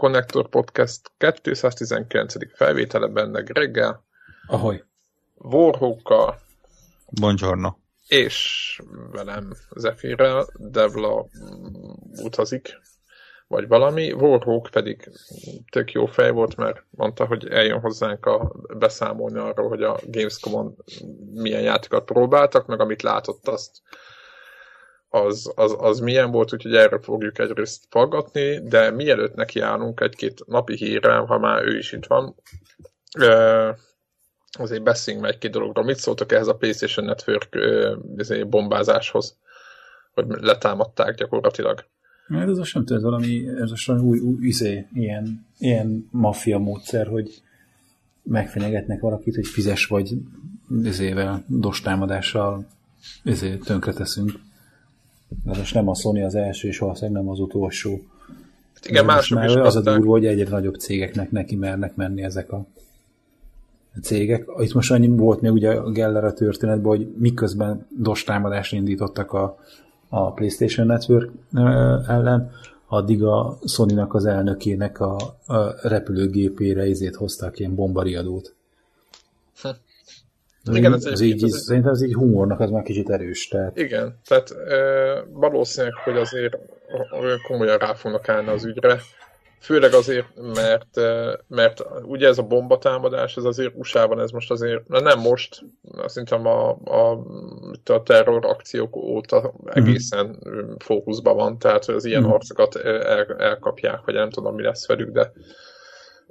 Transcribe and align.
Connector 0.00 0.48
Podcast 0.48 1.12
219. 1.18 2.34
felvétele 2.56 3.06
benne 3.06 3.40
Greggel. 3.40 4.04
Ahogy. 4.46 4.84
Warhawkkal. 5.34 6.38
Buongiorno. 7.10 7.76
És 8.08 8.80
velem 9.10 9.52
Zephyr-rel, 9.76 10.46
Devla 10.54 11.26
utazik, 12.22 12.80
vagy 13.46 13.68
valami. 13.68 14.12
Warhawk 14.12 14.68
pedig 14.70 15.10
tök 15.70 15.92
jó 15.92 16.06
fej 16.06 16.30
volt, 16.30 16.56
mert 16.56 16.84
mondta, 16.90 17.26
hogy 17.26 17.48
eljön 17.48 17.80
hozzánk 17.80 18.26
a 18.26 18.52
beszámolni 18.78 19.38
arról, 19.38 19.68
hogy 19.68 19.82
a 19.82 19.98
Gamescom-on 20.06 20.76
milyen 21.32 21.62
játékokat 21.62 22.04
próbáltak, 22.04 22.66
meg 22.66 22.80
amit 22.80 23.02
látott, 23.02 23.48
azt 23.48 23.82
az, 25.10 25.52
az, 25.54 25.76
az 25.78 25.98
milyen 25.98 26.30
volt, 26.30 26.52
úgyhogy 26.52 26.74
erre 26.74 27.00
fogjuk 27.00 27.38
egyrészt 27.38 27.84
faggatni, 27.88 28.60
de 28.68 28.90
mielőtt 28.90 29.34
nekiállunk 29.34 30.00
egy-két 30.00 30.46
napi 30.46 30.76
hírrel, 30.76 31.24
ha 31.24 31.38
már 31.38 31.64
ő 31.64 31.78
is 31.78 31.92
itt 31.92 32.06
van, 32.06 32.34
azért 34.58 34.82
beszéljünk 34.82 35.26
meg 35.26 35.34
egy-két 35.34 35.50
dologról. 35.50 35.84
Mit 35.84 35.96
szóltak 35.96 36.32
ehhez 36.32 36.48
a 36.48 36.54
PlayStation 36.54 37.06
Network 37.06 37.58
bombázáshoz, 38.48 39.36
hogy 40.14 40.26
letámadták 40.28 41.14
gyakorlatilag? 41.14 41.84
Mert 42.26 42.48
ez 42.48 42.58
most 42.58 42.74
nem 42.74 42.84
tudom, 42.84 42.98
ez 42.98 43.04
valami, 43.04 43.48
ez 43.60 43.70
most 43.70 43.88
új, 43.88 44.18
új 44.18 44.46
izé, 44.46 44.86
ilyen, 44.94 45.46
ilyen 45.58 46.08
maffia 46.10 46.58
módszer, 46.58 47.06
hogy 47.06 47.42
megfenyegetnek 48.22 49.00
valakit, 49.00 49.34
hogy 49.34 49.46
fizes 49.46 49.86
vagy 49.86 50.12
izével, 50.82 51.44
dostámadással 51.46 52.66
izé, 53.24 53.56
tönkreteszünk. 53.56 54.30
De 55.44 55.56
most 55.56 55.74
nem 55.74 55.88
a 55.88 55.94
Sony 55.94 56.24
az 56.24 56.34
első, 56.34 56.68
és 56.68 56.78
valószínűleg 56.78 57.22
nem 57.22 57.30
az 57.32 57.40
utolsó. 57.40 58.00
Hát 58.74 58.86
igen, 58.86 59.04
mások 59.04 59.38
már 59.38 59.48
is 59.48 59.54
az 59.54 59.76
a 59.76 59.82
kapták. 59.82 59.96
durva, 59.96 60.10
hogy 60.10 60.26
egyre 60.26 60.50
nagyobb 60.50 60.74
cégeknek 60.74 61.30
neki 61.30 61.56
mernek 61.56 61.96
menni 61.96 62.22
ezek 62.22 62.52
a 62.52 62.66
cégek. 64.02 64.46
Itt 64.58 64.72
most 64.74 64.90
annyi 64.90 65.08
volt 65.08 65.40
még 65.40 65.52
ugye 65.52 65.70
a 65.70 65.90
Geller 65.90 66.24
a 66.24 66.32
történetben, 66.32 66.96
hogy 66.96 67.14
miközben 67.18 67.86
DOS 67.98 68.24
támadást 68.24 68.72
indítottak 68.72 69.32
a, 69.32 69.58
a 70.08 70.32
PlayStation 70.32 70.86
Network 70.86 71.30
ellen, 72.06 72.50
addig 72.86 73.24
a 73.24 73.58
Sony-nak 73.66 74.14
az 74.14 74.24
elnökének 74.24 75.00
a, 75.00 75.16
a 75.46 75.88
repülőgépére 75.88 76.86
izét 76.86 77.16
hozták 77.16 77.58
ilyen 77.58 77.74
bombariadót. 77.74 78.54
Ez 80.64 80.74
Igen, 80.76 80.90
így, 80.92 80.96
ez 80.96 81.04
ez 81.04 81.20
egy- 81.20 81.26
így, 81.26 81.42
ez 81.44 81.62
szerintem 81.62 81.92
ez 81.92 82.02
így 82.02 82.14
humornak 82.14 82.60
az 82.60 82.70
már 82.70 82.82
kicsit 82.82 83.10
erős. 83.10 83.48
Tehát 83.48 83.76
Igen, 83.78 84.18
tehát 84.26 84.50
e, 84.50 84.78
valószínűleg, 85.32 85.94
hogy 86.04 86.16
azért 86.16 86.58
olyan 87.20 87.38
komolyan 87.46 87.78
rá 87.78 87.94
fognak 87.94 88.28
állni 88.28 88.48
az 88.48 88.64
ügyre, 88.64 89.00
főleg 89.60 89.92
azért, 89.92 90.26
mert, 90.54 91.00
mert 91.48 91.82
ugye 92.02 92.28
ez 92.28 92.38
a 92.38 92.42
bombatámadás, 92.42 93.36
ez 93.36 93.44
azért 93.44 93.74
USA-ban 93.76 94.20
ez 94.20 94.30
most 94.30 94.50
azért, 94.50 94.88
na 94.88 95.00
nem 95.00 95.20
most, 95.20 95.60
szerintem 96.06 96.46
a, 96.46 96.70
a, 96.84 97.24
a 97.84 98.02
terror 98.02 98.46
akciók 98.46 98.96
óta 98.96 99.54
egészen 99.66 100.38
mm. 100.48 100.72
fókuszban 100.78 101.36
van, 101.36 101.58
tehát 101.58 101.84
hogy 101.84 101.94
az 101.94 102.04
ilyen 102.04 102.22
Mhm. 102.22 102.32
arcokat 102.32 102.76
el, 102.76 103.36
elkapják, 103.38 104.00
vagy 104.04 104.14
nem 104.14 104.30
tudom, 104.30 104.54
mi 104.54 104.62
lesz 104.62 104.86
velük, 104.86 105.10
de 105.10 105.32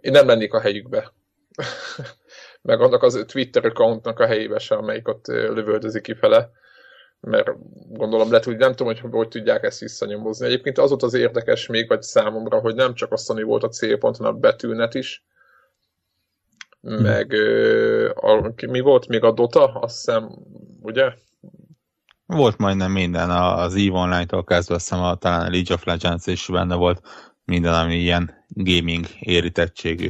én 0.01 0.12
nem 0.12 0.28
lennék 0.28 0.53
a 0.53 0.59
helyükbe. 0.59 1.12
meg 2.62 2.81
annak 2.81 3.03
az 3.03 3.25
Twitter 3.28 3.66
accountnak 3.66 4.20
a 4.20 4.25
helyébe 4.25 4.59
se, 4.59 4.75
amelyik 4.75 5.08
ott 5.08 5.28
lövöldözik 5.28 6.02
kifele, 6.02 6.50
mert 7.20 7.52
gondolom 7.90 8.30
lehet, 8.30 8.46
hogy 8.46 8.58
nem 8.58 8.75
tudom, 8.75 8.94
hogy 8.94 9.12
hogy 9.12 9.28
tudják 9.28 9.64
ezt 9.64 9.80
visszanyomozni. 9.80 10.46
Egyébként 10.46 10.78
az 10.78 10.90
volt 10.90 11.03
az 11.03 11.14
érdekes 11.14 11.68
még, 11.68 11.88
vagy 11.88 12.02
számomra, 12.02 12.59
hogy 12.59 12.75
nem 12.75 12.94
csak 12.94 13.12
a 13.12 13.18
Sony 13.18 13.44
volt 13.44 13.64
a 13.64 13.69
célpont, 13.69 14.18
hanem 14.18 14.36
a 14.36 14.40
betűnet 14.40 14.94
is, 14.94 15.24
meg 16.81 17.31
ö, 17.31 18.09
a, 18.09 18.53
mi 18.68 18.80
volt 18.80 19.08
még 19.08 19.24
a 19.24 19.31
Dota, 19.31 19.74
azt 19.74 19.96
hiszem, 19.96 20.30
ugye? 20.81 21.14
Volt 22.25 22.58
majdnem 22.58 22.92
minden, 22.92 23.30
az 23.30 23.75
EVE 23.75 23.98
Online-tól 23.98 24.44
kezdve 24.44 24.75
azt 24.75 24.90
hiszem 24.90 25.03
a, 25.03 25.16
talán 25.16 25.46
a 25.46 25.50
League 25.50 25.75
of 25.75 25.84
Legends 25.84 26.28
is 26.28 26.48
benne 26.48 26.75
volt 26.75 27.02
minden, 27.46 27.74
ami 27.74 27.96
ilyen 27.96 28.46
gaming 28.48 29.06
érítettségű. 29.19 30.09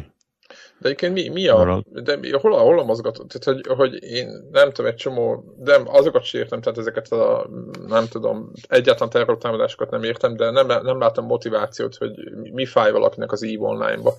De 0.79 0.87
egyébként 0.87 1.13
mi, 1.13 1.29
mi 1.29 1.47
a, 1.47 1.83
de 2.03 2.15
mi, 2.17 2.31
hol, 2.31 2.53
a, 2.53 2.57
hol 2.57 2.79
a 2.79 2.83
mozgató? 2.83 3.23
Tehát, 3.23 3.61
hogy, 3.65 3.75
hogy 3.77 4.03
én 4.03 4.27
nem 4.51 4.71
tudom, 4.71 4.91
egy 4.91 4.97
csomó, 4.97 5.43
de 5.57 5.79
azokat 5.85 6.23
sem 6.23 6.41
értem, 6.41 6.61
tehát 6.61 6.77
ezeket 6.77 7.11
a, 7.11 7.49
nem 7.87 8.07
tudom, 8.07 8.51
egyáltalán 8.67 9.09
terrortámadásokat 9.09 9.89
nem 9.89 10.03
értem, 10.03 10.35
de 10.35 10.51
nem, 10.51 10.67
nem 10.67 10.99
látom 10.99 11.25
motivációt, 11.25 11.95
hogy 11.95 12.11
mi- 12.51 12.65
fáj 12.65 12.91
valakinek 12.91 13.31
az 13.31 13.43
EVE 13.43 13.59
Online-ba. 13.59 14.13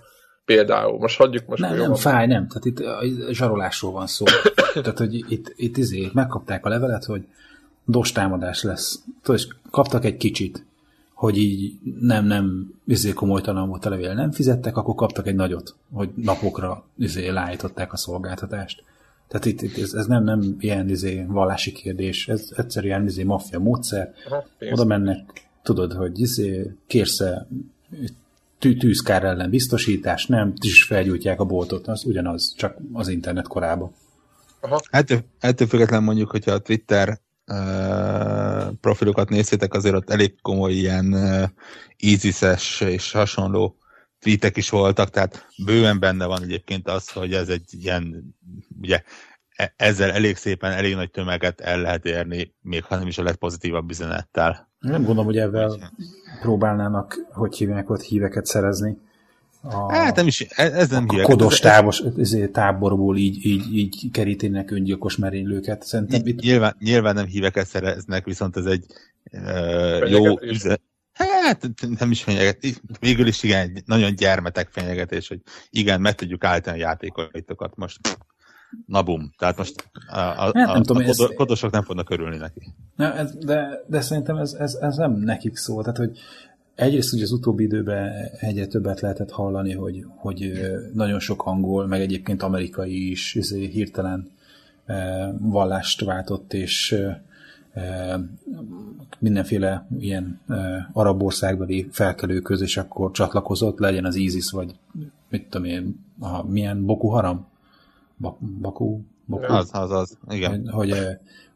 Például. 0.44 0.98
Most 0.98 1.16
hagyjuk 1.16 1.46
most. 1.46 1.62
nem, 1.62 1.76
nem 1.76 1.88
van. 1.88 1.96
fáj, 1.96 2.26
nem. 2.26 2.48
Tehát 2.48 2.64
itt 2.64 2.78
a 2.80 3.32
zsarolásról 3.32 3.92
van 3.92 4.06
szó. 4.06 4.24
Tehát, 4.82 4.98
hogy 4.98 5.14
itt, 5.14 5.52
itt 5.56 5.76
izé, 5.76 6.10
megkapták 6.12 6.66
a 6.66 6.68
levelet, 6.68 7.04
hogy 7.04 7.22
dos 7.84 8.12
támadás 8.12 8.62
lesz. 8.62 9.02
Tudod, 9.22 9.40
és 9.40 9.48
kaptak 9.70 10.04
egy 10.04 10.16
kicsit, 10.16 10.64
hogy 11.20 11.36
így 11.36 11.78
nem, 12.00 12.24
nem 12.24 12.74
izé 12.86 13.12
komolytalan 13.12 13.68
volt 13.68 13.84
a 13.84 13.90
levél, 13.90 14.14
nem 14.14 14.32
fizettek, 14.32 14.76
akkor 14.76 14.94
kaptak 14.94 15.26
egy 15.26 15.34
nagyot, 15.34 15.76
hogy 15.92 16.10
napokra 16.14 16.84
izé 16.98 17.28
leállították 17.28 17.92
a 17.92 17.96
szolgáltatást. 17.96 18.82
Tehát 19.28 19.46
itt, 19.46 19.62
itt 19.62 19.78
ez, 19.78 19.92
ez, 19.92 20.06
nem, 20.06 20.24
nem 20.24 20.56
ilyen 20.58 20.88
izé 20.88 21.24
vallási 21.28 21.72
kérdés, 21.72 22.28
ez 22.28 22.52
egyszerűen 22.56 23.04
izé 23.04 23.22
maffia 23.22 23.58
módszer. 23.58 24.12
Aha. 24.26 24.44
Oda 24.70 24.84
mennek, 24.84 25.48
tudod, 25.62 25.92
hogy 25.92 26.20
izé, 26.20 26.74
kérsz-e 26.86 27.46
tű, 28.58 28.76
tűzkár 28.76 29.24
ellen 29.24 29.50
biztosítás, 29.50 30.26
nem, 30.26 30.52
is 30.60 30.84
felgyújtják 30.84 31.40
a 31.40 31.44
boltot, 31.44 31.88
az 31.88 32.04
ugyanaz, 32.04 32.54
csak 32.56 32.76
az 32.92 33.08
internet 33.08 33.46
korában. 33.46 33.92
Aha. 34.60 34.80
Ettől, 34.90 35.20
ettől 35.40 35.68
függetlenül 35.68 36.06
mondjuk, 36.06 36.30
hogyha 36.30 36.52
a 36.52 36.58
Twitter 36.58 37.20
uh, 37.46 38.39
profilokat 38.80 39.28
nézzétek, 39.28 39.74
azért 39.74 39.94
ott 39.94 40.10
elég 40.10 40.40
komoly 40.42 40.72
ilyen 40.72 41.16
ISIS-es 41.96 42.80
és 42.80 43.12
hasonló 43.12 43.76
tweetek 44.18 44.56
is 44.56 44.70
voltak, 44.70 45.10
tehát 45.10 45.46
bőven 45.64 45.98
benne 46.00 46.26
van 46.26 46.42
egyébként 46.42 46.88
az, 46.88 47.10
hogy 47.10 47.32
ez 47.32 47.48
egy 47.48 47.68
ilyen, 47.70 48.34
ugye 48.80 49.02
e- 49.56 49.74
ezzel 49.76 50.10
elég 50.10 50.36
szépen, 50.36 50.72
elég 50.72 50.94
nagy 50.94 51.10
tömeget 51.10 51.60
el 51.60 51.80
lehet 51.80 52.04
érni, 52.04 52.54
még 52.60 52.84
ha 52.84 52.96
nem 52.96 53.06
is 53.06 53.18
a 53.18 53.22
legpozitívabb 53.22 53.90
üzenettel. 53.90 54.68
Nem 54.78 55.00
gondolom, 55.02 55.24
hogy 55.24 55.38
ebben 55.38 55.92
próbálnának, 56.40 57.16
hogy 57.32 57.56
hívják 57.56 57.90
ott 57.90 58.02
híveket 58.02 58.46
szerezni. 58.46 58.98
A, 59.62 59.92
Hát 59.92 60.16
nem 60.16 60.26
is, 60.26 60.40
ez 60.40 60.72
ez 60.72 60.88
nem 60.88 61.04
a 61.08 61.12
hívek. 61.12 61.26
kodos 61.26 61.52
Ez- 61.52 61.60
távos, 61.60 62.02
izé, 62.16 62.46
táborból 62.46 63.16
így, 63.16 63.46
így, 63.46 63.76
így 63.76 64.10
kerítenek 64.12 64.70
öngyilkos 64.70 65.16
merénylőket. 65.16 65.82
Szerintem 65.82 66.26
itt 66.26 66.40
Nyilván, 66.40 66.76
nyilván 66.78 67.14
nem 67.14 67.26
híveket 67.26 67.66
szereznek, 67.66 68.24
viszont 68.24 68.56
ez 68.56 68.64
egy 68.64 68.84
uh, 69.32 70.10
jó 70.10 70.40
üze... 70.40 70.78
Hát 71.12 71.70
nem 71.98 72.10
is 72.10 72.22
fenyegetés, 72.22 72.80
végül 73.00 73.26
is 73.26 73.42
igen, 73.42 73.60
egy 73.60 73.82
nagyon 73.86 74.14
gyermetek 74.14 74.68
fenyegetés, 74.70 75.28
hogy 75.28 75.40
igen, 75.70 76.00
meg 76.00 76.14
tudjuk 76.14 76.44
állítani 76.44 76.76
a 76.76 76.80
játékaitokat 76.86 77.76
most. 77.76 77.98
Na 78.86 79.02
bum. 79.02 79.32
Tehát 79.38 79.56
most 79.56 79.90
a, 80.08 80.18
a, 80.18 80.20
Hát 80.20 80.52
nem 80.52 80.68
a, 80.68 80.80
tudom, 80.80 80.96
a 81.02 81.06
ez- 81.06 81.16
kodo- 81.16 81.34
kodosok 81.34 81.70
nem 81.70 81.82
fognak 81.82 82.10
örülni 82.10 82.36
neki. 82.36 82.60
Nem, 82.96 83.12
ez, 83.12 83.34
de, 83.36 83.68
de 83.86 84.00
szerintem 84.00 84.36
ez, 84.36 84.52
ez, 84.52 84.74
ez 84.74 84.96
nem 84.96 85.12
nekik 85.12 85.56
szól. 85.56 85.82
Tehát, 85.82 85.98
hogy 85.98 86.18
egyrészt 86.80 87.12
ugye 87.12 87.22
az 87.22 87.32
utóbbi 87.32 87.64
időben 87.64 88.12
egyre 88.40 88.66
többet 88.66 89.00
lehetett 89.00 89.30
hallani, 89.30 89.72
hogy, 89.72 90.06
hogy 90.16 90.52
nagyon 90.94 91.18
sok 91.18 91.46
angol, 91.46 91.86
meg 91.86 92.00
egyébként 92.00 92.42
amerikai 92.42 93.10
is 93.10 93.34
izé, 93.34 93.66
hirtelen 93.66 94.30
vallást 95.38 96.04
váltott, 96.04 96.52
és 96.52 96.96
mindenféle 99.18 99.86
ilyen 99.98 100.40
arab 100.92 101.22
országbeli 101.22 101.88
felkelőköz, 101.90 102.60
és 102.60 102.76
akkor 102.76 103.10
csatlakozott, 103.10 103.78
legyen 103.78 104.04
az 104.04 104.14
ISIS, 104.14 104.50
vagy 104.50 104.74
mit 105.28 105.46
tudom 105.48 105.66
én, 105.66 106.04
a, 106.20 106.46
milyen 106.46 106.84
Boko 106.84 107.08
Haram? 107.08 107.46
Bak, 108.18 108.38
Baku? 108.40 109.00
Baku? 109.26 109.52
Az, 109.52 109.70
az, 109.72 109.90
az. 109.90 110.18
Igen. 110.28 110.68
hogy, 110.68 110.94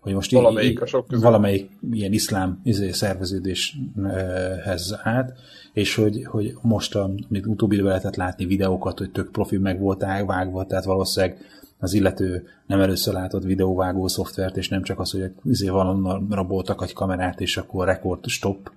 hogy, 0.04 0.12
eh, 0.12 0.18
most 0.18 0.32
Valamelyik 0.32 0.82
a 0.82 0.86
sok 0.86 1.06
közül. 1.06 1.24
valamelyik 1.24 1.70
ilyen 1.90 2.12
iszlám 2.12 2.60
izé, 2.64 2.90
szerveződéshez 2.90 4.98
át, 5.02 5.32
és 5.72 5.94
hogy, 5.94 6.24
hogy 6.24 6.54
most, 6.62 6.94
amit 6.94 7.46
utóbbi 7.46 7.74
időben 7.74 7.92
lehetett 7.92 8.16
látni 8.16 8.46
videókat, 8.46 8.98
hogy 8.98 9.10
tök 9.10 9.30
profi 9.30 9.56
meg 9.56 9.80
volt 9.80 10.04
vágva, 10.26 10.66
tehát 10.66 10.84
valószínűleg 10.84 11.38
az 11.78 11.94
illető 11.94 12.46
nem 12.66 12.80
először 12.80 13.14
látott 13.14 13.44
videóvágó 13.44 14.08
szoftvert, 14.08 14.56
és 14.56 14.68
nem 14.68 14.82
csak 14.82 15.00
az, 15.00 15.10
hogy 15.10 15.30
izé 15.44 15.68
valonnan 15.68 16.26
raboltak 16.30 16.82
egy 16.82 16.92
kamerát, 16.92 17.40
és 17.40 17.56
akkor 17.56 17.86
rekord 17.86 18.26
stop, 18.26 18.70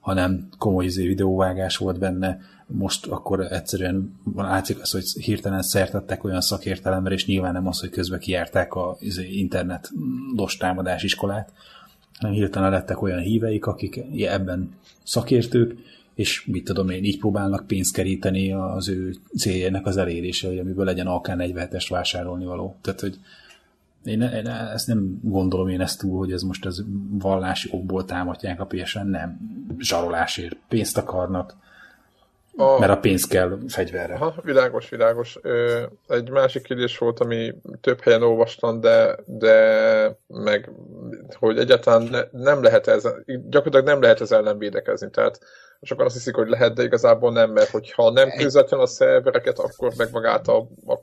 hanem 0.00 0.48
komoly 0.58 0.84
izé 0.84 1.06
videóvágás 1.06 1.76
volt 1.76 1.98
benne, 1.98 2.38
most 2.72 3.06
akkor 3.06 3.40
egyszerűen 3.40 4.20
látszik 4.36 4.80
az, 4.80 4.90
hogy 4.90 5.04
hirtelen 5.04 5.62
szertettek 5.62 6.24
olyan 6.24 6.40
szakértelemre, 6.40 7.14
és 7.14 7.26
nyilván 7.26 7.52
nem 7.52 7.66
az, 7.66 7.80
hogy 7.80 7.90
közben 7.90 8.18
kijárták 8.18 8.74
a 8.74 8.96
izé, 9.00 9.28
internet 9.28 9.90
dos 10.34 10.56
támadás 10.56 11.02
iskolát, 11.02 11.52
hanem 12.18 12.34
hirtelen 12.34 12.70
lettek 12.70 13.02
olyan 13.02 13.20
híveik, 13.20 13.66
akik 13.66 14.00
ebben 14.18 14.74
szakértők, 15.02 15.78
és 16.14 16.44
mit 16.46 16.64
tudom 16.64 16.88
én, 16.88 17.04
így 17.04 17.18
próbálnak 17.18 17.66
pénzt 17.66 17.94
keríteni 17.94 18.52
az 18.52 18.88
ő 18.88 19.14
céljának 19.36 19.86
az 19.86 19.96
elérése, 19.96 20.48
hogy 20.48 20.58
amiből 20.58 20.84
legyen 20.84 21.06
AK-47-est 21.06 21.86
vásárolni 21.88 22.44
való. 22.44 22.76
Tehát, 22.80 23.00
hogy 23.00 23.18
én, 24.04 24.20
én 24.20 24.46
ezt 24.46 24.86
nem 24.86 25.20
gondolom 25.22 25.68
én 25.68 25.80
ezt 25.80 25.98
túl, 25.98 26.18
hogy 26.18 26.32
ez 26.32 26.42
most 26.42 26.66
az 26.66 26.84
vallási 27.10 27.68
okból 27.72 28.04
támadják 28.04 28.60
a 28.60 28.64
PSN, 28.64 29.06
nem. 29.06 29.38
Zsarolásért 29.78 30.56
pénzt 30.68 30.98
akarnak, 30.98 31.56
a... 32.56 32.78
mert 32.78 32.92
a 32.92 32.98
pénz 32.98 33.24
kell 33.24 33.58
fegyverre. 33.68 34.14
Aha, 34.14 34.34
világos, 34.42 34.88
világos. 34.88 35.38
Ö, 35.42 35.82
egy 36.08 36.30
másik 36.30 36.62
kérdés 36.62 36.98
volt, 36.98 37.20
ami 37.20 37.54
több 37.80 38.00
helyen 38.00 38.22
olvastam, 38.22 38.80
de, 38.80 39.16
de 39.26 40.16
meg, 40.26 40.70
hogy 41.38 41.58
egyáltalán 41.58 42.02
ne, 42.02 42.20
nem 42.30 42.62
lehet 42.62 42.86
ez, 42.86 43.02
gyakorlatilag 43.26 43.84
nem 43.86 44.00
lehet 44.00 44.20
ez 44.20 44.32
ellen 44.32 44.58
védekezni. 44.58 45.10
Tehát 45.10 45.40
sokan 45.82 46.06
azt 46.06 46.14
hiszik, 46.14 46.34
hogy 46.34 46.48
lehet, 46.48 46.74
de 46.74 46.82
igazából 46.82 47.32
nem, 47.32 47.50
mert 47.50 47.70
hogyha 47.70 48.10
nem 48.10 48.30
közvetlen 48.30 48.80
a 48.80 48.86
szervereket, 48.86 49.58
akkor 49.58 49.92
meg 49.96 50.08
magát 50.12 50.48
a, 50.48 50.68
a 50.86 51.00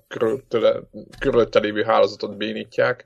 körülötte 1.19 1.59
lévő 1.59 1.83
hálózatot 1.83 2.37
bénítják. 2.37 3.05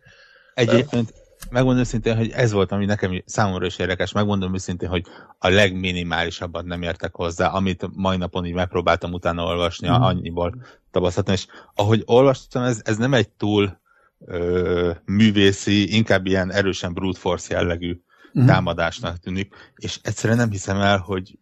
Egyébként 0.54 1.14
megmondom 1.50 1.82
őszintén, 1.82 2.18
hogy 2.18 2.32
ez 2.32 2.52
volt, 2.52 2.72
ami 2.72 2.86
nekem 2.86 3.24
számomra 3.26 3.66
is 3.66 3.78
érdekes. 3.78 4.12
Megmondom 4.12 4.54
őszintén, 4.54 4.90
hogy 4.90 5.06
a 5.38 5.50
legminimálisabbat 5.50 6.66
nem 6.66 6.82
értek 6.82 7.16
hozzá, 7.16 7.48
amit 7.48 7.88
mai 7.94 8.18
napon 8.18 8.46
így 8.46 8.54
megpróbáltam 8.54 9.14
utána 9.14 9.44
olvasni, 9.44 9.88
mm. 9.88 9.92
annyiból 9.92 10.56
tapasztaltam, 10.92 11.34
és 11.34 11.48
ahogy 11.76 12.04
olvastam, 12.06 12.64
ez, 12.64 12.82
ez 12.84 12.98
nem 12.98 13.14
egy 13.14 13.30
túl 13.30 13.80
ö, 14.26 14.92
művészi, 15.06 15.96
inkább 15.96 16.26
ilyen 16.26 16.52
erősen 16.52 16.94
brute 16.94 17.20
force 17.20 17.54
jellegű 17.54 18.02
mm. 18.40 18.46
támadásnak 18.46 19.18
tűnik, 19.18 19.54
és 19.76 20.00
egyszerűen 20.04 20.40
nem 20.40 20.50
hiszem 20.50 20.80
el, 20.80 20.98
hogy 20.98 21.40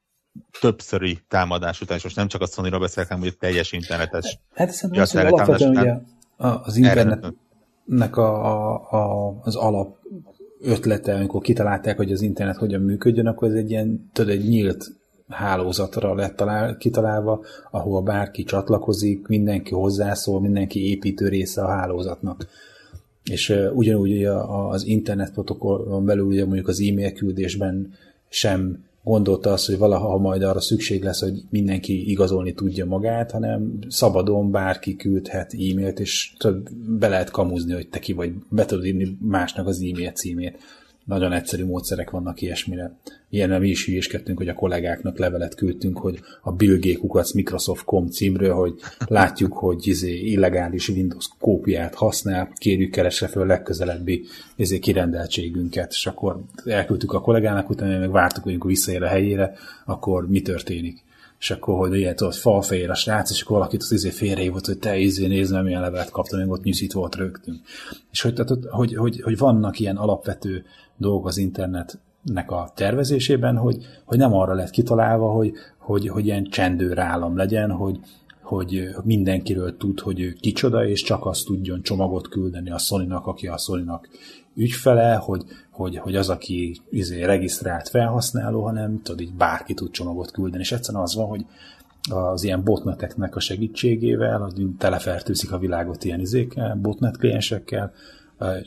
többszöri 0.60 1.20
támadás 1.28 1.82
után, 1.82 1.98
és 1.98 2.04
most 2.04 2.16
nem 2.16 2.28
csak 2.28 2.42
a 2.42 2.46
Sony-ról 2.46 2.80
beszélek, 2.80 3.10
hanem 3.10 3.24
hogy 3.24 3.38
teljes 3.38 3.72
internetes 3.72 4.40
Hát 4.56 4.72
szerintem 4.72 5.02
az, 5.02 5.12
hogy 5.12 5.26
alapvetően 5.26 5.78
ugye 5.78 5.94
az 6.38 6.78
internetnek 7.90 8.18
a, 8.18 8.46
a, 8.46 8.88
a, 8.92 9.36
az 9.44 9.56
alap 9.56 9.98
ötlete, 10.62 11.14
amikor 11.14 11.42
kitalálták, 11.42 11.98
hogy 11.98 12.12
az 12.12 12.22
internet 12.22 12.58
hogyan 12.58 12.82
működjön, 12.82 13.28
akkor 13.28 13.48
ez 13.48 13.54
egy 13.54 13.70
ilyen, 13.70 14.10
tudod, 14.14 14.32
egy 14.32 14.48
nyílt 14.48 14.92
hálózatra 15.28 16.14
lett 16.14 16.36
talál, 16.36 16.78
kitalálva, 16.78 17.42
ahova 17.72 18.02
bárki 18.02 18.44
csatlakozik, 18.44 19.28
mindenki 19.28 19.74
hozzászól, 19.74 20.42
mindenki 20.42 20.90
építő 20.90 21.28
része 21.28 21.62
a 21.62 21.68
hálózatnak. 21.68 22.48
És 23.24 23.50
uh, 23.50 23.70
ugyanúgy 23.74 24.12
ugye 24.12 24.32
az 24.32 24.86
internet 24.86 25.32
protokollon 25.32 26.06
belül 26.06 26.26
ugye 26.26 26.46
mondjuk 26.46 26.68
az 26.68 26.82
e-mail 26.82 27.12
küldésben 27.12 27.94
sem 28.30 28.84
gondolta 29.04 29.52
azt, 29.52 29.66
hogy 29.66 29.78
valaha 29.78 30.18
majd 30.18 30.42
arra 30.42 30.60
szükség 30.60 31.04
lesz, 31.04 31.22
hogy 31.22 31.42
mindenki 31.50 32.10
igazolni 32.10 32.54
tudja 32.54 32.86
magát, 32.86 33.32
hanem 33.32 33.80
szabadon 33.88 34.52
bárki 34.52 34.96
küldhet 34.96 35.54
e-mailt, 35.54 36.00
és 36.00 36.34
be 37.00 37.08
lehet 37.08 37.30
kamuzni, 37.30 37.74
hogy 37.74 37.90
te 37.90 38.00
ki 38.00 38.14
vagy, 38.14 38.34
be 38.50 38.66
tudod 38.66 38.86
írni 38.86 39.18
másnak 39.22 39.68
az 39.68 39.82
e-mail 39.82 40.12
címét. 40.12 40.58
Nagyon 41.10 41.34
egyszerű 41.34 41.66
módszerek 41.66 42.10
vannak 42.10 42.42
ilyesmire. 42.42 42.92
Ilyen 43.30 43.60
mi 43.62 43.70
is 43.70 43.86
hülyéskedtünk, 43.86 44.38
hogy 44.38 44.48
a 44.48 44.54
kollégáknak 44.54 45.18
levelet 45.18 45.56
küldtünk, 45.56 45.98
hogy 45.98 46.20
a 46.42 46.52
Bill 46.52 46.80
Gates 46.80 47.34
Microsoft.com 47.34 48.08
címről, 48.08 48.54
hogy 48.54 48.74
látjuk, 49.08 49.54
hogy 49.54 49.88
izé 49.88 50.20
illegális 50.20 50.90
Windows 50.90 51.28
kópiát 51.40 51.96
használ, 51.96 52.54
kérjük 52.56 52.92
keresse 52.92 53.28
fel 53.28 53.42
a 53.42 53.46
legközelebbi 53.46 54.24
izé 54.56 54.80
kirendeltségünket, 54.80 55.92
és 55.92 56.06
akkor 56.06 56.42
elküldtük 56.66 57.14
a 57.14 57.22
kollégának, 57.22 57.70
utána 57.70 58.00
meg 58.00 58.12
vártuk, 58.12 58.44
hogy 58.44 58.58
visszaér 58.64 59.04
a 59.04 59.08
helyére, 59.08 59.54
akkor 59.86 60.28
mi 60.28 60.42
történik 60.42 61.04
és 61.40 61.52
akkor, 61.52 61.78
hogy 61.78 61.96
ilyen 61.98 62.16
tudod, 62.16 62.34
falfehér 62.34 62.90
a 62.90 62.96
srác, 62.96 63.32
és 63.32 63.42
akkor 63.42 63.58
valakit 63.58 63.82
az 63.82 63.92
izé 63.92 64.10
félrehívott, 64.10 64.66
hogy 64.66 64.80
te 64.80 64.98
izé 64.98 65.28
nézd, 65.28 65.52
nem 65.52 65.64
milyen 65.64 65.82
levelet 65.82 66.10
kaptam, 66.10 66.40
még 66.40 66.50
ott 66.50 66.64
nyűszít 66.64 66.94
volt 66.94 67.16
rögtünk. 67.16 67.60
És 68.12 68.22
hogy, 68.22 68.34
tehát, 68.34 68.66
hogy, 68.70 68.96
hogy, 68.96 69.22
hogy, 69.22 69.38
vannak 69.38 69.80
ilyen 69.80 69.98
alapvető 69.98 70.66
dolgok 70.98 71.26
az 71.26 71.38
internetnek 71.38 72.52
a 72.52 72.72
tervezésében, 72.76 73.58
hogy, 73.58 73.86
hogy 74.06 74.18
nem 74.18 74.34
arra 74.34 74.54
lett 74.54 74.70
kitalálva, 74.70 75.32
hogy, 75.32 75.52
hogy, 75.78 76.08
hogy 76.08 76.26
ilyen 76.26 76.44
csendőr 76.44 77.00
állam 77.00 77.38
legyen, 77.38 77.72
hogy, 77.72 78.00
hogy 78.42 78.90
mindenkiről 79.04 79.78
tud, 79.78 80.00
hogy 80.00 80.20
ő 80.20 80.36
kicsoda, 80.40 80.88
és 80.88 81.04
csak 81.04 81.26
azt 81.26 81.46
tudjon 81.46 81.82
csomagot 81.82 82.28
küldeni 82.28 82.72
a 82.72 82.78
sony 82.78 83.12
aki 83.12 83.48
a 83.48 83.58
sony 83.58 83.86
ügyfele, 84.56 85.16
hogy, 85.16 85.44
hogy, 85.80 85.98
hogy 85.98 86.16
az, 86.16 86.30
aki 86.30 86.82
izé, 86.90 87.24
regisztrált 87.24 87.90
felhasználó, 87.90 88.64
hanem 88.64 89.02
tudod, 89.02 89.22
így 89.22 89.34
bárki 89.34 89.74
tud 89.74 89.92
csomagot 89.92 90.32
küldeni. 90.32 90.64
És 90.64 90.72
egyszerűen 90.72 91.04
az 91.04 91.16
van, 91.16 91.28
hogy 91.28 91.46
az 92.10 92.44
ilyen 92.44 92.64
botneteknek 92.64 93.36
a 93.36 93.40
segítségével, 93.40 94.40
hogy 94.40 94.68
telefertőzik 94.78 95.52
a 95.52 95.58
világot 95.58 96.04
ilyen 96.04 96.20
izékkel, 96.20 96.76
botnet 96.82 97.18
kliensekkel, 97.18 97.94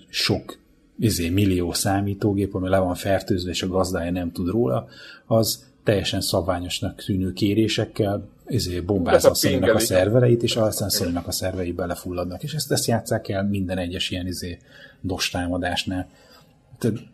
sok 0.09 0.59
izé, 0.99 1.29
millió 1.29 1.73
számítógép, 1.73 2.55
ami 2.55 2.69
le 2.69 2.79
van 2.79 2.95
fertőzve, 2.95 3.51
és 3.51 3.63
a 3.63 3.69
gazdája 3.69 4.11
nem 4.11 4.33
tud 4.33 4.49
róla, 4.49 4.87
az 5.27 5.65
teljesen 5.85 6.21
szabványosnak 6.21 7.05
tűnő 7.05 7.33
kérésekkel 7.33 8.29
izé, 8.47 8.81
bombázza 8.81 9.31
a 9.31 9.35
sony 9.35 9.63
a 9.63 9.79
szervereit, 9.79 10.43
és 10.43 10.57
aztán 10.57 10.89
sony 10.89 11.17
a 11.17 11.33
szervei 11.33 11.73
belefulladnak. 11.73 12.43
És 12.43 12.55
ezt, 12.55 12.73
ezt 12.73 12.87
játsszák 12.87 13.29
el 13.29 13.45
minden 13.45 13.79
egyes 13.79 14.11
ilyen 14.11 14.27
izé, 14.27 14.59
dos 15.01 15.31
támadásnál. 15.31 16.09
Tehát 16.09 16.13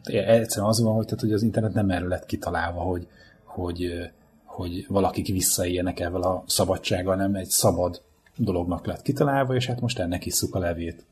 egyszerűen 0.03 0.69
az 0.69 0.83
van, 0.83 0.95
hogy, 0.95 1.05
tehát, 1.05 1.21
hogy 1.21 1.33
az 1.33 1.43
internet 1.43 1.75
nem 1.75 1.91
erről 1.91 2.09
lett 2.09 2.27
kitalálva, 2.27 2.81
hogy, 2.81 3.07
hogy, 3.45 4.11
hogy 4.45 4.87
valakik 4.89 5.27
visszaéljenek 5.27 6.01
ezzel 6.01 6.23
a 6.23 6.45
szabadsággal, 6.47 7.17
nem 7.17 7.35
egy 7.35 7.49
szabad 7.49 8.03
dolognak 8.37 8.87
lett 8.87 9.03
kitalálva, 9.03 9.55
és 9.55 9.67
hát 9.67 9.81
most 9.81 9.99
ennek 9.99 10.27
isszuk 10.27 10.55
a 10.55 10.59
levét. 10.59 11.05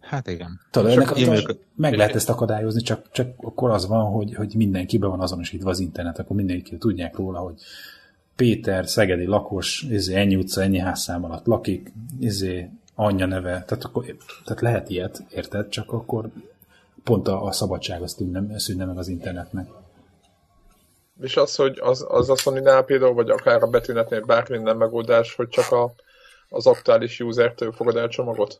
Hát 0.00 0.26
igen. 0.26 0.60
Tudod, 0.70 0.90
ennek, 0.90 1.46
e 1.48 1.56
meg 1.74 1.94
lehet 1.94 2.14
ezt 2.14 2.28
akadályozni, 2.28 2.80
csak, 2.80 3.10
csak 3.10 3.28
akkor 3.36 3.70
az 3.70 3.86
van, 3.86 4.04
hogy, 4.04 4.34
hogy 4.34 4.54
mindenkiben 4.56 5.10
van 5.10 5.20
azonosítva 5.20 5.70
az 5.70 5.80
internet, 5.80 6.18
akkor 6.18 6.36
mindenki 6.36 6.76
tudják 6.76 7.16
róla, 7.16 7.38
hogy 7.38 7.54
Péter, 8.36 8.88
szegedi 8.88 9.24
lakos, 9.24 9.86
izé, 9.90 10.14
ennyi 10.14 10.36
utca, 10.36 10.62
ennyi 10.62 10.78
házszám 10.78 11.24
alatt 11.24 11.46
lakik, 11.46 11.92
izé, 12.20 12.70
anyja 12.94 13.26
neve, 13.26 13.64
tehát, 13.66 13.84
akkor, 13.84 14.16
tehát 14.44 14.62
lehet 14.62 14.90
ilyet, 14.90 15.24
érted? 15.30 15.68
Csak 15.68 15.92
akkor 15.92 16.30
pont 17.06 17.28
a, 17.28 17.44
a 17.44 17.52
szabadság 17.52 18.02
az 18.02 18.14
tűnne, 18.14 18.58
szűnne 18.58 18.84
meg 18.84 18.98
az 18.98 19.08
internetnek. 19.08 19.68
És 21.20 21.36
az, 21.36 21.56
hogy 21.56 21.78
az, 21.82 22.06
az 22.08 22.30
a 22.30 22.36
sony 22.36 22.62
például, 22.86 23.14
vagy 23.14 23.30
akár 23.30 23.62
a 23.62 23.66
betűnetnél 23.66 24.20
bármi 24.20 24.58
nem 24.58 24.76
megoldás, 24.76 25.34
hogy 25.34 25.48
csak 25.48 25.72
a, 25.72 25.92
az 26.48 26.66
aktuális 26.66 27.20
user-től 27.20 27.72
fogad 27.72 27.96
el 27.96 28.08
csomagot? 28.08 28.56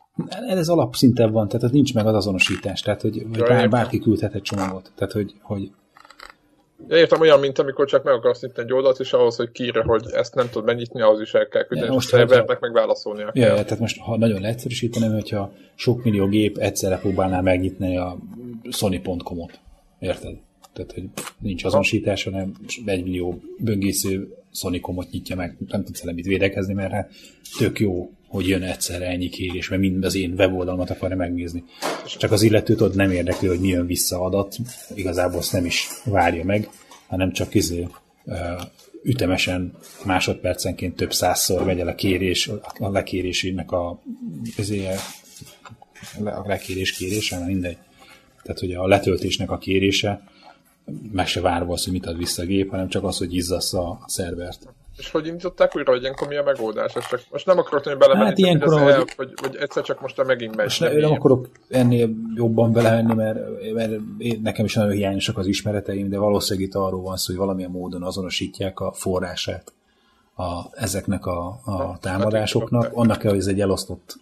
Ez 0.47 0.69
alapszinten 0.69 1.31
van, 1.31 1.47
tehát 1.47 1.71
nincs 1.71 1.93
meg 1.93 2.07
az 2.07 2.13
azonosítás, 2.13 2.81
tehát 2.81 3.01
hogy, 3.01 3.25
hogy 3.29 3.39
bár, 3.39 3.69
bárki 3.69 3.99
küldhet 3.99 4.33
egy 4.33 4.41
csomagot. 4.41 4.91
Tehát, 4.95 5.13
hogy, 5.13 5.33
hogy 5.41 5.71
Ja, 6.87 6.97
értem 6.97 7.21
olyan, 7.21 7.39
mint 7.39 7.59
amikor 7.59 7.87
csak 7.87 8.03
meg 8.03 8.13
akarsz 8.13 8.41
nyitni 8.41 8.63
egy 8.63 8.73
oldalt, 8.73 8.99
és 8.99 9.13
ahhoz, 9.13 9.35
hogy 9.35 9.51
kire, 9.51 9.83
hogy 9.83 10.03
ezt 10.11 10.35
nem 10.35 10.49
tud 10.49 10.65
megnyitni, 10.65 11.01
ahhoz 11.01 11.21
is 11.21 11.33
el 11.33 11.47
kell 11.47 11.63
küldeni, 11.63 11.93
most 11.93 12.13
a 12.13 12.17
szervernek 12.17 12.59
meg 12.59 12.73
válaszolnia 12.73 13.31
ja. 13.33 13.45
Ja, 13.45 13.53
tehát 13.53 13.79
most, 13.79 13.99
ha 13.99 14.17
nagyon 14.17 14.41
leegyszerűsíteném, 14.41 15.13
hogyha 15.13 15.51
sok 15.75 16.03
millió 16.03 16.27
gép 16.27 16.57
egyszerre 16.57 16.97
próbálná 16.97 17.41
megnyitni 17.41 17.97
a 17.97 18.17
sony.com-ot. 18.69 19.59
Érted? 19.99 20.35
Tehát, 20.73 20.91
hogy 20.91 21.03
nincs 21.39 21.63
azonosítás, 21.63 22.23
hanem 22.23 22.51
egy 22.85 23.03
millió 23.03 23.39
böngésző 23.57 24.36
Sonicomot 24.51 25.11
nyitja 25.11 25.35
meg, 25.35 25.57
nem 25.67 25.83
tudsz 25.83 26.03
mit 26.03 26.25
védekezni, 26.25 26.73
mert 26.73 26.91
hát 26.91 27.11
tök 27.57 27.79
jó, 27.79 28.11
hogy 28.27 28.47
jön 28.47 28.63
egyszerre 28.63 29.05
ennyi 29.05 29.29
kérés, 29.29 29.69
mert 29.69 29.81
mind 29.81 30.03
az 30.03 30.15
én 30.15 30.33
weboldalmat 30.37 30.89
akarja 30.89 31.15
megnézni. 31.15 31.63
Csak 32.17 32.31
az 32.31 32.41
illetőt 32.41 32.81
ott 32.81 32.95
nem 32.95 33.11
érdekli, 33.11 33.47
hogy 33.47 33.59
mi 33.59 33.67
jön 33.67 33.85
vissza 33.85 34.21
adat, 34.21 34.57
igazából 34.95 35.37
azt 35.37 35.51
nem 35.51 35.65
is 35.65 35.87
várja 36.03 36.43
meg, 36.43 36.69
hanem 37.07 37.31
csak 37.31 37.53
izé, 37.53 37.87
ütemesen 39.03 39.77
másodpercenként 40.05 40.95
több 40.95 41.13
százszor 41.13 41.65
megy 41.65 41.79
el 41.79 41.87
a 41.87 41.95
kérés, 41.95 42.47
a 42.79 42.89
lekérésének 42.89 43.71
a, 43.71 44.01
izé, 44.57 44.85
a 46.23 46.43
lekérés 46.45 46.91
kérése, 46.91 47.45
mindegy. 47.45 47.77
Tehát, 48.43 48.59
hogy 48.59 48.73
a 48.73 48.87
letöltésnek 48.87 49.51
a 49.51 49.57
kérése 49.57 50.23
meg 51.11 51.27
se 51.27 51.41
várva 51.41 51.73
az, 51.73 51.83
hogy 51.83 51.93
mit 51.93 52.05
ad 52.05 52.17
vissza 52.17 52.41
a 52.41 52.45
gép, 52.45 52.69
hanem 52.69 52.87
csak 52.87 53.03
az, 53.03 53.17
hogy 53.17 53.33
izzassza 53.33 53.89
a 53.89 53.99
szervert. 54.05 54.67
És 54.97 55.11
hogy 55.11 55.27
indították 55.27 55.75
újra, 55.75 55.91
hogy 55.91 56.01
ilyenkor 56.01 56.27
mi 56.27 56.35
a 56.35 56.43
megoldás? 56.43 56.95
Ez 56.95 57.07
csak, 57.07 57.21
most 57.31 57.45
nem 57.45 57.57
akarok 57.57 57.83
hogy 57.83 57.97
belemenni, 57.97 58.25
hát 58.25 58.37
ilyenkor, 58.37 58.81
hogy, 58.81 58.91
el, 58.91 59.05
hogy, 59.15 59.33
hogy, 59.41 59.55
egyszer 59.55 59.83
csak 59.83 60.01
most 60.01 60.25
megint 60.25 60.55
megy. 60.55 60.65
Most 60.65 60.79
nem, 60.79 60.97
nem 60.97 61.11
akarok 61.11 61.49
ennél 61.69 62.09
jobban 62.35 62.71
belemenni, 62.71 63.13
mert, 63.13 63.39
mert 63.73 63.91
nekem 64.41 64.65
is 64.65 64.73
nagyon 64.73 64.91
hiányosak 64.91 65.37
az 65.37 65.47
ismereteim, 65.47 66.09
de 66.09 66.17
valószínűleg 66.17 66.67
itt 66.67 66.75
arról 66.75 67.01
van 67.01 67.17
szó, 67.17 67.25
hogy 67.33 67.41
valamilyen 67.41 67.71
módon 67.71 68.03
azonosítják 68.03 68.79
a 68.79 68.91
forrását 68.91 69.73
a, 70.35 70.61
ezeknek 70.71 71.25
a, 71.25 71.59
a 71.63 71.87
hát, 71.87 72.01
támadásoknak. 72.01 72.89
Annak 72.93 73.17
kell, 73.17 73.31
hogy 73.31 73.39
ez 73.39 73.47
egy 73.47 73.61
elosztott 73.61 74.19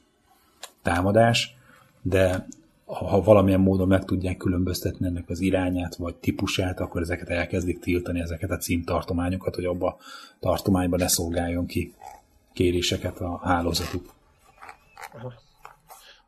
támadás, 0.81 1.55
de 2.01 2.47
ha 2.85 3.21
valamilyen 3.21 3.59
módon 3.59 3.87
meg 3.87 4.05
tudják 4.05 4.37
különböztetni 4.37 5.05
ennek 5.05 5.29
az 5.29 5.39
irányát 5.39 5.95
vagy 5.95 6.15
típusát, 6.15 6.79
akkor 6.79 7.01
ezeket 7.01 7.29
elkezdik 7.29 7.79
tiltani, 7.79 8.19
ezeket 8.19 8.51
a 8.51 8.57
címtartományokat, 8.57 9.55
hogy 9.55 9.65
abba 9.65 9.87
a 9.87 9.97
tartományban 10.39 10.99
ne 10.99 11.07
szolgáljon 11.07 11.65
ki 11.65 11.93
kéréseket 12.53 13.19
a 13.19 13.39
hálózatuk. 13.43 14.13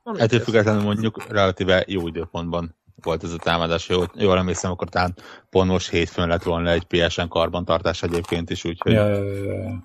Ettől 0.04 0.40
függetlenül 0.40 0.82
mondjuk 0.82 1.28
relatíve 1.28 1.84
jó 1.88 2.08
időpontban 2.08 2.76
volt 3.02 3.24
ez 3.24 3.32
a 3.32 3.38
támadás. 3.38 3.90
Jól, 3.90 4.12
jól 4.16 4.38
emlékszem, 4.38 4.72
akkor 4.72 4.90
talán 4.90 5.16
pont 5.50 5.70
most 5.70 5.90
hétfőn 5.90 6.28
lett 6.28 6.44
volna 6.44 6.70
egy 6.70 6.84
PSN 6.84 7.28
karbantartás 7.28 8.04
egyébként 8.04 8.50
is, 8.50 8.66
úgyhogy... 8.66 8.92
Ja, 8.92 9.08
ja, 9.08 9.24
ja. 9.44 9.82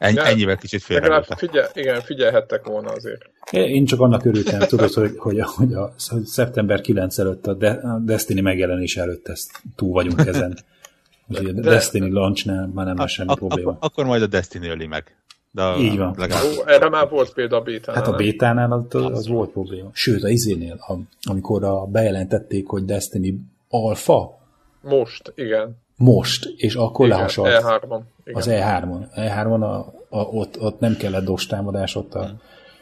Ennyi, 0.00 0.18
ennyivel 0.18 0.56
kicsit 0.56 0.82
félre 0.82 1.24
figyel, 1.36 1.70
Igen, 1.74 2.00
figyelhettek 2.00 2.64
volna 2.64 2.88
azért. 2.88 3.22
Én 3.50 3.84
csak 3.84 4.00
annak 4.00 4.24
örültem, 4.24 4.60
tudod, 4.60 4.92
hogy, 4.92 5.14
hogy, 5.16 5.40
a, 5.40 5.46
hogy, 5.46 5.72
a, 5.72 5.92
hogy 6.08 6.24
szeptember 6.24 6.80
9 6.80 7.18
előtt, 7.18 7.46
a, 7.46 7.54
De, 7.54 7.70
a 7.70 7.98
Destiny 7.98 8.42
megjelenés 8.42 8.96
előtt 8.96 9.28
ezt 9.28 9.62
túl 9.76 9.92
vagyunk 9.92 10.26
ezen. 10.26 10.58
Úgyhogy 11.28 11.48
a 11.48 11.52
Destiny 11.52 12.12
launchnál 12.12 12.70
már 12.74 12.86
nem 12.86 12.96
lesz 12.96 13.10
semmi 13.10 13.34
probléma. 13.34 13.70
Akkor, 13.70 13.88
akkor 13.88 14.04
majd 14.04 14.22
a 14.22 14.26
Destiny 14.26 14.66
öli 14.66 14.86
meg. 14.86 15.16
De 15.50 15.76
Így 15.78 15.96
van. 15.96 16.14
Legalább... 16.18 16.44
Ó, 16.44 16.66
erre 16.66 16.88
már 16.88 17.08
volt 17.08 17.32
példa 17.32 17.56
a 17.56 17.60
bétánál. 17.60 18.02
Hát 18.02 18.12
a 18.12 18.16
bétánál 18.16 18.72
az, 18.72 18.94
az, 18.94 19.04
az 19.04 19.28
volt 19.28 19.50
probléma. 19.50 19.90
Sőt, 19.92 20.22
a 20.22 20.28
izénél, 20.28 20.76
a, 20.88 20.94
amikor 21.22 21.64
a, 21.64 21.86
bejelentették, 21.86 22.66
hogy 22.66 22.84
Destiny 22.84 23.40
alfa. 23.68 24.38
Most, 24.80 25.32
igen. 25.34 25.76
Most, 26.00 26.54
és 26.56 26.74
akkor 26.74 27.06
igen, 27.06 27.18
lehasalt. 27.18 27.62
E3-on. 27.62 28.00
Igen. 28.24 28.38
Az 28.38 28.46
E3-on. 28.50 29.06
E3-on 29.16 29.60
a, 29.60 29.92
a, 30.16 30.20
ott, 30.20 30.60
ott 30.60 30.80
nem 30.80 30.96
kellett 30.96 31.24
DOS 31.24 31.46
támadás, 31.46 31.96
ott 31.96 32.14
a, 32.14 32.24
hmm. 32.24 32.40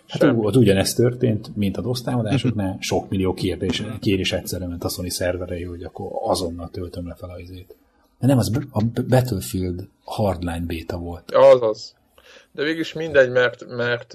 Hát 0.08 0.20
Semmi. 0.20 0.44
ott 0.44 0.56
ugyanezt 0.56 0.96
történt, 0.96 1.56
mint 1.56 1.76
a 1.76 1.80
DOS 1.80 2.02
támadásoknál, 2.02 2.76
sok 2.90 3.08
millió 3.08 3.34
kérdés, 3.34 3.82
kérés 4.00 4.32
egyszerre 4.32 4.66
ment 4.66 4.84
a 4.84 4.88
Sony 4.88 5.08
szerverei, 5.08 5.62
hogy 5.62 5.82
akkor 5.82 6.10
azonnal 6.22 6.68
töltöm 6.68 7.08
le 7.08 7.14
fel 7.14 7.30
a 7.30 7.38
izét. 7.38 7.76
De 8.20 8.26
nem, 8.26 8.38
az 8.38 8.52
a 8.70 8.82
Battlefield 9.08 9.88
Hardline 10.04 10.64
beta 10.66 10.98
volt. 10.98 11.30
Azaz 11.30 11.96
de 12.52 12.62
végülis 12.62 12.92
mindegy, 12.92 13.30
mert, 13.30 13.66
mert, 13.76 14.12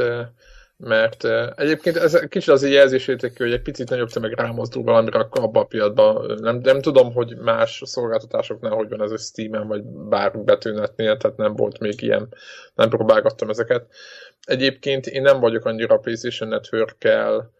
mert 0.77 1.24
egyébként 1.56 1.98
ez 1.98 2.20
kicsit 2.30 2.50
az 2.50 2.70
jelzésértékű, 2.70 3.44
hogy 3.44 3.53
egy 3.53 3.62
picit 3.62 3.89
nagyobb 3.89 4.10
tömeg 4.10 4.32
rámozdul 4.32 4.84
valamire, 4.84 5.20
akkor 5.20 5.50
a 5.53 5.63
pillanatban 5.63 6.39
nem, 6.42 6.58
nem 6.58 6.82
tudom, 6.82 7.13
hogy 7.13 7.38
más 7.38 7.82
szolgáltatásoknál 7.86 8.72
hogy 8.72 8.89
van 8.89 9.01
ez 9.01 9.12
a 9.12 9.18
Steam-en, 9.18 9.68
vagy 9.68 9.84
bár 9.84 10.39
betűnetnél, 10.39 11.18
tehát 11.18 11.38
nem 11.38 11.56
volt 11.56 11.80
még 11.80 12.01
ilyen, 12.01 12.27
nem 12.75 12.89
próbálgattam 12.89 13.50
ezeket. 13.50 13.86
Egyébként 14.46 15.08
én 15.08 15.22
nem 15.22 15.39
vagyok 15.39 15.65
annyira 15.65 15.98
PlayStation 15.98 16.50
Network-kel 16.50 17.51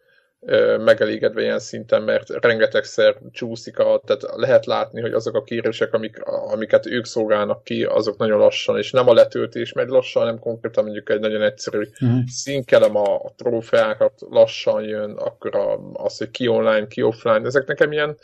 megelégedve 0.78 1.42
ilyen 1.42 1.58
szinten, 1.58 2.02
mert 2.02 2.28
rengetegszer 2.28 3.16
csúszik, 3.32 3.78
a, 3.78 4.00
tehát 4.04 4.22
lehet 4.36 4.66
látni, 4.66 5.00
hogy 5.00 5.12
azok 5.12 5.34
a 5.34 5.42
kérések, 5.42 5.92
amik, 5.92 6.22
amiket 6.24 6.86
ők 6.86 7.04
szolgálnak 7.04 7.64
ki, 7.64 7.84
azok 7.84 8.16
nagyon 8.16 8.38
lassan, 8.38 8.78
és 8.78 8.90
nem 8.90 9.08
a 9.08 9.12
letöltés 9.12 9.72
megy 9.72 9.88
lassan, 9.88 10.22
hanem 10.22 10.38
konkrétan 10.38 10.84
mondjuk 10.84 11.10
egy 11.10 11.20
nagyon 11.20 11.42
egyszerű 11.42 11.88
uh-huh. 12.00 12.18
színkelem 12.26 12.96
a, 12.96 13.14
a 13.14 13.32
trófeákat 13.36 14.12
lassan 14.30 14.82
jön, 14.82 15.10
akkor 15.10 15.56
a, 15.56 15.78
az, 15.92 16.18
hogy 16.18 16.30
ki 16.30 16.48
online, 16.48 16.86
ki 16.86 17.02
offline, 17.02 17.46
ezek 17.46 17.66
nekem 17.66 17.92
ilyen 17.92 18.16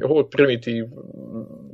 hol 0.00 0.28
primitív 0.28 0.84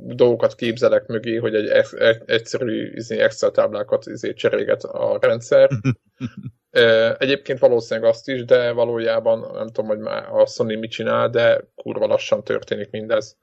dolgokat 0.05 0.55
képzelek 0.55 1.07
mögé, 1.07 1.35
hogy 1.35 1.55
egy 1.55 1.85
egyszerű 2.25 2.91
izé, 2.93 3.19
Excel 3.19 3.51
táblákat 3.51 4.05
izé, 4.05 4.33
cseréget 4.33 4.83
a 4.83 5.17
rendszer. 5.21 5.69
Egyébként 7.17 7.59
valószínűleg 7.59 8.09
azt 8.09 8.29
is, 8.29 8.45
de 8.45 8.71
valójában 8.71 9.39
nem 9.53 9.67
tudom, 9.67 9.85
hogy 9.85 9.99
már 9.99 10.29
a 10.31 10.45
Sony 10.45 10.79
mit 10.79 10.91
csinál, 10.91 11.29
de 11.29 11.67
kurva 11.75 12.07
lassan 12.07 12.43
történik 12.43 12.89
mindez. 12.89 13.37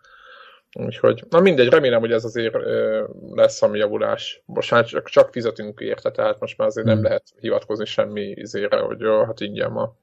Úgyhogy, 0.73 1.25
na 1.29 1.41
mindegy, 1.41 1.69
remélem, 1.69 2.01
hogy 2.01 2.13
ez 2.13 2.25
azért 2.25 2.55
ö, 2.55 3.05
lesz 3.35 3.63
a 3.63 3.75
javulás. 3.77 4.43
Most 4.47 4.71
már 4.71 4.85
csak, 4.85 5.09
csak 5.09 5.33
fizetünk 5.33 5.81
érte, 5.81 6.11
tehát 6.11 6.41
most 6.41 6.59
már 6.59 6.69
azért 6.69 6.87
hmm. 6.87 6.95
nem 6.95 7.05
lehet 7.05 7.23
hivatkozni 7.41 7.85
semmi 7.85 8.23
izére, 8.23 8.79
hogy 8.79 9.01
jó, 9.01 9.25
hát 9.25 9.41
ingyen 9.41 9.71
ma. 9.71 9.97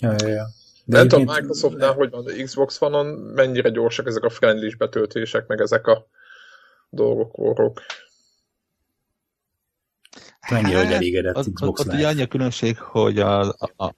Ja, 0.00 0.14
ja, 0.18 0.28
ja. 0.28 0.44
De 0.92 0.98
nem 0.98 1.08
tudom, 1.08 1.34
Microsoftnál, 1.34 1.92
hogy 1.92 2.10
van, 2.10 2.24
a 2.26 2.42
Xbox 2.42 2.80
One-on 2.80 3.06
mennyire 3.06 3.70
gyorsak 3.70 4.06
ezek 4.06 4.22
a 4.22 4.30
friendly 4.30 4.74
betöltések, 4.78 5.46
meg 5.46 5.60
ezek 5.60 5.86
a 5.86 6.06
dolgok, 6.90 7.36
vorok. 7.36 7.80
Mennyire, 10.50 10.76
hát, 10.76 10.84
hogy 10.84 10.94
elégedett 10.94 11.36
az, 11.36 11.50
Xbox 11.54 11.84
Live? 11.84 11.96
Ott 11.96 12.04
annyi 12.04 12.22
a 12.22 12.26
különbség, 12.26 12.78
hogy 12.78 13.18
a, 13.18 13.40
a, 13.40 13.84
a 13.84 13.94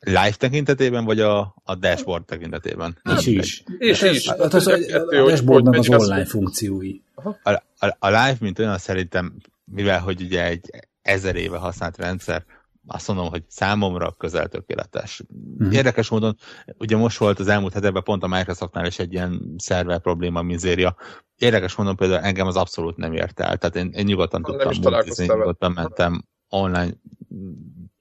live 0.00 0.34
tekintetében, 0.38 1.04
vagy 1.04 1.20
a, 1.20 1.54
a 1.64 1.74
dashboard 1.74 2.24
tekintetében? 2.24 2.98
És 3.16 3.26
is. 3.26 3.62
És 3.78 4.02
is. 4.02 4.28
Hát 4.28 4.54
az, 4.54 4.66
a, 4.66 4.74
a 4.92 5.24
dashboardnak 5.24 5.74
az 5.74 5.88
online 5.88 6.24
funkciói. 6.24 7.00
A, 7.14 7.50
a, 7.78 7.96
a 7.98 8.06
live, 8.06 8.36
mint 8.40 8.58
olyan 8.58 8.78
szerintem, 8.78 9.36
mivel 9.64 10.00
hogy 10.00 10.22
ugye 10.22 10.44
egy 10.44 10.70
ezer 11.02 11.36
éve 11.36 11.56
használt 11.56 11.96
rendszer, 11.96 12.44
azt 12.86 13.08
mondom, 13.08 13.28
hogy 13.28 13.44
számomra 13.48 14.12
közel 14.12 14.48
tökéletes. 14.48 15.22
Mm. 15.64 15.70
Érdekes 15.70 16.08
módon, 16.08 16.36
ugye 16.78 16.96
most 16.96 17.18
volt 17.18 17.38
az 17.38 17.48
elmúlt 17.48 17.72
hetekben 17.72 18.02
pont 18.02 18.22
a 18.22 18.26
Microsoftnál 18.26 18.86
is 18.86 18.98
egy 18.98 19.12
ilyen 19.12 19.54
szerver 19.58 20.00
probléma, 20.00 20.42
mizéria. 20.42 20.96
Érdekes 21.36 21.74
módon 21.74 21.96
például 21.96 22.24
engem 22.24 22.46
az 22.46 22.56
abszolút 22.56 22.96
nem 22.96 23.12
ért 23.12 23.40
el. 23.40 23.56
Tehát 23.56 23.76
én, 23.76 23.90
én 23.94 24.04
nyugodtan 24.04 24.40
nem 24.40 24.58
tudtam 24.58 24.92
multizni, 24.92 25.24
nyugodtan 25.24 25.72
mentem 25.72 26.24
online, 26.48 26.92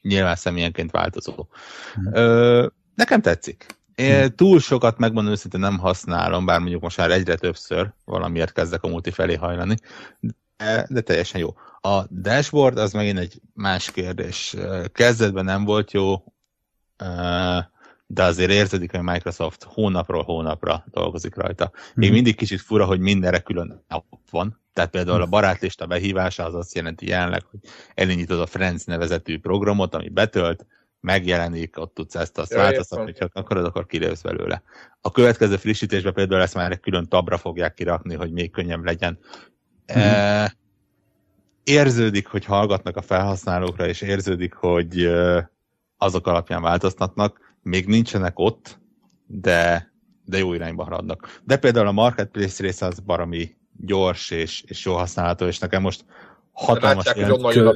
nyilván 0.02 0.36
személyenként 0.36 0.92
változó. 0.92 1.48
Mm. 2.00 2.14
Ö, 2.14 2.68
nekem 2.96 3.22
tetszik. 3.22 3.66
Én 3.96 4.24
mm. 4.24 4.28
túl 4.36 4.60
sokat, 4.60 4.98
megmondom 4.98 5.32
őszintén, 5.32 5.60
nem 5.60 5.78
használom, 5.78 6.46
bár 6.46 6.60
mondjuk 6.60 6.82
most 6.82 6.98
már 6.98 7.12
egyre 7.12 7.36
többször 7.36 7.94
valamiért 8.06 8.52
kezdek 8.52 8.84
a 8.84 8.88
multi 8.88 9.12
felé 9.12 9.36
hajlani, 9.36 9.76
de, 10.20 10.88
de 10.90 11.02
teljesen 11.02 11.40
jó. 11.40 11.54
A 11.82 12.04
dashboard 12.22 12.78
az 12.78 12.94
megint 12.94 13.18
egy 13.18 13.42
más 13.54 13.92
kérdés. 13.92 14.56
Kezdetben 14.92 15.46
nem 15.46 15.64
volt 15.66 15.92
jó, 15.92 16.24
de 18.08 18.24
azért 18.24 18.52
érződik, 18.52 18.92
hogy 18.92 19.02
Microsoft 19.02 19.64
hónapról 19.64 20.24
hónapra 20.24 20.86
dolgozik 20.92 21.36
rajta. 21.36 21.72
Még 21.94 22.06
hmm. 22.06 22.16
mindig 22.16 22.36
kicsit 22.36 22.62
fura, 22.62 22.86
hogy 22.86 23.00
mindenre 23.00 23.40
külön 23.40 23.86
ott 23.90 24.28
van. 24.32 24.60
Tehát 24.74 24.90
például 24.90 25.22
a 25.22 25.24
mhm. 25.24 25.30
barátlista 25.30 25.86
behívása 25.86 26.46
az 26.46 26.56
azt 26.56 26.76
jelenti 26.76 27.08
jelenleg, 27.08 27.44
hogy 27.52 27.60
elindítod 27.96 28.40
a 28.40 28.46
Friends 28.46 28.84
nevezetű 28.84 29.40
programot, 29.40 29.96
ami 29.96 30.10
betölt, 30.10 30.66
megjelenik, 31.00 31.78
ott 31.78 31.94
tudsz 31.94 32.16
ezt 32.16 32.38
azt 32.38 32.52
ja, 32.52 32.58
változtatni, 32.58 33.06
hogyha 33.06 33.28
akarod, 33.34 33.66
akkor 33.66 33.86
kilősz 33.86 34.22
belőle. 34.22 34.64
A 35.02 35.12
következő 35.12 35.58
frissítésben 35.58 36.14
például 36.14 36.42
ezt 36.42 36.54
már 36.54 36.72
egy 36.72 36.80
külön 36.80 37.08
tabra 37.08 37.38
fogják 37.38 37.74
kirakni, 37.74 38.16
hogy 38.16 38.32
még 38.32 38.52
könnyebb 38.52 38.84
legyen. 38.84 39.20
Mm. 39.94 40.00
E- 40.00 40.58
érződik, 41.70 42.28
hogy 42.28 42.46
hallgatnak 42.46 42.98
a 42.98 43.02
felhasználókra, 43.02 43.88
és 43.88 44.02
érződik, 44.02 44.54
hogy 44.54 45.10
azok 45.98 46.28
alapján 46.28 46.62
változtatnak. 46.62 47.56
Még 47.62 47.88
nincsenek 47.88 48.40
ott, 48.40 48.80
de, 49.26 49.92
de 50.26 50.38
jó 50.38 50.54
irányba 50.54 50.84
haradnak. 50.84 51.40
De 51.44 51.58
például 51.58 51.88
a 51.88 51.92
Marketplace 51.92 52.64
része 52.64 52.86
az 52.86 53.00
barami 53.00 53.56
gyors 53.86 54.32
és, 54.32 54.64
és 54.68 54.86
jó 54.86 54.94
használható, 54.94 55.46
és 55.46 55.60
nekem 55.60 55.82
most 55.82 56.06
hatalmas 56.52 57.06
Látják, 57.06 57.30
hogy 57.30 57.54
kö, 57.54 57.72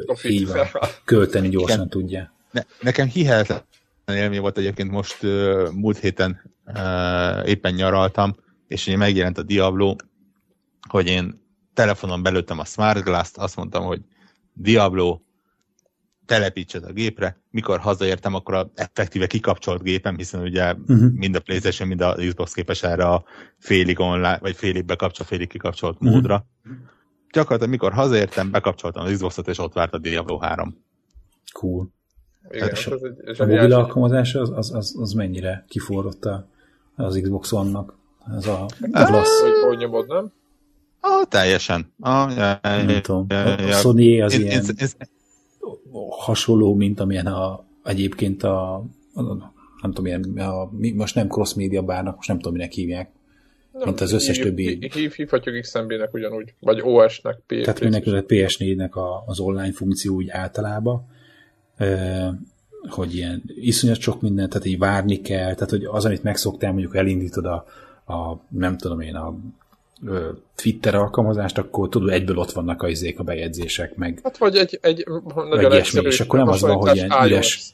költeni 1.03 1.49
gyorsan 1.49 1.77
Igen. 1.77 1.89
tudja. 1.89 2.33
Ne, 2.51 2.61
nekem 2.81 3.07
hihetetlen 3.07 4.17
élmény 4.17 4.39
volt 4.39 4.57
egyébként 4.57 4.91
most 4.91 5.23
uh, 5.23 5.71
múlt 5.71 5.97
héten 5.97 6.41
uh, 6.65 7.47
éppen 7.47 7.73
nyaraltam, 7.73 8.35
és 8.67 8.87
ugye 8.87 8.97
megjelent 8.97 9.37
a 9.37 9.43
Diablo, 9.43 9.95
hogy 10.89 11.07
én 11.07 11.42
telefonon 11.73 12.23
belőttem 12.23 12.59
a 12.59 12.65
Smart 12.65 13.03
Glass-t, 13.03 13.37
azt 13.37 13.55
mondtam, 13.55 13.83
hogy 13.83 14.01
Diablo, 14.53 15.19
telepítsed 16.25 16.83
a 16.83 16.91
gépre, 16.91 17.41
mikor 17.49 17.79
hazaértem, 17.79 18.33
akkor 18.33 18.53
a 18.53 18.71
effektíve 18.75 19.27
kikapcsolt 19.27 19.83
gépem, 19.83 20.17
hiszen 20.17 20.41
ugye 20.41 20.73
uh-huh. 20.73 21.11
mind 21.13 21.35
a 21.35 21.39
PlayStation, 21.39 21.87
mind 21.87 22.01
a 22.01 22.15
Xbox 22.27 22.53
képes 22.53 22.83
erre 22.83 23.05
a 23.05 23.23
félig 23.57 23.99
online, 23.99 24.39
vagy 24.41 24.55
félig 24.55 24.85
bekapcsolt, 24.85 25.29
félig 25.29 25.47
kikapcsolt 25.47 25.95
uh-huh. 25.95 26.11
módra. 26.11 26.45
Gyakorlatilag 27.31 27.71
mikor 27.71 27.93
hazaértem, 27.93 28.51
bekapcsoltam 28.51 29.05
az 29.05 29.11
Xboxot, 29.11 29.47
és 29.47 29.57
ott 29.57 29.73
várt 29.73 29.93
a 29.93 29.97
Diablo 29.97 30.37
3. 30.37 30.77
Cool. 31.53 31.89
Igen, 32.49 32.69
és 32.69 32.87
a, 32.87 32.95
ez 33.25 33.39
a 33.39 33.45
mobil 33.45 33.73
alkalmazás 33.73 34.35
az, 34.35 34.49
az, 34.49 34.73
az, 34.73 34.95
az 34.99 35.11
mennyire 35.11 35.65
kiforrott 35.67 36.29
az 36.95 37.19
Xbox 37.21 37.51
One-nak? 37.51 37.97
Ez 38.37 38.47
a, 38.47 38.65
a 38.91 39.03
Glass. 39.05 39.41
Hogy, 39.41 39.67
hogy 39.67 39.77
nyomod, 39.77 40.07
nem? 40.07 40.31
Ah, 41.05 41.27
teljesen. 41.29 41.93
Ah, 41.99 42.35
ja, 42.35 42.59
nem 42.61 42.89
ja, 42.89 43.01
tudom. 43.01 43.25
Ja, 43.29 43.43
a 43.43 43.71
Sony 43.71 44.21
az 44.21 44.33
én, 44.33 44.41
ilyen 44.41 44.63
én, 44.63 44.75
én, 44.79 44.87
hasonló, 46.09 46.75
mint 46.75 46.99
amilyen 46.99 47.25
a, 47.25 47.65
egyébként 47.83 48.43
a, 48.43 48.73
a 48.73 49.21
nem 49.81 49.91
tudom, 49.91 50.05
ilyen, 50.05 50.47
a, 50.47 50.69
most 50.95 51.15
nem 51.15 51.27
cross 51.27 51.53
media 51.53 51.81
bárnak, 51.81 52.15
most 52.15 52.27
nem 52.27 52.37
tudom, 52.37 52.53
minek 52.53 52.71
hívják. 52.71 53.09
Nem, 53.71 53.83
mint 53.85 54.01
az 54.01 54.11
összes 54.11 54.35
hív, 54.35 54.45
többi... 54.45 54.89
Hív, 54.93 55.11
hívhatjuk 55.11 55.59
XMB-nek 55.59 56.13
ugyanúgy, 56.13 56.53
vagy 56.59 56.81
OS-nek, 56.81 57.41
PS, 57.47 57.61
Tehát 57.61 57.79
mindenki 57.79 58.09
PS4-nek 58.13 58.91
a, 58.91 59.23
az 59.25 59.39
online 59.39 59.71
funkció 59.73 60.15
úgy 60.15 60.29
általában. 60.29 61.05
Hogy 62.89 63.15
ilyen 63.15 63.43
iszonyat 63.45 63.99
sok 63.99 64.21
mindent, 64.21 64.49
tehát 64.49 64.67
így 64.67 64.77
várni 64.77 65.21
kell, 65.21 65.53
tehát 65.53 65.69
hogy 65.69 65.83
az, 65.83 66.05
amit 66.05 66.23
megszoktál, 66.23 66.71
mondjuk 66.71 66.95
elindítod 66.95 67.45
a, 67.45 67.65
a 68.13 68.45
nem 68.49 68.77
tudom 68.77 68.99
én, 68.99 69.15
a 69.15 69.37
Twitter 70.55 70.95
alkalmazást, 70.95 71.57
akkor 71.57 71.89
tudod, 71.89 72.09
egyből 72.09 72.37
ott 72.37 72.51
vannak 72.51 72.81
a 72.81 72.89
izék, 72.89 73.19
a 73.19 73.23
bejegyzések, 73.23 73.95
meg 73.95 74.19
hát 74.23 74.37
vagy 74.37 74.55
egy, 74.55 74.79
egy 74.81 75.05
nagyon 75.25 75.65
egy 75.65 75.71
ilyesmi, 75.71 76.01
és 76.01 76.19
akkor 76.19 76.39
nem 76.39 76.47
az 76.47 76.61
van, 76.61 76.75
hogy 76.75 76.95
ilyen 76.95 77.11
üres... 77.25 77.73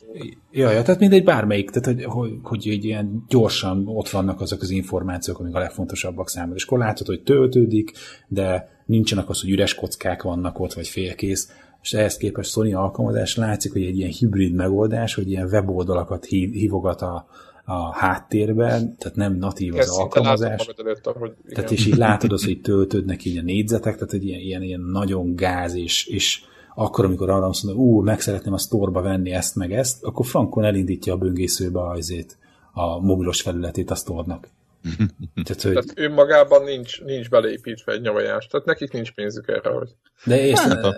Ja, 0.51 0.71
ja, 0.71 0.81
tehát 0.81 0.99
mindegy 0.99 1.23
bármelyik, 1.23 1.69
tehát 1.69 1.85
hogy, 1.85 2.03
hogy, 2.03 2.31
hogy 2.43 2.67
egy 2.67 2.85
ilyen 2.85 3.25
gyorsan 3.27 3.83
ott 3.88 4.09
vannak 4.09 4.41
azok 4.41 4.61
az 4.61 4.69
információk, 4.69 5.39
amik 5.39 5.55
a 5.55 5.59
legfontosabbak 5.59 6.29
számomra. 6.29 6.55
És 6.55 6.63
akkor 6.63 6.77
látod, 6.77 7.07
hogy 7.07 7.21
töltődik, 7.21 7.91
de 8.27 8.69
nincsenek 8.85 9.29
az, 9.29 9.41
hogy 9.41 9.49
üres 9.49 9.75
kockák 9.75 10.21
vannak 10.23 10.59
ott, 10.59 10.73
vagy 10.73 10.88
félkész, 10.88 11.51
és 11.81 11.93
ehhez 11.93 12.17
képest 12.17 12.51
Sony 12.51 12.73
alkalmazás 12.73 13.35
látszik, 13.35 13.71
hogy 13.71 13.83
egy 13.83 13.97
ilyen 13.97 14.11
hibrid 14.11 14.53
megoldás, 14.53 15.13
hogy 15.13 15.29
ilyen 15.29 15.47
weboldalakat 15.47 16.25
hívogat 16.25 17.01
a, 17.01 17.27
a 17.69 17.93
háttérben, 17.93 18.95
tehát 18.97 19.17
nem 19.17 19.35
natív 19.35 19.75
az 19.75 19.89
alkalmazás. 19.89 20.69
Előtt, 20.77 21.07
ahogy, 21.07 21.31
tehát 21.53 21.71
és 21.71 21.85
így 21.85 21.95
látod 21.95 22.31
az, 22.31 22.45
hogy 22.45 22.61
töltődnek 22.61 23.25
így 23.25 23.38
a 23.38 23.41
négyzetek, 23.41 23.93
tehát 23.93 24.13
egy 24.13 24.25
ilyen, 24.25 24.39
ilyen, 24.39 24.61
ilyen 24.61 24.81
nagyon 24.81 25.35
gáz, 25.35 25.75
és, 25.75 26.05
és 26.05 26.41
akkor, 26.75 27.05
amikor 27.05 27.29
arra 27.29 27.45
azt 27.45 27.63
mondom, 27.63 27.83
ú, 27.83 28.01
meg 28.01 28.21
szeretném 28.21 28.53
a 28.53 28.57
sztorba 28.57 29.01
venni 29.01 29.31
ezt 29.31 29.55
meg 29.55 29.73
ezt, 29.73 30.03
akkor 30.03 30.25
frankon 30.25 30.63
elindítja 30.63 31.13
a 31.13 31.17
böngészőbe 31.17 31.89
azért 31.89 32.38
a 32.73 32.99
mobilos 32.99 33.41
felületét 33.41 33.91
a 33.91 33.95
sztornak. 33.95 34.49
tehát, 35.45 35.61
hogy... 35.61 35.71
tehát 35.71 35.93
önmagában 35.95 36.63
nincs, 36.63 37.01
nincs 37.01 37.29
beleépítve 37.29 37.91
egy 37.91 38.01
nyomajás, 38.01 38.47
tehát 38.47 38.65
nekik 38.65 38.91
nincs 38.91 39.11
pénzük 39.11 39.47
erre, 39.47 39.69
hogy... 39.69 39.89
De 40.25 40.45
és 40.45 40.59
hát, 40.59 40.95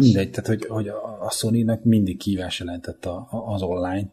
mindegy, 0.00 0.30
tehát 0.30 0.46
hogy, 0.46 0.66
hogy 0.66 0.88
a 1.20 1.30
Sony-nak 1.30 1.84
mindig 1.84 2.18
kívás 2.18 2.58
jelentett 2.58 3.04
a, 3.04 3.28
az 3.46 3.62
online, 3.62 4.12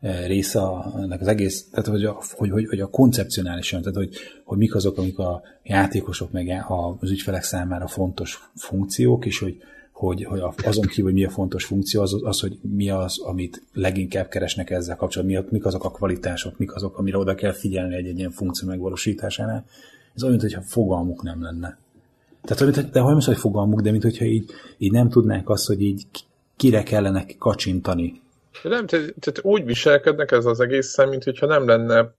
része 0.00 0.60
ennek 0.96 1.20
az 1.20 1.26
egész, 1.26 1.68
tehát 1.70 1.86
hogy 1.86 2.04
a, 2.04 2.22
hogy, 2.30 2.50
hogy, 2.50 2.66
hogy 2.68 2.80
a 2.80 2.86
koncepcionálisan, 2.86 3.80
tehát 3.80 3.96
hogy, 3.96 4.16
hogy 4.44 4.58
mik 4.58 4.74
azok, 4.74 4.98
amik 4.98 5.18
a 5.18 5.42
játékosok 5.62 6.32
meg 6.32 6.64
az 7.00 7.10
ügyfelek 7.10 7.42
számára 7.42 7.86
fontos 7.86 8.50
funkciók, 8.54 9.26
és 9.26 9.38
hogy, 9.38 9.56
hogy, 9.92 10.24
hogy 10.24 10.40
azon 10.64 10.86
kívül, 10.86 11.04
hogy 11.04 11.20
mi 11.20 11.24
a 11.24 11.30
fontos 11.30 11.64
funkció, 11.64 12.02
az, 12.02 12.16
az, 12.22 12.40
hogy 12.40 12.58
mi 12.62 12.90
az, 12.90 13.18
amit 13.18 13.62
leginkább 13.72 14.28
keresnek 14.28 14.70
ezzel 14.70 14.96
kapcsolatban, 14.96 15.46
mik 15.50 15.66
azok 15.66 15.84
a 15.84 15.90
kvalitások, 15.90 16.58
mik 16.58 16.74
azok, 16.74 16.98
amire 16.98 17.18
oda 17.18 17.34
kell 17.34 17.52
figyelni 17.52 17.94
egy, 17.94 18.06
egy 18.06 18.18
ilyen 18.18 18.30
funkció 18.30 18.68
megvalósításánál. 18.68 19.64
Ez 20.14 20.22
olyan, 20.22 20.36
mintha 20.40 20.62
fogalmuk 20.62 21.22
nem 21.22 21.42
lenne. 21.42 21.78
Tehát 22.42 22.76
olyan, 22.76 22.90
de 22.92 23.00
hogy 23.00 23.24
hogy 23.24 23.36
fogalmuk, 23.36 23.80
de 23.80 23.90
mintha 23.90 24.24
így, 24.24 24.50
így 24.78 24.92
nem 24.92 25.08
tudnák 25.08 25.48
azt, 25.48 25.66
hogy 25.66 25.82
így 25.82 26.06
kire 26.56 26.82
kellene 26.82 27.26
kacsintani 27.38 28.20
nem, 28.62 28.86
tehát 28.86 29.40
úgy 29.42 29.64
viselkednek 29.64 30.30
ez 30.30 30.44
az 30.44 30.60
egészen, 30.60 31.08
mint 31.08 31.24
hogyha 31.24 31.46
nem 31.46 31.66
lenne 31.66 32.14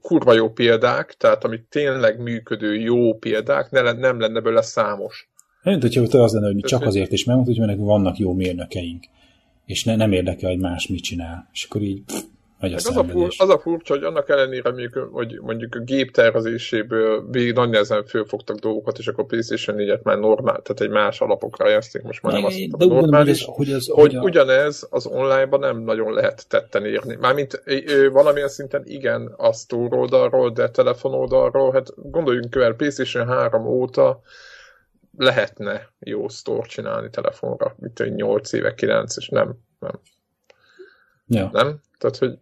kurva 0.00 0.32
jó 0.32 0.50
példák, 0.50 1.14
tehát 1.14 1.44
amit 1.44 1.66
tényleg 1.68 2.22
működő 2.22 2.74
jó 2.74 3.18
példák, 3.18 3.70
ne, 3.70 3.92
nem 3.92 4.20
lenne 4.20 4.40
belőle 4.40 4.62
számos. 4.62 5.30
Mint 5.62 5.82
hogyha 5.82 6.22
az 6.22 6.32
lenne, 6.32 6.46
hogy 6.46 6.54
mi 6.54 6.60
csak 6.60 6.82
azért 6.82 7.12
is 7.12 7.24
megmondtuk, 7.24 7.64
hogy 7.64 7.78
vannak 7.78 8.18
jó 8.18 8.32
mérnökeink, 8.32 9.04
és 9.66 9.84
ne, 9.84 9.96
nem 9.96 10.12
érdekel, 10.12 10.50
hogy 10.50 10.60
más 10.60 10.86
mit 10.86 11.02
csinál. 11.02 11.48
És 11.52 11.64
akkor 11.64 11.82
így 11.82 12.02
pff, 12.04 12.22
nagy 12.60 12.72
a 12.72 12.76
az, 12.76 12.96
a 12.96 13.04
fur, 13.04 13.28
az 13.38 13.48
a 13.48 13.58
furcsa, 13.58 13.94
hogy 13.94 14.04
annak 14.04 14.28
ellenére, 14.28 14.70
mondjuk, 14.70 15.08
hogy 15.12 15.38
mondjuk 15.40 15.74
a 15.74 15.78
gép 15.78 16.10
tervezéséből 16.10 17.30
végig 17.30 17.54
nagy 17.54 17.68
nehezen 17.68 18.04
fölfogtak 18.04 18.56
dolgokat, 18.58 18.98
és 18.98 19.06
akkor 19.06 19.26
PlayStation 19.26 19.76
4-et 19.78 20.02
már 20.02 20.18
normál, 20.18 20.62
tehát 20.62 20.80
egy 20.80 20.90
más 20.90 21.20
alapokra 21.20 21.64
helyezték, 21.64 22.02
most 22.02 22.22
már 22.22 22.32
nem 22.32 22.44
azt 22.44 22.76
de 22.76 22.84
normális, 22.84 23.44
hogy, 23.44 23.70
ez, 23.70 23.86
hogy, 23.86 24.14
hogy 24.14 24.16
ugyanez 24.16 24.86
az 24.90 25.06
online-ban 25.06 25.60
nem 25.60 25.78
nagyon 25.78 26.12
lehet 26.12 26.48
tetten 26.48 26.84
érni. 26.84 27.16
Mármint 27.20 27.62
valamilyen 28.12 28.48
szinten 28.48 28.82
igen, 28.84 29.34
a 29.36 29.52
store 29.52 29.96
oldalról, 29.96 30.50
de 30.50 30.70
telefon 30.70 31.12
oldalról, 31.12 31.72
hát 31.72 31.88
gondoljunk 31.96 32.54
el, 32.54 32.74
PlayStation 32.74 33.26
3 33.26 33.66
óta 33.66 34.20
lehetne 35.16 35.88
jó 35.98 36.28
store 36.28 36.66
csinálni 36.66 37.10
telefonra, 37.10 37.74
mint 37.78 38.00
egy 38.00 38.12
8 38.12 38.52
éve, 38.52 38.74
9, 38.74 39.16
és 39.16 39.28
nem, 39.28 39.58
nem. 39.78 40.00
Ja. 41.26 41.48
Nem? 41.52 41.80
Tehát, 41.98 42.16
hogy 42.16 42.38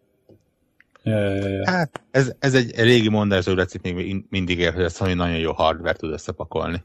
Hát 1.64 2.00
ez, 2.10 2.32
ez 2.38 2.54
egy 2.54 2.74
régi 2.76 3.08
mondás, 3.08 3.44
hogy 3.44 3.54
Recip 3.54 3.82
még 3.82 4.24
mindig 4.28 4.58
ér, 4.58 4.74
hogy 4.74 4.90
Sony 4.90 5.16
nagyon 5.16 5.38
jó 5.38 5.52
hardware 5.52 5.92
tud 5.92 6.12
összepakolni. 6.12 6.84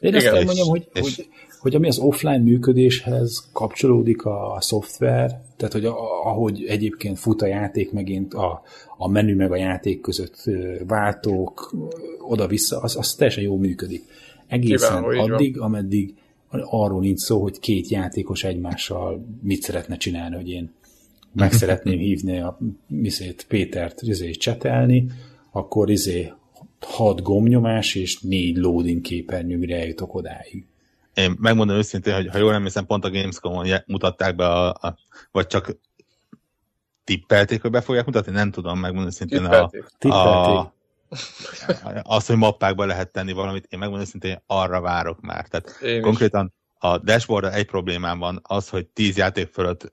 Én 0.00 0.14
ezt 0.14 0.26
Igen, 0.26 0.44
mondjam, 0.44 0.68
hogy, 0.68 0.88
és, 0.92 1.00
hogy, 1.00 1.28
hogy 1.60 1.74
ami 1.74 1.88
az 1.88 1.98
offline 1.98 2.38
működéshez 2.38 3.48
kapcsolódik 3.52 4.24
a, 4.24 4.54
a 4.54 4.60
szoftver, 4.60 5.40
tehát 5.56 5.72
hogy 5.72 5.84
a, 5.84 6.24
ahogy 6.24 6.64
egyébként 6.68 7.18
fut 7.18 7.42
a 7.42 7.46
játék 7.46 7.92
megint 7.92 8.34
a, 8.34 8.62
a 8.96 9.08
menü 9.08 9.34
meg 9.34 9.52
a 9.52 9.56
játék 9.56 10.00
között 10.00 10.42
váltók 10.86 11.74
oda-vissza, 12.28 12.80
az, 12.80 12.96
az 12.96 13.14
teljesen 13.14 13.42
jól 13.42 13.58
működik. 13.58 14.04
Egészen 14.46 15.04
Kívánó, 15.04 15.34
addig, 15.34 15.60
ameddig 15.60 16.14
arról 16.64 17.00
nincs 17.00 17.18
szó, 17.18 17.42
hogy 17.42 17.58
két 17.58 17.88
játékos 17.88 18.44
egymással 18.44 19.26
mit 19.42 19.62
szeretne 19.62 19.96
csinálni, 19.96 20.34
hogy 20.36 20.48
én 20.48 20.72
meg 21.36 21.52
szeretném 21.52 21.98
hívni 21.98 22.38
a 22.38 22.58
izét, 23.02 23.44
Pétert 23.48 24.02
izé, 24.02 24.30
csetelni, 24.30 25.06
akkor 25.50 25.90
izé 25.90 26.32
hat 26.80 27.22
gomnyomás 27.22 27.94
és 27.94 28.20
négy 28.20 28.56
loading 28.56 29.00
képernyő, 29.00 29.58
mire 29.58 29.76
eljutok 29.76 30.14
odáig. 30.14 30.66
Én 31.14 31.36
megmondom 31.38 31.76
őszintén, 31.76 32.14
hogy 32.14 32.28
ha 32.28 32.38
jól 32.38 32.54
emlékszem, 32.54 32.86
pont 32.86 33.04
a 33.04 33.10
Gamescom-on 33.10 33.66
mutatták 33.86 34.36
be, 34.36 34.46
a, 34.46 34.68
a, 34.68 34.96
vagy 35.30 35.46
csak 35.46 35.76
tippelték, 37.04 37.62
hogy 37.62 37.70
be 37.70 37.80
fogják 37.80 38.06
mutatni, 38.06 38.32
nem 38.32 38.50
tudom 38.50 38.78
megmondani 38.78 39.14
szintén 39.14 39.44
a, 39.44 39.70
a, 39.98 40.74
az, 42.02 42.26
hogy 42.26 42.36
mappákba 42.36 42.84
lehet 42.84 43.12
tenni 43.12 43.32
valamit, 43.32 43.66
én 43.70 43.78
megmondom 43.78 44.06
szintén, 44.06 44.42
arra 44.46 44.80
várok 44.80 45.20
már. 45.20 45.48
Tehát 45.48 45.78
én 45.82 46.02
konkrétan 46.02 46.52
is. 46.54 46.78
a 46.78 46.98
dashboard 46.98 47.54
egy 47.54 47.66
problémám 47.66 48.18
van, 48.18 48.40
az, 48.42 48.68
hogy 48.68 48.86
tíz 48.86 49.16
játék 49.16 49.48
fölött 49.52 49.90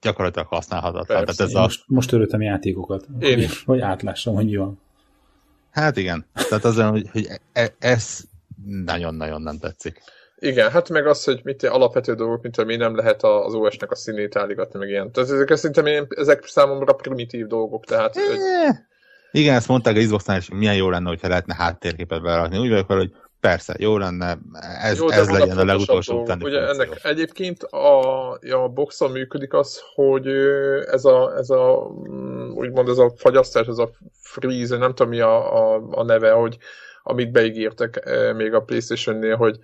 gyakorlatilag 0.00 0.46
használhatatlan. 0.46 1.24
Tehát 1.24 1.40
ez 1.40 1.54
a... 1.54 1.60
most, 1.60 1.84
most 1.86 2.12
örültem 2.12 2.42
játékokat, 2.42 3.06
Én 3.18 3.38
is. 3.38 3.64
hogy 3.64 3.80
átlássam, 3.80 4.34
hogy 4.34 4.56
van. 4.56 4.80
Hát 5.70 5.96
igen. 5.96 6.26
Tehát 6.48 6.64
az, 6.64 6.80
hogy, 6.80 7.08
hogy 7.12 7.28
e, 7.52 7.74
ez 7.78 8.20
nagyon-nagyon 8.84 9.42
nem 9.42 9.58
tetszik. 9.58 10.02
Igen, 10.38 10.70
hát 10.70 10.88
meg 10.88 11.06
az, 11.06 11.24
hogy 11.24 11.40
mit 11.44 11.62
alapvető 11.62 12.14
dolgok, 12.14 12.42
mint 12.42 12.56
hogy 12.56 12.66
mi 12.66 12.76
nem 12.76 12.96
lehet 12.96 13.22
az 13.22 13.54
OS-nek 13.54 13.90
a 13.90 13.94
színét 13.94 14.36
állítani, 14.36 14.68
meg 14.78 14.88
ilyen. 14.88 15.12
Tehát 15.12 15.30
ezek 15.30 15.56
szerintem 15.56 15.86
én, 15.86 16.06
ezek 16.08 16.44
számomra 16.46 16.92
primitív 16.92 17.46
dolgok, 17.46 17.84
tehát... 17.84 18.14
Hogy... 18.14 18.38
Igen, 19.30 19.54
ezt 19.54 19.68
mondták 19.68 19.96
a 19.96 19.98
Xbox-nál 19.98 20.38
is, 20.38 20.48
milyen 20.48 20.74
jó 20.76 20.90
lenne, 20.90 21.08
hogyha 21.08 21.28
lehetne 21.28 21.54
háttérképet 21.54 22.22
berakni. 22.22 22.58
Úgy 22.58 22.68
vagyok 22.68 22.92
hogy 22.92 23.12
Persze, 23.40 23.74
jó 23.78 23.98
lenne, 23.98 24.38
ez, 24.82 24.98
jó, 24.98 25.08
ez 25.08 25.30
legyen 25.30 25.58
a 25.58 25.64
legutolsó 25.64 26.22
dolog. 26.22 26.42
Ugye 26.42 26.68
ennek 26.68 27.00
egyébként 27.02 27.62
a, 27.62 28.30
a 28.32 28.68
boxon 28.74 29.10
működik 29.10 29.52
az, 29.52 29.80
hogy 29.94 30.26
ez 30.90 31.04
a, 31.04 31.36
ez 31.36 31.50
a 31.50 31.90
mm, 32.08 32.50
úgymond 32.50 32.88
ez 32.88 32.98
a 32.98 33.12
fagyasztás, 33.16 33.66
ez 33.66 33.78
a 33.78 33.90
freeze, 34.22 34.76
nem 34.76 34.94
tudom 34.94 35.08
mi 35.08 35.20
a, 35.20 35.74
a, 35.74 35.88
a 35.90 36.02
neve, 36.02 36.30
hogy 36.30 36.56
amit 37.02 37.32
beígértek 37.32 38.08
még 38.36 38.54
a 38.54 38.60
Playstation-nél, 38.60 39.36
hogy 39.36 39.58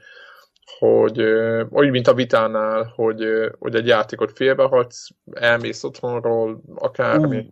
hogy 0.79 1.23
úgy, 1.71 1.91
mint 1.91 2.09
a 2.09 2.15
vitánál, 2.15 2.93
hogy, 2.97 3.25
hogy 3.59 3.75
egy 3.75 3.87
játékot 3.87 4.33
félbehagysz, 4.35 5.09
elmész 5.33 5.85
otthonról, 5.85 6.63
akármi. 6.75 7.37
Mm 7.37 7.47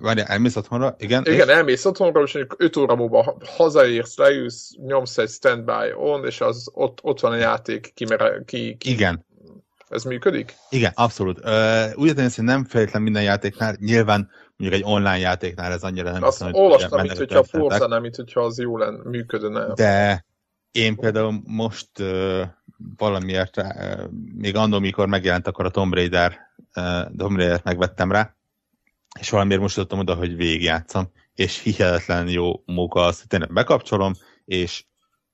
Várjál, 0.00 0.26
elmész 0.26 0.56
otthonra? 0.56 0.94
Igen? 0.98 1.22
Igen, 1.26 1.48
és? 1.48 1.54
elmész 1.54 1.84
otthonra, 1.84 2.22
és 2.22 2.32
mondjuk 2.32 2.62
5 2.62 2.76
óra 2.76 2.94
múlva 2.94 3.36
hazaérsz, 3.56 4.16
leülsz, 4.16 4.70
nyomsz 4.86 5.18
egy 5.18 5.28
standby 5.28 5.92
on, 5.96 6.24
és 6.24 6.40
az 6.40 6.70
ott, 6.72 6.98
ott 7.02 7.20
van 7.20 7.32
a 7.32 7.36
játék, 7.36 7.92
ki, 7.94 8.06
ki, 8.44 8.76
ki 8.76 8.90
Igen. 8.90 9.24
Ez 9.88 10.04
működik? 10.04 10.54
Igen, 10.70 10.92
abszolút. 10.94 11.38
Úgy 11.94 12.08
értem, 12.08 12.28
hogy 12.34 12.44
nem 12.44 12.64
feltétlenül 12.64 13.02
minden 13.02 13.22
játéknál, 13.22 13.76
nyilván 13.80 14.30
mondjuk 14.56 14.82
egy 14.82 14.92
online 14.92 15.18
játéknál 15.18 15.72
ez 15.72 15.82
annyira 15.82 16.10
nem 16.10 16.22
Azt 16.22 16.38
hiszem, 16.38 16.54
olvastam, 16.54 17.00
mint 17.00 17.16
hogyha 17.16 17.38
a 17.38 17.44
Forza 17.44 17.86
nem, 17.86 18.02
mint 18.02 18.16
hogyha 18.16 18.40
az 18.40 18.58
jó 18.58 18.78
lenne, 18.78 18.98
működne. 19.04 19.74
De 19.74 20.24
én 20.70 20.96
például 20.96 21.40
most 21.44 21.90
valamiért, 22.96 23.62
még 24.36 24.56
annól, 24.56 24.80
mikor 24.80 25.06
megjelent, 25.06 25.46
akkor 25.46 25.64
a 25.64 25.70
Tomb 25.70 25.94
Raider, 25.94 26.38
Tomb 27.16 27.36
Raider-t 27.36 27.64
megvettem 27.64 28.12
rá, 28.12 28.36
és 29.20 29.30
valamiért 29.30 29.60
most 29.60 29.78
adtam 29.78 29.98
oda, 29.98 30.14
hogy 30.14 30.36
végigjátszom, 30.36 31.10
és 31.34 31.62
hihetetlen 31.62 32.28
jó 32.28 32.62
móka 32.64 33.00
az, 33.00 33.18
hogy 33.18 33.28
tényleg 33.28 33.52
bekapcsolom, 33.52 34.12
és 34.44 34.84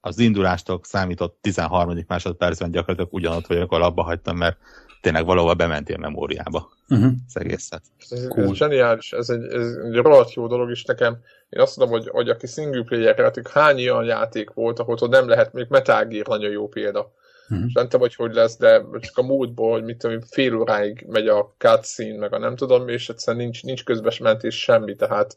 az 0.01 0.19
indulástól 0.19 0.81
számított 0.83 1.39
13. 1.41 2.05
másodpercben 2.07 2.71
gyakorlatilag 2.71 3.13
ugyanott 3.13 3.47
vagyok, 3.47 3.73
ahol 3.73 3.85
abba 3.85 4.03
hagytam, 4.03 4.37
mert 4.37 4.57
tényleg 5.01 5.25
valahol 5.25 5.55
bementél 5.55 5.97
memóriába 5.97 6.71
uh-huh. 6.89 7.13
az 7.27 7.37
egészet. 7.37 7.83
Ez, 8.11 8.27
cool. 8.29 8.51
ez 8.51 8.57
zseniális, 8.57 9.13
ez 9.13 9.29
egy, 9.29 9.45
ez 9.45 9.75
egy 9.85 9.95
rohadt 9.95 10.33
jó 10.33 10.47
dolog 10.47 10.71
is 10.71 10.85
nekem. 10.85 11.19
Én 11.49 11.61
azt 11.61 11.77
mondom, 11.77 11.99
hogy, 11.99 12.09
hogy 12.09 12.29
aki 12.29 12.47
single 12.47 12.83
player 12.83 13.19
játék, 13.19 13.49
hány 13.49 13.89
olyan 13.89 14.05
játék 14.05 14.51
volt, 14.51 14.79
ahol 14.79 14.97
nem 15.09 15.29
lehet, 15.29 15.53
még 15.53 15.67
Metal 15.69 16.05
Gear 16.05 16.27
nagyon 16.27 16.51
jó 16.51 16.69
példa. 16.69 17.13
Uh-huh. 17.53 17.67
És 17.67 17.73
nem 17.73 17.85
tudom, 17.85 18.01
hogy 18.01 18.15
hogy 18.15 18.35
lesz, 18.35 18.57
de 18.57 18.83
csak 19.01 19.19
a 19.19 19.23
múltból, 19.23 19.73
hogy 19.73 19.85
mit 19.85 19.99
tudom, 19.99 20.21
fél 20.21 20.57
óráig 20.57 21.05
megy 21.09 21.29
a 21.29 21.55
cutscene, 21.59 22.19
meg 22.19 22.33
a 22.33 22.39
nem 22.39 22.57
tudom, 22.57 22.89
és 22.89 23.09
egyszerűen 23.09 23.43
nincs, 23.43 23.63
nincs 23.63 23.85
közbesmentés 23.85 24.63
semmi, 24.63 24.97
tehát 24.97 25.37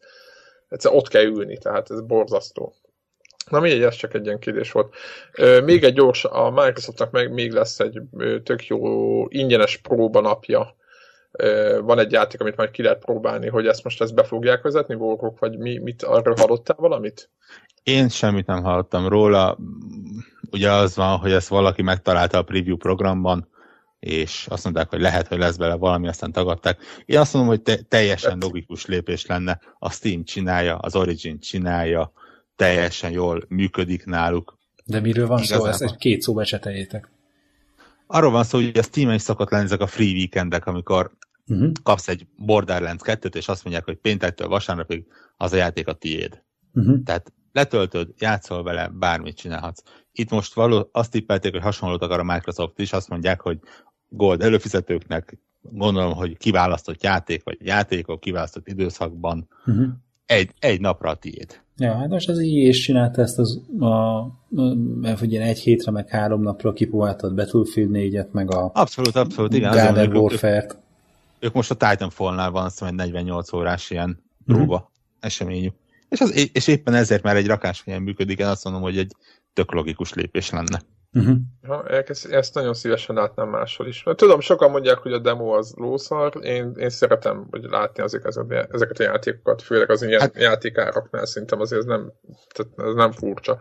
egyszerűen 0.69 0.99
ott 0.99 1.07
kell 1.07 1.23
ülni, 1.23 1.57
tehát 1.57 1.91
ez 1.91 2.01
borzasztó. 2.01 2.73
Na 3.49 3.59
mindegy, 3.59 3.81
ez 3.81 3.95
csak 3.95 4.13
egy 4.13 4.25
ilyen 4.25 4.39
kérdés 4.39 4.71
volt. 4.71 4.95
Még 5.63 5.83
egy 5.83 5.93
gyors, 5.93 6.25
a 6.25 6.49
Microsoftnak 6.51 7.11
meg 7.11 7.33
még 7.33 7.51
lesz 7.51 7.79
egy 7.79 8.01
tök 8.43 8.67
jó 8.67 8.79
ingyenes 9.29 9.77
próba 9.77 10.21
napja. 10.21 10.75
Van 11.81 11.99
egy 11.99 12.11
játék, 12.11 12.41
amit 12.41 12.55
majd 12.55 12.71
ki 12.71 12.81
lehet 12.81 13.05
próbálni, 13.05 13.47
hogy 13.47 13.67
ezt 13.67 13.83
most 13.83 14.01
ezt 14.01 14.13
be 14.13 14.23
fogják 14.23 14.61
vezetni, 14.61 14.95
Warhawk, 14.95 15.39
vagy 15.39 15.57
mi, 15.57 15.77
mit 15.77 16.03
arról 16.03 16.35
hallottál 16.37 16.77
valamit? 16.79 17.29
Én 17.83 18.09
semmit 18.09 18.45
nem 18.45 18.63
hallottam 18.63 19.07
róla. 19.07 19.57
Ugye 20.55 20.71
az 20.71 20.95
van, 20.95 21.17
hogy 21.17 21.31
ezt 21.31 21.47
valaki 21.47 21.81
megtalálta 21.81 22.37
a 22.37 22.43
preview 22.43 22.77
programban, 22.77 23.47
és 23.99 24.45
azt 24.49 24.63
mondták, 24.63 24.89
hogy 24.89 25.01
lehet, 25.01 25.27
hogy 25.27 25.37
lesz 25.37 25.55
bele 25.55 25.75
valami, 25.75 26.07
aztán 26.07 26.31
tagadták. 26.31 26.79
Én 27.05 27.19
azt 27.19 27.33
mondom, 27.33 27.51
hogy 27.51 27.61
te, 27.61 27.75
teljesen 27.75 28.37
logikus 28.41 28.85
lépés 28.85 29.25
lenne. 29.25 29.59
A 29.79 29.91
Steam 29.91 30.23
csinálja, 30.23 30.77
az 30.77 30.95
Origin 30.95 31.39
csinálja, 31.39 32.11
teljesen 32.55 33.11
jól 33.11 33.45
működik 33.47 34.05
náluk. 34.05 34.57
De 34.85 34.99
miről 34.99 35.27
van 35.27 35.37
Igazából. 35.37 35.65
szó? 35.65 35.71
Ezt 35.71 35.93
egy 35.93 35.97
két 35.97 36.21
szóba 36.21 36.45
cseteljétek. 36.45 37.11
Arról 38.07 38.31
van 38.31 38.43
szó, 38.43 38.57
hogy 38.57 38.77
a 38.77 38.83
steam 38.83 39.11
is 39.11 39.21
szokott 39.21 39.49
lenni 39.49 39.63
ezek 39.63 39.81
a 39.81 39.87
free 39.87 40.13
weekendek, 40.13 40.65
amikor 40.65 41.11
uh-huh. 41.47 41.71
kapsz 41.83 42.07
egy 42.07 42.27
Borderlands 42.37 43.03
2-t, 43.05 43.35
és 43.35 43.47
azt 43.47 43.63
mondják, 43.63 43.85
hogy 43.85 43.95
péntektől 43.95 44.47
vasárnapig 44.47 45.05
az 45.37 45.53
a 45.53 45.55
játék 45.55 45.87
a 45.87 45.93
tiéd. 45.93 46.43
Uh-huh. 46.73 47.03
Tehát 47.03 47.33
letöltöd, 47.51 48.09
játszol 48.17 48.63
vele, 48.63 48.87
bármit 48.93 49.37
csinálhatsz. 49.37 49.83
Itt 50.17 50.29
most 50.29 50.53
való, 50.53 50.89
azt 50.91 51.11
tippelték, 51.11 51.51
hogy 51.51 51.61
hasonlót 51.61 52.01
akar 52.01 52.19
a 52.19 52.23
Microsoft 52.23 52.79
is, 52.79 52.93
azt 52.93 53.09
mondják, 53.09 53.41
hogy 53.41 53.59
Gold 54.09 54.41
előfizetőknek 54.41 55.37
gondolom, 55.71 56.13
hogy 56.13 56.37
kiválasztott 56.37 57.03
játék, 57.03 57.43
vagy 57.43 57.57
játékok 57.61 58.19
kiválasztott 58.19 58.67
időszakban 58.67 59.47
uh-huh. 59.65 59.87
egy, 60.25 60.49
egy 60.59 60.81
napra 60.81 61.09
a 61.09 61.15
tiéd. 61.15 61.63
Ja, 61.77 61.97
hát 61.97 62.09
most 62.09 62.29
az 62.29 62.41
így 62.41 62.67
is 62.67 62.83
csinálta 62.83 63.21
ezt 63.21 63.39
az, 63.39 63.61
a, 63.79 64.25
mert 65.01 65.21
ugye 65.21 65.41
egy 65.41 65.59
hétre, 65.59 65.91
meg 65.91 66.09
három 66.09 66.41
napra 66.41 66.73
kipróbáltad 66.73 67.35
Battlefield 67.35 67.89
4-et, 67.93 68.31
meg 68.31 68.51
a 68.51 68.71
abszolút, 68.73 69.15
abszolút, 69.15 69.53
igen, 69.53 69.71
Garden 69.71 70.15
Warfare-t. 70.15 70.73
Ők, 70.73 70.79
ők, 71.39 71.53
most 71.53 71.71
a 71.71 71.75
Titanfall-nál 71.75 72.51
van 72.51 72.65
azt 72.65 72.81
mondom, 72.81 72.99
egy 72.99 73.05
48 73.05 73.53
órás 73.53 73.89
ilyen 73.89 74.23
próba 74.45 74.75
uh-huh. 74.75 74.89
eseményük. 75.19 75.73
És, 76.09 76.19
az, 76.19 76.49
és 76.53 76.67
éppen 76.67 76.93
ezért 76.93 77.23
már 77.23 77.35
egy 77.35 77.47
rakáshelyen 77.47 78.01
működik, 78.01 78.39
én 78.39 78.45
azt 78.45 78.63
mondom, 78.63 78.81
hogy 78.81 78.97
egy 78.97 79.11
tök 79.55 79.71
logikus 79.71 80.13
lépés 80.13 80.49
lenne. 80.49 80.81
Uh-huh. 81.13 81.35
Ha, 81.67 81.87
ezt, 81.87 82.25
ezt 82.25 82.53
nagyon 82.53 82.73
szívesen 82.73 83.15
látnám 83.15 83.49
máshol 83.49 83.87
is. 83.87 84.03
Mert 84.03 84.17
tudom, 84.17 84.39
sokan 84.39 84.71
mondják, 84.71 84.97
hogy 84.97 85.13
a 85.13 85.19
demo 85.19 85.57
az 85.57 85.73
lószar, 85.75 86.33
én, 86.41 86.73
én 86.77 86.89
szeretem 86.89 87.47
hogy 87.49 87.63
látni 87.63 88.03
azért 88.03 88.25
ezeket, 88.25 88.73
ezeket 88.73 88.99
a 88.99 89.03
játékokat, 89.03 89.61
főleg 89.61 89.89
az 89.89 90.01
ilyen 90.01 90.19
hát, 90.19 90.35
játékáraknál 90.35 91.25
szerintem 91.25 91.59
azért 91.59 91.81
ez 91.81 91.87
nem, 91.87 92.11
tehát 92.53 92.89
ez 92.89 92.93
nem 92.93 93.11
furcsa. 93.11 93.59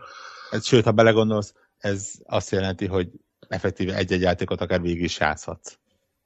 Ez, 0.51 0.65
sőt, 0.65 0.83
ha 0.83 0.91
belegondolsz, 0.91 1.53
ez 1.77 2.11
azt 2.23 2.51
jelenti, 2.51 2.85
hogy 2.85 3.09
effektíve 3.47 3.95
egy-egy 3.95 4.21
játékot 4.21 4.61
akár 4.61 4.81
végig 4.81 5.03
is 5.03 5.19
játszhatsz. 5.19 5.77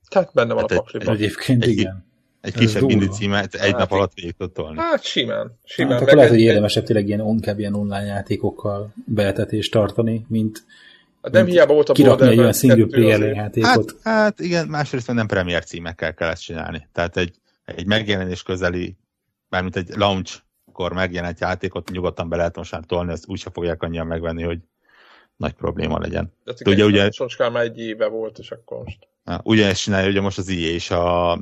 Tehát 0.10 0.34
benne 0.34 0.54
van 0.54 0.62
hát 0.62 0.72
a 0.72 0.76
pakliban. 0.76 1.16
Egyébként 1.16 1.64
egy, 1.64 1.70
igen. 1.70 2.09
Egy 2.42 2.54
Ez 2.54 2.60
kisebb 2.60 2.90
indie 2.90 3.08
címet 3.08 3.54
egy 3.54 3.72
hát, 3.72 3.80
nap 3.80 3.92
alatt 3.92 4.14
végig 4.14 4.36
tudod 4.38 4.52
tolni. 4.52 4.80
Hát 4.80 5.04
simán. 5.04 5.60
simán 5.64 5.92
hát 5.92 6.02
akkor 6.02 6.14
lehet, 6.14 6.30
hogy 6.30 6.40
érdemesebb 6.40 6.84
tényleg 6.84 7.08
ilyen, 7.08 7.20
inkább 7.20 7.60
ilyen 7.60 7.74
online 7.74 8.06
játékokkal 8.06 8.94
beetetést 9.06 9.72
tartani, 9.72 10.26
mint 10.28 10.64
Hát 11.22 11.32
nem 11.32 11.46
hiába 11.46 11.74
volt 11.74 11.90
a 11.90 11.94
Kirakni 11.94 12.28
egy 12.28 12.40
olyan 12.40 12.54
single 12.54 12.86
player 12.86 13.22
játékot. 13.22 13.96
Hát, 14.02 14.14
hát 14.14 14.40
igen, 14.40 14.68
másrészt 14.68 15.14
nem 15.14 15.28
premier 15.28 15.64
címekkel 15.64 16.14
kell 16.14 16.30
ezt 16.30 16.42
csinálni. 16.42 16.88
Tehát 16.92 17.18
egy, 17.18 17.36
egy 17.66 17.86
megjelenés 17.86 18.44
közeli, 18.44 18.96
mármint 19.50 19.76
egy 19.76 19.90
launch-kor 19.96 20.94
megjelent 20.94 21.40
játékot 21.40 21.90
nyugodtan 21.90 22.30
be 22.30 22.36
lehet 22.36 22.56
most 22.56 22.72
már 22.72 22.84
tolni, 22.86 23.12
ezt 23.12 23.28
úgyse 23.28 23.50
fogják 23.54 23.84
annyian 23.84 24.08
megvenni, 24.08 24.44
hogy 24.44 24.60
nagy 25.36 25.54
probléma 25.54 26.00
legyen. 26.00 26.34
De 26.44 26.52
hát 26.52 26.68
ugye, 26.68 26.86
ugye, 26.86 27.12
Socskán 27.12 27.52
már 27.52 27.64
egy 27.64 27.80
éve 27.80 28.08
volt, 28.08 28.38
és 28.38 28.52
akkor 28.52 28.84
most. 28.84 29.08
Ugye 29.44 29.68
ezt 29.68 29.82
csinálja, 29.82 30.10
ugye 30.10 30.22
most 30.22 30.38
az 30.38 30.50
IE 30.50 30.70
és 30.70 30.92
a 30.92 31.40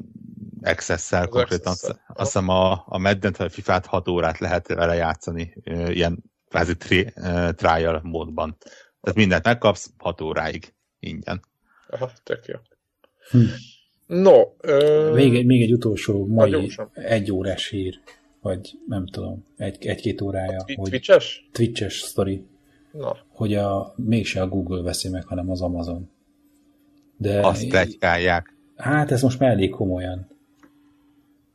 Access-szel 0.62 1.28
konkrétan, 1.28 1.72
access 1.72 1.96
azt 2.08 2.34
hiszem 2.34 2.50
a, 2.50 2.84
a 2.86 2.98
Madden-t 2.98 3.38
vagy 3.38 3.48
a 3.48 3.50
FIFA-t 3.50 3.86
6 3.86 4.08
órát 4.08 4.40
lehet 4.40 4.68
vele 4.68 4.96
játszani, 4.96 5.54
ilyen 5.88 6.24
kvázi 6.50 6.76
tri, 6.76 7.14
trial 7.52 8.02
módban. 8.04 8.58
Tehát 9.02 9.18
mindent 9.18 9.46
megkapsz 9.46 9.90
6 9.98 10.22
óráig 10.22 10.74
ingyen. 11.00 11.42
Aha, 11.90 12.12
tök 12.24 12.46
jó. 12.46 12.56
Hm. 13.30 13.46
No. 14.08 14.42
Ö... 14.62 15.12
Még, 15.14 15.36
egy, 15.36 15.46
még 15.46 15.62
egy 15.62 15.74
utolsó 15.74 16.26
mai 16.26 16.72
egy 16.94 17.32
órás 17.32 17.70
hír, 17.70 18.00
vagy 18.42 18.80
nem 18.88 19.08
tudom, 19.08 19.46
egy, 19.58 19.86
egy-két 19.86 20.22
órája. 20.22 20.60
A 20.60 20.64
hogy 20.76 20.90
Twitches? 20.90 21.50
Twitches 21.52 22.00
sztori. 22.00 22.46
Na. 22.92 23.18
Hogy 23.28 23.54
a, 23.56 23.94
mégse 23.96 24.42
a 24.42 24.48
Google 24.48 24.82
veszi 24.82 25.10
meg, 25.10 25.26
hanem 25.26 25.50
az 25.50 25.62
Amazon. 25.62 26.10
De 27.18 27.40
Azt 27.40 27.68
plegykálják. 27.68 28.56
Hát 28.76 29.12
ez 29.12 29.22
most 29.22 29.40
már 29.40 29.50
elég 29.50 29.70
komolyan. 29.70 30.28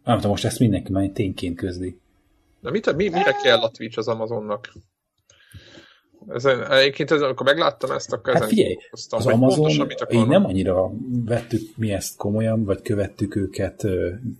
Nem 0.04 0.16
tudom, 0.16 0.30
most 0.30 0.44
ezt 0.44 0.58
mindenki 0.58 0.92
már 0.92 1.08
tényként 1.08 1.56
közli. 1.56 1.98
De 2.60 2.70
mit, 2.70 2.96
mi, 2.96 3.08
mire 3.08 3.36
kell 3.42 3.58
a 3.58 3.70
Twitch 3.70 3.98
az 3.98 4.08
Amazonnak? 4.08 4.72
Ezen, 6.28 6.70
egyébként 6.70 7.10
ezen, 7.10 7.24
amikor 7.24 7.46
megláttam 7.46 7.90
ezt, 7.90 8.12
akkor 8.12 8.34
hát 8.34 8.44
figyelj, 8.44 8.76
az 9.10 9.26
Amazon, 9.26 9.90
így 10.10 10.26
nem 10.26 10.44
annyira 10.44 10.90
vettük 11.24 11.60
mi 11.76 11.92
ezt 11.92 12.16
komolyan, 12.16 12.64
vagy 12.64 12.82
követtük 12.82 13.36
őket 13.36 13.86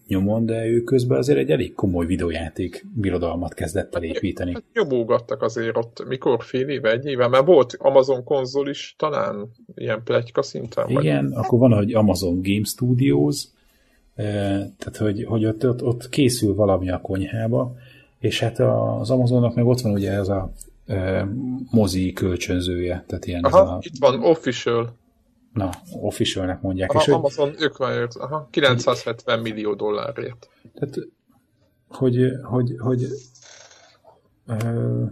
nyomon, 0.07 0.47
de 0.47 0.67
ők 0.67 0.85
közben 0.85 1.19
azért 1.19 1.39
egy 1.39 1.51
elég 1.51 1.75
komoly 1.75 2.07
videójáték 2.07 2.87
birodalmat 2.95 3.55
kezdett 3.55 3.95
el 3.95 4.03
építeni. 4.03 4.53
Hát 4.53 4.63
nyomógattak 4.73 5.43
azért 5.43 5.77
ott, 5.77 6.05
mikor 6.09 6.45
fél 6.45 6.69
éve, 6.69 6.91
egy 6.91 7.07
éve, 7.07 7.29
mert 7.29 7.47
volt 7.47 7.77
Amazon 7.79 8.25
konzol 8.25 8.69
is, 8.69 8.95
talán 8.99 9.53
ilyen 9.75 10.03
plegyka 10.05 10.43
szinten. 10.43 10.89
Igen, 10.89 11.29
vagy? 11.29 11.45
akkor 11.45 11.59
van, 11.59 11.73
hogy 11.73 11.95
Amazon 11.95 12.41
Game 12.43 12.65
Studios, 12.65 13.45
tehát 14.15 14.97
hogy, 14.99 15.25
hogy 15.25 15.47
ott, 15.47 15.67
ott, 15.67 15.83
ott 15.83 16.09
készül 16.09 16.55
valami 16.55 16.91
a 16.91 17.01
konyhába, 17.01 17.75
és 18.19 18.41
hát 18.41 18.59
az 18.59 19.11
Amazonnak 19.11 19.55
meg 19.55 19.67
ott 19.67 19.81
van 19.81 19.93
ugye 19.93 20.13
ez 20.13 20.29
a 20.29 20.53
mozi 21.71 22.13
kölcsönzője. 22.13 23.05
Tehát 23.07 23.27
ilyen 23.27 23.45
Aha, 23.45 23.59
a... 23.59 23.79
itt 23.81 23.99
van, 23.99 24.23
official. 24.23 24.97
Na, 25.53 25.71
officialnek 26.01 26.61
mondják. 26.61 26.91
Aha, 26.91 27.01
és 27.01 27.09
Amazon 27.09 27.49
hogy... 27.49 27.63
ők 27.63 27.77
van, 27.77 28.09
aha, 28.19 28.49
970 28.51 29.39
millió 29.41 29.75
dollárért. 29.75 30.49
Tehát, 30.75 30.99
hogy, 31.89 32.31
hogy, 32.43 32.75
hogy 32.79 33.07
ö, 34.47 35.05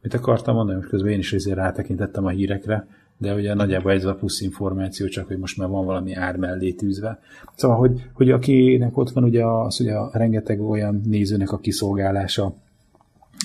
mit 0.00 0.14
akartam 0.14 0.54
mondani, 0.54 0.76
most 0.76 0.88
közben 0.88 1.10
én 1.10 1.18
is 1.18 1.32
azért 1.32 1.56
rátekintettem 1.56 2.24
a 2.24 2.28
hírekre, 2.28 2.86
de 3.22 3.34
ugye 3.34 3.54
nagyjából 3.54 3.92
ez 3.92 4.04
a 4.04 4.14
plusz 4.14 4.40
információ, 4.40 5.06
csak 5.06 5.26
hogy 5.26 5.38
most 5.38 5.56
már 5.56 5.68
van 5.68 5.84
valami 5.84 6.14
ár 6.14 6.36
mellé 6.36 6.72
tűzve. 6.72 7.20
Szóval, 7.54 7.76
hogy, 7.76 8.02
hogy 8.12 8.30
akinek 8.30 8.96
ott 8.96 9.10
van 9.10 9.24
ugye 9.24 9.44
az, 9.44 9.80
ugye 9.80 9.94
a 9.94 10.10
rengeteg 10.12 10.60
olyan 10.60 11.02
nézőnek 11.04 11.52
a 11.52 11.58
kiszolgálása, 11.58 12.54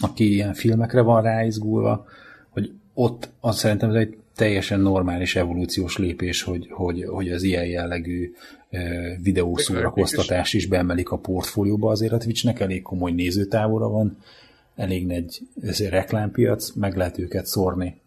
aki 0.01 0.33
ilyen 0.33 0.53
filmekre 0.53 1.01
van 1.01 1.21
ráizgulva, 1.21 2.05
hogy 2.49 2.71
ott 2.93 3.29
azt 3.39 3.57
szerintem 3.57 3.89
ez 3.89 3.95
egy 3.95 4.17
teljesen 4.35 4.79
normális 4.79 5.35
evolúciós 5.35 5.97
lépés, 5.97 6.41
hogy, 6.41 6.67
hogy, 6.69 7.03
hogy 7.03 7.29
az 7.29 7.43
ilyen 7.43 7.65
jellegű 7.65 8.33
videószórakoztatás 9.21 10.53
is 10.53 10.67
beemelik 10.67 11.09
a 11.09 11.17
portfólióba, 11.17 11.91
azért 11.91 12.13
a 12.13 12.17
Twitchnek 12.17 12.59
elég 12.59 12.81
komoly 12.81 13.11
nézőtávora 13.11 13.89
van, 13.89 14.17
elég 14.75 15.05
nagy 15.05 15.41
reklámpiac, 15.89 16.73
meg 16.73 16.95
lehet 16.95 17.19
őket 17.19 17.45
szórni 17.45 18.01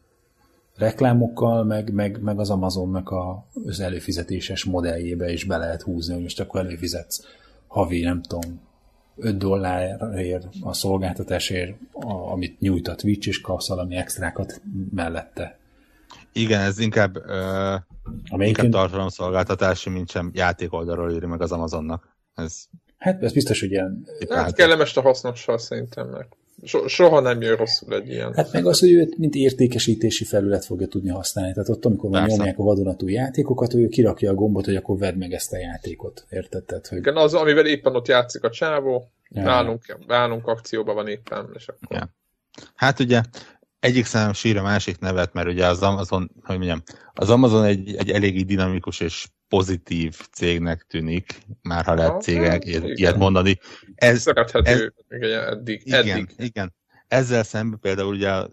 reklámokkal, 0.80 1.64
meg, 1.64 1.92
meg, 1.92 2.22
meg 2.22 2.38
az 2.38 2.50
Amazonnak 2.50 3.10
a, 3.10 3.46
az 3.66 3.80
előfizetéses 3.80 4.64
modelljébe 4.64 5.32
is 5.32 5.44
be 5.44 5.56
lehet 5.56 5.82
húzni, 5.82 6.14
hogy 6.14 6.22
most 6.22 6.40
akkor 6.40 6.60
előfizetsz 6.60 7.24
havi, 7.66 8.00
nem 8.00 8.22
tudom, 8.22 8.60
5 9.16 9.36
dollárért 9.36 10.46
a 10.62 10.72
szolgáltatásért, 10.72 11.76
a, 11.92 12.32
amit 12.32 12.60
nyújt 12.60 12.88
a 12.88 12.94
Twitch, 12.94 13.28
és 13.28 13.40
kapsz 13.40 13.68
valami 13.68 13.96
extrákat 13.96 14.62
mellette. 14.94 15.58
Igen, 16.32 16.60
ez 16.60 16.78
inkább, 16.78 17.16
uh, 17.16 18.46
inkább 18.46 18.70
tartalomszolgáltatási, 18.70 19.90
mint 19.90 20.10
sem 20.10 20.30
játék 20.34 20.72
oldalról 20.72 21.12
írja 21.12 21.28
meg 21.28 21.40
az 21.42 21.52
Amazonnak. 21.52 22.16
Ez 22.34 22.68
Hát 23.00 23.22
ez 23.22 23.32
biztos, 23.32 23.60
hogy 23.60 23.70
ilyen... 23.70 24.06
Hát 24.28 24.54
kellemes 24.54 24.96
a 24.96 25.00
hasznossal 25.00 25.58
szerintem 25.58 26.08
meg. 26.08 26.28
So, 26.62 26.88
soha 26.88 27.20
nem 27.20 27.40
jön 27.40 27.56
rosszul 27.56 27.94
egy 27.94 28.08
ilyen. 28.08 28.34
Hát 28.34 28.52
meg 28.52 28.66
az, 28.66 28.78
hogy 28.78 28.92
őt 28.92 29.18
mint 29.18 29.34
értékesítési 29.34 30.24
felület 30.24 30.64
fogja 30.64 30.86
tudni 30.86 31.08
használni. 31.08 31.52
Tehát 31.52 31.68
ott, 31.68 31.84
amikor 31.84 32.10
van 32.10 32.24
nyomják 32.24 32.58
a 32.58 32.62
vadonatú 32.62 33.08
játékokat, 33.08 33.74
ő 33.74 33.88
kirakja 33.88 34.30
a 34.30 34.34
gombot, 34.34 34.64
hogy 34.64 34.76
akkor 34.76 34.98
vedd 34.98 35.16
meg 35.16 35.32
ezt 35.32 35.52
a 35.52 35.56
játékot. 35.56 36.26
Érted? 36.30 36.64
Tehát, 36.64 36.86
hogy... 36.86 36.98
Igen, 36.98 37.16
az, 37.16 37.34
amivel 37.34 37.66
éppen 37.66 37.94
ott 37.94 38.08
játszik 38.08 38.44
a 38.44 38.50
csávó, 38.50 39.10
ja. 39.28 39.42
nálunk, 39.42 39.98
nálunk 40.06 40.46
akcióban 40.46 40.94
van 40.94 41.08
éppen, 41.08 41.50
és 41.54 41.68
akkor... 41.68 41.96
Ja. 41.96 42.14
Hát 42.74 43.00
ugye 43.00 43.20
egyik 43.80 44.04
szám 44.04 44.32
sír 44.32 44.56
a 44.56 44.62
másik 44.62 44.98
nevet, 44.98 45.32
mert 45.32 45.48
ugye 45.48 45.66
az 45.66 45.82
Amazon, 45.82 46.30
hogy 46.42 46.56
mondjam, 46.56 46.82
az 47.14 47.30
Amazon 47.30 47.64
egy, 47.64 47.94
egy 47.96 48.10
eléggé 48.10 48.42
dinamikus 48.42 49.00
és 49.00 49.28
pozitív 49.50 50.20
cégnek 50.32 50.86
tűnik, 50.88 51.38
már 51.62 51.84
ha 51.84 51.94
lehet 51.94 52.22
cégek 52.22 52.64
ilyet 52.64 53.16
mondani. 53.16 53.58
Ez, 53.94 54.20
Szerethető 54.20 54.70
ez, 54.70 54.80
igen, 55.08 55.48
eddig, 55.48 55.82
igen, 55.84 56.08
eddig. 56.08 56.34
Igen, 56.36 56.74
ezzel 57.08 57.42
szemben 57.42 57.78
például 57.80 58.14
ugye 58.14 58.30
a, 58.30 58.50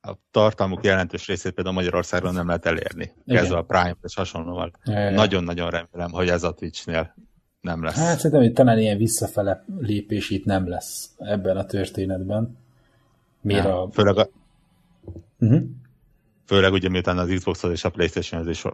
a 0.00 0.12
tartalmuk 0.30 0.84
jelentős 0.84 1.26
részét 1.26 1.52
például 1.52 1.76
Magyarországon 1.76 2.34
nem 2.34 2.46
lehet 2.46 2.66
elérni. 2.66 3.12
Kezdve 3.26 3.56
a 3.56 3.62
Prime 3.62 3.96
és 4.02 4.14
hasonlóval. 4.14 4.70
Nagyon-nagyon 5.10 5.70
remélem, 5.70 6.10
hogy 6.10 6.28
ez 6.28 6.42
a 6.42 6.52
Twitch-nél 6.52 7.14
nem 7.60 7.82
lesz. 7.82 7.96
Hát 7.96 8.16
szerintem, 8.16 8.40
hogy 8.40 8.52
talán 8.52 8.78
ilyen 8.78 8.98
visszafele 8.98 9.64
lépés 9.78 10.30
itt 10.30 10.44
nem 10.44 10.68
lesz 10.68 11.10
ebben 11.18 11.56
a 11.56 11.64
történetben. 11.66 12.58
Miért 13.40 13.66
a... 13.66 13.88
Főleg, 13.92 14.16
a... 14.16 14.28
Uh-huh. 15.38 15.62
Főleg 16.46 16.72
ugye 16.72 16.88
miután 16.88 17.18
az 17.18 17.32
xbox 17.34 17.62
és 17.62 17.84
a 17.84 17.90
playstation 17.90 18.48
is 18.48 18.64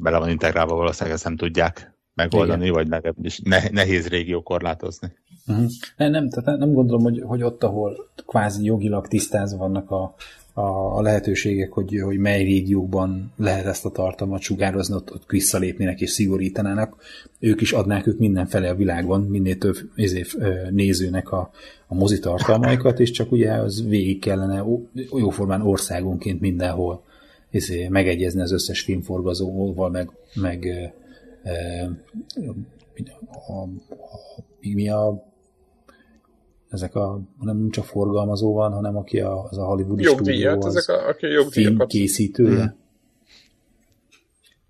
bele 0.00 0.18
van 0.18 0.28
integrálva, 0.28 0.74
valószínűleg 0.74 1.14
ezt 1.14 1.24
nem 1.24 1.36
tudják 1.36 1.96
megoldani, 2.14 2.62
Igen. 2.62 2.74
vagy 2.74 2.88
legalábbis 2.88 3.40
nehéz 3.70 4.08
régió 4.08 4.42
korlátozni. 4.42 5.12
Uh-huh. 5.46 5.66
Nem, 5.96 6.10
nem, 6.10 6.28
tehát 6.28 6.58
nem 6.58 6.72
gondolom, 6.72 7.02
hogy, 7.02 7.22
hogy 7.24 7.42
ott, 7.42 7.64
ahol 7.64 8.08
kvázi 8.26 8.64
jogilag 8.64 9.08
tisztázva 9.08 9.58
vannak 9.58 9.90
a, 9.90 10.14
a, 10.52 10.96
a 10.96 11.02
lehetőségek, 11.02 11.72
hogy, 11.72 12.00
hogy 12.04 12.18
mely 12.18 12.42
régiókban 12.42 13.32
lehet 13.36 13.66
ezt 13.66 13.84
a 13.84 13.90
tartalmat 13.90 14.40
sugározni, 14.40 14.94
ott, 14.94 15.12
ott 15.12 15.24
visszalépnének 15.28 16.00
és 16.00 16.10
szigorítanának. 16.10 16.96
Ők 17.38 17.60
is 17.60 17.72
adnák 17.72 18.06
ők 18.06 18.18
mindenfele 18.18 18.70
a 18.70 18.74
világban, 18.74 19.20
minél 19.20 19.58
több 19.58 19.76
ezért, 19.94 20.36
nézőnek 20.70 21.30
a, 21.32 21.50
a 21.86 21.94
mozitartalmaikat, 21.94 23.00
és 23.00 23.10
csak 23.10 23.32
ugye 23.32 23.52
az 23.52 23.84
végig 23.88 24.20
kellene 24.20 24.64
jóformán 25.12 25.62
országonként 25.62 26.40
mindenhol 26.40 27.06
ezért 27.50 27.90
megegyezni 27.90 28.40
az 28.40 28.52
összes 28.52 28.80
filmforgazóval, 28.80 29.90
meg, 29.90 30.10
meg 30.34 30.66
e, 30.66 30.94
e, 31.42 31.90
a, 33.46 33.52
a, 33.52 33.68
mi 34.60 34.88
a 34.88 35.26
ezek 36.68 36.94
a, 36.94 37.20
nem 37.40 37.70
csak 37.70 37.84
forgalmazó 37.84 38.52
van, 38.52 38.72
hanem 38.72 38.96
aki 38.96 39.20
a, 39.20 39.44
az 39.44 39.58
a 39.58 39.64
Hollywoodi 39.64 40.02
stúdió, 40.02 40.60
az 40.60 40.76
ezek 40.76 40.96
a, 40.96 41.08
aki 41.08 41.26
a 41.26 41.50
filmkészítője. 41.50 42.62
Hmm. 42.62 42.76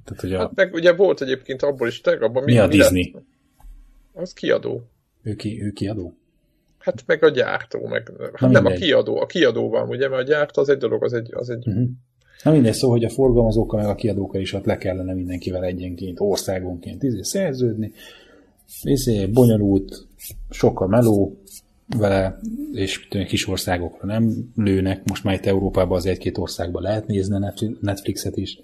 Tehát, 0.04 0.20
hogy 0.20 0.32
a... 0.32 0.38
Hát 0.38 0.54
meg 0.54 0.74
ugye 0.74 0.92
volt 0.92 1.20
egyébként 1.20 1.62
abból 1.62 1.88
is, 1.88 2.00
te, 2.00 2.10
abban 2.10 2.44
mi, 2.44 2.52
mi 2.52 2.58
a 2.58 2.66
Disney? 2.66 3.14
Az 4.12 4.32
kiadó. 4.32 4.82
Ő, 5.22 5.34
ki, 5.34 5.62
ő 5.62 5.70
kiadó? 5.70 6.16
Hát 6.78 7.02
meg 7.06 7.22
a 7.22 7.28
gyártó, 7.28 7.86
meg 7.86 8.12
hát 8.34 8.50
nem 8.50 8.66
a 8.66 8.70
kiadó, 8.70 9.20
a 9.20 9.26
kiadó 9.26 9.68
van, 9.68 9.88
ugye, 9.88 10.08
mert 10.08 10.22
a 10.22 10.24
gyártó 10.24 10.60
az 10.60 10.68
egy 10.68 10.78
dolog, 10.78 11.04
az 11.04 11.12
egy... 11.12 11.34
Az 11.34 11.50
egy... 11.50 11.66
Uh-huh. 11.66 11.88
Na 12.42 12.50
mindegy, 12.50 12.74
szó, 12.74 12.90
hogy 12.90 13.04
a 13.04 13.10
forgalmazókkal 13.10 13.80
meg 13.80 13.88
a 13.88 13.94
kiadókkal 13.94 14.40
is 14.40 14.52
ott 14.52 14.64
le 14.64 14.78
kellene 14.78 15.14
mindenkivel 15.14 15.64
egyenként, 15.64 16.20
országonként 16.20 17.02
izé 17.02 17.22
szerződni. 17.22 17.92
Izé, 18.82 19.26
bonyolult, 19.26 20.06
sok 20.50 20.80
a 20.80 20.86
meló, 20.86 21.36
vele, 21.96 22.38
és 22.72 23.08
kis 23.08 23.48
országokra 23.48 24.06
nem 24.06 24.50
lőnek. 24.56 25.02
Most 25.04 25.24
már 25.24 25.34
itt 25.34 25.46
Európában 25.46 25.96
az 25.96 26.06
egy-két 26.06 26.38
országban 26.38 26.82
lehet 26.82 27.06
nézni 27.06 27.38
Netflixet 27.80 28.36
is. 28.36 28.60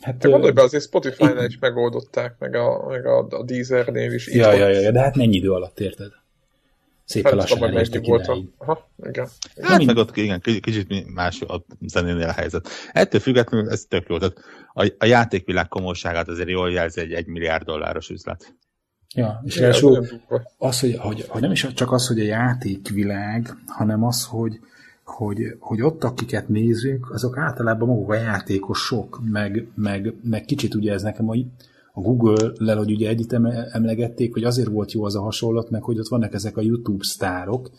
Hát, 0.00 0.16
te 0.16 0.28
gondolj 0.28 0.52
be, 0.52 0.62
azért 0.62 0.82
Spotify-nál 0.82 1.46
is 1.46 1.58
megoldották, 1.58 2.34
meg 2.38 2.54
a, 2.54 2.86
meg 2.88 3.06
a, 3.06 3.26
a 3.30 3.44
Deezer-nél 3.44 4.12
is. 4.12 4.34
Ja, 4.34 4.52
ja, 4.52 4.68
ja, 4.68 4.90
de 4.90 5.00
hát 5.00 5.16
mennyi 5.16 5.36
idő 5.36 5.52
alatt 5.52 5.80
érted? 5.80 6.10
Szépen 7.12 7.38
hát, 7.38 7.40
lassan 7.40 7.68
elértek 7.68 8.06
volt 8.06 8.26
a... 8.26 8.38
Aha, 8.58 8.90
igen. 9.08 9.28
Hát 9.62 9.84
meg 9.84 9.96
ott 9.96 10.16
igen, 10.16 10.40
kicsit 10.40 11.14
más 11.14 11.40
a 11.40 11.64
zenénél 11.80 12.28
a 12.28 12.32
helyzet. 12.32 12.68
Ettől 12.92 13.20
függetlenül 13.20 13.70
ez 13.70 13.84
tök 13.88 14.08
jó. 14.08 14.18
Tehát 14.18 14.36
a, 14.72 14.92
a 14.98 15.04
játékvilág 15.04 15.68
komolyságát 15.68 16.28
azért 16.28 16.48
jól 16.48 16.70
jelzi 16.70 17.00
egy 17.00 17.12
1 17.12 17.26
milliárd 17.26 17.64
dolláros 17.64 18.08
üzlet. 18.08 18.54
Ja, 19.14 19.40
és 19.44 19.56
első 19.56 19.86
az, 20.58 20.80
hogy, 20.80 20.96
hogy, 20.98 21.24
hogy 21.28 21.40
nem 21.40 21.50
is 21.50 21.66
csak 21.74 21.92
az, 21.92 22.06
hogy 22.06 22.20
a 22.20 22.24
játékvilág, 22.24 23.56
hanem 23.66 24.04
az, 24.04 24.24
hogy, 24.24 24.60
hogy, 25.04 25.56
hogy 25.58 25.82
ott, 25.82 26.04
akiket 26.04 26.48
nézünk, 26.48 27.10
azok 27.10 27.38
általában 27.38 27.88
maguk 27.88 28.10
a 28.10 28.14
játékosok, 28.14 29.20
meg, 29.30 29.66
meg, 29.74 30.14
meg 30.22 30.44
kicsit 30.44 30.74
ugye 30.74 30.92
ez 30.92 31.02
nekem 31.02 31.28
a, 31.28 31.34
a 31.92 32.00
Google-lel, 32.00 32.76
hogy 32.76 32.90
ugye 32.90 33.08
együtt 33.08 33.32
emlegették, 33.72 34.32
hogy 34.32 34.44
azért 34.44 34.68
volt 34.68 34.92
jó 34.92 35.04
az 35.04 35.16
a 35.16 35.22
hasonlat, 35.22 35.70
meg 35.70 35.82
hogy 35.82 35.98
ott 35.98 36.08
vannak 36.08 36.34
ezek 36.34 36.56
a 36.56 36.60
YouTube 36.60 37.04
sztárok, 37.04 37.70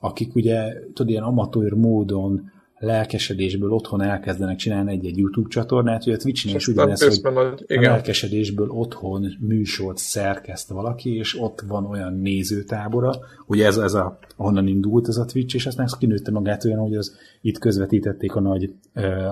akik 0.00 0.34
ugye, 0.34 0.72
tudod, 0.92 1.08
ilyen 1.08 1.22
amatőr 1.22 1.72
módon 1.72 2.50
lelkesedésből 2.84 3.70
otthon 3.70 4.02
elkezdenek 4.02 4.56
csinálni 4.56 4.92
egy-egy 4.92 5.18
YouTube 5.18 5.48
csatornát, 5.48 6.04
hogy 6.04 6.12
a 6.12 6.16
Twitch-nél 6.16 6.54
is 6.54 6.68
ugyanez, 6.68 7.22
hogy 7.22 7.34
a 7.68 7.80
lelkesedésből 7.80 8.68
otthon 8.70 9.36
műsort 9.40 9.96
szerkeszt 9.96 10.68
valaki, 10.68 11.16
és 11.16 11.40
ott 11.40 11.60
van 11.66 11.86
olyan 11.86 12.14
nézőtábora, 12.14 13.12
ugye 13.46 13.66
ez, 13.66 13.76
ez 13.76 13.94
a, 13.94 14.18
ahonnan 14.36 14.66
indult 14.66 15.08
ez 15.08 15.16
a 15.16 15.24
Twitch, 15.24 15.54
és 15.54 15.66
aztán 15.66 15.88
kinőtte 15.98 16.30
magát 16.30 16.64
olyan, 16.64 16.78
hogy 16.78 16.96
az 16.96 17.16
itt 17.40 17.58
közvetítették 17.58 18.34
a 18.34 18.40
nagy, 18.40 18.70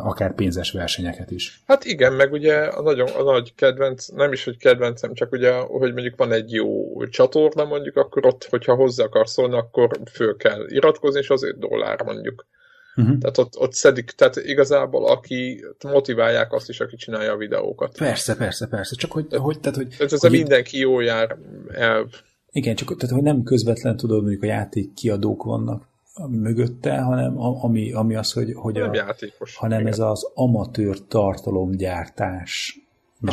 akár 0.03 0.35
pénzes 0.35 0.73
versenyeket 0.73 1.31
is. 1.31 1.63
Hát 1.67 1.85
igen, 1.85 2.13
meg 2.13 2.33
ugye 2.33 2.55
a, 2.55 2.83
nagyon, 2.83 3.09
a 3.09 3.23
nagy 3.23 3.55
kedvenc, 3.55 4.07
nem 4.07 4.33
is, 4.33 4.45
hogy 4.45 4.57
kedvencem, 4.57 5.15
csak 5.15 5.33
ugye, 5.33 5.53
hogy 5.53 5.93
mondjuk 5.93 6.17
van 6.17 6.33
egy 6.33 6.53
jó 6.53 7.05
csatorna 7.07 7.65
mondjuk, 7.65 7.97
akkor 7.97 8.27
ott, 8.27 8.47
hogyha 8.51 8.75
hozzá 8.75 9.05
akarsz 9.05 9.33
szólni, 9.33 9.57
akkor 9.57 9.91
föl 10.13 10.37
kell 10.37 10.67
iratkozni, 10.69 11.21
és 11.21 11.31
az 11.31 11.45
5 11.45 11.59
dollár 11.59 12.03
mondjuk. 12.05 12.47
Uh-huh. 12.97 13.19
Tehát 13.19 13.39
ott, 13.39 13.59
ott 13.59 13.73
szedik, 13.73 14.11
tehát 14.11 14.37
igazából 14.37 15.07
aki 15.07 15.65
motiválják 15.83 16.53
azt 16.53 16.69
is, 16.69 16.81
aki 16.81 16.97
csinálja 16.97 17.33
a 17.33 17.37
videókat. 17.37 17.97
Persze, 17.97 18.37
persze, 18.37 18.67
persze. 18.67 18.97
Csak 18.97 19.13
hogy, 19.13 19.27
hogy 19.31 19.61
tehát, 19.61 19.77
hogy, 19.77 19.89
tehát 19.89 20.13
ez 20.13 20.21
hogy 20.21 20.31
mindenki 20.31 20.79
jó 20.79 21.01
jár 21.01 21.37
elv. 21.73 22.07
Igen, 22.51 22.75
csak 22.75 22.97
tehát, 22.97 23.15
hogy 23.15 23.25
nem 23.25 23.43
közvetlen 23.43 23.97
tudod, 23.97 24.21
mondjuk 24.21 24.43
a 24.43 24.47
játék 24.47 24.95
kiadók 24.95 25.43
vannak 25.43 25.91
mögötte, 26.29 26.99
hanem 26.99 27.41
ami, 27.41 27.93
ami 27.93 28.15
az, 28.15 28.33
hogy, 28.33 28.53
hogy 28.55 28.75
nem 28.75 28.91
a, 28.91 28.95
játékos, 28.95 29.57
hanem 29.57 29.81
igen. 29.81 29.93
ez 29.93 29.99
az 29.99 30.31
amatőr 30.35 31.07
tartalomgyártás 31.09 32.81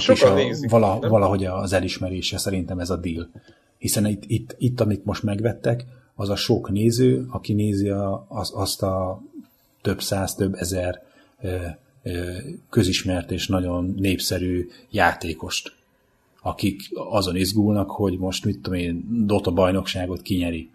is 0.08 0.24
a, 0.24 0.34
nézik, 0.34 0.70
vala, 0.70 1.00
valahogy 1.00 1.46
az 1.46 1.74
elismerése 1.74 2.38
szerintem 2.38 2.80
ez 2.80 2.90
a 2.90 2.96
deal. 2.96 3.30
Hiszen 3.78 4.06
itt, 4.06 4.24
itt, 4.28 4.56
itt, 4.58 4.80
amit 4.80 5.06
most 5.06 5.24
megvettek, 5.24 5.86
az 6.16 6.30
a 6.30 6.36
sok 6.36 6.70
néző, 6.70 7.26
aki 7.30 7.54
nézi 7.54 7.90
a, 7.90 8.26
az, 8.30 8.52
azt 8.56 8.84
a 8.84 9.22
több 9.90 10.02
száz, 10.02 10.36
több 10.36 10.54
ezer 10.54 11.02
közismert 12.70 13.32
és 13.32 13.48
nagyon 13.48 13.96
népszerű 13.98 14.70
játékost, 14.90 15.72
akik 16.42 16.82
azon 16.94 17.36
izgulnak, 17.36 17.92
hogy 17.92 18.18
most 18.18 18.46
mit 18.46 18.60
tudom 18.62 18.80
én, 18.80 19.26
Dota 19.26 19.52
bajnokságot 19.52 20.22
kinyeri, 20.22 20.70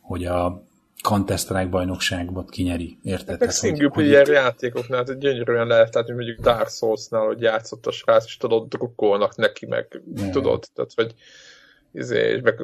hogy 0.00 0.24
a 0.24 0.62
Counter-Strike 1.02 1.66
bajnokságot 1.66 2.50
kinyeri, 2.50 2.98
érted? 3.02 3.40
Meg 3.40 3.50
single 3.50 3.88
player 3.88 4.26
hogy... 4.26 4.34
játékoknál 4.34 5.04
tehát 5.04 5.20
gyönyörűen 5.20 5.66
lehet, 5.66 5.90
tehát 5.90 6.08
mondjuk 6.08 6.40
Dark 6.40 6.68
Souls-nál, 6.68 7.26
hogy 7.26 7.40
játszott 7.40 7.86
a 7.86 7.90
srác, 7.90 8.24
és 8.24 8.36
tudod, 8.36 8.68
drukkolnak 8.68 9.36
neki, 9.36 9.66
meg 9.66 10.02
ne. 10.14 10.30
tudod, 10.30 10.64
tehát 10.74 10.92
hogy 10.94 11.14
izé, 11.92 12.34
és 12.34 12.40
meg 12.42 12.60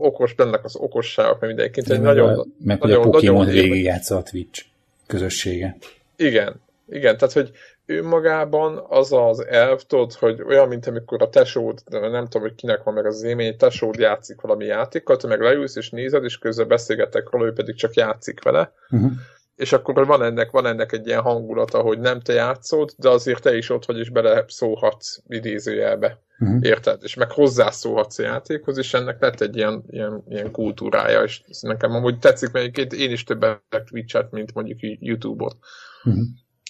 okos 0.00 0.34
bennek 0.34 0.64
az 0.64 0.76
okosságok, 0.76 1.40
meg 1.40 1.48
mindenként. 1.48 1.90
Egy 1.90 2.00
nagyon, 2.00 2.54
meg 2.58 2.80
nagyon, 2.80 2.96
hogy 2.96 3.06
a 3.06 3.10
Pokémon 3.10 3.46
végigjátsza 3.46 4.16
a 4.16 4.22
Twitch 4.22 4.64
közössége. 5.08 5.76
Igen, 6.16 6.60
igen, 6.88 7.16
tehát 7.16 7.34
hogy 7.34 7.50
ő 7.86 8.02
magában 8.02 8.84
az 8.88 9.12
az 9.12 9.46
elv, 9.46 9.80
tudod, 9.80 10.12
hogy 10.12 10.42
olyan, 10.42 10.68
mint 10.68 10.86
amikor 10.86 11.22
a 11.22 11.28
tesód, 11.28 11.82
nem 11.90 12.24
tudom, 12.24 12.42
hogy 12.42 12.54
kinek 12.54 12.82
van 12.82 12.94
meg 12.94 13.06
az 13.06 13.22
élmény, 13.22 13.56
tesód 13.56 13.98
játszik 13.98 14.40
valami 14.40 14.64
játékkal, 14.64 15.16
te 15.16 15.26
meg 15.26 15.40
leülsz 15.40 15.76
és 15.76 15.90
nézed, 15.90 16.24
és 16.24 16.38
közben 16.38 16.68
beszélgetek 16.68 17.30
róla, 17.30 17.46
ő 17.46 17.52
pedig 17.52 17.74
csak 17.74 17.94
játszik 17.94 18.42
vele. 18.42 18.72
Uh-huh. 18.90 19.10
És 19.56 19.72
akkor 19.72 20.06
van 20.06 20.22
ennek, 20.22 20.50
van 20.50 20.66
ennek 20.66 20.92
egy 20.92 21.06
ilyen 21.06 21.20
hangulata, 21.20 21.80
hogy 21.80 21.98
nem 21.98 22.20
te 22.20 22.32
játszod, 22.32 22.92
de 22.96 23.08
azért 23.08 23.42
te 23.42 23.56
is 23.56 23.70
ott 23.70 23.84
vagy, 23.84 23.98
és 23.98 24.10
bele 24.10 24.44
szólhatsz 24.48 25.18
idézőjelbe. 25.28 26.18
Uh-huh. 26.40 26.58
Érted? 26.60 27.00
És 27.02 27.14
meg 27.14 27.30
hozzászólhatsz 27.30 28.18
a 28.18 28.22
játékhoz, 28.22 28.78
és 28.78 28.94
ennek 28.94 29.20
lett 29.20 29.40
egy 29.40 29.56
ilyen, 29.56 29.82
ilyen, 29.90 30.22
ilyen 30.28 30.50
kultúrája, 30.50 31.22
és 31.22 31.42
nekem 31.60 31.92
amúgy 31.92 32.18
tetszik, 32.18 32.50
mert 32.50 32.92
én 32.92 33.10
is 33.10 33.24
többet 33.24 33.62
Twitch-et, 33.84 34.30
mint 34.30 34.54
mondjuk 34.54 34.78
YouTube-ot. 34.80 35.56
Uh-huh. 36.04 36.22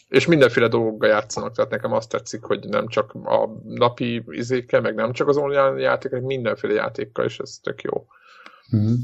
És 0.09 0.26
mindenféle 0.26 0.68
dolgokkal 0.68 1.09
játszanak, 1.09 1.54
tehát 1.54 1.70
nekem 1.70 1.92
azt 1.92 2.09
tetszik, 2.09 2.42
hogy 2.42 2.68
nem 2.68 2.88
csak 2.88 3.14
a 3.14 3.61
napi 3.64 4.24
izékkel, 4.26 4.81
meg 4.81 4.94
nem 4.94 5.12
csak 5.12 5.28
az 5.28 5.37
online 5.37 5.81
játék, 5.81 6.12
mindenféle 6.12 6.74
játékkal, 6.74 7.24
és 7.24 7.38
ez 7.38 7.59
tök 7.62 7.83
jó. 7.83 8.07
Uh-huh. 8.72 8.98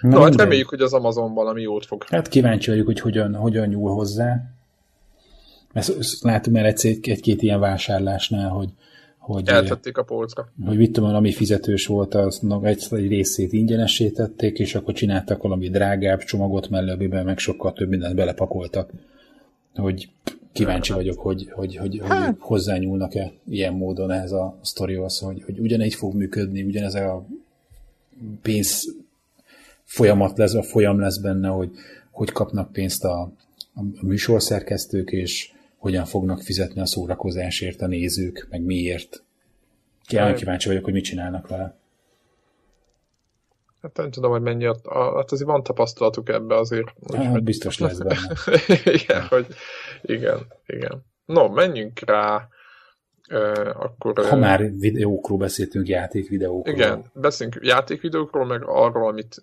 Na, 0.00 0.08
Na 0.08 0.22
hát 0.22 0.36
reméljük, 0.36 0.68
hogy 0.68 0.80
az 0.80 0.92
Amazon 0.92 1.34
valami 1.34 1.62
jót 1.62 1.86
fog. 1.86 2.04
Hát 2.04 2.28
kíváncsi 2.28 2.70
vagyok, 2.70 2.86
hogy 2.86 3.00
hogyan, 3.00 3.34
hogyan 3.34 3.68
nyúl 3.68 3.94
hozzá. 3.94 4.42
Ezt, 5.72 5.98
ezt 5.98 6.22
látom 6.22 6.56
el 6.56 6.64
egy-két 6.64 7.42
ilyen 7.42 7.60
vásárlásnál, 7.60 8.48
hogy 8.48 8.68
hogy, 9.32 9.48
Eltették 9.48 9.96
a 9.96 10.02
polcra. 10.02 10.52
Hogy 10.64 10.76
mit 10.76 10.92
tudom, 10.92 11.14
ami 11.14 11.32
fizetős 11.32 11.86
volt, 11.86 12.14
az 12.14 12.40
egy, 12.62 12.86
egy 12.90 13.08
részét 13.08 13.52
ingyenesé 13.52 14.08
tették, 14.08 14.58
és 14.58 14.74
akkor 14.74 14.94
csináltak 14.94 15.42
valami 15.42 15.68
drágább 15.68 16.18
csomagot 16.18 16.68
mellé, 16.68 16.90
amiben 16.90 17.24
meg 17.24 17.38
sokkal 17.38 17.72
több 17.72 17.88
mindent 17.88 18.14
belepakoltak. 18.14 18.90
Hogy 19.74 20.08
kíváncsi 20.52 20.92
vagyok, 20.92 21.18
hogy, 21.18 21.50
hogy, 21.50 21.76
hogy, 21.76 21.98
hogy 21.98 22.08
hát. 22.08 22.36
hozzányúlnak-e 22.38 23.32
ilyen 23.48 23.72
módon 23.72 24.10
ehhez 24.10 24.32
a 24.32 24.58
sztorihoz, 24.62 25.18
hogy, 25.18 25.42
hogy 25.42 25.58
ugyanígy 25.58 25.94
fog 25.94 26.14
működni, 26.14 26.62
ugyanez 26.62 26.94
a 26.94 27.26
pénz 28.42 28.94
folyamat 29.84 30.38
lesz, 30.38 30.54
a 30.54 30.62
folyam 30.62 30.98
lesz 30.98 31.18
benne, 31.18 31.48
hogy 31.48 31.70
hogy 32.10 32.30
kapnak 32.30 32.72
pénzt 32.72 33.04
a, 33.04 33.20
a 33.74 33.80
műsorszerkesztők, 34.02 35.10
és 35.10 35.52
hogyan 35.80 36.04
fognak 36.04 36.42
fizetni 36.42 36.80
a 36.80 36.86
szórakozásért 36.86 37.80
a 37.80 37.86
nézők, 37.86 38.46
meg 38.50 38.62
miért. 38.62 39.22
Nagyon 40.08 40.34
kíváncsi 40.34 40.68
vagyok, 40.68 40.84
hogy 40.84 40.92
mit 40.92 41.04
csinálnak 41.04 41.48
vele. 41.48 41.78
Hát 43.82 43.96
nem 43.96 44.10
tudom, 44.10 44.30
hogy 44.30 44.40
mennyi, 44.40 44.64
hát 44.64 45.32
azért 45.32 45.48
van 45.48 45.62
tapasztalatuk 45.62 46.28
ebbe 46.28 46.56
azért. 46.56 46.92
Hát, 47.14 47.26
hogy... 47.26 47.42
biztos 47.42 47.78
lesz 47.78 47.98
benne. 47.98 48.34
igen, 49.02 49.26
hogy, 49.26 49.46
igen, 50.02 50.46
igen. 50.66 51.04
No, 51.24 51.48
menjünk 51.48 52.00
rá 52.00 52.48
akkor... 53.74 54.26
Ha 54.26 54.36
már 54.36 54.70
videókról 54.78 55.38
beszéltünk, 55.38 55.88
játékvideókról. 55.88 56.74
Igen, 56.74 57.04
beszélünk 57.12 57.58
játékvideókról, 57.60 58.46
meg 58.46 58.62
arról, 58.64 59.08
amit 59.08 59.40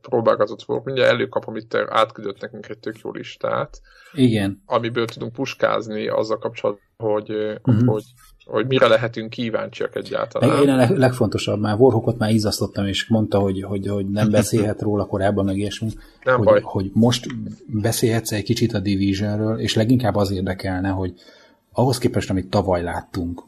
próbálgatott 0.00 0.62
volt. 0.62 0.84
Mindjárt 0.84 1.10
előkapom, 1.10 1.56
itt 1.56 1.74
átküldött 1.74 2.40
nekünk 2.40 2.68
egy 2.68 2.78
tök 2.78 2.98
jó 3.02 3.12
listát. 3.12 3.80
Igen. 4.12 4.62
Amiből 4.66 5.06
tudunk 5.06 5.32
puskázni 5.32 6.08
azzal 6.08 6.38
kapcsolatban, 6.38 6.84
hogy, 6.96 7.30
uh-huh. 7.62 7.88
hogy, 7.88 8.04
hogy 8.44 8.66
mire 8.66 8.86
lehetünk 8.86 9.30
kíváncsiak 9.30 9.96
egyáltalán. 9.96 10.48
Meg 10.48 10.62
én 10.62 10.68
a 10.68 10.98
legfontosabb, 10.98 11.60
már 11.60 11.76
Warhawkot 11.78 12.18
már 12.18 12.30
izzasztottam, 12.30 12.86
és 12.86 13.08
mondta, 13.08 13.38
hogy, 13.38 13.62
hogy, 13.62 13.86
hogy 13.86 14.08
nem 14.08 14.30
beszélhet 14.40 14.82
róla 14.82 15.06
korábban, 15.06 15.44
meg 15.44 15.56
ilyesmi. 15.56 15.88
Nem 16.24 16.36
hogy, 16.36 16.44
baj. 16.44 16.60
hogy 16.62 16.90
most 16.92 17.26
beszélhetsz 17.66 18.32
egy 18.32 18.44
kicsit 18.44 18.72
a 18.72 18.78
Divisionről, 18.78 19.58
és 19.58 19.74
leginkább 19.74 20.14
az 20.14 20.30
érdekelne, 20.30 20.88
hogy 20.88 21.14
ahhoz 21.72 21.98
képest, 21.98 22.30
amit 22.30 22.50
tavaly 22.50 22.82
láttunk, 22.82 23.42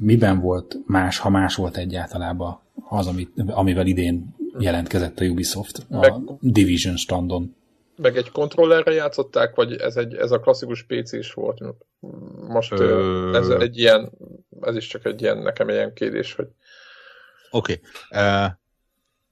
miben 0.00 0.40
volt 0.40 0.76
más, 0.86 1.18
ha 1.18 1.30
más 1.30 1.54
volt 1.54 1.76
egyáltalában 1.76 2.60
az, 2.88 3.06
amit, 3.06 3.30
amivel 3.46 3.86
idén 3.86 4.34
jelentkezett 4.58 5.20
a 5.20 5.24
Ubisoft 5.24 5.86
a 5.90 5.98
meg, 5.98 6.12
Division 6.40 6.96
standon. 6.96 7.56
Meg 7.96 8.16
egy 8.16 8.30
kontrollerre 8.30 8.92
játszották, 8.92 9.54
vagy 9.54 9.72
ez, 9.72 9.96
egy, 9.96 10.14
ez 10.14 10.30
a 10.30 10.40
klasszikus 10.40 10.82
PC 10.82 11.12
is 11.12 11.32
volt? 11.32 11.60
Most 12.48 12.72
Ö... 12.72 13.34
ez 13.34 13.48
egy 13.48 13.78
ilyen, 13.78 14.12
ez 14.60 14.76
is 14.76 14.86
csak 14.86 15.04
egy 15.04 15.22
ilyen, 15.22 15.38
nekem 15.38 15.68
egy 15.68 15.74
ilyen 15.74 15.92
kérdés, 15.94 16.34
hogy... 16.34 16.46
Oké. 17.50 17.80
Okay. 18.10 18.22
Uh, 18.22 18.44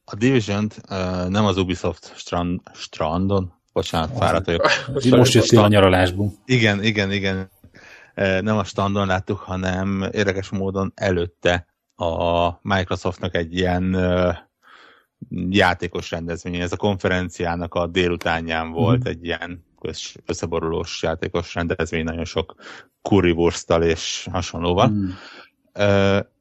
a 0.04 0.16
division 0.18 0.70
uh, 0.90 1.28
nem 1.28 1.44
az 1.44 1.57
Ubisoft 1.57 2.12
strand, 2.16 2.61
strandon, 2.74 3.52
bocsánat, 3.72 4.16
fáradt 4.16 4.46
vagyok. 4.46 4.66
Most 5.11 5.35
jöttél 5.35 5.59
a 5.59 5.68
nyaralásból. 5.68 6.33
Igen, 6.44 6.83
igen, 6.83 7.12
igen 7.12 7.50
nem 8.14 8.57
a 8.57 8.64
standon 8.64 9.07
láttuk, 9.07 9.38
hanem 9.38 10.09
érdekes 10.12 10.48
módon 10.48 10.92
előtte 10.94 11.66
a 11.96 12.50
Microsoftnak 12.62 13.35
egy 13.35 13.57
ilyen 13.57 13.96
játékos 15.48 16.11
rendezvény. 16.11 16.61
Ez 16.61 16.72
a 16.72 16.77
konferenciának 16.77 17.74
a 17.74 17.87
délutánján 17.87 18.70
volt 18.70 19.09
mm. 19.09 19.11
egy 19.11 19.24
ilyen 19.24 19.64
összeborulós 20.27 21.03
játékos 21.03 21.55
rendezvény, 21.55 22.05
nagyon 22.05 22.24
sok 22.24 22.55
currywurstal 23.03 23.83
és 23.83 24.29
hasonlóval. 24.31 24.88
Mm. 24.88 25.09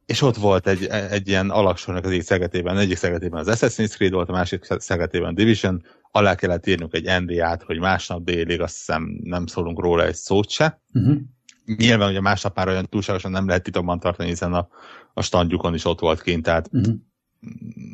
És 0.06 0.22
ott 0.22 0.36
volt 0.36 0.68
egy, 0.68 0.86
egy 0.86 1.28
ilyen 1.28 1.50
alaksornak 1.50 2.06
az 2.06 2.12
egyik 2.12 2.24
szegetében, 2.24 2.78
egyik 2.78 2.98
szegetében 2.98 3.40
az 3.40 3.48
Assassin's 3.50 3.94
Creed 3.94 4.14
volt, 4.14 4.30
a 4.30 4.32
másik 4.32 4.64
szegetében 4.78 5.30
a 5.30 5.34
Division, 5.34 5.84
alá 6.12 6.36
kellett 6.36 6.68
írnunk 6.68 6.94
egy 6.94 7.22
NDA-t, 7.22 7.64
hogy 7.64 7.80
másnap 7.80 8.24
délig 8.24 8.62
azt 8.62 8.78
hiszem 8.78 9.20
nem 9.24 9.46
szólunk 9.46 9.80
róla 9.80 10.06
egy 10.06 10.16
szót 10.16 10.50
se. 10.50 10.82
Uh-huh 10.94 11.18
nyilván 11.66 12.10
ugye 12.10 12.22
másnap 12.22 12.56
már 12.56 12.68
olyan 12.68 12.90
túlságosan 12.90 13.32
nem 13.32 13.48
lehet 13.48 13.64
titokban 13.64 14.00
tartani, 14.00 14.30
hiszen 14.30 14.54
a, 14.54 14.68
a 15.14 15.22
standjukon 15.22 15.74
is 15.74 15.86
ott 15.86 16.00
volt 16.00 16.22
kint, 16.22 16.44
tehát 16.44 16.70
uh-huh. 16.72 16.96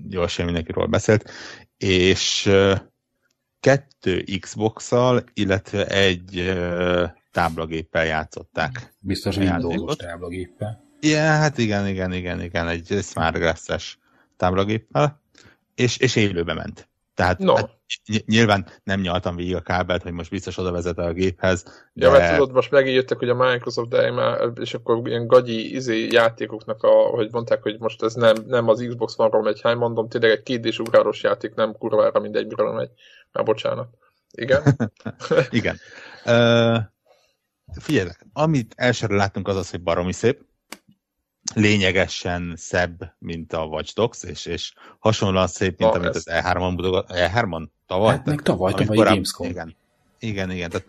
jól 0.10 0.28
sem 0.28 0.46
mindenkiről 0.46 0.86
beszélt, 0.86 1.32
és 1.78 2.52
kettő 3.60 4.24
Xbox-szal, 4.40 5.24
illetve 5.34 5.88
egy 5.88 6.58
táblagéppel 7.32 8.06
játszották. 8.06 8.94
Biztos, 9.00 9.36
hogy 9.36 9.48
Windows 9.48 9.96
táblagéppel. 9.96 10.88
Ja, 11.02 11.20
hát 11.20 11.58
igen, 11.58 11.88
igen, 11.88 12.14
igen, 12.14 12.42
igen, 12.42 12.68
egy 12.68 13.00
Smart 13.02 13.38
Glass-es 13.38 13.98
táblagéppel, 14.38 15.22
és, 15.76 15.98
és 15.98 16.16
élőbe 16.16 16.54
ment. 16.54 16.89
Tehát 17.20 17.40
no. 17.40 17.56
hát, 17.56 17.70
nyilván 18.26 18.68
nem 18.84 19.00
nyaltam 19.02 19.36
végig 19.36 19.56
a 19.56 19.62
kábelt, 19.62 20.04
hogy 20.04 20.12
most 20.12 20.30
biztos 20.30 20.58
oda 20.58 20.72
vezet 20.72 20.98
a 20.98 21.12
géphez. 21.12 21.64
De... 21.94 22.06
Ja, 22.06 22.12
mert 22.12 22.32
tudod, 22.32 22.52
most 22.52 22.72
megígértek, 22.72 23.18
hogy 23.18 23.30
a 23.30 23.36
Microsoft, 23.36 23.92
már, 23.92 24.52
és 24.60 24.74
akkor 24.74 25.08
ilyen 25.08 25.28
gagyi 25.28 25.76
izé 25.76 26.08
játékoknak, 26.12 26.84
a, 26.84 26.90
hogy 26.90 27.32
mondták, 27.32 27.62
hogy 27.62 27.80
most 27.80 28.04
ez 28.04 28.14
nem, 28.14 28.36
nem 28.48 28.68
az 28.68 28.86
Xbox 28.88 29.14
One-ról 29.18 29.42
megy, 29.42 29.62
hány 29.62 29.78
mondom, 29.78 30.10
tényleg 30.10 30.32
egy 30.32 30.44
kétdés 30.44 30.80
ugráros 30.80 31.24
játék, 31.24 31.54
nem 31.54 31.74
kurvára 31.78 32.20
mindegy, 32.20 32.48
miről 32.48 32.74
megy. 32.74 32.90
Már 33.32 33.44
bocsánat. 33.44 33.90
Igen? 34.32 34.62
Igen. 35.50 35.78
Uh, 36.26 36.78
figyelj, 37.80 38.10
amit 38.34 38.74
elsőre 38.76 39.16
láttunk 39.16 39.48
az 39.48 39.56
az, 39.56 39.70
hogy 39.70 39.82
baromi 39.82 40.14
szép, 40.14 40.46
lényegesen 41.54 42.54
szebb, 42.58 43.16
mint 43.20 43.54
a 43.54 43.64
Watch 43.64 43.96
Dogs, 43.96 44.24
és, 44.24 44.46
és 44.46 44.74
hasonlóan 45.00 45.48
szép, 45.48 45.80
mint 45.80 45.92
Na, 45.92 45.98
amit 45.98 46.10
ez... 46.10 46.16
az 46.16 46.28
E3-on, 46.32 47.04
E3-on 47.08 47.68
tavaly? 47.88 48.16
Hát 48.16 48.26
meg 48.26 48.42
tavaly, 48.42 48.72
tavaly 48.72 48.86
korábban, 48.86 49.14
Gamescom. 49.14 49.48
Igen, 49.48 49.76
igen, 50.20 50.52
igen, 50.52 50.70
tehát 50.70 50.88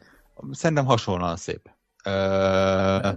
szerintem 0.50 0.84
hasonlóan 0.84 1.36
szép. 1.36 1.70
Ö, 2.04 3.08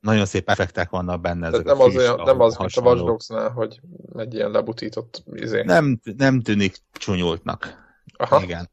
nagyon 0.00 0.26
szép 0.26 0.48
effektek 0.48 0.90
vannak 0.90 1.20
benne. 1.20 1.46
Ezek 1.46 1.64
nem, 1.64 1.80
az, 1.80 1.96
olyan, 1.96 2.20
nem 2.24 2.40
az, 2.40 2.56
mint 2.56 2.76
a 2.76 2.80
Watch 2.80 3.04
Dogs-nál, 3.04 3.50
hogy 3.50 3.80
egy 4.16 4.34
ilyen 4.34 4.50
lebutított 4.50 5.24
izé. 5.32 5.62
Nem, 5.62 6.00
nem 6.16 6.40
tűnik 6.40 6.76
csúnyultnak. 6.92 7.88
Aha. 8.16 8.42
Igen 8.42 8.68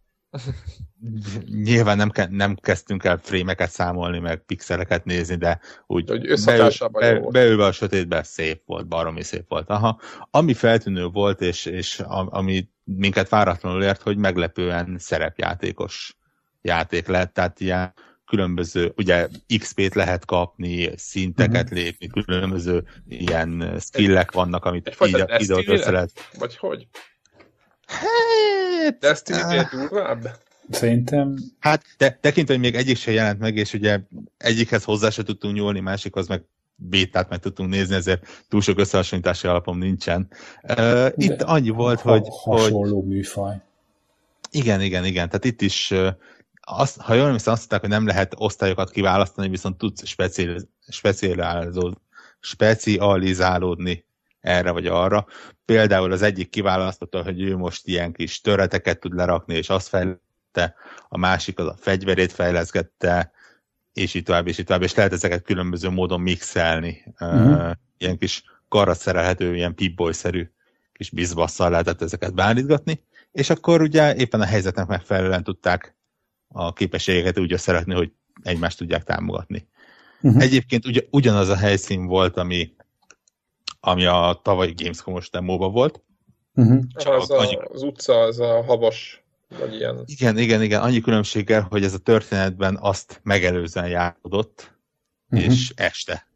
nyilván 1.46 1.98
nem, 1.98 2.10
ke- 2.10 2.30
nem 2.30 2.56
kezdtünk 2.56 3.04
el 3.04 3.20
frémeket 3.24 3.72
számolni, 3.72 4.20
meg 4.20 4.46
pixeleket 4.46 5.06
nézni, 5.06 5.36
de 5.36 5.60
úgy 5.88 6.10
hogy 6.10 6.44
beül, 6.46 6.70
be, 6.92 7.20
beülve 7.20 7.66
a 7.66 7.72
sötétbe 7.72 8.24
szép 8.24 8.62
volt, 8.66 8.88
baromi 8.88 9.24
szép 9.24 9.46
volt. 9.48 9.70
Aha. 9.70 10.00
Ami 10.32 10.54
feltűnő 10.54 11.06
volt, 11.06 11.42
és, 11.42 11.66
és 11.66 12.00
ami 12.08 12.70
minket 12.84 13.30
váratlanul 13.30 13.84
ért, 13.84 14.02
hogy 14.02 14.18
meglepően 14.18 14.96
szerepjátékos 15.00 16.18
játék 16.62 17.08
lett, 17.08 17.34
tehát 17.34 17.60
ilyen 17.60 17.94
különböző, 18.26 18.94
ugye 18.96 19.28
XP-t 19.58 19.96
lehet 19.96 20.26
kapni, 20.26 20.92
szinteket 20.96 21.64
uh-huh. 21.64 21.78
lépni, 21.78 22.08
különböző 22.08 22.84
ilyen 23.08 23.78
skillek 23.80 24.32
vannak, 24.32 24.66
amit 24.66 24.98
ide, 25.00 25.38
ide 25.38 25.64
össze 25.66 25.92
lehet. 25.92 26.12
Vagy 26.40 26.58
hogy? 26.58 26.88
Hát... 27.88 28.98
Destiny-nél 29.00 29.70
uh, 29.74 29.80
durvább? 29.80 30.38
Szerintem... 30.70 31.38
Hát, 31.60 31.84
de 31.98 32.18
tekintve, 32.22 32.54
hogy 32.54 32.64
még 32.64 32.76
egyik 32.76 32.98
se 32.98 33.12
jelent 33.12 33.40
meg, 33.40 33.56
és 33.56 33.74
ugye 33.74 34.00
egyikhez 34.38 34.84
hozzá 34.84 35.10
se 35.10 35.24
tudtunk 35.24 35.56
nyúlni, 35.56 35.80
másikhoz 35.80 36.28
meg 36.28 36.44
bétát 36.76 37.30
meg 37.30 37.40
tudtunk 37.40 37.70
nézni, 37.70 37.96
ezért 37.96 38.46
túl 38.50 38.62
sok 38.62 38.80
összehasonlítási 38.80 39.48
alapom 39.48 39.78
nincsen. 39.78 40.28
Uh, 40.64 41.08
itt 41.16 41.42
annyi 41.42 41.70
volt, 41.70 42.02
ha, 42.02 42.12
hogy... 42.12 42.28
Hasonló 42.30 43.00
hogy... 43.00 43.08
műfaj. 43.08 43.62
Igen, 44.52 44.82
igen, 44.82 45.06
igen. 45.06 45.28
Tehát 45.28 45.46
itt 45.46 45.62
is, 45.62 45.92
uh, 45.92 46.08
azt, 46.62 47.02
ha 47.02 47.14
jól 47.14 47.32
hiszem, 47.32 47.54
azt 47.54 47.60
mondták, 47.60 47.80
hogy 47.80 47.90
nem 47.90 48.08
lehet 48.08 48.34
osztályokat 48.38 48.90
kiválasztani, 48.90 49.50
viszont 49.50 49.78
tudsz 49.78 50.04
specializálódni, 50.90 51.98
specializálódni 52.40 54.06
erre 54.48 54.72
vagy 54.72 54.88
arra. 54.88 55.26
Például 55.66 56.12
az 56.12 56.22
egyik 56.22 56.50
kiválasztotta, 56.50 57.24
hogy 57.24 57.42
ő 57.42 57.58
most 57.58 57.88
ilyen 57.88 58.12
kis 58.12 58.42
töreteket 58.42 59.00
tud 59.00 59.14
lerakni, 59.14 59.56
és 59.56 59.70
azt 59.70 59.88
fejlesztette, 59.88 60.76
a 61.10 61.18
másik 61.18 61.60
az 61.60 61.66
a 61.66 61.76
fegyverét 61.80 62.32
fejleszgette, 62.32 63.32
és 63.94 64.14
így 64.14 64.24
tovább, 64.24 64.48
és 64.48 64.58
így 64.58 64.66
tovább, 64.66 64.82
és 64.82 64.94
lehet 64.94 65.14
ezeket 65.14 65.44
különböző 65.44 65.90
módon 65.90 66.22
mixelni. 66.22 67.04
Uh-huh. 67.20 67.52
Uh, 67.52 67.72
ilyen 67.98 68.18
kis 68.18 68.44
karra 68.68 68.94
szerelhető, 68.94 69.56
ilyen 69.56 69.76
pipboy-szerű 69.76 70.52
kis 70.94 71.10
bizbasszal 71.10 71.70
lehetett 71.70 72.02
ezeket 72.02 72.34
beállítgatni, 72.34 73.04
és 73.32 73.50
akkor 73.50 73.82
ugye 73.82 74.16
éppen 74.16 74.42
a 74.42 74.46
helyzetnek 74.46 74.88
megfelelően 74.88 75.44
tudták 75.44 75.96
a 76.48 76.74
képességeket 76.74 77.40
úgy 77.40 77.54
összerakni, 77.54 77.94
hogy 77.94 78.12
egymást 78.44 78.78
tudják 78.78 79.04
támogatni. 79.04 79.68
Uh-huh. 80.22 80.42
Egyébként 80.42 80.86
ugye, 80.86 81.02
ugyanaz 81.10 81.50
a 81.50 81.56
helyszín 81.56 82.06
volt, 82.06 82.38
ami 82.38 82.74
ami 83.80 84.06
a 84.06 84.40
tavalyi 84.44 84.74
Gamescom-os 84.78 85.30
demóban 85.30 85.72
volt. 85.72 86.02
Uh-huh. 86.54 86.84
Csak 86.96 87.14
az, 87.14 87.32
a, 87.32 87.40
annyi... 87.40 87.56
az 87.56 87.84
utca, 87.84 88.20
az 88.20 88.40
a 88.40 88.64
havas, 88.64 89.24
vagy 89.60 89.74
ilyen. 89.74 90.04
Igen, 90.06 90.38
igen, 90.38 90.62
igen, 90.62 90.82
annyi 90.82 91.00
különbséggel, 91.00 91.68
hogy 91.70 91.84
ez 91.84 91.94
a 91.94 91.98
történetben 91.98 92.78
azt 92.82 93.20
megelőzően 93.24 93.88
játszódott, 93.88 94.78
uh-huh. 95.30 95.48
és 95.48 95.72
este. 95.76 96.28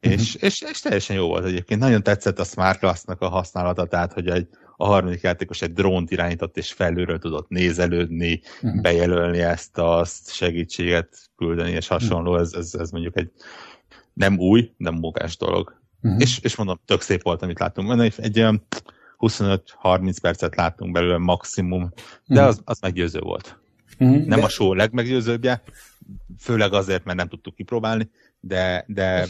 És, 0.00 0.34
és, 0.34 0.60
és 0.60 0.80
teljesen 0.80 1.16
jó 1.16 1.26
volt 1.26 1.44
egyébként. 1.44 1.80
Nagyon 1.80 2.02
tetszett 2.02 2.38
a 2.38 2.44
Smart 2.44 2.80
Glass-nak 2.80 3.20
a 3.20 3.28
használata, 3.28 3.86
tehát 3.86 4.12
hogy 4.12 4.28
egy, 4.28 4.48
a 4.76 4.86
harmadik 4.86 5.20
játékos 5.20 5.62
egy 5.62 5.72
drónt 5.72 6.10
irányított, 6.10 6.56
és 6.56 6.72
felülről 6.72 7.18
tudott 7.18 7.48
nézelődni, 7.48 8.40
uh-huh. 8.62 8.80
bejelölni 8.80 9.40
ezt 9.40 9.78
a 9.78 10.04
segítséget 10.26 11.30
küldeni, 11.36 11.70
és 11.70 11.88
hasonló. 11.88 12.36
Ez, 12.36 12.52
ez, 12.52 12.74
ez 12.74 12.90
mondjuk 12.90 13.16
egy 13.16 13.30
nem 14.12 14.38
új, 14.38 14.72
nem 14.76 14.94
munkás 14.94 15.36
dolog. 15.36 15.81
Uh-huh. 16.02 16.20
És, 16.20 16.38
és 16.42 16.56
mondom, 16.56 16.80
tök 16.84 17.00
szép 17.00 17.22
volt, 17.22 17.42
amit 17.42 17.58
láttunk. 17.58 18.00
Egy, 18.00 18.14
egy 18.16 18.38
olyan 18.38 18.66
25-30 19.18 20.16
percet 20.22 20.56
láttunk 20.56 20.92
belőle 20.92 21.18
maximum, 21.18 21.92
de 22.26 22.34
uh-huh. 22.34 22.48
az, 22.48 22.60
az 22.64 22.80
meggyőző 22.80 23.20
volt. 23.20 23.60
Uh-huh. 23.98 24.26
Nem 24.26 24.38
de... 24.38 24.44
a 24.44 24.48
show 24.48 24.72
legmeggyőzőbbje, 24.72 25.62
főleg 26.38 26.72
azért, 26.72 27.04
mert 27.04 27.18
nem 27.18 27.28
tudtuk 27.28 27.54
kipróbálni, 27.54 28.10
de, 28.40 28.84
de 28.86 29.26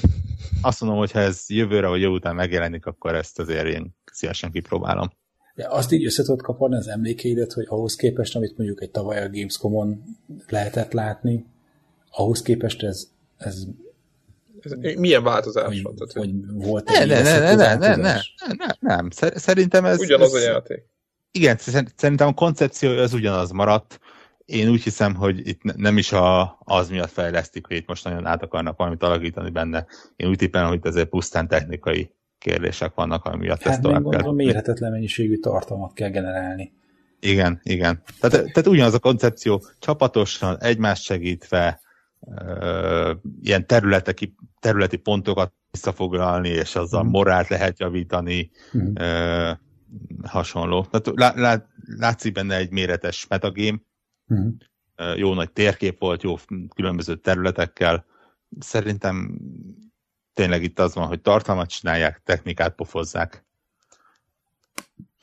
azt 0.63 0.81
mondom, 0.81 0.99
hogy 0.99 1.11
ha 1.11 1.19
ez 1.19 1.45
jövőre 1.49 1.87
vagy 1.87 2.01
jövő 2.01 2.15
után 2.15 2.35
megjelenik, 2.35 2.87
akkor 2.87 3.15
ezt 3.15 3.39
azért 3.39 3.67
én 3.67 3.97
szívesen 4.13 4.51
kipróbálom. 4.51 5.11
De 5.55 5.67
azt 5.69 5.93
így 5.93 6.05
össze 6.05 6.23
tudod 6.23 6.43
kaparni 6.43 6.77
az 6.77 6.89
emlékeidet, 6.89 7.53
hogy 7.53 7.67
ahhoz 7.69 7.95
képest, 7.95 8.37
amit 8.37 8.57
mondjuk 8.57 8.83
egy 8.83 8.91
tavaly 8.91 9.23
a 9.23 9.31
Gamescom-on 9.31 10.03
lehetett 10.49 10.93
látni, 10.93 11.47
ahhoz 12.11 12.43
képest 12.43 12.83
ez, 12.83 13.09
ez 13.37 13.67
ez 14.65 14.95
milyen 14.97 15.23
változás 15.23 15.67
hogy, 15.67 15.83
van? 15.83 15.95
Tehát, 15.95 16.13
hogy 16.13 16.31
volt 16.53 16.89
ne, 16.89 17.05
ne, 17.05 17.23
ne, 17.23 17.39
ne, 17.39 17.55
ne, 17.55 17.75
ne, 17.75 17.97
ne, 17.97 18.21
ne, 18.57 18.67
nem, 18.81 19.09
szerintem 19.35 19.85
ez... 19.85 20.01
Ugyanaz 20.01 20.35
ez, 20.35 20.43
a 20.43 20.45
játék. 20.45 20.85
Igen, 21.31 21.57
szerintem 21.97 22.27
a 22.27 22.35
koncepció 22.35 22.91
az 22.91 23.15
ugyanaz 23.15 23.51
maradt. 23.51 24.01
Én 24.45 24.69
úgy 24.69 24.83
hiszem, 24.83 25.15
hogy 25.15 25.49
itt 25.49 25.63
nem 25.63 25.99
is 25.99 26.13
a, 26.13 26.59
az 26.65 26.89
miatt 26.89 27.11
fejlesztik, 27.11 27.67
hogy 27.67 27.77
itt 27.77 27.87
most 27.87 28.05
nagyon 28.05 28.27
át 28.27 28.43
akarnak 28.43 28.77
valamit 28.77 29.03
alakítani 29.03 29.51
benne. 29.51 29.87
Én 30.17 30.29
úgy 30.29 30.37
tippelem, 30.37 30.69
hogy 30.69 30.81
ezért 30.83 31.09
pusztán 31.09 31.49
technikai 31.49 32.15
kérdések 32.39 32.95
vannak, 32.95 33.25
ami 33.25 33.37
miatt 33.37 33.63
hát 33.63 33.73
ezt 33.73 33.83
tovább 33.83 34.09
kell. 34.09 34.23
Hát 34.23 34.33
mérhetetlen 34.33 34.91
mennyiségű 34.91 35.37
tartalmat 35.37 35.93
kell 35.93 36.09
generálni. 36.09 36.73
Igen, 37.21 37.61
igen. 37.63 38.03
Tehát, 38.21 38.37
tehát 38.37 38.67
ugyanaz 38.67 38.95
a 38.95 38.99
koncepció, 38.99 39.65
csapatosan, 39.79 40.59
egymást 40.61 41.03
segítve, 41.03 41.81
uh, 41.83 41.92
ilyen 43.41 43.67
területi, 43.67 44.37
területi 44.61 44.97
pontokat 44.97 45.53
visszafoglalni, 45.71 46.49
és 46.49 46.77
azzal 46.77 47.05
mm. 47.05 47.09
morált 47.09 47.49
lehet 47.49 47.79
javítani, 47.79 48.51
mm. 48.77 48.95
hasonló. 50.25 50.85
Tehát 50.85 51.19
lá, 51.19 51.33
lá, 51.37 51.67
látszik 51.99 52.33
benne 52.33 52.57
egy 52.57 52.71
méretes 52.71 53.27
metagame, 53.27 53.79
mm. 54.35 54.49
jó 55.17 55.35
nagy 55.35 55.53
térkép 55.53 56.01
volt, 56.01 56.23
jó 56.23 56.37
különböző 56.75 57.17
területekkel. 57.17 58.05
Szerintem 58.59 59.39
tényleg 60.33 60.63
itt 60.63 60.79
az 60.79 60.95
van, 60.95 61.07
hogy 61.07 61.21
tartalmat 61.21 61.69
csinálják, 61.69 62.21
technikát 62.25 62.75
pofozzák. 62.75 63.45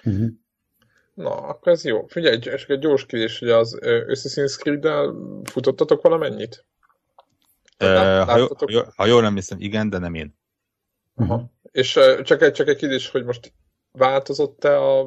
Mm-hmm. 0.09 0.27
Na, 1.13 1.31
akkor 1.35 1.71
ez 1.71 1.85
jó. 1.85 2.05
Figyelj, 2.07 2.39
csak 2.39 2.69
egy 2.69 2.79
gyors 2.79 3.05
kérdés, 3.05 3.39
hogy 3.39 3.49
az 3.49 3.77
Assassin's 3.81 4.57
Creed-del 4.57 5.15
futottatok 5.43 6.01
valamennyit? 6.01 6.65
Ha, 7.79 8.37
jó, 8.37 8.45
ha, 8.57 8.65
jól, 8.67 8.93
ha 8.95 9.05
jól 9.05 9.21
nem 9.21 9.35
hiszem, 9.35 9.59
igen, 9.59 9.89
de 9.89 9.97
nem 9.97 10.13
én. 10.13 10.37
Aha. 11.15 11.51
És 11.71 11.99
csak 12.23 12.41
egy, 12.41 12.51
csak 12.51 12.67
egy 12.67 12.75
kérdés, 12.75 13.09
hogy 13.09 13.25
most 13.25 13.53
változott-e 13.91 14.77
a 14.77 15.05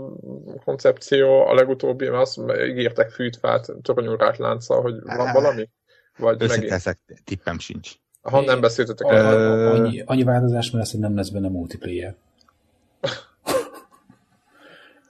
koncepció 0.64 1.46
a 1.46 1.54
legutóbbi, 1.54 2.08
mert 2.08 2.22
azt 2.22 2.38
ígértek 2.68 3.10
fűtfát, 3.10 3.72
toronyúrát 3.82 4.36
lánccal, 4.36 4.82
hogy 4.82 5.02
van 5.02 5.32
valami? 5.32 5.70
Vagy 6.18 6.42
Őszinte 6.42 6.74
ezek 6.74 7.00
tippem 7.24 7.58
sincs. 7.58 7.92
Ha 8.20 8.40
nem 8.40 8.60
beszéltetek 8.60 9.10
el. 9.10 9.72
Annyi, 9.72 10.00
annyi 10.00 10.22
változás, 10.22 10.70
mert 10.70 10.84
lesz, 10.84 10.92
hogy 10.92 11.00
nem 11.00 11.16
lesz 11.16 11.28
benne 11.28 11.48
multiplayer. 11.48 12.14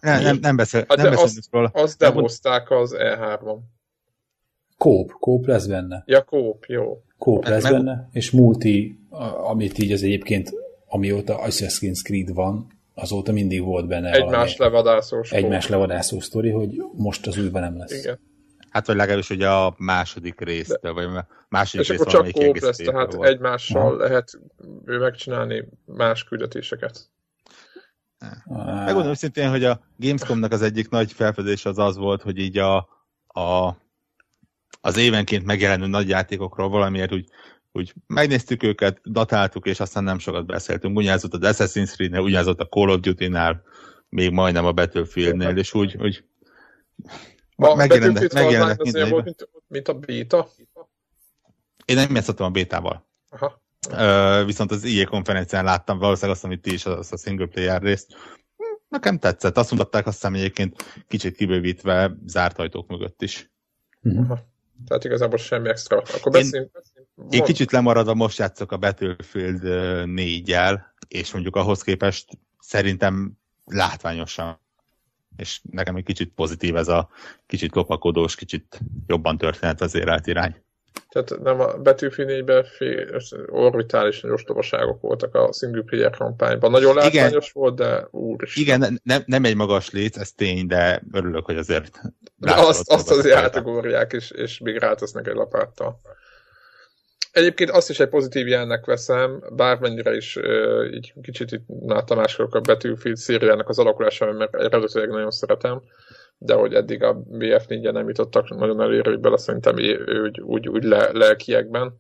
nem, 0.01 0.23
nem, 0.23 0.39
nem, 0.41 0.57
beszél, 0.57 0.85
hát 0.89 0.97
nem 0.97 1.17
azt, 1.17 1.49
róla. 1.51 1.71
Azt 1.73 1.99
demozták 1.99 2.71
az 2.71 2.95
E3-on. 2.99 3.59
Kóp, 4.77 5.13
kóp 5.13 5.47
lesz 5.47 5.67
benne. 5.67 6.03
Ja, 6.07 6.23
kóp, 6.25 6.65
jó. 6.65 7.03
Kóp 7.23 7.47
lesz 7.47 7.63
meg... 7.63 7.73
benne, 7.73 8.09
és 8.13 8.31
multi, 8.31 8.99
amit 9.51 9.79
így 9.79 9.93
az 9.93 10.03
egyébként, 10.03 10.53
amióta 10.87 11.39
Assassin's 11.43 12.03
Creed 12.03 12.35
van, 12.35 12.67
azóta 12.95 13.33
mindig 13.33 13.63
volt 13.63 13.87
benne 13.87 14.11
Egymás 14.11 14.57
levadászós. 14.57 15.31
Egymás 15.33 15.69
levadászós 15.69 16.25
sztori, 16.25 16.51
hogy 16.51 16.83
most 16.97 17.27
az 17.27 17.39
újban 17.39 17.63
nem 17.63 17.77
lesz. 17.77 17.99
Igen. 17.99 18.19
Hát 18.71 18.87
vagy 18.87 18.97
legalábbis 18.97 19.31
ugye 19.31 19.49
a 19.49 19.75
második 19.79 20.41
részt, 20.41 20.79
De. 20.81 20.91
vagy 20.91 21.05
a 21.05 21.27
második 21.49 21.89
És 21.89 21.95
akkor 21.95 22.07
csak 22.07 22.31
kóp 22.31 22.59
lesz, 22.59 22.77
tehát 22.77 23.15
volt. 23.15 23.29
egymással 23.29 23.83
ha. 23.83 23.97
lehet 23.97 24.39
megcsinálni 24.85 25.69
más 25.85 26.25
küldetéseket. 26.25 27.11
Megmondom 28.85 29.11
őszintén, 29.11 29.51
hogy 29.51 29.65
a 29.65 29.81
Gamescomnak 29.97 30.53
az 30.53 30.63
egyik 30.63 30.89
nagy 30.89 31.13
felfedés 31.13 31.65
az 31.65 31.79
az 31.79 31.97
volt, 31.97 32.23
hogy 32.23 32.39
így 32.39 32.59
a, 32.59 32.77
a 33.27 33.77
az 34.85 34.97
évenként 34.97 35.45
megjelenő 35.45 35.87
nagy 35.87 36.09
játékokról 36.09 36.69
valamiért 36.69 37.13
úgy, 37.13 37.29
úgy 37.73 37.95
megnéztük 38.07 38.63
őket, 38.63 39.01
datáltuk, 39.05 39.67
és 39.67 39.81
aztán 39.81 40.05
nem 40.05 40.19
sokat 40.19 40.47
beszéltünk. 40.47 40.97
Ugyanazott 40.97 41.35
az 41.35 41.41
Assassin's 41.43 41.93
Creed-nél, 41.93 42.21
ugyanazott 42.21 42.61
a 42.61 42.69
Call 42.69 42.89
of 42.89 43.01
Duty-nál, 43.01 43.63
még 44.09 44.31
majdnem 44.31 44.65
a 44.65 44.73
Battlefield-nél, 44.73 45.57
és 45.57 45.75
úgy, 45.75 45.97
úgy 45.97 46.25
a 47.57 47.75
megjelennek, 47.75 48.33
megjelennek 48.33 49.09
volt, 49.09 49.25
mint, 49.25 49.49
mint 49.67 49.89
a 49.89 49.95
beta? 49.95 50.49
Én 51.85 51.97
nem 51.97 52.15
játszottam 52.15 52.47
a 52.47 52.51
bétával. 52.51 53.07
Aha. 53.29 53.61
Uh, 53.91 54.47
viszont 54.47 54.71
az 54.71 54.85
IE 54.85 55.05
konferencián 55.05 55.65
láttam 55.65 55.99
valószínűleg 55.99 56.37
azt, 56.37 56.45
amit 56.45 56.61
ti 56.61 56.73
is, 56.73 56.87
az 56.87 57.13
a 57.13 57.17
single 57.17 57.47
player 57.47 57.83
részt. 57.83 58.17
Nekem 58.89 59.19
tetszett. 59.19 59.57
Azt 59.57 59.71
mutatták 59.71 60.07
aztán 60.07 60.35
egyébként 60.35 61.03
kicsit 61.09 61.37
kibővítve 61.37 62.17
zárt 62.27 62.59
ajtók 62.59 62.89
mögött 62.89 63.23
is. 63.23 63.51
Aha. 64.03 64.52
Tehát 64.87 65.05
igazából 65.05 65.39
semmi 65.39 65.69
extra. 65.69 66.03
Akkor 66.15 66.33
beszéljünk. 66.33 66.71
Én, 67.17 67.27
én 67.31 67.45
kicsit 67.45 67.73
lemaradva 67.73 68.15
most 68.15 68.39
játszok 68.39 68.73
a 68.73 68.77
Battlefield 68.77 69.61
4-jel, 70.07 70.81
és 71.09 71.33
mondjuk 71.33 71.57
ahhoz 71.57 71.83
képest 71.83 72.29
szerintem 72.59 73.33
látványosan 73.65 74.61
és 75.37 75.61
nekem 75.71 75.97
egy 75.97 76.05
kicsit 76.05 76.33
pozitív 76.35 76.77
ez 76.77 76.89
a 76.89 77.09
kicsit 77.47 77.75
lopakodós, 77.75 78.35
kicsit 78.35 78.81
jobban 79.07 79.39
történet 79.39 79.81
az 79.81 79.95
érelt 79.95 80.27
irány. 80.27 80.63
Tehát 81.09 81.43
nem 81.43 81.61
a 81.61 81.77
betűfinényben 81.77 82.67
orbitális 83.47 84.23
ostobaságok 84.23 85.01
voltak 85.01 85.35
a 85.35 85.53
single 85.53 85.83
player 85.83 86.17
kampányban. 86.17 86.71
Nagyon 86.71 86.95
látványos 86.95 87.51
igen, 87.51 87.63
volt, 87.63 87.75
de 87.75 88.09
is. 88.45 88.57
Igen, 88.57 89.01
nem, 89.03 89.23
nem 89.27 89.45
egy 89.45 89.57
magas 89.57 89.91
léc, 89.91 90.17
ez 90.17 90.33
tény, 90.33 90.67
de 90.67 91.03
örülök, 91.13 91.45
hogy 91.45 91.57
azért 91.57 92.01
de 92.37 92.53
azt, 92.55 92.91
azt 92.91 93.11
azért 93.11 93.37
átugorják, 93.37 94.13
és, 94.13 94.31
és 94.31 94.59
még 94.59 94.77
rátesznek 94.77 95.27
egy 95.27 95.35
lapáttal. 95.35 96.01
Egyébként 97.33 97.71
azt 97.71 97.91
is 97.91 98.01
egy 98.01 98.09
pozitív 98.09 98.47
jelnek 98.47 98.85
veszem, 98.85 99.45
bármennyire 99.57 100.15
is 100.17 100.37
uh, 100.37 100.95
így 100.95 101.15
kicsit 101.23 101.53
itt 101.53 101.65
láttam 101.87 102.19
máskor 102.19 102.49
a 102.51 102.61
Battlefield 102.61 103.17
szériának 103.17 103.69
az 103.69 103.79
alakulása, 103.79 104.33
mert 104.33 104.55
eredetileg 104.55 105.09
nagyon 105.09 105.31
szeretem, 105.31 105.83
de 106.45 106.55
hogy 106.55 106.75
eddig 106.75 107.03
a 107.03 107.15
bf 107.15 107.67
4 107.67 107.93
nem 107.93 108.09
jutottak 108.09 108.49
nagyon 108.49 108.81
előre, 108.81 109.17
bele 109.17 109.37
szerintem 109.37 109.75
úgy, 110.25 110.41
úgy, 110.41 110.69
úgy 110.69 110.85
le, 110.85 111.11
lelkiekben, 111.13 111.97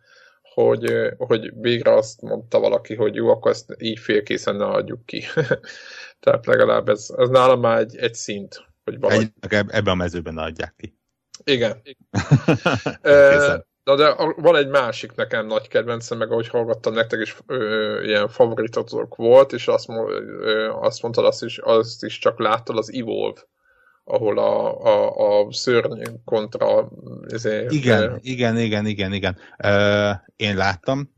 hogy, 0.55 1.12
hogy 1.16 1.53
végre 1.61 1.95
azt 1.95 2.22
mondta 2.22 2.59
valaki, 2.59 2.95
hogy 2.95 3.14
jó, 3.14 3.28
akkor 3.28 3.51
ezt 3.51 3.76
így 3.78 3.99
félkészen 3.99 4.57
ne 4.57 4.64
adjuk 4.64 5.07
ki. 5.07 5.22
Tehát 6.20 6.47
legalább 6.47 6.88
ez, 6.88 7.07
ez 7.16 7.28
nálam 7.28 7.61
már 7.61 7.78
egy, 7.78 7.97
egy 7.97 8.14
szint. 8.14 8.64
Hogy 8.84 8.99
valahogy... 8.99 9.32
egy, 9.40 9.53
ebben 9.53 9.93
a 9.93 9.95
mezőben 9.95 10.38
adják 10.38 10.74
ki. 10.76 10.99
Igen. 11.45 11.82
e, 13.01 13.66
Na 13.84 13.97
de 13.97 14.14
van 14.36 14.57
egy 14.57 14.68
másik 14.68 15.14
nekem 15.14 15.47
nagy 15.47 15.68
kedvencem, 15.68 16.18
meg 16.18 16.30
ahogy 16.30 16.49
hallgattam 16.49 16.95
nektek 16.95 17.20
is 17.20 17.36
ö, 17.47 18.01
ilyen 18.03 18.28
favoritotok 18.28 19.16
volt, 19.16 19.53
és 19.53 19.68
azt, 19.68 19.88
ö, 19.88 20.70
azt 20.70 21.03
mondtad, 21.03 21.24
azt 21.24 21.43
is, 21.43 21.59
azt 21.59 22.05
is 22.05 22.18
csak 22.18 22.38
láttad, 22.38 22.76
az 22.76 22.93
Evolve 22.93 23.40
ahol 24.05 24.38
a, 24.38 24.82
a, 24.84 25.40
a 25.40 25.53
szörny 25.53 26.03
kontra... 26.24 26.88
Ezért, 27.28 27.72
igen, 27.72 28.18
igen, 28.22 28.59
igen, 28.59 28.86
igen, 28.86 29.12
igen. 29.12 29.36
Ö, 29.59 30.11
én 30.36 30.57
láttam, 30.57 31.11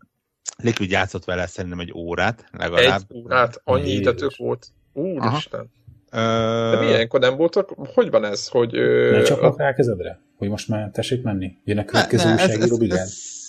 Liquid 0.56 0.90
játszott 0.90 1.24
vele 1.24 1.46
szerintem 1.46 1.80
egy 1.80 1.92
órát, 1.92 2.44
legalább. 2.52 3.00
Egy 3.08 3.16
órát, 3.16 3.60
annyi 3.64 3.90
idetők 3.90 4.36
volt. 4.36 4.66
Úristen. 4.92 5.70
De 6.10 6.80
milyenkor 6.80 7.20
nem 7.20 7.36
voltak? 7.36 7.74
Hogy 7.94 8.10
van 8.10 8.24
ez? 8.24 8.48
Hogy, 8.48 8.72
nem 9.10 9.24
csak 9.24 9.58
rá 9.58 9.74
kezedre? 9.74 10.20
Hogy 10.36 10.48
most 10.48 10.68
már 10.68 10.90
tessék 10.90 11.22
menni? 11.22 11.58
Jön 11.64 11.78
a 11.78 11.84
következő 11.84 12.32
újságíró 12.32 12.76
brigán? 12.76 13.06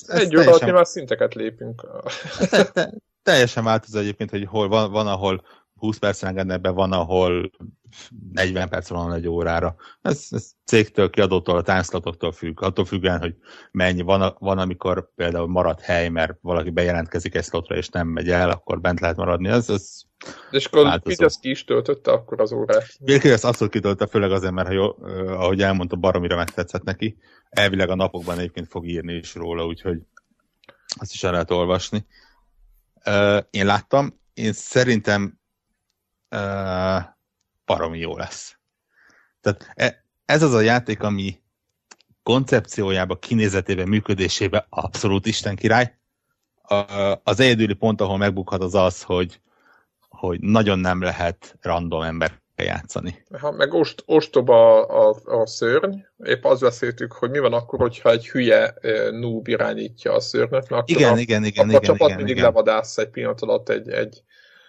Egy 0.07 0.35
óra 0.37 0.71
már 0.71 0.85
szinteket 0.85 1.33
lépünk. 1.33 1.87
te, 2.49 2.63
te, 2.63 2.93
teljesen 3.23 3.63
változó 3.63 3.99
egyébként, 3.99 4.29
hogy 4.29 4.45
hol 4.45 4.67
van, 4.67 4.91
van 4.91 5.07
ahol 5.07 5.43
20 5.79 5.97
percen 5.97 6.29
engednek 6.29 6.71
van, 6.71 6.91
ahol 6.91 7.51
40 8.33 8.69
perc 8.69 8.87
van 8.89 9.13
egy 9.13 9.27
órára. 9.27 9.75
Ez, 10.01 10.27
ez 10.29 10.51
cégtől, 10.65 11.09
kiadótól, 11.09 11.57
a 11.57 11.61
tánclatoktól 11.61 12.31
függ. 12.31 12.61
Attól 12.61 12.85
függően, 12.85 13.19
hogy 13.19 13.35
mennyi. 13.71 14.01
Van, 14.01 14.35
van, 14.39 14.57
amikor 14.57 15.13
például 15.15 15.47
marad 15.47 15.81
hely, 15.81 16.09
mert 16.09 16.37
valaki 16.41 16.69
bejelentkezik 16.69 17.35
egy 17.35 17.43
slotra, 17.43 17.75
és 17.75 17.89
nem 17.89 18.07
megy 18.07 18.29
el, 18.29 18.49
akkor 18.49 18.81
bent 18.81 18.99
lehet 18.99 19.15
maradni. 19.15 19.49
Ez, 19.49 19.69
ez 19.69 20.01
De 20.51 20.57
és 20.57 20.65
akkor 20.65 21.01
ezt 21.05 21.39
ki 21.39 21.49
is 21.49 21.63
töltötte 21.63 22.11
akkor 22.11 22.41
az 22.41 22.51
órát? 22.51 22.87
Ezt 23.05 23.45
abszolút 23.45 23.73
kitöltötte, 23.73 24.11
főleg 24.11 24.31
azért, 24.31 24.53
mert 24.53 24.67
ha 24.67 24.73
jó, 24.73 24.85
ahogy 25.27 25.61
elmondta, 25.61 25.95
baromira 25.95 26.35
megtetszett 26.35 26.83
neki. 26.83 27.17
Elvileg 27.49 27.89
a 27.89 27.95
napokban 27.95 28.37
egyébként 28.37 28.67
fog 28.67 28.87
írni 28.87 29.13
is 29.13 29.35
róla, 29.35 29.65
úgyhogy 29.65 30.01
azt 30.97 31.13
is 31.13 31.23
el 31.23 31.31
lehet 31.31 31.51
olvasni. 31.51 32.05
Én 33.49 33.65
láttam, 33.65 34.19
én 34.33 34.53
szerintem 34.53 35.39
baromi 37.65 37.99
jó 37.99 38.17
lesz. 38.17 38.57
Tehát 39.41 39.71
e, 39.75 40.03
ez 40.25 40.43
az 40.43 40.53
a 40.53 40.61
játék, 40.61 41.03
ami 41.03 41.39
koncepciójába, 42.23 43.15
kinézetében, 43.15 43.87
működésében 43.87 44.65
abszolút 44.69 45.25
Isten 45.25 45.55
király. 45.55 45.97
Az 47.23 47.39
egyedüli 47.39 47.73
pont, 47.73 48.01
ahol 48.01 48.17
megbukhat 48.17 48.61
az 48.61 48.75
az, 48.75 49.01
hogy, 49.01 49.39
hogy 50.09 50.39
nagyon 50.39 50.79
nem 50.79 51.01
lehet 51.01 51.57
random 51.61 52.01
ember 52.01 52.41
játszani. 52.55 53.23
Ha 53.39 53.51
meg 53.51 53.73
ost, 53.73 54.03
ostoba 54.05 54.85
a, 54.85 55.09
a, 55.09 55.39
a 55.41 55.47
szörny, 55.47 55.95
épp 56.23 56.43
azt 56.43 56.61
beszéltük, 56.61 57.11
hogy 57.11 57.29
mi 57.29 57.39
van 57.39 57.53
akkor, 57.53 57.79
hogyha 57.79 58.09
egy 58.09 58.29
hülye 58.29 58.73
noob 59.11 59.47
irányítja 59.47 60.13
a 60.13 60.19
szörnyet, 60.19 60.69
mert 60.69 60.89
igen, 60.89 61.13
a, 61.13 61.17
igen, 61.17 61.43
igen, 61.43 61.63
akkor 61.63 61.69
igen, 61.69 61.81
a 61.81 61.85
csapat 61.85 62.07
igen, 62.07 62.17
mindig 62.17 62.35
igen. 62.35 62.45
levadász 62.45 62.97
egy 62.97 63.09
pillanat 63.09 63.41
alatt 63.41 63.69
egy, 63.69 63.89
egy 63.89 64.23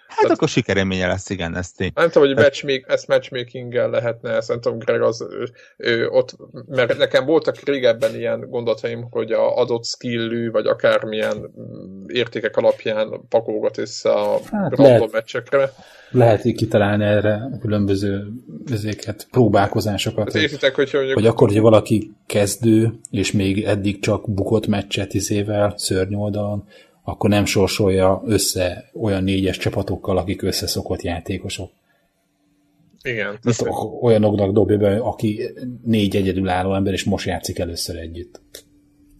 Hát 0.08 0.18
Tehát, 0.18 0.36
akkor 0.36 0.48
sikereménye 0.48 1.06
lesz, 1.06 1.30
igen, 1.30 1.56
ez 1.56 1.70
tény. 1.70 1.90
Nem 1.94 2.10
tudom, 2.10 2.28
hogy 2.28 2.36
matchmake, 2.36 2.92
ezt 2.92 3.08
matchmaking-gel 3.08 3.90
lehetne, 3.90 4.30
ezt 4.30 4.48
nem 4.48 4.60
tudom, 4.60 4.78
Greg, 4.78 5.02
az, 5.02 5.26
ő, 5.30 5.48
ő, 5.76 6.08
ott, 6.08 6.36
mert 6.66 6.98
nekem 6.98 7.24
voltak 7.24 7.58
régebben 7.64 8.14
ilyen 8.14 8.46
gondolataim, 8.48 9.06
hogy 9.10 9.32
a 9.32 9.56
adott 9.56 9.84
skillű, 9.84 10.50
vagy 10.50 10.66
akármilyen 10.66 11.50
értékek 12.06 12.56
alapján 12.56 13.20
pakolgat 13.28 13.78
össze 13.78 14.10
a 14.10 14.40
hát 14.50 14.70
random 14.70 14.84
lehet, 14.86 15.12
meccsekre. 15.12 15.72
Lehet 16.10 16.44
így 16.44 16.56
kitalálni 16.56 17.04
erre 17.04 17.48
különböző 17.60 18.26
ezeket, 18.72 19.26
próbálkozásokat. 19.30 20.32
Hát 20.32 20.42
értitek, 20.42 20.74
hogy, 20.74 20.90
hogy, 20.90 21.12
hogy 21.12 21.26
akkor, 21.26 21.48
hogyha 21.48 21.62
valaki 21.62 22.12
kezdő, 22.26 22.98
és 23.10 23.32
még 23.32 23.64
eddig 23.64 24.00
csak 24.00 24.34
bukott 24.34 24.66
meccset 24.66 25.14
izével, 25.14 25.74
szörny 25.76 26.14
oldalon, 26.14 26.64
akkor 27.08 27.30
nem 27.30 27.44
sorsolja 27.44 28.22
össze 28.26 28.90
olyan 28.94 29.22
négyes 29.24 29.58
csapatokkal, 29.58 30.18
akik 30.18 30.42
összeszokott 30.42 31.02
játékosok. 31.02 31.70
Igen. 33.02 33.38
Ezt 33.42 33.66
olyanoknak 34.00 34.52
dobja 34.52 34.76
be, 34.76 34.96
aki 34.96 35.50
négy 35.84 36.16
egyedülálló 36.16 36.74
ember, 36.74 36.92
és 36.92 37.04
most 37.04 37.26
játszik 37.26 37.58
először 37.58 37.96
együtt. 37.96 38.40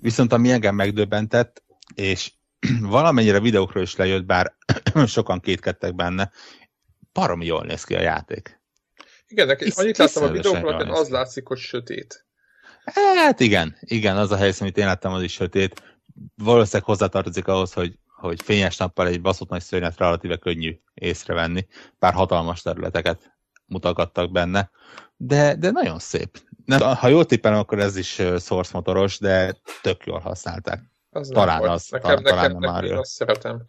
Viszont 0.01 0.33
ami 0.33 0.51
engem 0.51 0.75
megdöbbentett, 0.75 1.63
és 1.95 2.33
valamennyire 2.81 3.41
videókról 3.41 3.83
is 3.83 3.97
lejött, 3.97 4.25
bár 4.25 4.55
sokan 5.07 5.41
kétkedtek 5.41 5.95
benne, 5.95 6.31
baromi 7.13 7.47
jól 7.47 7.65
néz 7.65 7.85
ki 7.85 7.95
a 7.95 8.01
játék. 8.01 8.61
Igen, 9.29 9.47
neki, 9.47 9.73
annyit 9.75 9.97
láttam 9.97 10.23
a 10.23 10.31
videókról, 10.31 10.75
az 10.75 11.09
látszik, 11.09 11.47
hogy 11.47 11.59
sötét. 11.59 12.25
Hát 12.85 13.41
igen, 13.41 13.77
igen, 13.81 14.17
az 14.17 14.31
a 14.31 14.37
helyszín, 14.37 14.63
amit 14.63 14.77
én 14.77 14.87
láttam, 14.87 15.13
az 15.13 15.23
is 15.23 15.33
sötét 15.33 15.83
valószínűleg 16.35 16.85
hozzátartozik 16.85 17.49
ahhoz, 17.49 17.73
hogy, 17.73 17.99
hogy 18.07 18.43
fényes 18.43 18.77
nappal 18.77 19.07
egy 19.07 19.21
baszott 19.21 19.49
nagy 19.49 19.63
szörnyet 19.63 19.99
relatíve 19.99 20.37
könnyű 20.37 20.79
észrevenni, 20.95 21.67
bár 21.99 22.13
hatalmas 22.13 22.63
területeket 22.63 23.35
mutattak 23.67 24.33
benne, 24.33 24.71
de, 25.17 25.55
de 25.55 25.71
nagyon 25.71 25.99
szép. 25.99 26.39
Nem, 26.65 26.81
ha 26.81 27.09
jól 27.09 27.25
tippelem, 27.25 27.59
akkor 27.59 27.79
ez 27.79 27.97
is 27.97 28.09
source 28.39 28.71
motoros, 28.73 29.19
de 29.19 29.57
tök 29.83 30.05
jól 30.05 30.19
használták. 30.19 30.83
Az 31.11 31.29
talán 31.29 31.61
nem 31.61 31.71
az, 31.71 31.89
nekem, 31.91 32.23
talán 32.23 32.23
nekem, 32.23 32.59
nekem 32.59 32.75
Mario. 32.75 32.99
azt 32.99 33.11
szeretem. 33.11 33.65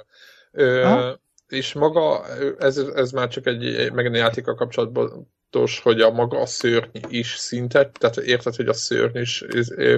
Ö, 0.51 1.11
és 1.47 1.73
maga, 1.73 2.25
ez, 2.57 2.77
ez 2.77 3.11
már 3.11 3.27
csak 3.27 3.45
egy, 3.45 3.91
megint 3.93 4.15
a 4.15 4.17
játékkal 4.17 4.55
kapcsolatos, 4.55 5.79
hogy 5.83 6.01
a 6.01 6.11
maga 6.11 6.39
a 6.39 6.45
szörny 6.45 6.97
is 7.09 7.35
szintet, 7.35 7.97
tehát 7.99 8.17
érted, 8.17 8.55
hogy 8.55 8.67
a 8.67 8.73
szörny 8.73 9.17
is 9.17 9.45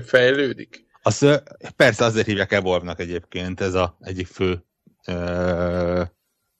fejlődik? 0.04 0.88
A 1.02 1.12
ször, 1.12 1.44
persze 1.76 2.06
azért 2.06 2.26
hívják 2.26 2.52
Evolve-nak 2.52 3.00
egyébként, 3.00 3.62
ez 3.62 3.74
a 3.74 3.98
egyik 4.02 4.28
fő 4.28 4.64
ö, 5.06 6.04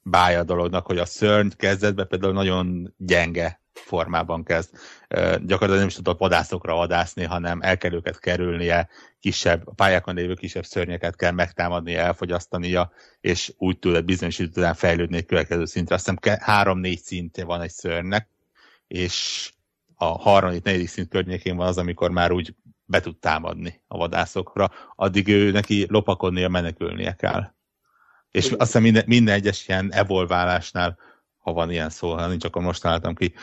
bája 0.02 0.38
a 0.38 0.44
dolognak, 0.44 0.86
hogy 0.86 0.98
a 0.98 1.04
szörny 1.04 1.48
kezdetben 1.56 2.08
például 2.08 2.32
nagyon 2.32 2.94
gyenge 2.96 3.60
formában 3.72 4.44
kezd. 4.44 4.70
Ö, 5.08 5.18
gyakorlatilag 5.20 5.78
nem 5.78 5.86
is 5.86 5.94
tudott 5.94 6.18
vadászokra 6.18 6.74
vadászni, 6.74 7.24
hanem 7.24 7.60
el 7.60 7.78
kell 7.78 7.92
őket 7.92 8.18
kerülnie, 8.18 8.88
kisebb, 9.20 9.66
a 9.66 9.72
pályákon 9.72 10.14
lévő 10.14 10.34
kisebb 10.34 10.64
szörnyeket 10.64 11.16
kell 11.16 11.32
megtámadnia, 11.32 12.00
elfogyasztania, 12.00 12.92
és 13.20 13.52
úgy 13.56 13.78
tud 13.78 13.94
egy 13.94 14.04
bizonyos 14.04 14.38
idő 14.38 14.50
után 14.60 14.74
fejlődni 14.74 15.16
egy 15.16 15.26
következő 15.26 15.64
szintre. 15.64 15.94
Azt 15.94 16.08
hiszem 16.08 16.38
három-négy 16.40 17.02
szintje 17.02 17.44
van 17.44 17.60
egy 17.60 17.70
szörnynek, 17.70 18.28
és 18.88 19.50
a 19.94 20.18
harmadik, 20.18 20.62
negyedik 20.62 20.88
szint 20.88 21.08
környékén 21.08 21.56
van 21.56 21.66
az, 21.66 21.78
amikor 21.78 22.10
már 22.10 22.32
úgy 22.32 22.54
be 22.90 23.00
tud 23.00 23.16
támadni 23.18 23.82
a 23.88 23.96
vadászokra, 23.96 24.70
addig 24.96 25.28
ő 25.28 25.50
neki 25.50 25.86
lopakodnia, 25.88 26.48
menekülnie 26.48 27.14
kell. 27.14 27.52
És 28.30 28.44
azt 28.44 28.56
hiszem 28.58 28.82
minden, 28.82 29.04
minden 29.06 29.34
egyes 29.34 29.68
ilyen 29.68 29.92
evolválásnál, 29.92 30.98
ha 31.38 31.52
van 31.52 31.70
ilyen 31.70 31.90
szó, 31.90 32.12
ha 32.14 32.26
nincs, 32.26 32.44
akkor 32.44 32.62
most 32.62 32.82
találtam 32.82 33.14
ki, 33.14 33.34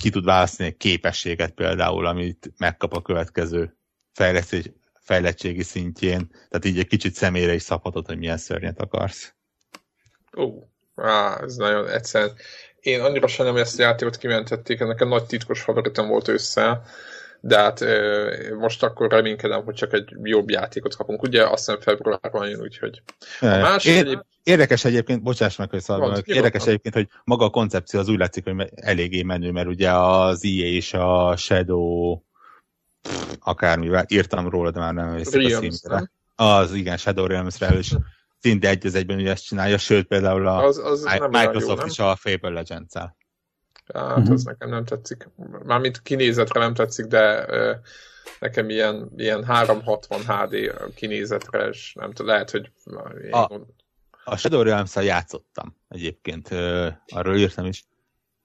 ki 0.00 0.10
tud 0.10 0.24
választani 0.24 0.68
egy 0.68 0.76
képességet 0.76 1.50
például, 1.50 2.06
amit 2.06 2.52
megkap 2.56 2.92
a 2.92 3.02
következő 3.02 3.76
fejlettség, 4.12 4.72
fejlettségi 5.00 5.62
szintjén, 5.62 6.28
tehát 6.30 6.64
így 6.64 6.78
egy 6.78 6.86
kicsit 6.86 7.14
személyre 7.14 7.54
is 7.54 7.62
szabhatod, 7.62 8.06
hogy 8.06 8.18
milyen 8.18 8.38
szörnyet 8.38 8.80
akarsz. 8.80 9.34
Ó, 10.36 10.46
á, 10.94 11.40
ez 11.42 11.56
nagyon 11.56 11.88
egyszerűen. 11.88 12.34
Én 12.80 13.00
annyira 13.00 13.26
sajnálom, 13.26 13.60
hogy 13.60 13.68
ezt 13.68 13.78
a 13.78 13.82
játékot 13.82 14.16
kimentették, 14.16 14.80
ennek 14.80 15.00
a 15.00 15.04
nagy 15.04 15.26
titkos 15.26 15.60
favoritom 15.60 16.08
volt 16.08 16.28
össze, 16.28 16.82
de 17.44 17.58
hát 17.58 17.84
most 18.58 18.82
akkor 18.82 19.10
reménykedem, 19.10 19.64
hogy 19.64 19.74
csak 19.74 19.92
egy 19.92 20.14
jobb 20.22 20.50
játékot 20.50 20.96
kapunk. 20.96 21.22
Ugye 21.22 21.42
azt 21.42 21.64
hiszem 21.64 21.80
februárban 21.80 22.48
jön, 22.48 22.60
úgyhogy 22.60 23.02
a 23.40 23.46
más 23.46 23.84
Ér- 23.84 24.06
egyéb... 24.06 24.20
Érdekes 24.42 24.84
egyébként, 24.84 25.22
bocsáss 25.22 25.56
meg, 25.56 25.70
hogy 25.70 25.80
szalva, 25.80 26.18
érdekes 26.24 26.66
egyébként, 26.66 26.94
hogy 26.94 27.08
maga 27.24 27.44
a 27.44 27.50
koncepció 27.50 28.00
az 28.00 28.08
úgy 28.08 28.18
látszik, 28.18 28.44
hogy 28.44 28.70
eléggé 28.74 29.22
menő, 29.22 29.50
mert 29.50 29.66
ugye 29.66 29.90
az 29.90 30.44
EA 30.44 30.66
és 30.66 30.94
a 30.94 31.36
Shadow 31.36 32.20
akármivel, 33.40 34.04
írtam 34.08 34.48
róla, 34.48 34.70
de 34.70 34.80
már 34.80 34.94
nem 34.94 35.08
emlékszem 35.08 35.44
a 35.44 35.48
címre. 35.48 36.10
Az, 36.34 36.72
igen, 36.74 36.96
Shadow 36.96 37.26
Realms-re 37.26 37.78
is 37.78 37.94
szinte 38.38 38.68
egy 38.68 38.86
az 38.86 38.94
egyben 38.94 39.18
ugye 39.18 39.30
ezt 39.30 39.44
csinálja, 39.44 39.78
sőt 39.78 40.06
például 40.06 40.46
a 40.46 40.64
az, 40.64 40.78
az 40.78 41.02
Microsoft 41.30 41.80
jó, 41.80 41.86
is 41.86 41.98
a 41.98 42.16
Fable 42.16 42.50
Legends-el. 42.50 43.16
Hát 43.94 44.18
uh-huh. 44.18 44.32
az 44.32 44.44
nekem 44.44 44.68
nem 44.68 44.84
tetszik. 44.84 45.28
Mármint 45.64 46.02
kinézetre 46.02 46.60
nem 46.60 46.74
tetszik, 46.74 47.06
de 47.06 47.46
nekem 48.40 48.68
ilyen, 48.68 49.10
ilyen 49.16 49.44
360 49.44 50.20
HD 50.20 50.72
kinézetre, 50.94 51.68
és 51.68 51.92
nem 51.94 52.12
tudom, 52.12 52.32
lehet, 52.32 52.50
hogy... 52.50 52.72
A, 53.30 53.60
a 54.24 54.36
Shadow 54.36 54.62
realms 54.62 54.94
játszottam 54.94 55.76
egyébként, 55.88 56.48
arról 57.06 57.36
írtam 57.36 57.66
is. 57.66 57.84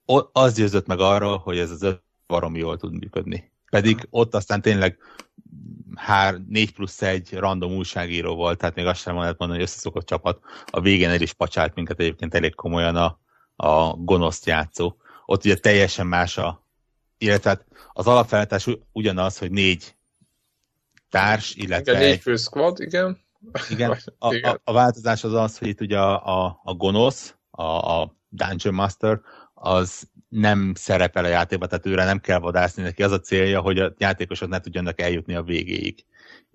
O, 0.06 0.20
az 0.32 0.54
győzött 0.54 0.88
meg 0.88 1.00
arról, 1.00 1.38
hogy 1.38 1.58
ez 1.58 1.72
az 1.72 1.84
öt 1.84 2.02
baromi 2.28 2.60
jól 2.60 2.78
tud 2.78 2.94
működni. 2.94 3.52
Pedig 3.70 4.08
ott 4.10 4.36
aztán 4.36 4.62
tényleg 4.62 4.98
hár, 5.96 6.42
4 6.48 6.74
plusz 6.74 7.02
1 7.02 7.34
random 7.34 7.76
újságíró 7.76 8.36
volt, 8.36 8.58
tehát 8.58 8.76
még 8.76 8.86
azt 8.86 9.02
sem 9.02 9.18
lehet 9.18 9.38
mondani, 9.38 9.60
hogy 9.60 9.70
összeszokott 9.70 10.06
csapat. 10.06 10.40
A 10.66 10.82
végén 10.82 11.10
el 11.10 11.22
is 11.22 11.34
pacsált 11.34 11.76
minket 11.76 12.00
egyébként 12.00 12.34
elég 12.34 12.56
komolyan 12.56 12.96
a, 12.96 13.20
a 13.56 13.96
gonoszt 13.96 14.46
játszó 14.46 14.96
ott 15.30 15.46
ugye 15.46 15.56
teljesen 15.56 16.08
más 16.08 16.38
a, 16.38 16.66
illetve 17.18 17.66
az 17.94 18.08
alapfeltás 18.08 18.68
ugyanaz, 18.92 19.38
hogy 19.38 19.52
négy 19.52 19.96
társ, 21.10 21.56
illetve 21.56 21.92
igen, 21.92 22.04
négy 22.04 22.22
fő 22.22 22.36
squad, 22.36 22.80
igen. 22.80 23.20
Igen, 23.70 23.98
a, 24.18 24.36
a, 24.36 24.60
a 24.64 24.74
változás 24.74 25.24
az 25.24 25.34
az, 25.34 25.58
hogy 25.58 25.68
itt 25.68 25.82
ugye 25.82 26.00
a, 26.00 26.46
a, 26.46 26.60
a 26.64 26.74
gonosz, 26.74 27.36
a, 27.50 27.64
a 27.64 28.16
Dungeon 28.30 28.76
Master, 28.76 29.20
az 29.54 30.08
nem 30.30 30.74
szerepel 30.76 31.24
a 31.24 31.28
játékban, 31.28 31.70
tehát 31.70 31.86
őre 31.86 32.06
nem 32.06 32.20
kell 32.20 32.40
vadászni 32.40 32.84
neki. 32.84 33.04
Az 33.04 33.12
a 33.12 33.20
célja, 33.20 33.62
hogy 33.62 33.80
a 33.80 33.94
játékosok 33.98 34.50
ne 34.50 34.60
tudjanak 34.60 35.02
eljutni 35.02 35.36
a 35.36 35.44
végéig. 35.44 36.06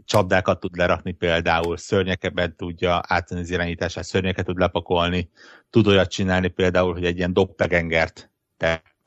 Csapdákat 0.05 0.61
tud 0.61 0.77
lerakni 0.77 1.13
például, 1.13 1.77
szörnyekeben 1.77 2.57
tudja 2.57 3.01
átvenni 3.07 3.43
az 3.43 3.51
irányítását, 3.51 4.05
szörnyeket 4.05 4.45
tud 4.45 4.59
lepakolni, 4.59 5.31
tud 5.71 5.87
olyat 5.87 6.11
csinálni 6.11 6.49
például, 6.49 6.93
hogy 6.93 7.05
egy 7.05 7.17
ilyen 7.17 7.33
doppegengert 7.33 8.32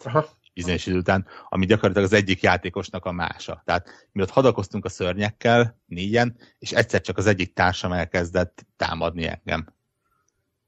Aha. 0.04 0.26
bizonyos 0.54 0.86
idő 0.86 0.98
után, 0.98 1.26
ami 1.50 1.66
gyakorlatilag 1.66 2.08
az 2.12 2.18
egyik 2.18 2.42
játékosnak 2.42 3.06
a 3.06 3.12
mása. 3.12 3.62
Tehát 3.66 4.08
mi 4.12 4.22
ott 4.22 4.30
hadakoztunk 4.30 4.86
a 4.86 4.90
szörnyekkel, 4.90 5.80
négyen, 5.86 6.38
és 6.60 6.72
egyszer 6.72 7.02
csak 7.02 7.18
az 7.18 7.26
egyik 7.26 7.54
társam 7.54 7.92
elkezdett 7.92 8.66
támadni 8.78 9.28
engem. 9.28 9.74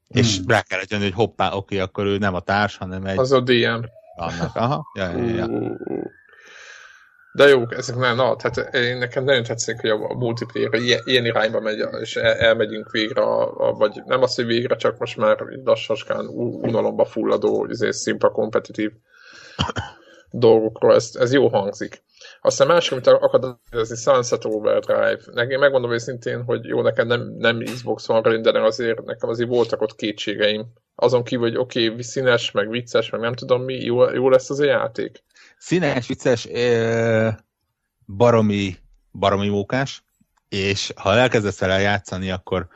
és 0.08 0.36
hmm. 0.36 0.46
rá 0.48 0.62
kellett 0.62 0.90
jönni, 0.90 1.02
hogy 1.02 1.12
hoppá, 1.12 1.52
oké, 1.52 1.78
akkor 1.78 2.06
ő 2.06 2.18
nem 2.18 2.34
a 2.34 2.40
társ, 2.40 2.76
hanem 2.76 3.04
egy... 3.04 3.18
Az 3.18 3.32
a 3.32 3.40
DM. 3.40 3.84
Annak, 4.16 4.56
aha, 4.56 4.90
ja, 4.94 5.16
ja, 5.16 5.34
ja. 5.34 5.46
De 7.38 7.48
jó, 7.48 7.62
ezek 7.68 7.96
nem, 7.96 8.16
na, 8.16 8.36
tehát 8.36 8.74
én 8.74 8.96
nekem 8.96 9.24
nagyon 9.24 9.42
tetszik, 9.42 9.80
hogy 9.80 9.90
a 9.90 10.14
multiplayer 10.14 10.74
ilyen, 10.74 11.00
ilyen 11.04 11.24
irányba 11.24 11.60
megy, 11.60 11.84
és 12.00 12.16
el, 12.16 12.32
elmegyünk 12.34 12.90
végre, 12.90 13.22
vagy 13.56 14.02
nem 14.04 14.22
az, 14.22 14.34
hogy 14.34 14.46
végre, 14.46 14.76
csak 14.76 14.98
most 14.98 15.16
már 15.16 15.38
lassaskán 15.64 16.26
unalomba 16.62 17.04
fulladó, 17.04 17.66
izé, 17.70 17.90
szimpla 17.90 18.30
kompetitív 18.30 18.90
dolgokról, 20.30 20.94
ez, 20.94 21.10
ez 21.18 21.32
jó 21.32 21.48
hangzik. 21.48 22.02
Aztán 22.40 22.66
másik, 22.66 22.92
amit 22.92 23.06
akadályozni, 23.06 23.96
Sunset 23.96 24.44
Overdrive. 24.44 25.20
Nekem 25.32 25.60
megmondom 25.60 25.92
őszintén, 25.92 26.42
hogy 26.42 26.64
jó, 26.64 26.82
nekem 26.82 27.06
nem, 27.06 27.34
nem 27.38 27.58
Xbox 27.58 28.06
van 28.06 28.42
de 28.42 28.60
azért 28.60 29.04
nekem 29.04 29.28
azért 29.28 29.48
voltak 29.48 29.80
ott 29.80 29.94
kétségeim. 29.94 30.66
Azon 30.94 31.22
kívül, 31.24 31.48
hogy 31.48 31.58
oké, 31.58 31.88
okay, 31.88 32.02
színes, 32.02 32.50
meg 32.50 32.68
vicces, 32.68 33.10
meg 33.10 33.20
nem 33.20 33.34
tudom 33.34 33.62
mi, 33.62 33.74
jó, 33.74 34.10
jó 34.10 34.28
lesz 34.28 34.50
az 34.50 34.60
a 34.60 34.64
játék. 34.64 35.22
Színes, 35.58 36.06
vicces, 36.06 36.48
baromi, 38.06 38.76
baromi 39.12 39.48
mókás, 39.48 40.02
és 40.48 40.92
ha 40.96 41.16
elkezdesz 41.16 41.58
vele 41.58 41.80
játszani, 41.80 42.30
akkor 42.30 42.68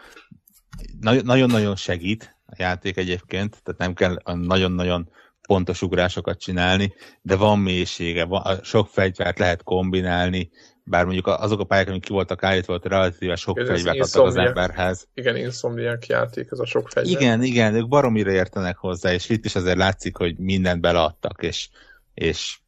nagyon-nagyon 1.22 1.76
segít 1.76 2.36
a 2.46 2.54
játék 2.58 2.96
egyébként, 2.96 3.62
tehát 3.62 3.80
nem 3.80 3.94
kell 3.94 4.34
nagyon-nagyon 4.34 5.10
pontos 5.48 5.82
ugrásokat 5.82 6.38
csinálni, 6.38 6.94
de 7.22 7.36
van 7.36 7.58
mélysége, 7.58 8.24
van, 8.24 8.60
sok 8.62 8.88
fegyvert 8.88 9.38
lehet 9.38 9.62
kombinálni, 9.62 10.50
bár 10.84 11.04
mondjuk 11.04 11.26
azok 11.26 11.60
a 11.60 11.64
pályák, 11.64 11.88
amik 11.88 12.04
ki 12.04 12.12
voltak 12.12 12.42
állítva, 12.42 12.74
ott 12.74 12.86
relatíve 12.86 13.36
sok 13.36 13.58
ez 13.58 13.66
fegyvert 13.66 14.00
adtak 14.00 14.26
az 14.26 14.36
emberhez. 14.36 15.08
Igen, 15.14 15.36
Insomniac 15.36 16.06
játék, 16.06 16.48
ez 16.50 16.58
a 16.58 16.66
sok 16.66 16.88
fegyver. 16.88 17.20
Igen, 17.20 17.42
igen, 17.42 17.74
ők 17.74 17.88
baromira 17.88 18.30
értenek 18.30 18.76
hozzá, 18.76 19.12
és 19.12 19.28
itt 19.28 19.44
is 19.44 19.54
azért 19.54 19.76
látszik, 19.76 20.16
hogy 20.16 20.38
mindent 20.38 20.80
beleadtak, 20.80 21.42
és, 21.42 21.68
és 22.14 22.58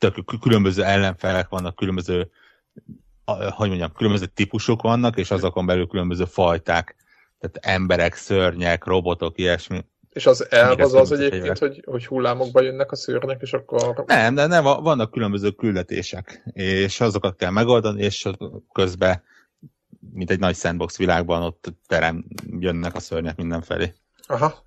tök 0.00 0.40
különböző 0.40 0.84
ellenfelek 0.84 1.48
vannak, 1.48 1.76
különböző 1.76 2.30
hogy 3.50 3.68
mondjam, 3.68 3.92
különböző 3.92 4.26
típusok 4.26 4.82
vannak, 4.82 5.16
és 5.16 5.30
azokon 5.30 5.66
belül 5.66 5.86
különböző 5.86 6.24
fajták. 6.24 6.96
Tehát 7.38 7.76
emberek, 7.76 8.14
szörnyek, 8.14 8.84
robotok, 8.84 9.38
ilyesmi. 9.38 9.84
És 10.10 10.26
az 10.26 10.50
elv 10.50 10.80
az 10.80 10.94
az 10.94 11.12
egyébként, 11.12 11.58
hogy, 11.58 11.82
hogy 11.86 12.06
hullámokba 12.06 12.62
jönnek 12.62 12.92
a 12.92 12.96
szőrnek, 12.96 13.40
és 13.40 13.52
akkor... 13.52 14.04
Nem, 14.06 14.34
de 14.34 14.46
nem, 14.46 14.64
vannak 14.64 15.10
különböző 15.10 15.50
küldetések, 15.50 16.42
és 16.52 17.00
azokat 17.00 17.36
kell 17.36 17.50
megoldani, 17.50 18.02
és 18.02 18.28
közben, 18.72 19.22
mint 20.12 20.30
egy 20.30 20.38
nagy 20.38 20.56
sandbox 20.56 20.96
világban, 20.96 21.42
ott 21.42 21.72
terem 21.86 22.24
jönnek 22.58 22.94
a 22.94 23.00
szörnyek 23.00 23.36
mindenfelé. 23.36 23.94
Aha. 24.26 24.66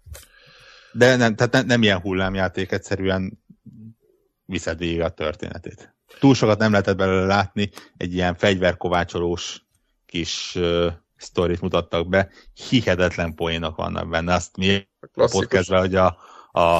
De 0.91 1.15
nem, 1.15 1.35
tehát 1.35 1.53
nem, 1.53 1.65
nem 1.65 1.83
ilyen 1.83 1.99
hullámjáték, 1.99 2.71
egyszerűen 2.71 3.42
viszed 4.45 4.77
végig 4.77 5.01
a 5.01 5.09
történetét. 5.09 5.95
Túl 6.19 6.35
sokat 6.35 6.59
nem 6.59 6.71
lehetett 6.71 6.97
belőle 6.97 7.25
látni, 7.25 7.69
egy 7.97 8.13
ilyen 8.13 8.35
fegyverkovácsolós 8.35 9.65
kis 10.05 10.55
uh, 10.55 10.91
sztorit 11.15 11.61
mutattak 11.61 12.07
be, 12.07 12.29
hihetetlen 12.69 13.35
poénok 13.35 13.75
vannak 13.75 14.09
benne. 14.09 14.33
Azt 14.33 14.57
mi 14.57 14.87
podcastben, 15.13 15.79
hogy 15.79 15.95
a, 15.95 16.17
a, 16.51 16.79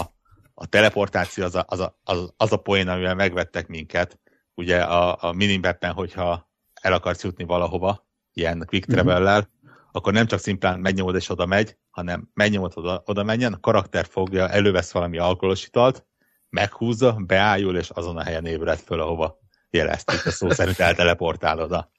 a 0.54 0.66
teleportáció 0.70 1.44
az 1.44 1.56
a, 1.56 1.66
az, 1.68 1.80
a, 1.80 2.00
az, 2.04 2.34
az 2.38 2.52
a 2.52 2.58
poén, 2.58 2.88
amivel 2.88 3.16
megvettek 3.16 3.68
minket. 3.68 4.20
Ugye 4.56 4.82
a, 4.82 5.18
a 5.20 5.32
minimappen, 5.32 5.92
hogyha 5.92 6.52
el 6.82 6.94
akarsz 6.94 7.24
jutni 7.24 7.44
valahova, 7.44 8.08
ilyen 8.34 8.64
quick 8.68 8.88
mhm. 8.88 8.96
travel 8.96 9.22
mm-hmm. 9.22 9.72
akkor 9.92 10.14
nem 10.14 10.26
csak 10.26 10.40
szimplán 10.40 10.80
megnyomod 10.80 11.16
és 11.16 11.30
oda 11.30 11.46
megy, 11.46 11.78
hanem 11.90 12.30
megnyomod 12.34 12.72
oda, 12.76 13.02
oda 13.06 13.24
menjen, 13.24 13.54
a 13.54 13.60
karakter 13.60 14.06
fogja, 14.06 14.50
elővesz 14.50 14.92
valami 14.92 15.18
alkoholos 15.18 15.66
italt, 15.66 16.06
meghúzza, 16.54 17.18
beállul, 17.28 17.78
és 17.78 17.90
azon 17.90 18.18
a 18.18 18.24
helyen 18.24 18.46
ébred 18.46 18.80
föl, 18.80 19.02
ahova 19.02 19.40
jeleztük, 19.70 20.26
a 20.26 20.32
szó 20.32 20.50
szerint 20.50 20.80
elteleportál 20.80 21.60
oda. 21.60 21.92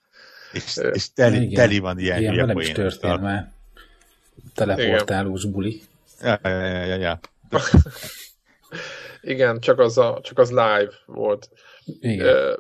És, 0.53 0.81
és 0.93 1.13
teli, 1.13 1.37
Igen. 1.37 1.55
teli 1.55 1.79
van 1.79 1.99
ilyen 1.99 2.21
Igen, 2.21 2.33
hülye 2.33 2.63
is 2.63 2.73
történt 2.73 3.21
már. 3.21 3.53
Teleportálós 4.55 5.45
buli. 5.45 5.83
Ja, 6.21 6.39
ja, 6.43 6.51
ja, 6.51 6.85
ja, 6.85 6.97
ja. 6.97 7.21
Igen, 9.21 9.61
csak 9.61 9.79
az, 9.79 9.99
a, 9.99 10.19
csak 10.23 10.39
az 10.39 10.51
live 10.51 10.91
volt. 11.07 11.51
Igen. 12.01 12.55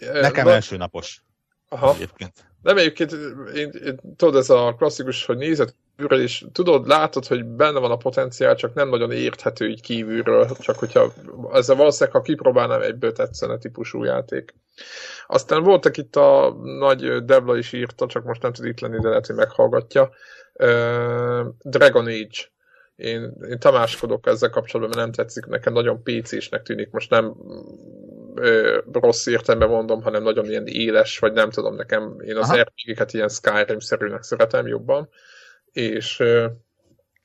Uh, 0.00 0.20
Nekem 0.20 0.48
első 0.48 0.76
napos. 0.76 1.22
Aha. 1.68 1.94
Egyébként. 1.94 2.32
Nem 2.62 2.76
egyébként, 2.76 3.12
én, 3.54 3.70
én, 3.84 4.00
tudod, 4.16 4.36
ez 4.36 4.50
a 4.50 4.74
klasszikus, 4.78 5.24
hogy 5.24 5.36
nézed 5.36 5.74
kívülről, 5.96 6.22
és 6.22 6.44
tudod, 6.52 6.86
látod, 6.86 7.26
hogy 7.26 7.44
benne 7.44 7.78
van 7.78 7.90
a 7.90 7.96
potenciál, 7.96 8.54
csak 8.54 8.74
nem 8.74 8.88
nagyon 8.88 9.12
érthető 9.12 9.68
így 9.68 9.80
kívülről, 9.80 10.48
csak 10.60 10.78
hogyha 10.78 11.12
ezzel 11.52 11.76
valószínűleg, 11.76 12.16
ha 12.16 12.22
kipróbálnám, 12.22 12.80
egyből 12.80 13.12
tetszene 13.12 13.58
típusú 13.58 14.04
játék. 14.04 14.54
Aztán 15.26 15.62
voltak 15.62 15.96
itt 15.96 16.16
a 16.16 16.56
nagy 16.78 17.24
Devla 17.24 17.56
is 17.56 17.72
írta, 17.72 18.06
csak 18.06 18.24
most 18.24 18.42
nem 18.42 18.52
tud 18.52 18.64
itt 18.64 18.80
lenni, 18.80 19.00
de 19.00 19.08
lehet, 19.08 19.26
hogy 19.26 19.36
meghallgatja. 19.36 20.10
Uh, 20.52 21.46
Dragon 21.62 22.06
Age. 22.06 22.54
Én, 22.96 23.32
én 23.48 23.58
tamáskodok 23.58 24.26
ezzel 24.26 24.50
kapcsolatban, 24.50 24.96
mert 24.96 25.06
nem 25.06 25.24
tetszik, 25.24 25.46
nekem 25.46 25.72
nagyon 25.72 26.02
PC-snek 26.02 26.62
tűnik, 26.62 26.90
most 26.90 27.10
nem 27.10 27.34
ö, 28.34 28.78
rossz 28.92 29.26
értelemben 29.26 29.68
mondom, 29.68 30.02
hanem 30.02 30.22
nagyon 30.22 30.48
ilyen 30.48 30.66
éles, 30.66 31.18
vagy 31.18 31.32
nem 31.32 31.50
tudom, 31.50 31.74
nekem 31.74 32.20
én 32.24 32.36
az 32.36 32.52
RPG-ket 32.52 33.12
ilyen 33.12 33.28
Skyrim-szerűnek 33.28 34.22
szeretem 34.22 34.66
jobban, 34.66 35.08
és 35.76 36.22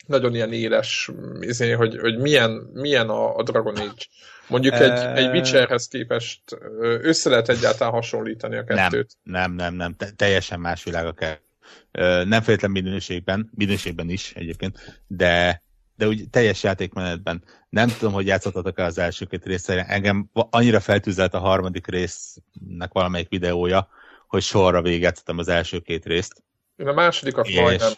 nagyon 0.06 0.36
ilyen 0.36 0.54
éles, 0.54 1.10
izé, 1.40 1.72
hogy, 1.72 1.98
hogy 1.98 2.18
milyen, 2.18 2.52
milyen 2.74 3.10
a, 3.10 3.36
a 3.36 3.44
Dragon 3.44 3.76
Age. 3.76 4.06
Mondjuk 4.48 4.74
egy, 4.74 5.18
egy 5.18 5.30
Witcherhez 5.30 5.88
képest 5.88 6.42
össze 6.80 7.30
lehet 7.30 7.50
egyáltalán 7.50 7.94
hasonlítani 7.94 8.58
a 8.58 8.64
kettőt. 8.64 9.18
Nem, 9.24 9.54
nem, 9.54 9.74
nem, 9.74 9.96
nem. 9.98 10.14
teljesen 10.16 10.60
más 10.60 10.84
világok 10.84 11.16
kell. 11.16 11.38
Nem 12.24 12.42
feltétlen 12.42 12.72
minőségben, 12.72 13.50
minőségben 13.56 14.10
is 14.10 14.34
egyébként, 14.36 15.02
de 15.08 15.64
de 16.02 16.08
úgy 16.08 16.30
teljes 16.30 16.64
játékmenetben. 16.64 17.44
Nem 17.70 17.88
tudom, 17.88 18.14
hogy 18.14 18.26
játszottatok 18.26 18.80
el 18.80 18.86
az 18.86 18.98
első 18.98 19.26
két 19.26 19.46
részre. 19.46 19.86
Engem 19.86 20.30
annyira 20.34 20.80
feltűzelt 20.80 21.34
a 21.34 21.40
harmadik 21.40 21.88
résznek 21.88 22.92
valamelyik 22.92 23.30
videója, 23.30 23.90
hogy 24.28 24.42
sorra 24.42 24.82
végigjátszottam 24.82 25.38
az 25.38 25.48
első 25.48 25.80
két 25.80 26.06
részt. 26.06 26.44
Én 26.82 26.88
a 26.88 26.94
másodikat 26.94 27.48
és... 27.48 27.60
majdnem. 27.60 27.92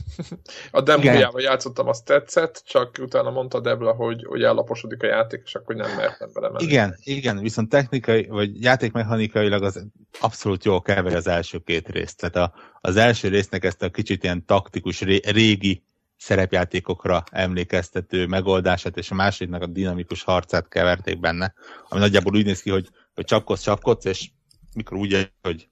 a 0.70 0.80
demójával 0.80 1.40
játszottam, 1.40 1.88
azt 1.88 2.04
tetszett, 2.04 2.62
csak 2.66 2.96
utána 3.00 3.30
mondta 3.30 3.60
Debla, 3.60 3.92
hogy, 3.92 4.24
hogy 4.24 4.42
ellaposodik 4.42 5.02
a 5.02 5.06
játék, 5.06 5.42
és 5.44 5.54
akkor 5.54 5.74
nem 5.74 5.96
mertem 5.96 6.30
belemenni. 6.32 6.64
Igen, 6.64 6.96
igen, 7.02 7.38
viszont 7.38 7.68
technikai, 7.68 8.26
vagy 8.26 8.62
játékmechanikailag 8.62 9.62
az 9.62 9.86
abszolút 10.20 10.64
jól 10.64 10.82
keveri 10.82 11.14
az 11.14 11.26
első 11.26 11.58
két 11.58 11.88
részt. 11.88 12.16
Tehát 12.16 12.36
a, 12.36 12.54
az 12.80 12.96
első 12.96 13.28
résznek 13.28 13.64
ezt 13.64 13.82
a 13.82 13.90
kicsit 13.90 14.22
ilyen 14.22 14.44
taktikus, 14.44 15.00
régi 15.00 15.82
szerepjátékokra 16.16 17.24
emlékeztető 17.30 18.26
megoldását, 18.26 18.96
és 18.96 19.10
a 19.10 19.14
másiknak 19.14 19.62
a 19.62 19.66
dinamikus 19.66 20.22
harcát 20.22 20.68
keverték 20.68 21.20
benne, 21.20 21.54
ami 21.88 22.00
nagyjából 22.00 22.34
úgy 22.34 22.44
néz 22.44 22.62
ki, 22.62 22.70
hogy, 22.70 22.88
hogy 23.14 23.24
csapkodsz, 23.24 23.62
csapkodsz, 23.62 24.04
és 24.04 24.30
mikor 24.74 24.96
úgy, 24.96 25.32
hogy 25.42 25.68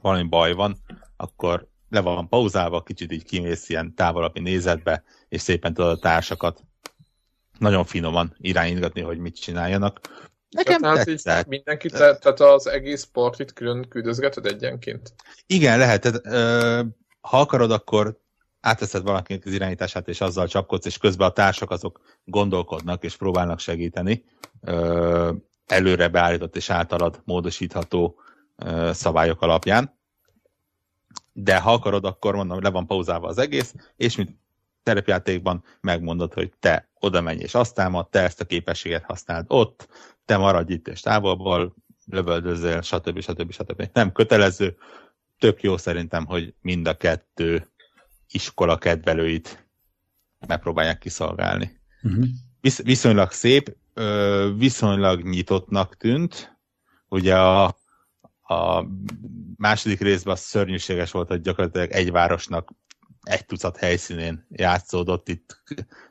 valami 0.00 0.28
baj 0.28 0.52
van, 0.52 0.76
akkor 1.20 1.68
le 1.88 2.00
van 2.00 2.28
pauzálva, 2.28 2.82
kicsit 2.82 3.12
így 3.12 3.24
kimész 3.24 3.68
ilyen 3.68 3.94
távolabbi 3.94 4.40
nézetbe, 4.40 5.02
és 5.28 5.40
szépen 5.40 5.74
tudod 5.74 5.90
a 5.90 5.98
társakat 5.98 6.64
nagyon 7.58 7.84
finoman 7.84 8.36
irányítgatni, 8.38 9.00
hogy 9.00 9.18
mit 9.18 9.40
csináljanak. 9.40 10.00
Nekem 10.50 10.80
tehát 10.80 11.04
tetszett. 11.04 11.46
mindenki, 11.46 11.88
tehát 11.88 12.40
az 12.40 12.66
egész 12.66 13.04
partit 13.04 13.52
külön 13.52 13.88
küldözgeted 13.88 14.46
egyenként? 14.46 15.14
Igen, 15.46 15.78
lehet. 15.78 16.00
Tehát, 16.00 16.26
ö, 16.26 16.82
ha 17.20 17.40
akarod, 17.40 17.70
akkor 17.70 18.20
átveszed 18.60 19.02
valakinek 19.02 19.44
az 19.44 19.52
irányítását, 19.52 20.08
és 20.08 20.20
azzal 20.20 20.46
csapkodsz, 20.46 20.86
és 20.86 20.98
közben 20.98 21.28
a 21.28 21.32
társak 21.32 21.70
azok 21.70 22.00
gondolkodnak, 22.24 23.04
és 23.04 23.16
próbálnak 23.16 23.58
segíteni. 23.58 24.24
Ö, 24.60 25.32
előre 25.66 26.08
beállított 26.08 26.56
és 26.56 26.70
általad 26.70 27.20
módosítható 27.24 28.20
ö, 28.56 28.90
szabályok 28.92 29.42
alapján. 29.42 29.98
De 31.32 31.58
ha 31.58 31.72
akarod, 31.72 32.04
akkor 32.04 32.34
mondom, 32.34 32.62
le 32.62 32.70
van 32.70 32.86
pauzálva 32.86 33.28
az 33.28 33.38
egész, 33.38 33.74
és 33.96 34.16
mint 34.16 34.38
terepjátékban 34.82 35.64
megmondod, 35.80 36.32
hogy 36.32 36.52
te 36.60 36.88
oda 37.00 37.20
menj 37.20 37.40
és 37.40 37.54
azt 37.54 37.74
támad, 37.74 38.08
te 38.08 38.20
ezt 38.20 38.40
a 38.40 38.44
képességet 38.44 39.04
használd 39.04 39.44
ott, 39.48 39.88
te 40.24 40.36
maradj 40.36 40.72
itt 40.72 40.88
és 40.88 41.00
távolból, 41.00 41.74
lövöldözzél, 42.06 42.82
stb. 42.82 43.20
stb. 43.20 43.52
stb. 43.52 43.88
Nem 43.92 44.12
kötelező, 44.12 44.76
tök 45.38 45.62
jó 45.62 45.76
szerintem, 45.76 46.26
hogy 46.26 46.54
mind 46.60 46.86
a 46.86 46.96
kettő 46.96 47.70
iskola 48.30 48.78
kedvelőit 48.78 49.68
megpróbálják 50.46 50.98
kiszolgálni. 50.98 51.80
Uh-huh. 52.02 52.24
Visz, 52.60 52.82
viszonylag 52.82 53.30
szép, 53.30 53.76
viszonylag 54.56 55.22
nyitottnak 55.22 55.96
tűnt. 55.96 56.58
Ugye 57.08 57.38
a, 57.38 57.79
a 58.50 58.86
második 59.56 60.00
részben 60.00 60.32
az 60.32 60.40
szörnyűséges 60.40 61.10
volt, 61.10 61.28
hogy 61.28 61.40
gyakorlatilag 61.40 61.90
egy 61.90 62.10
városnak 62.10 62.70
egy 63.22 63.46
tucat 63.46 63.76
helyszínén 63.76 64.46
játszódott, 64.48 65.28
itt 65.28 65.62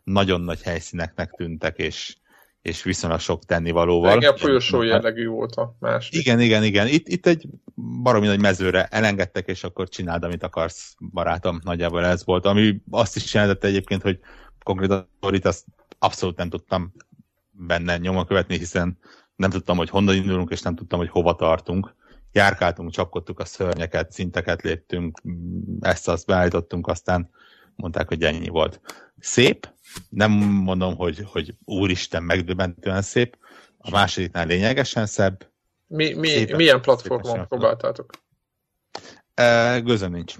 nagyon 0.03 0.41
nagy 0.41 0.61
helyszíneknek 0.61 1.31
tűntek, 1.31 1.77
és, 1.77 2.17
és 2.61 2.83
viszonylag 2.83 3.19
sok 3.19 3.45
tennivalóval. 3.45 4.17
Igen, 4.17 4.33
a 4.33 4.37
folyosó 4.37 4.81
jellegű 4.81 5.27
volt 5.27 5.55
a 5.55 5.75
másik. 5.79 6.13
Igen, 6.13 6.39
igen, 6.39 6.63
igen. 6.63 6.87
Itt, 6.87 7.07
itt 7.07 7.25
egy 7.25 7.47
baromi 8.01 8.27
nagy 8.27 8.41
mezőre 8.41 8.85
elengedtek, 8.85 9.47
és 9.47 9.63
akkor 9.63 9.89
csináld, 9.89 10.23
amit 10.23 10.43
akarsz, 10.43 10.95
barátom. 11.11 11.59
Nagyjából 11.63 12.05
ez 12.05 12.25
volt. 12.25 12.45
Ami 12.45 12.81
azt 12.89 13.15
is 13.15 13.33
jelentette 13.33 13.67
egyébként, 13.67 14.01
hogy 14.01 14.19
konkrétan 14.63 15.09
a 15.19 15.39
azt 15.41 15.65
abszolút 15.99 16.37
nem 16.37 16.49
tudtam 16.49 16.93
benne 17.51 17.97
nyomon 17.97 18.25
követni, 18.25 18.57
hiszen 18.57 18.97
nem 19.35 19.49
tudtam, 19.49 19.77
hogy 19.77 19.89
honnan 19.89 20.15
indulunk, 20.15 20.51
és 20.51 20.61
nem 20.61 20.75
tudtam, 20.75 20.99
hogy 20.99 21.09
hova 21.09 21.35
tartunk. 21.35 21.97
Járkáltunk, 22.31 22.91
csapkodtuk 22.91 23.39
a 23.39 23.45
szörnyeket, 23.45 24.11
szinteket 24.11 24.61
léptünk, 24.61 25.21
ezt-azt 25.79 26.25
beállítottunk, 26.25 26.87
aztán 26.87 27.29
mondták, 27.75 28.07
hogy 28.07 28.23
ennyi 28.23 28.47
volt. 28.47 28.81
Szép, 29.19 29.73
nem 30.09 30.31
mondom, 30.41 30.95
hogy, 30.95 31.23
hogy 31.25 31.55
úristen, 31.65 32.23
megdöbbentően 32.23 33.01
szép, 33.01 33.37
a 33.77 33.89
másodiknál 33.89 34.45
lényegesen 34.45 35.05
szebb. 35.05 35.51
Mi, 35.87 36.13
mi, 36.13 36.27
szépen, 36.27 36.55
milyen 36.55 36.81
platformon 36.81 37.47
próbáltátok? 37.47 38.11
E, 39.33 39.79
gőzöm 39.79 40.11
nincs. 40.11 40.35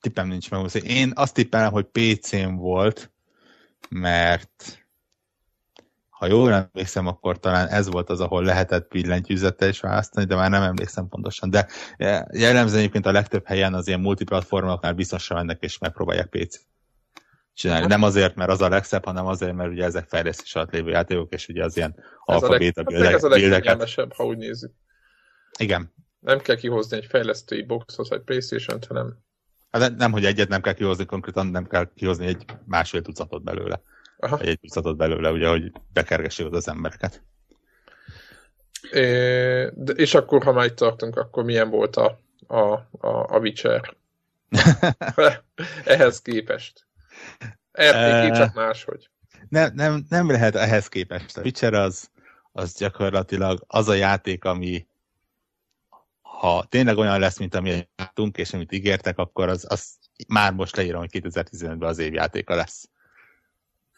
Tippem 0.00 0.28
nincs 0.28 0.50
meg. 0.50 0.84
Én 0.84 1.12
azt 1.14 1.34
tippelem, 1.34 1.72
hogy 1.72 1.84
PC-n 1.84 2.54
volt, 2.54 3.10
mert 3.88 4.85
ha 6.18 6.26
jól 6.26 6.52
emlékszem, 6.52 7.06
akkor 7.06 7.38
talán 7.38 7.68
ez 7.68 7.90
volt 7.90 8.10
az, 8.10 8.20
ahol 8.20 8.44
lehetett 8.44 8.88
billentyűzettel 8.88 9.68
is 9.68 9.80
választani, 9.80 10.26
de 10.26 10.34
már 10.34 10.50
nem 10.50 10.62
emlékszem 10.62 11.08
pontosan. 11.08 11.50
De 11.50 11.68
jellemzően 12.32 12.78
egyébként 12.78 13.06
a 13.06 13.12
legtöbb 13.12 13.46
helyen 13.46 13.74
az 13.74 13.86
ilyen 13.86 14.00
multiplatformoknál 14.00 14.92
biztosan 14.92 15.36
mennek 15.36 15.62
és 15.62 15.78
megpróbálják 15.78 16.28
PC 16.28 16.60
csinálni. 17.54 17.86
Nem 17.86 18.02
azért, 18.02 18.34
mert 18.34 18.50
az 18.50 18.60
a 18.60 18.68
legszebb, 18.68 19.04
hanem 19.04 19.26
azért, 19.26 19.54
mert 19.54 19.70
ugye 19.70 19.84
ezek 19.84 20.08
fejlesztés 20.08 20.54
alatt 20.54 20.72
lévő 20.72 20.90
játékok, 20.90 21.32
és 21.32 21.48
ugye 21.48 21.64
az 21.64 21.76
ilyen 21.76 21.94
alfa-béta 22.24 22.82
bildeket. 22.82 23.14
Ez 23.14 23.24
a 23.24 23.28
legkényelmesebb, 23.28 24.12
ha 24.12 24.24
úgy 24.24 24.36
nézzük. 24.36 24.72
Igen. 25.58 25.94
Nem 26.18 26.38
kell 26.38 26.56
kihozni 26.56 26.96
egy 26.96 27.06
fejlesztői 27.06 27.62
boxot, 27.62 28.08
vagy 28.08 28.20
Playstation-t, 28.20 28.86
hanem... 28.86 29.18
Hát 29.70 29.96
nem, 29.96 30.12
hogy 30.12 30.24
egyet 30.24 30.48
nem 30.48 30.60
kell 30.60 30.72
kihozni, 30.72 31.04
konkrétan 31.04 31.46
nem 31.46 31.66
kell 31.66 31.92
kihozni 31.94 32.26
egy 32.26 32.44
másfél 32.64 33.02
tucatot 33.02 33.42
belőle. 33.42 33.82
Aha. 34.18 34.38
Egy 34.38 34.60
tucatot 34.60 34.96
belőle, 34.96 35.30
ugye, 35.30 35.48
hogy 35.48 35.72
bekergessék 35.92 36.52
az 36.52 36.68
embereket. 36.68 37.22
É, 38.92 39.70
de, 39.74 39.92
és 39.92 40.14
akkor, 40.14 40.44
ha 40.44 40.52
már 40.52 40.66
itt 40.66 40.76
tartunk, 40.76 41.16
akkor 41.16 41.44
milyen 41.44 41.70
volt 41.70 41.96
a, 41.96 42.20
a, 42.46 42.56
a, 42.56 43.34
a 43.34 43.38
Witcher? 43.38 43.96
Ehhez 45.84 46.22
képest. 46.22 46.86
RPG 47.72 48.36
csak 48.36 48.54
máshogy. 48.54 49.10
Nem, 49.48 49.74
nem, 49.74 50.04
nem 50.08 50.30
lehet 50.30 50.54
ehhez 50.54 50.88
képest. 50.88 51.36
A 51.36 51.40
Witcher 51.40 51.74
az, 51.74 52.10
az 52.52 52.76
gyakorlatilag 52.76 53.64
az 53.66 53.88
a 53.88 53.94
játék, 53.94 54.44
ami 54.44 54.86
ha 56.20 56.66
tényleg 56.68 56.96
olyan 56.96 57.20
lesz, 57.20 57.38
mint 57.38 57.54
amit 57.54 57.88
láttunk, 57.96 58.36
és 58.36 58.52
amit 58.52 58.72
ígértek, 58.72 59.18
akkor 59.18 59.48
az, 59.48 59.66
az 59.68 59.98
már 60.28 60.52
most 60.52 60.76
leírom, 60.76 61.00
hogy 61.00 61.10
2015-ben 61.12 61.88
az 61.88 61.98
évjátéka 61.98 62.54
lesz. 62.54 62.88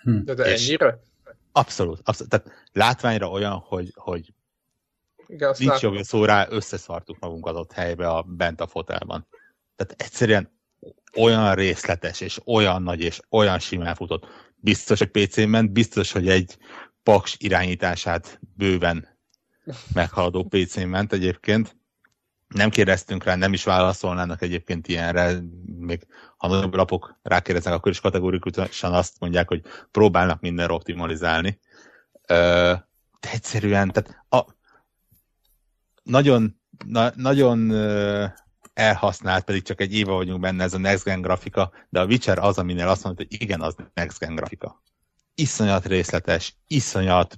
Hm. 0.03 0.25
De, 0.25 0.35
de 0.35 0.45
ennyire? 0.45 1.01
Abszolút, 1.53 2.01
abszolút. 2.05 2.31
Tehát 2.31 2.51
látványra 2.73 3.31
olyan, 3.31 3.53
hogy, 3.53 3.93
hogy 3.95 4.33
Igen, 5.27 5.55
nincs 5.59 5.81
jobb 5.81 6.03
szó 6.03 6.25
rá, 6.25 6.47
összeszartuk 6.51 7.19
magunkat 7.19 7.55
ott 7.55 7.73
helybe 7.73 8.09
a, 8.09 8.23
bent 8.23 8.61
a 8.61 8.67
fotelban. 8.67 9.27
Tehát 9.77 10.03
egyszerűen 10.03 10.57
olyan 11.17 11.55
részletes, 11.55 12.21
és 12.21 12.41
olyan 12.45 12.83
nagy, 12.83 13.01
és 13.01 13.21
olyan 13.31 13.59
simán 13.59 13.95
futott. 13.95 14.27
Biztos, 14.57 14.99
hogy 14.99 15.11
PC-n 15.11 15.49
ment, 15.49 15.73
biztos, 15.73 16.13
hogy 16.13 16.29
egy 16.29 16.57
paks 17.03 17.37
irányítását 17.39 18.41
bőven 18.57 19.19
meghaladó 19.95 20.45
PC-n 20.45 20.87
ment 20.87 21.13
egyébként. 21.13 21.77
Nem 22.49 22.71
kérdeztünk 22.71 23.25
rá, 23.25 23.35
nem 23.35 23.53
is 23.53 23.65
válaszolnának 23.65 24.43
egyébként 24.43 24.89
ilyenre, 24.89 25.41
még 25.79 26.07
ha 26.37 26.49
nagyobb 26.49 26.75
lapok 26.75 27.19
rákérdeznek, 27.23 27.75
akkor 27.75 27.91
is 27.91 28.01
kategórikusan 28.01 28.95
azt 28.95 29.21
mondják, 29.21 29.49
hogy 29.49 29.63
próbálnak 29.91 30.41
mindenre 30.41 30.73
optimalizálni. 30.73 31.61
De 32.27 32.87
egyszerűen, 33.33 33.91
tehát 33.91 34.25
a, 34.29 34.55
nagyon, 36.03 36.61
na, 36.87 37.13
nagyon 37.15 37.71
elhasznált, 38.75 39.45
pedig 39.45 39.63
csak 39.63 39.81
egy 39.81 39.95
éve 39.95 40.13
vagyunk 40.13 40.41
benne 40.41 40.65
ez 40.65 40.75
a 40.75 40.79
Next 40.79 41.05
Gen 41.05 41.21
grafika, 41.21 41.73
de 41.89 42.01
a 42.01 42.05
Witcher 42.05 42.39
az, 42.39 42.59
aminél 42.59 42.89
azt 42.89 43.05
mondta, 43.05 43.25
hogy 43.29 43.43
igen, 43.43 43.61
az 43.61 43.77
Next 43.95 44.19
Gen 44.19 44.35
grafika. 44.35 44.83
Iszonyat 45.35 45.87
részletes, 45.87 46.57
iszonyat 46.67 47.37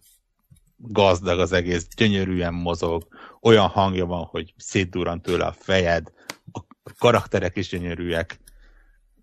gazdag 0.83 1.39
az 1.39 1.53
egész, 1.53 1.87
gyönyörűen 1.97 2.55
mozog, 2.55 3.07
olyan 3.41 3.67
hangja 3.69 4.07
van, 4.07 4.25
hogy 4.25 4.55
szétdurran 4.57 5.23
tőle 5.23 5.45
a 5.45 5.53
fejed, 5.53 6.13
a 6.53 6.61
karakterek 6.99 7.57
is 7.57 7.69
gyönyörűek. 7.69 8.41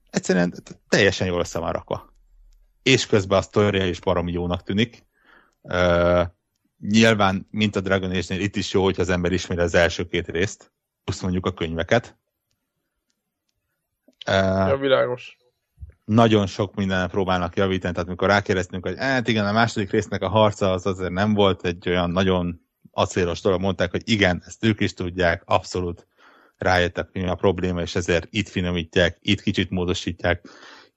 Egyszerűen 0.10 0.54
teljesen 0.90 1.28
jól 1.28 1.40
össze 1.40 1.60
van 1.60 1.72
rakva. 1.72 2.14
És 2.84 3.06
közben 3.06 3.38
a 3.38 3.42
sztoria 3.42 3.88
is 3.88 4.00
baromi 4.00 4.32
jónak 4.32 4.64
tűnik. 4.64 5.06
Uh, 5.62 6.22
nyilván, 6.80 7.48
mint 7.52 7.76
a 7.76 7.82
Dragon 7.82 8.10
Age-nél, 8.10 8.40
itt 8.40 8.56
is 8.56 8.74
jó, 8.74 8.84
hogy 8.84 9.00
az 9.00 9.10
ember 9.10 9.32
ismeri 9.32 9.62
az 9.62 9.76
első 9.76 10.08
két 10.08 10.28
részt, 10.28 10.72
plusz 11.04 11.22
mondjuk 11.22 11.46
a 11.46 11.54
könyveket. 11.54 12.18
Ja, 14.26 14.78
világos. 14.80 15.38
Nagyon 16.08 16.46
sok 16.46 16.76
mindenen 16.76 17.10
próbálnak 17.10 17.56
javítani, 17.56 17.94
tehát 17.94 18.08
amikor 18.08 18.28
rákérdeztünk, 18.28 18.86
hogy 18.86 18.98
hát 18.98 19.28
igen, 19.28 19.46
a 19.46 19.52
második 19.52 19.92
résznek 19.92 20.22
a 20.22 20.28
harca 20.28 20.72
az 20.72 20.86
azért 20.86 21.12
nem 21.12 21.34
volt 21.34 21.66
egy 21.66 21.90
olyan 21.90 22.10
nagyon 22.10 22.62
acélos 22.92 23.42
dolog, 23.42 23.62
mondták, 23.62 23.92
hogy 23.92 24.02
igen, 24.06 24.44
ezt 24.46 24.66
ők 24.66 24.80
is 24.80 24.94
tudják, 24.94 25.42
abszolút 25.46 26.08
rájöttek, 26.58 27.10
mi 27.12 27.28
a 27.28 27.36
probléma, 27.36 27.82
és 27.82 27.96
ezért 27.96 28.28
itt 28.30 28.50
finomítják, 28.50 29.18
itt 29.22 29.42
kicsit 29.42 29.70
módosítják, 29.70 30.48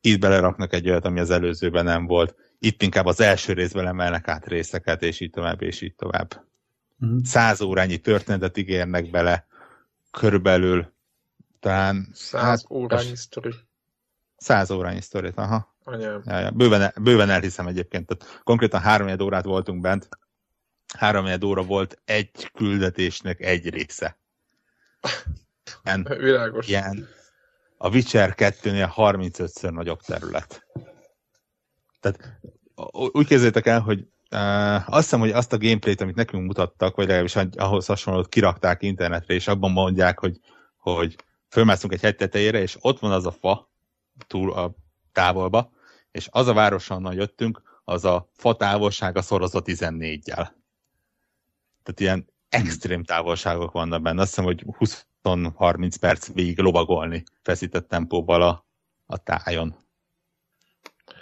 itt 0.01 0.21
beleraknak 0.21 0.73
egy 0.73 0.89
olyat, 0.89 1.05
ami 1.05 1.21
az 1.21 1.31
előzőben 1.31 1.85
nem 1.85 2.07
volt. 2.07 2.35
Itt 2.59 2.83
inkább 2.83 3.07
az 3.07 3.21
első 3.21 3.53
részben 3.53 3.87
emelnek 3.87 4.29
át 4.29 4.47
részeket, 4.47 5.03
és 5.03 5.21
így 5.21 5.31
tovább, 5.31 5.63
és 5.63 5.81
így 5.81 5.95
tovább. 5.95 6.45
Mm. 7.05 7.19
Száz 7.23 7.61
órányi 7.61 7.99
történetet 7.99 8.57
ígérnek 8.57 9.11
bele, 9.11 9.47
körülbelül 10.11 10.93
talán... 11.61 12.09
Száz 12.13 12.43
hát, 12.43 12.71
órányi 12.71 13.17
sztori. 13.17 13.51
Száz 14.41 14.71
órányi 14.71 15.01
sztorit, 15.01 15.39
aha. 15.39 15.75
Anyám. 15.85 16.23
Ja, 16.25 16.39
ja. 16.39 16.51
Bőven, 16.51 16.93
bőven 17.01 17.31
elhiszem 17.31 17.67
egyébként. 17.67 18.07
Tehát 18.07 18.41
konkrétan 18.45 18.81
három 18.81 19.21
órát 19.21 19.45
voltunk 19.45 19.81
bent, 19.81 20.09
három 20.99 21.43
óra 21.45 21.63
volt 21.63 22.01
egy 22.05 22.51
küldetésnek 22.55 23.41
egy 23.41 23.69
része. 23.71 24.19
Ilyen, 25.85 26.07
Világos. 26.19 26.69
Ilyen, 26.69 27.09
a 27.77 27.89
Witcher 27.89 28.35
2-nél 28.37 28.93
35-ször 28.97 29.71
nagyobb 29.71 30.01
terület. 30.01 30.67
Tehát 32.01 32.41
úgy 32.91 33.27
képzeljétek 33.27 33.67
el, 33.67 33.81
hogy 33.81 34.09
Uh, 34.33 34.95
azt 34.95 35.03
hiszem, 35.03 35.21
hogy 35.21 35.31
azt 35.31 35.53
a 35.53 35.59
gameplayt, 35.59 36.01
amit 36.01 36.15
nekünk 36.15 36.47
mutattak, 36.47 36.97
vagy 36.97 37.07
legalábbis 37.07 37.37
ahhoz 37.57 37.87
hasonlót 37.87 38.29
kirakták 38.29 38.83
internetre, 38.83 39.35
és 39.35 39.49
abban 39.49 39.71
mondják, 39.71 40.19
hogy, 40.19 40.41
hogy 40.79 41.17
fölmászunk 41.49 41.93
egy 41.93 42.01
hegy 42.01 42.17
tetejére, 42.17 42.61
és 42.61 42.77
ott 42.81 42.99
van 42.99 43.13
az 43.13 43.27
a 43.27 43.33
fa 43.33 43.70
túl 44.27 44.53
a 44.53 44.75
távolba, 45.13 45.73
és 46.11 46.29
az 46.31 46.47
a 46.47 46.53
város, 46.53 46.91
ahonnan 46.91 47.15
jöttünk, 47.15 47.63
az 47.85 48.05
a 48.05 48.31
fa 48.33 48.57
távolsága 48.57 49.23
szorozva 49.23 49.61
14-jel. 49.65 50.51
Tehát 51.83 52.01
ilyen 52.01 52.29
extrém 52.49 53.05
távolságok 53.05 53.73
vannak 53.73 54.03
benne. 54.03 54.21
Azt 54.21 54.29
hiszem, 54.29 54.45
hogy 54.45 54.65
20-30 55.23 55.95
perc 56.01 56.33
végig 56.33 56.59
lovagolni 56.59 57.23
feszített 57.43 57.89
tempóval 57.89 58.43
a, 58.43 58.67
a 59.07 59.17
tájon. 59.17 59.77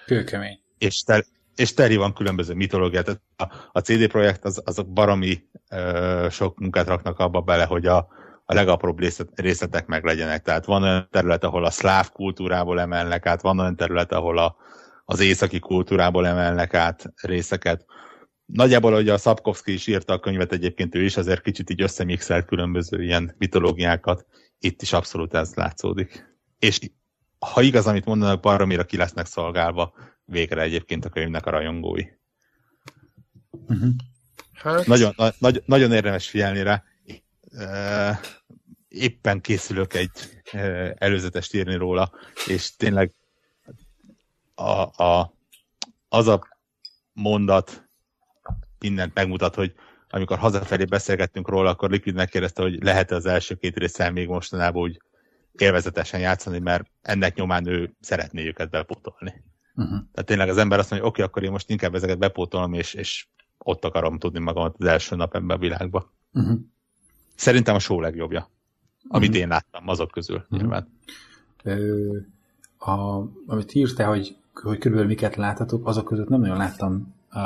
Kőkemény. 0.06 0.60
És, 0.78 1.02
te, 1.02 1.24
és 1.54 1.74
teri 1.74 1.96
van 1.96 2.14
különböző 2.14 2.54
mitológiát. 2.54 3.08
A, 3.36 3.44
a 3.72 3.80
CD 3.80 4.06
Projekt 4.06 4.44
az, 4.44 4.62
azok 4.64 4.92
baromi 4.92 5.48
ö, 5.70 6.26
sok 6.30 6.58
munkát 6.58 6.86
raknak 6.86 7.18
abba 7.18 7.40
bele, 7.40 7.64
hogy 7.64 7.86
a, 7.86 8.08
a 8.50 8.54
legapróbb 8.54 8.98
részlet, 8.98 9.40
részletek 9.40 9.86
meg 9.86 10.04
legyenek. 10.04 10.42
Tehát 10.42 10.64
van 10.64 10.82
olyan 10.82 11.08
terület, 11.10 11.44
ahol 11.44 11.64
a 11.64 11.70
szláv 11.70 12.12
kultúrából 12.12 12.80
emelnek 12.80 13.26
át, 13.26 13.40
van 13.40 13.58
olyan 13.58 13.76
terület, 13.76 14.12
ahol 14.12 14.38
a, 14.38 14.56
az 15.04 15.20
északi 15.20 15.58
kultúrából 15.58 16.26
emelnek 16.26 16.74
át 16.74 17.12
részeket. 17.22 17.84
Nagyjából, 18.44 18.92
hogy 18.92 19.08
a 19.08 19.18
Szabkovszki 19.18 19.72
is 19.72 19.86
írta 19.86 20.12
a 20.12 20.18
könyvet 20.18 20.52
egyébként 20.52 20.94
ő 20.94 21.02
is, 21.02 21.16
azért 21.16 21.40
kicsit 21.40 21.70
így 21.70 21.82
összemixelt 21.82 22.46
különböző 22.46 23.02
ilyen 23.02 23.34
mitológiákat. 23.38 24.26
Itt 24.58 24.82
is 24.82 24.92
abszolút 24.92 25.34
ez 25.34 25.54
látszódik. 25.54 26.36
És 26.58 26.80
ha 27.38 27.62
igaz, 27.62 27.86
amit 27.86 28.04
mondanak, 28.04 28.40
baromira 28.40 28.84
ki 28.84 28.96
lesznek 28.96 29.26
szolgálva 29.26 29.94
végre 30.24 30.62
egyébként 30.62 31.04
a 31.04 31.08
könyvnek 31.08 31.46
a 31.46 31.50
rajongói. 31.50 32.04
Uh-huh. 33.50 33.90
Hát... 34.52 34.86
Nagyon, 34.86 35.12
na, 35.16 35.30
nagy, 35.38 35.62
nagyon 35.66 35.92
érdemes 35.92 36.28
figyelni 36.28 36.62
rá. 36.62 36.84
Éppen 38.88 39.40
készülök 39.40 39.94
egy 39.94 40.10
előzetest 40.94 41.54
írni 41.54 41.74
róla, 41.74 42.12
és 42.46 42.76
tényleg 42.76 43.12
a, 44.54 45.02
a, 45.04 45.34
az 46.08 46.28
a 46.28 46.48
mondat 47.12 47.88
mindent 48.78 49.14
megmutat, 49.14 49.54
hogy 49.54 49.74
amikor 50.08 50.38
hazafelé 50.38 50.84
beszélgettünk 50.84 51.48
róla, 51.48 51.70
akkor 51.70 51.90
Liquid 51.90 52.14
megkérdezte, 52.14 52.62
hogy 52.62 52.82
lehet-e 52.82 53.14
az 53.14 53.26
első 53.26 53.54
két 53.54 53.76
részsel 53.76 54.12
még 54.12 54.28
mostanában 54.28 54.82
úgy 54.82 55.00
élvezetesen 55.52 56.20
játszani, 56.20 56.58
mert 56.58 56.90
ennek 57.02 57.34
nyomán 57.34 57.66
ő 57.66 57.94
szeretné 58.00 58.46
őket 58.46 58.70
bepótolni. 58.70 59.44
Uh-huh. 59.74 59.98
Tehát 60.12 60.24
tényleg 60.24 60.48
az 60.48 60.58
ember 60.58 60.78
azt 60.78 60.90
mondja, 60.90 61.08
hogy 61.08 61.16
oké, 61.16 61.22
okay, 61.22 61.24
akkor 61.24 61.42
én 61.42 61.50
most 61.50 61.70
inkább 61.70 61.94
ezeket 61.94 62.18
bepótolom, 62.18 62.72
és, 62.72 62.94
és 62.94 63.26
ott 63.58 63.84
akarom 63.84 64.18
tudni 64.18 64.38
magamat 64.38 64.76
az 64.78 64.86
első 64.86 65.16
nap 65.16 65.34
ebben 65.34 65.56
a 65.56 65.58
világba. 65.58 66.12
Uh-huh. 66.32 66.58
Szerintem 67.38 67.74
a 67.74 67.78
show 67.78 68.00
legjobbja, 68.00 68.50
amit 69.08 69.28
uh-huh. 69.28 69.42
én 69.42 69.48
láttam 69.48 69.88
azok 69.88 70.10
közül 70.10 70.36
uh-huh. 70.36 70.58
nyilván. 70.58 70.88
Ö, 71.62 72.16
a, 72.78 73.24
amit 73.46 73.74
írtál, 73.74 74.08
hogy, 74.08 74.36
hogy 74.54 74.78
körülbelül 74.78 75.10
miket 75.10 75.36
láthatok, 75.36 75.86
azok 75.86 76.04
között 76.04 76.28
nem 76.28 76.40
nagyon 76.40 76.56
láttam 76.56 77.14
a, 77.30 77.40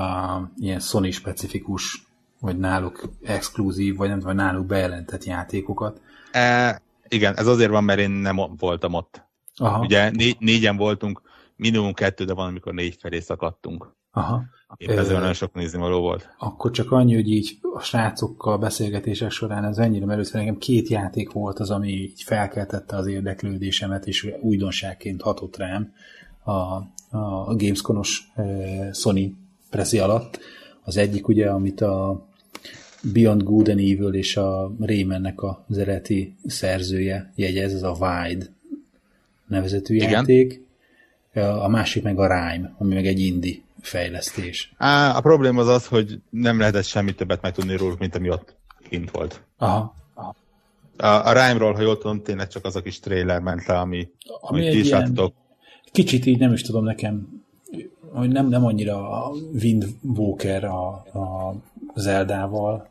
ilyen 0.56 0.80
Sony 0.80 1.10
specifikus, 1.10 2.06
vagy 2.40 2.58
náluk 2.58 3.08
exkluzív, 3.22 3.96
vagy 3.96 4.08
nem 4.08 4.18
vagy 4.18 4.34
náluk 4.34 4.66
bejelentett 4.66 5.24
játékokat. 5.24 6.00
E, 6.30 6.80
igen, 7.08 7.36
ez 7.36 7.46
azért 7.46 7.70
van, 7.70 7.84
mert 7.84 8.00
én 8.00 8.10
nem 8.10 8.36
voltam 8.56 8.94
ott. 8.94 9.22
Aha. 9.56 9.80
Ugye 9.80 10.10
né- 10.10 10.40
négyen 10.40 10.76
voltunk, 10.76 11.22
minimum 11.56 11.94
kettő, 11.94 12.24
de 12.24 12.34
van, 12.34 12.48
amikor 12.48 12.74
négy 12.74 12.96
felé 13.00 13.20
szakadtunk. 13.20 13.94
Aha. 14.12 14.42
Épp 14.76 14.88
ezzel 14.88 15.18
nagyon 15.18 15.32
sok 15.32 15.54
nézni 15.54 15.78
való 15.78 16.00
volt. 16.00 16.34
Akkor 16.38 16.70
csak 16.70 16.92
annyi, 16.92 17.14
hogy 17.14 17.30
így 17.30 17.58
a 17.74 17.80
srácokkal 17.80 18.58
beszélgetések 18.58 19.30
során 19.30 19.64
ez 19.64 19.78
ennyire 19.78 20.04
merült, 20.04 20.32
nekem 20.32 20.58
két 20.58 20.88
játék 20.88 21.32
volt 21.32 21.58
az, 21.58 21.70
ami 21.70 21.88
így 21.88 22.22
felkeltette 22.22 22.96
az 22.96 23.06
érdeklődésemet, 23.06 24.06
és 24.06 24.32
újdonságként 24.40 25.22
hatott 25.22 25.56
rám 25.56 25.92
a, 26.44 26.50
a 27.16 27.54
Gamescom-os 27.56 28.30
e, 28.34 28.92
Sony 28.92 29.36
preszi 29.70 29.98
alatt. 29.98 30.38
Az 30.84 30.96
egyik 30.96 31.28
ugye, 31.28 31.50
amit 31.50 31.80
a 31.80 32.26
Beyond 33.12 33.42
Good 33.42 33.68
and 33.68 33.78
Evil 33.78 34.14
és 34.14 34.36
a 34.36 34.72
Raymannek 34.80 35.42
az 35.42 35.78
eredeti 35.78 36.36
szerzője 36.46 37.32
jegyez, 37.34 37.74
ez 37.74 37.82
a 37.82 37.96
Wide 38.00 38.46
nevezetű 39.46 39.94
Igen. 39.94 40.10
játék. 40.10 40.60
A 41.34 41.68
másik 41.68 42.02
meg 42.02 42.18
a 42.18 42.26
Rhyme, 42.26 42.74
ami 42.78 42.94
meg 42.94 43.06
egy 43.06 43.20
indie 43.20 43.60
fejlesztés. 43.82 44.72
Á, 44.78 45.16
a 45.16 45.20
probléma 45.20 45.60
az 45.60 45.68
az, 45.68 45.86
hogy 45.86 46.20
nem 46.30 46.58
lehetett 46.58 46.84
semmit 46.84 47.16
többet 47.16 47.42
megtudni 47.42 47.76
róluk, 47.76 47.98
mint 47.98 48.14
ami 48.14 48.30
ott 48.30 48.56
kint 48.88 49.10
volt. 49.10 49.42
Aha. 49.58 49.94
A, 50.96 51.06
a 51.06 51.32
Rhyme-ról, 51.32 51.72
ha 51.72 51.80
jól 51.80 51.98
tudom, 51.98 52.22
tényleg 52.22 52.48
csak 52.48 52.64
az 52.64 52.76
a 52.76 52.82
kis 52.82 53.00
trailer 53.00 53.40
ment 53.40 53.66
le, 53.66 53.78
ami, 53.78 54.08
ami 54.40 54.60
amit 54.60 54.72
ti 54.72 54.78
is 54.78 54.88
láttok. 54.88 55.34
Kicsit 55.92 56.26
így 56.26 56.38
nem 56.38 56.52
is 56.52 56.62
tudom 56.62 56.84
nekem, 56.84 57.44
hogy 58.12 58.28
nem, 58.28 58.48
nem 58.48 58.64
annyira 58.64 59.10
a 59.10 59.32
Wind 59.52 59.86
Walker 60.02 60.64
a, 60.64 60.88
a 60.88 61.54
Zeldával, 61.94 62.88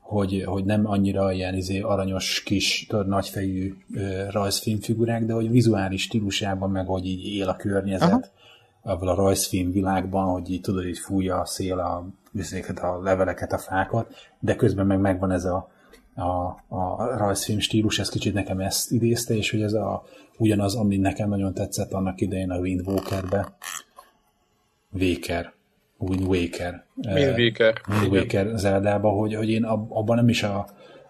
hogy, 0.00 0.42
hogy 0.46 0.64
nem 0.64 0.86
annyira 0.86 1.32
ilyen 1.32 1.54
izé, 1.54 1.80
aranyos 1.80 2.42
kis, 2.42 2.86
tudod, 2.88 3.08
nagyfejű 3.08 3.74
ö, 3.94 4.24
rajzfilmfigurák, 4.30 5.24
de 5.24 5.32
hogy 5.32 5.50
vizuális 5.50 6.02
stílusában, 6.02 6.70
meg 6.70 6.86
hogy 6.86 7.06
így 7.06 7.26
él 7.34 7.48
a 7.48 7.56
környezet, 7.56 8.12
Aha 8.12 8.36
abban 8.88 9.08
a 9.08 9.14
rajzfilm 9.14 9.72
világban, 9.72 10.24
hogy 10.24 10.50
így 10.50 10.60
tudod, 10.60 10.84
hogy 10.84 10.98
fújja 10.98 11.40
a 11.40 11.46
szél 11.46 11.78
a, 11.78 12.06
a 12.80 13.02
leveleket, 13.02 13.52
a 13.52 13.58
fákat, 13.58 14.14
de 14.40 14.56
közben 14.56 14.86
meg 14.86 15.00
megvan 15.00 15.30
ez 15.30 15.44
a, 15.44 15.70
a, 16.14 16.28
a 16.68 17.16
rajzfilm 17.16 17.58
stílus, 17.58 17.98
ez 17.98 18.08
kicsit 18.08 18.34
nekem 18.34 18.60
ezt 18.60 18.90
idézte, 18.90 19.34
és 19.34 19.50
hogy 19.50 19.62
ez 19.62 19.72
a, 19.72 20.04
ugyanaz, 20.36 20.74
ami 20.74 20.96
nekem 20.96 21.28
nagyon 21.28 21.54
tetszett 21.54 21.92
annak 21.92 22.20
idején 22.20 22.50
a 22.50 22.58
Wind 22.58 22.86
Walker-be. 22.86 23.56
Waker. 24.92 25.52
Wind 25.98 26.26
Waker. 26.26 26.84
Wind 26.96 27.38
Waker. 27.38 27.80
Wind 27.88 28.12
Waker 28.12 28.58
Zeldába, 28.58 29.08
hogy, 29.08 29.34
hogy 29.34 29.50
én 29.50 29.64
abban 29.64 30.16
nem 30.16 30.28
is 30.28 30.42
a, 30.42 30.66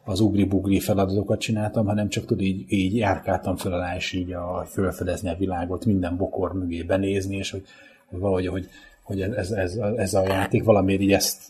az 0.08 0.20
ugri-bugri 0.20 0.80
feladatokat 0.80 1.40
csináltam, 1.40 1.86
hanem 1.86 2.08
csak 2.08 2.26
tud 2.26 2.40
így, 2.40 2.64
így 2.72 2.96
járkáltam 2.96 3.56
föl 3.56 3.72
alá, 3.72 3.96
és 3.96 4.12
így 4.12 4.32
a, 4.32 4.66
fölfedezni 4.70 5.28
a 5.28 5.36
világot, 5.38 5.84
minden 5.84 6.16
bokor 6.16 6.52
mögé 6.52 6.82
benézni, 6.82 7.36
és 7.36 7.50
hogy, 7.50 7.62
hogy 8.06 8.18
valahogy, 8.18 8.46
hogy, 8.46 8.68
hogy 9.02 9.20
ez, 9.20 9.50
ez, 9.50 9.74
ez, 9.96 10.14
a 10.14 10.26
játék 10.26 10.64
valamiért 10.64 11.00
így 11.00 11.12
ezt, 11.12 11.42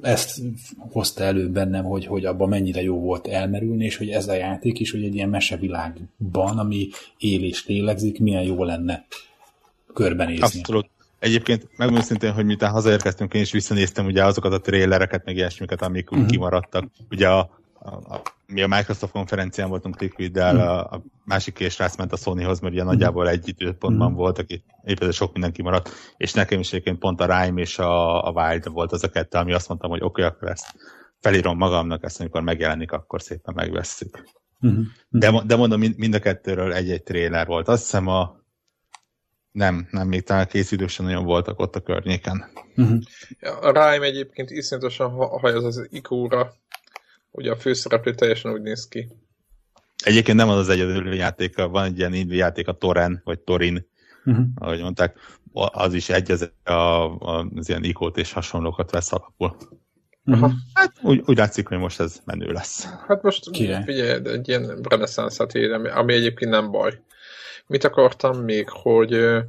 ezt 0.00 0.40
hozta 0.78 1.24
elő 1.24 1.48
bennem, 1.48 1.84
hogy, 1.84 2.06
hogy 2.06 2.24
abban 2.24 2.48
mennyire 2.48 2.82
jó 2.82 3.00
volt 3.00 3.26
elmerülni, 3.26 3.84
és 3.84 3.96
hogy 3.96 4.08
ez 4.08 4.28
a 4.28 4.34
játék 4.34 4.80
is, 4.80 4.90
hogy 4.90 5.04
egy 5.04 5.14
ilyen 5.14 5.28
mesevilágban, 5.28 6.58
ami 6.58 6.88
él 7.18 7.44
és 7.44 7.66
lélegzik, 7.66 8.20
milyen 8.20 8.42
jó 8.42 8.64
lenne 8.64 9.06
körbenézni. 9.94 10.60
Abszolút. 10.60 10.88
Egyébként 11.18 11.68
megmondom 11.76 12.06
szintén, 12.06 12.32
hogy 12.32 12.44
miután 12.44 12.70
hazaérkeztünk, 12.70 13.34
én 13.34 13.42
is 13.42 13.52
visszanéztem 13.52 14.06
ugye 14.06 14.24
azokat 14.24 14.52
a 14.52 14.60
trélereket, 14.60 15.24
meg 15.24 15.36
ilyesmiket, 15.36 15.82
amik 15.82 16.10
uh-huh. 16.10 16.26
kimaradtak. 16.26 16.84
Ugye 17.10 17.28
a 17.28 17.50
a, 17.86 18.14
a, 18.14 18.22
mi 18.46 18.62
a 18.62 18.66
Microsoft 18.66 19.12
konferencián 19.12 19.68
voltunk 19.68 20.00
Liquiddel, 20.00 20.54
mm. 20.54 20.58
a, 20.58 20.78
a 20.78 21.02
másik 21.24 21.54
két 21.54 21.70
srác 21.70 21.96
ment 21.96 22.12
a 22.12 22.16
Sonyhoz, 22.16 22.60
mert 22.60 22.74
ugye 22.74 22.82
mm. 22.82 22.86
nagyjából 22.86 23.28
egy 23.28 23.48
időpontban 23.48 24.10
mm. 24.12 24.14
voltak, 24.14 24.46
épp 24.84 25.00
ez 25.00 25.14
sok 25.14 25.32
mindenki 25.32 25.62
maradt, 25.62 25.90
és 26.16 26.32
nekem 26.32 26.60
is 26.60 26.72
egyébként 26.72 26.98
pont 26.98 27.20
a 27.20 27.24
Rime 27.24 27.60
és 27.60 27.78
a, 27.78 28.26
a 28.26 28.30
Wild 28.30 28.72
volt 28.72 28.92
az 28.92 29.04
a 29.04 29.08
kettő, 29.08 29.38
ami 29.38 29.52
azt 29.52 29.68
mondtam, 29.68 29.90
hogy 29.90 30.02
oké, 30.02 30.24
okay, 30.24 30.34
akkor 30.34 30.48
ezt 30.48 30.74
felírom 31.20 31.56
magamnak, 31.56 32.04
ezt 32.04 32.20
amikor 32.20 32.42
megjelenik, 32.42 32.92
akkor 32.92 33.22
szépen 33.22 33.54
megvesszük. 33.54 34.28
Mm-hmm. 34.66 34.82
De, 35.08 35.42
de 35.46 35.56
mondom, 35.56 35.80
mind 35.96 36.14
a 36.14 36.18
kettőről 36.18 36.72
egy-egy 36.72 37.02
tréler 37.02 37.46
volt. 37.46 37.68
Azt 37.68 37.82
hiszem 37.82 38.06
a 38.06 38.44
nem, 39.56 39.88
nem, 39.90 40.08
még 40.08 40.22
talán 40.22 40.46
készítők 40.46 40.88
sem 40.88 41.04
nagyon 41.04 41.24
voltak 41.24 41.58
ott 41.58 41.76
a 41.76 41.80
környéken. 41.80 42.44
Uh-huh. 42.76 42.98
A 43.60 43.66
Rime 43.66 44.06
egyébként 44.06 44.50
iszonyatosan 44.50 45.10
hajaz 45.10 45.64
az 45.64 45.86
ikóra, 45.90 46.52
Ugye 47.36 47.50
a 47.50 47.56
főszereplő 47.56 48.14
teljesen 48.14 48.52
úgy 48.52 48.62
néz 48.62 48.88
ki. 48.88 49.08
Egyébként 50.04 50.36
nem 50.36 50.48
az 50.48 50.58
az 50.58 50.68
egyedül 50.68 51.14
játéka, 51.14 51.68
van 51.68 51.84
egy 51.84 51.98
ilyen 51.98 52.14
indie 52.14 52.36
játék, 52.36 52.68
a 52.68 52.72
Toren, 52.72 53.20
vagy 53.24 53.38
Torin, 53.38 53.88
uh-huh. 54.24 54.46
ahogy 54.54 54.80
mondták, 54.80 55.18
az 55.52 55.94
is 55.94 56.08
egy 56.08 56.30
az, 56.30 56.50
a, 56.64 56.72
az 56.72 57.68
ilyen 57.68 57.84
ikót 57.84 58.16
és 58.16 58.32
hasonlókat 58.32 58.90
vesz 58.90 59.12
alapul. 59.12 59.56
Uh-huh. 60.24 60.52
Hát 60.74 60.92
úgy, 61.02 61.22
úgy 61.26 61.36
látszik, 61.36 61.68
hogy 61.68 61.78
most 61.78 62.00
ez 62.00 62.20
menő 62.24 62.52
lesz. 62.52 62.86
Hát 63.08 63.22
most 63.22 63.50
Kire? 63.50 63.82
figyelj, 63.84 64.28
egy 64.28 64.48
ilyen 64.48 64.78
reneszánszát 64.88 65.54
érem, 65.54 65.88
ami 65.94 66.14
egyébként 66.14 66.50
nem 66.50 66.70
baj. 66.70 67.00
Mit 67.66 67.84
akartam 67.84 68.38
még, 68.38 68.68
hogy 68.68 69.14
Uh, 69.14 69.42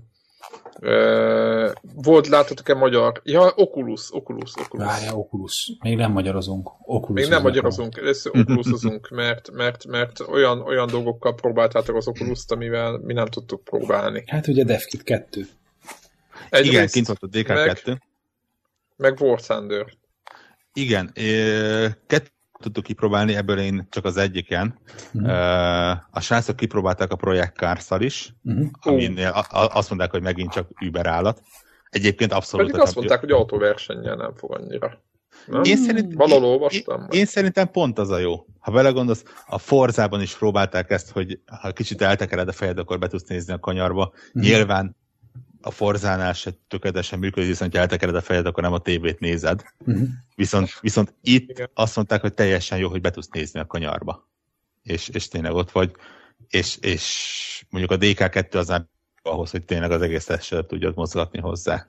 volt, 1.96 2.28
láttatok-e 2.28 2.74
magyar? 2.74 3.22
Ja, 3.24 3.52
Oculus, 3.56 4.14
Oculus, 4.14 4.52
Oculus. 4.56 4.86
Várja, 4.86 5.14
Oculus. 5.14 5.72
Még 5.80 5.96
nem 5.96 6.12
magyarozunk. 6.12 6.70
Oculus 6.82 7.22
Még 7.22 7.30
nem 7.30 7.42
magyarozunk, 7.42 7.98
először 7.98 8.32
Oculusozunk, 8.38 9.10
mert, 9.10 9.52
mert, 9.52 9.86
mert 9.86 10.20
olyan, 10.20 10.62
olyan 10.62 10.88
dolgokkal 10.88 11.36
próbáltátok 11.36 11.96
az 11.96 12.08
oculus 12.08 12.44
amivel 12.48 12.98
mi 12.98 13.14
nem 13.14 13.26
tudtuk 13.26 13.64
próbálni. 13.64 14.24
Hát 14.28 14.48
ugye 14.48 14.64
DevKit 14.64 15.04
2. 15.04 15.48
Egy 16.50 16.66
Igen, 16.66 16.88
kint 16.88 17.08
volt 17.08 17.24
a 17.24 17.28
DK2. 17.28 17.86
Meg, 17.86 18.02
meg 18.96 19.20
War 19.20 19.42
Thunder. 19.42 19.86
Igen, 20.74 21.12
kettő 22.08 22.36
tudtuk 22.60 22.84
kipróbálni, 22.84 23.36
ebből 23.36 23.60
én 23.60 23.88
csak 23.90 24.06
az 24.06 24.18
egyiken. 24.18 24.80
Uh-huh. 25.14 25.98
A 26.12 26.20
srácok 26.20 26.56
kipróbálták 26.56 27.12
a 27.12 27.16
Projekt 27.16 27.56
cars 27.56 27.88
is, 27.98 28.34
uh-huh. 28.44 28.68
aminél 28.80 29.46
azt 29.52 29.90
mondták, 29.90 30.12
hogy 30.12 30.22
megint 30.22 30.52
csak 30.52 30.70
Uber 30.86 31.06
állat. 31.06 31.42
Egyébként 31.90 32.34
abszolút... 32.34 32.66
Pedig 32.66 32.82
azt 32.82 32.96
mondták, 32.96 33.20
hogy 33.20 33.32
autóversennyel 33.32 34.16
nem 34.16 34.34
fog 34.36 34.56
annyira. 34.56 35.02
Nem? 35.46 35.64
Én, 35.64 35.78
szerint, 35.78 36.14
Valahol 36.14 36.46
olvastam. 36.46 37.02
Én, 37.02 37.20
én 37.20 37.26
szerintem 37.26 37.72
pont 37.72 38.00
az 38.00 38.10
a 38.10 38.18
jó. 38.18 38.46
Ha 38.60 38.72
belegondolsz, 38.72 39.24
a 39.48 39.58
Forzában 39.58 40.22
is 40.22 40.38
próbálták 40.38 40.90
ezt, 40.90 41.12
hogy 41.12 41.40
ha 41.62 41.72
kicsit 41.72 42.02
eltekered 42.02 42.48
a 42.48 42.52
fejed, 42.52 42.78
akkor 42.78 43.00
be 43.00 43.08
tudsz 43.08 43.28
nézni 43.28 43.54
a 43.54 43.60
kanyarba. 43.60 44.12
Uh-huh. 44.14 44.44
Nyilván 44.44 44.96
a 45.62 45.72
Forzánál 45.72 46.34
se 46.34 46.52
tökéletesen 46.68 47.20
működik, 47.20 47.50
viszont 47.50 47.74
ha 47.74 47.80
eltekered 47.80 48.16
a 48.16 48.22
fejed, 48.22 48.46
akkor 48.46 48.64
nem 48.64 48.74
a 48.74 48.80
tévét 48.80 49.20
nézed. 49.20 49.64
Uh-huh. 49.80 50.08
Viszont, 50.36 50.70
viszont 50.82 51.14
itt 51.22 51.50
Igen. 51.50 51.70
azt 51.74 51.96
mondták, 51.96 52.22
hogy 52.22 52.34
teljesen 52.34 52.78
jó, 52.78 52.90
hogy 52.90 53.02
be 53.02 53.12
tudsz 53.12 53.30
nézni 53.30 53.60
a 53.60 53.66
kanyarba. 53.66 54.30
És, 54.84 55.08
és 55.08 55.28
tényleg 55.28 55.54
ott 55.54 55.72
vagy. 55.72 55.92
És, 56.50 56.78
és 56.78 57.66
mondjuk 57.70 57.92
a 57.92 57.98
DK2 57.98 58.58
az 58.58 58.68
nem 58.68 58.90
ahhoz, 59.22 59.52
hogy 59.52 59.66
tényleg 59.66 59.92
az 59.92 60.02
egész 60.02 60.26
testedet 60.26 60.68
tudjad 60.68 60.96
mozgatni 60.96 61.40
hozzá. 61.40 61.88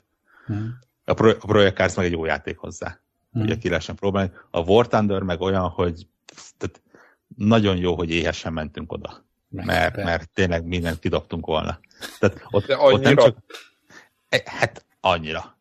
Uh-huh. 0.48 0.66
A, 1.04 1.14
Pro, 1.14 1.30
a 1.30 1.46
Project 1.46 1.76
Cars 1.76 1.94
meg 1.94 2.04
egy 2.04 2.12
jó 2.12 2.24
játék 2.24 2.56
hozzá. 2.56 3.00
Uh-huh. 3.32 3.42
Ugye 3.42 3.58
ki 3.58 3.68
lehessen 3.68 3.96
próbálni. 3.96 4.30
A 4.50 4.60
War 4.60 4.86
Thunder 4.86 5.22
meg 5.22 5.40
olyan, 5.40 5.68
hogy 5.68 6.06
tehát 6.56 6.82
nagyon 7.36 7.76
jó, 7.76 7.94
hogy 7.94 8.10
éhesen 8.10 8.52
mentünk 8.52 8.92
oda. 8.92 9.26
Mert, 9.48 9.96
mert 9.96 10.30
tényleg 10.30 10.64
mindent 10.64 10.98
kidobtunk 10.98 11.46
volna. 11.46 11.80
Tehát 12.18 12.46
ott, 12.50 12.76
ott 12.76 13.02
nem 13.02 13.16
csak, 13.16 13.36
E, 14.28 14.42
hát 14.44 14.84
annyira. 15.00 15.58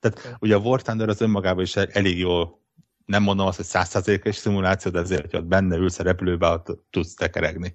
Tehát 0.00 0.36
ugye 0.38 0.54
a 0.54 0.58
War 0.58 0.82
Thunder 0.82 1.08
az 1.08 1.20
önmagában 1.20 1.62
is 1.62 1.76
elég 1.76 2.18
jó, 2.18 2.60
nem 3.04 3.22
mondom 3.22 3.46
azt, 3.46 3.56
hogy 3.56 3.66
százszerzékes 3.66 4.36
szimuláció, 4.36 4.90
de 4.90 4.98
azért, 4.98 5.30
hogy 5.30 5.36
ott 5.40 5.46
benne 5.46 5.76
ülsz 5.76 5.98
a 5.98 6.02
repülőbe, 6.02 6.48
ott 6.48 6.66
tudsz 6.90 7.14
tekeregni. 7.14 7.74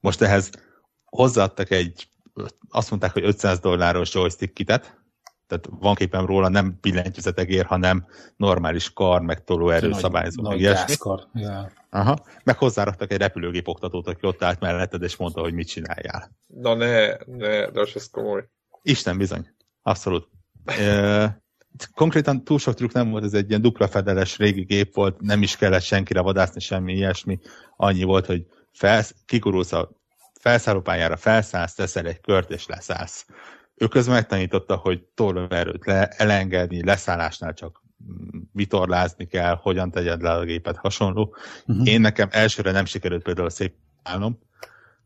Most 0.00 0.20
ehhez 0.20 0.50
hozzáadtak 1.04 1.70
egy 1.70 2.08
azt 2.68 2.90
mondták, 2.90 3.12
hogy 3.12 3.24
500 3.24 3.58
dolláros 3.58 4.14
joystick 4.14 4.52
kitet, 4.54 4.99
tehát 5.50 5.68
van 5.80 5.94
képem 5.94 6.26
róla, 6.26 6.48
nem 6.48 6.78
billentyűzetegér, 6.80 7.64
hanem 7.64 8.06
normális 8.36 8.92
kar, 8.92 9.20
meg 9.20 9.44
tolóerő 9.44 9.92
szabályzó, 9.92 10.42
meg 10.42 10.58
ilyesmi. 10.58 10.94
Ja. 11.34 11.70
Aha. 11.90 12.18
Meg 12.44 12.58
hozzáraktak 12.58 13.12
egy 13.12 13.18
repülőgép 13.18 13.68
oktatót, 13.68 14.08
aki 14.08 14.26
ott 14.26 14.42
állt 14.42 14.60
melletted, 14.60 15.02
és 15.02 15.16
mondta, 15.16 15.40
hogy 15.40 15.52
mit 15.52 15.68
csináljál. 15.68 16.30
Na 16.46 16.74
ne, 16.74 17.06
ne, 17.26 17.70
de 17.70 17.80
ez 17.94 18.10
komoly. 18.10 18.48
Isten 18.82 19.18
bizony. 19.18 19.48
Abszolút. 19.82 20.28
e, 20.64 21.42
konkrétan 21.94 22.44
túl 22.44 22.58
sok 22.58 22.74
trükk 22.74 22.92
nem 22.92 23.10
volt, 23.10 23.24
ez 23.24 23.34
egy 23.34 23.48
ilyen 23.48 23.62
dupla 23.62 23.88
fedeles 23.88 24.38
régi 24.38 24.62
gép 24.62 24.94
volt, 24.94 25.20
nem 25.20 25.42
is 25.42 25.56
kellett 25.56 25.82
senkire 25.82 26.20
vadászni, 26.20 26.60
semmi 26.60 26.92
ilyesmi. 26.92 27.38
Annyi 27.76 28.02
volt, 28.02 28.26
hogy 28.26 28.46
felsz, 28.72 29.14
kikurulsz 29.26 29.72
a 29.72 29.90
felszállópályára, 30.40 31.16
felszállsz, 31.16 31.74
teszel 31.74 32.06
egy 32.06 32.20
kört, 32.20 32.50
és 32.50 32.66
leszállsz 32.66 33.26
ő 33.80 33.88
közben 33.88 34.14
megtanította, 34.14 34.76
hogy 34.76 35.02
tolóerőt 35.14 35.86
le, 35.86 36.06
elengedni, 36.06 36.84
leszállásnál 36.84 37.54
csak 37.54 37.82
vitorlázni 38.52 39.26
kell, 39.26 39.58
hogyan 39.62 39.90
tegyed 39.90 40.22
le 40.22 40.30
a 40.30 40.44
gépet, 40.44 40.76
hasonló. 40.76 41.34
Uh-huh. 41.66 41.88
Én 41.88 42.00
nekem 42.00 42.28
elsőre 42.30 42.70
nem 42.70 42.84
sikerült 42.84 43.22
például 43.22 43.50
szép 43.50 43.74
állnom. 44.02 44.38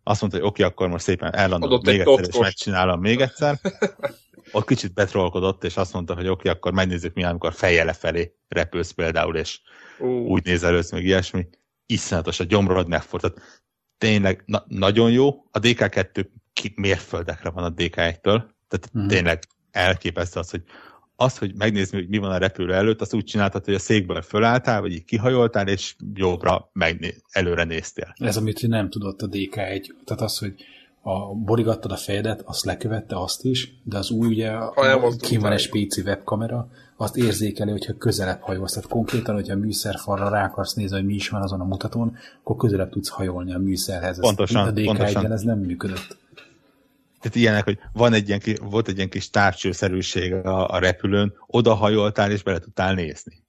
Azt 0.03 0.21
mondta, 0.21 0.39
hogy 0.39 0.49
oké, 0.49 0.63
okay, 0.63 0.73
akkor 0.73 0.89
most 0.89 1.05
szépen 1.05 1.35
ellandolok 1.35 1.85
még 1.85 2.01
egyszer, 2.01 2.29
és 2.29 2.39
megcsinálom 2.39 3.01
még 3.01 3.21
egyszer. 3.21 3.59
Ott 4.53 4.67
kicsit 4.67 4.95
betrolkodott, 4.95 5.65
és 5.65 5.77
azt 5.77 5.93
mondta, 5.93 6.15
hogy 6.15 6.29
oké, 6.29 6.49
okay, 6.49 6.53
akkor 6.53 6.73
megnézzük 6.73 7.15
milyen, 7.15 7.31
amikor 7.31 7.53
feje 7.53 7.85
lefelé 7.85 8.35
repülsz 8.49 8.91
például, 8.91 9.37
és 9.37 9.61
uh. 9.99 10.09
úgy 10.09 10.45
nézelősz, 10.45 10.91
meg 10.91 11.05
ilyesmi. 11.05 11.49
Iszonyatos, 11.87 12.41
a 12.41 12.45
gyomrod 12.45 12.89
megfordult. 12.89 13.41
Tényleg 13.99 14.43
na- 14.47 14.65
nagyon 14.69 15.11
jó. 15.11 15.29
A 15.51 15.59
DK2 15.59 16.27
mérföldekre 16.75 17.51
van 17.51 17.65
a 17.65 17.73
DK1-től, 17.73 18.43
tehát 18.69 18.91
uh-huh. 18.93 19.11
tényleg 19.11 19.43
elképesztő 19.71 20.41
az, 20.41 20.51
hogy 20.51 20.63
az, 21.17 21.39
hogy 21.39 21.55
megnézni, 21.55 21.99
hogy 21.99 22.09
mi 22.09 22.19
van 22.19 22.31
a 22.31 22.37
repülő 22.37 22.75
előtt, 22.75 23.01
azt 23.01 23.15
úgy 23.15 23.25
csináltad, 23.25 23.65
hogy 23.65 23.75
a 23.75 23.79
székből 23.79 24.23
fölálltál, 24.23 24.81
vagy 24.81 24.93
így 24.93 25.05
kihajoltál, 25.05 25.69
és 25.69 25.97
jobbra 26.15 26.71
megné- 26.73 27.23
előre 27.31 27.65
néztél. 27.65 28.15
Ez, 28.17 28.37
amit 28.37 28.67
nem 28.67 28.91
tudott 28.91 29.23
a 29.23 29.29
DK1. 29.29 29.87
Tehát 30.05 30.23
az, 30.23 30.39
hogy 30.39 30.55
a, 31.03 31.35
borigattad 31.35 31.93
a 31.93 31.97
fejedet, 31.97 32.43
azt 32.45 32.65
lekövette 32.65 33.21
azt 33.21 33.45
is, 33.45 33.73
de 33.85 33.99
az 33.99 34.11
új 34.11 34.27
ugye, 34.27 34.53
ki 35.21 35.37
van 35.37 35.53
egy 35.53 35.61
spéci 35.61 36.01
webkamera, 36.01 36.69
azt 36.97 37.17
érzékeli, 37.17 37.71
hogyha 37.71 37.97
közelebb 37.97 38.41
hajolsz. 38.41 38.73
Tehát 38.73 38.89
konkrétan, 38.89 39.35
hogyha 39.35 39.55
a 39.55 39.59
műszerfalra 39.59 40.29
rá 40.29 40.45
akarsz 40.45 40.75
nézni, 40.75 40.97
hogy 40.97 41.07
mi 41.07 41.15
is 41.15 41.29
van 41.29 41.43
azon 41.43 41.61
a 41.61 41.65
mutatón, 41.65 42.17
akkor 42.43 42.57
közelebb 42.57 42.91
tudsz 42.91 43.09
hajolni 43.09 43.55
a 43.55 43.59
műszerhez. 43.59 44.21
Pontosan, 44.21 44.69
a 44.69 44.73
DK1-en 44.73 45.31
ez 45.31 45.43
nem 45.43 45.59
működött 45.59 46.17
tehát 47.25 47.39
ilyenek, 47.39 47.65
hogy 47.65 47.79
van 47.93 48.13
egy 48.13 48.29
ilyen, 48.29 48.41
volt 48.61 48.89
egy 48.89 48.97
ilyen 48.97 49.09
kis 49.09 49.31
tárcsőszerűség 49.31 50.33
a, 50.33 50.69
a 50.69 50.79
repülőn, 50.79 51.35
oda 51.47 51.75
hajoltál 51.75 52.31
és 52.31 52.43
bele 52.43 52.59
tudtál 52.59 52.95
nézni. 52.95 53.45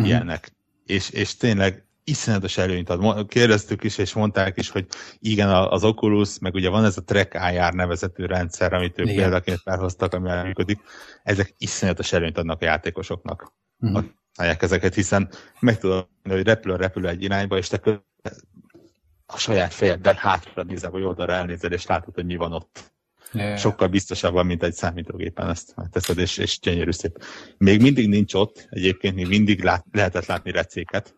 Mm. 0.00 0.04
Ilyenek. 0.04 0.52
És, 0.84 1.10
és 1.10 1.36
tényleg 1.36 1.86
iszonyatos 2.04 2.58
előnyt 2.58 2.90
ad. 2.90 3.26
Kérdeztük 3.26 3.84
is, 3.84 3.98
és 3.98 4.12
mondták 4.12 4.58
is, 4.58 4.70
hogy 4.70 4.86
igen, 5.18 5.48
az 5.48 5.84
Oculus, 5.84 6.38
meg 6.38 6.54
ugye 6.54 6.68
van 6.68 6.84
ez 6.84 6.96
a 6.96 7.04
Trek 7.04 7.38
IR 7.52 7.72
nevezetű 7.72 8.24
rendszer, 8.24 8.72
amit 8.72 8.98
ők 8.98 9.06
igen. 9.06 9.16
példaként 9.16 9.60
felhoztak, 9.60 10.14
ami 10.14 10.30
működik, 10.42 10.80
ezek 11.22 11.54
iszonyatos 11.58 12.12
előnyt 12.12 12.38
adnak 12.38 12.62
a 12.62 12.64
játékosoknak. 12.64 13.52
Mm. 13.86 13.92
Használják 13.92 14.62
ezeket, 14.62 14.94
hiszen 14.94 15.28
meg 15.60 15.78
tudod, 15.78 16.08
hogy 16.22 16.42
repülő 16.42 16.76
repülő 16.76 17.08
egy 17.08 17.22
irányba, 17.22 17.56
és 17.56 17.68
te 17.68 17.80
a 19.26 19.36
saját 19.36 19.74
fejedben 19.74 20.14
hátra 20.14 20.62
nézel, 20.62 20.90
vagy 20.90 21.02
oldalra 21.02 21.32
elnézel, 21.32 21.72
és 21.72 21.86
látod, 21.86 22.14
hogy 22.14 22.26
mi 22.26 22.36
van 22.36 22.52
ott. 22.52 22.94
Yeah. 23.32 23.56
Sokkal 23.56 23.88
biztosabban, 23.88 24.46
mint 24.46 24.62
egy 24.62 24.74
számítógépen 24.74 25.48
ezt 25.48 25.74
teszed, 25.90 26.18
és, 26.18 26.38
és 26.38 26.60
gyönyörű 26.60 26.90
szép. 26.90 27.24
Még 27.58 27.80
mindig 27.80 28.08
nincs 28.08 28.34
ott, 28.34 28.66
egyébként 28.70 29.14
még 29.14 29.28
mindig 29.28 29.62
lát, 29.62 29.84
lehetett 29.92 30.26
látni 30.26 30.50
recéket. 30.50 31.14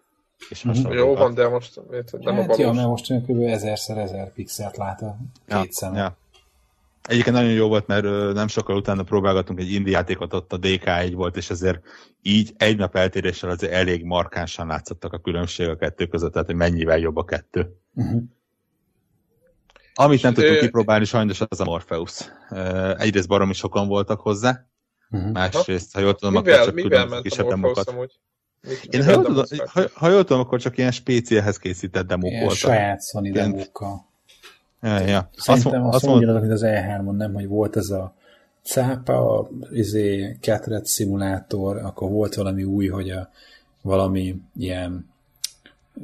És 0.48 0.66
mm-hmm. 0.66 0.92
Jó 0.92 1.14
van, 1.14 1.34
de 1.34 1.48
most 1.48 1.80
miért, 1.90 2.12
nem 2.18 2.34
hát 2.34 2.44
a 2.44 2.46
valós. 2.46 2.58
Ja, 2.58 2.72
mert 2.72 2.86
most 2.86 3.06
kb. 3.06 3.28
1000x1000 3.28 4.30
pixelt 4.34 4.76
lát 4.76 5.02
a 5.02 5.16
két 5.46 5.56
ja, 5.56 5.66
szem. 5.70 5.94
Ja. 5.94 6.16
Egyébként 7.02 7.36
nagyon 7.36 7.52
jó 7.52 7.68
volt, 7.68 7.86
mert 7.86 8.32
nem 8.34 8.48
sokkal 8.48 8.76
utána 8.76 9.02
próbálgatunk 9.02 9.60
egy 9.60 9.72
indie 9.72 9.92
játékot, 9.92 10.34
ott 10.34 10.52
a 10.52 10.58
DK1 10.58 11.12
volt, 11.14 11.36
és 11.36 11.50
ezért 11.50 11.80
így 12.22 12.54
egy 12.56 12.76
nap 12.76 12.96
eltéréssel 12.96 13.50
azért 13.50 13.72
elég 13.72 14.04
markánsan 14.04 14.66
látszottak 14.66 15.12
a 15.12 15.18
különbség 15.18 15.68
a 15.68 15.76
kettő 15.76 16.06
között, 16.06 16.32
tehát 16.32 16.46
hogy 16.46 16.56
mennyivel 16.56 16.98
jobb 16.98 17.16
a 17.16 17.24
kettő. 17.24 17.76
Uh-huh. 17.94 18.22
Amit 20.00 20.22
nem 20.22 20.34
tudtunk 20.34 20.58
kipróbálni 20.58 21.04
sajnos 21.04 21.40
az 21.48 21.60
a 21.60 21.64
Morpheus. 21.64 22.18
Egyrészt 22.96 23.28
baromi 23.28 23.52
sokan 23.52 23.88
voltak 23.88 24.20
hozzá, 24.20 24.66
uh-huh. 25.10 25.32
másrészt, 25.32 25.94
ha 25.94 26.00
jól 26.00 26.14
tudom, 26.14 26.34
mivel, 26.34 26.54
akkor 26.54 26.64
csak 26.64 26.74
mivel 26.74 27.20
kisebb 27.22 27.48
demókat. 27.48 27.94
Én 28.90 29.04
ha 29.04 29.10
jól, 29.10 29.24
tudom, 29.24 29.44
ha, 29.66 29.82
ha 29.94 30.08
jól 30.08 30.24
tudom, 30.24 30.42
akkor 30.42 30.60
csak 30.60 30.78
ilyen 30.78 30.90
spéciáhez 30.90 31.56
készített 31.56 32.06
demók 32.06 32.30
ilyen 32.30 32.40
voltak. 32.40 32.58
saját 32.58 33.04
Sony 33.04 33.32
demókkal. 33.32 34.06
Ja, 34.82 34.98
ja. 34.98 35.30
Szerintem 35.36 35.86
azt, 35.86 35.94
azt 35.94 36.06
mondja, 36.06 36.32
mint 36.32 36.52
az 36.52 36.62
E3-on, 36.64 37.16
nem, 37.16 37.34
hogy 37.34 37.46
volt 37.46 37.76
ez 37.76 37.88
a 37.88 38.14
cápa, 38.62 39.38
a 39.38 39.48
izé, 39.70 40.38
ketret 40.40 40.86
szimulátor, 40.86 41.76
akkor 41.76 42.10
volt 42.10 42.34
valami 42.34 42.64
új, 42.64 42.88
hogy 42.88 43.10
a, 43.10 43.30
valami 43.82 44.36
ilyen 44.56 45.16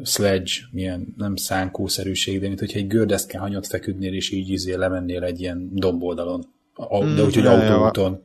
sledge, 0.03 0.53
milyen 0.71 1.15
nem 1.17 1.37
szánkószerűség, 1.37 2.41
de 2.41 2.47
mint 2.47 2.59
hogyha 2.59 2.79
egy 2.79 2.87
gördeszken 2.87 3.41
hanyat 3.41 3.67
feküdnél, 3.67 4.15
és 4.15 4.31
így 4.31 4.49
izé 4.49 4.75
lemennél 4.75 5.23
egy 5.23 5.41
ilyen 5.41 5.69
domboldalon. 5.73 6.45
De 6.77 6.85
hmm, 6.87 7.47
autóúton. 7.47 8.23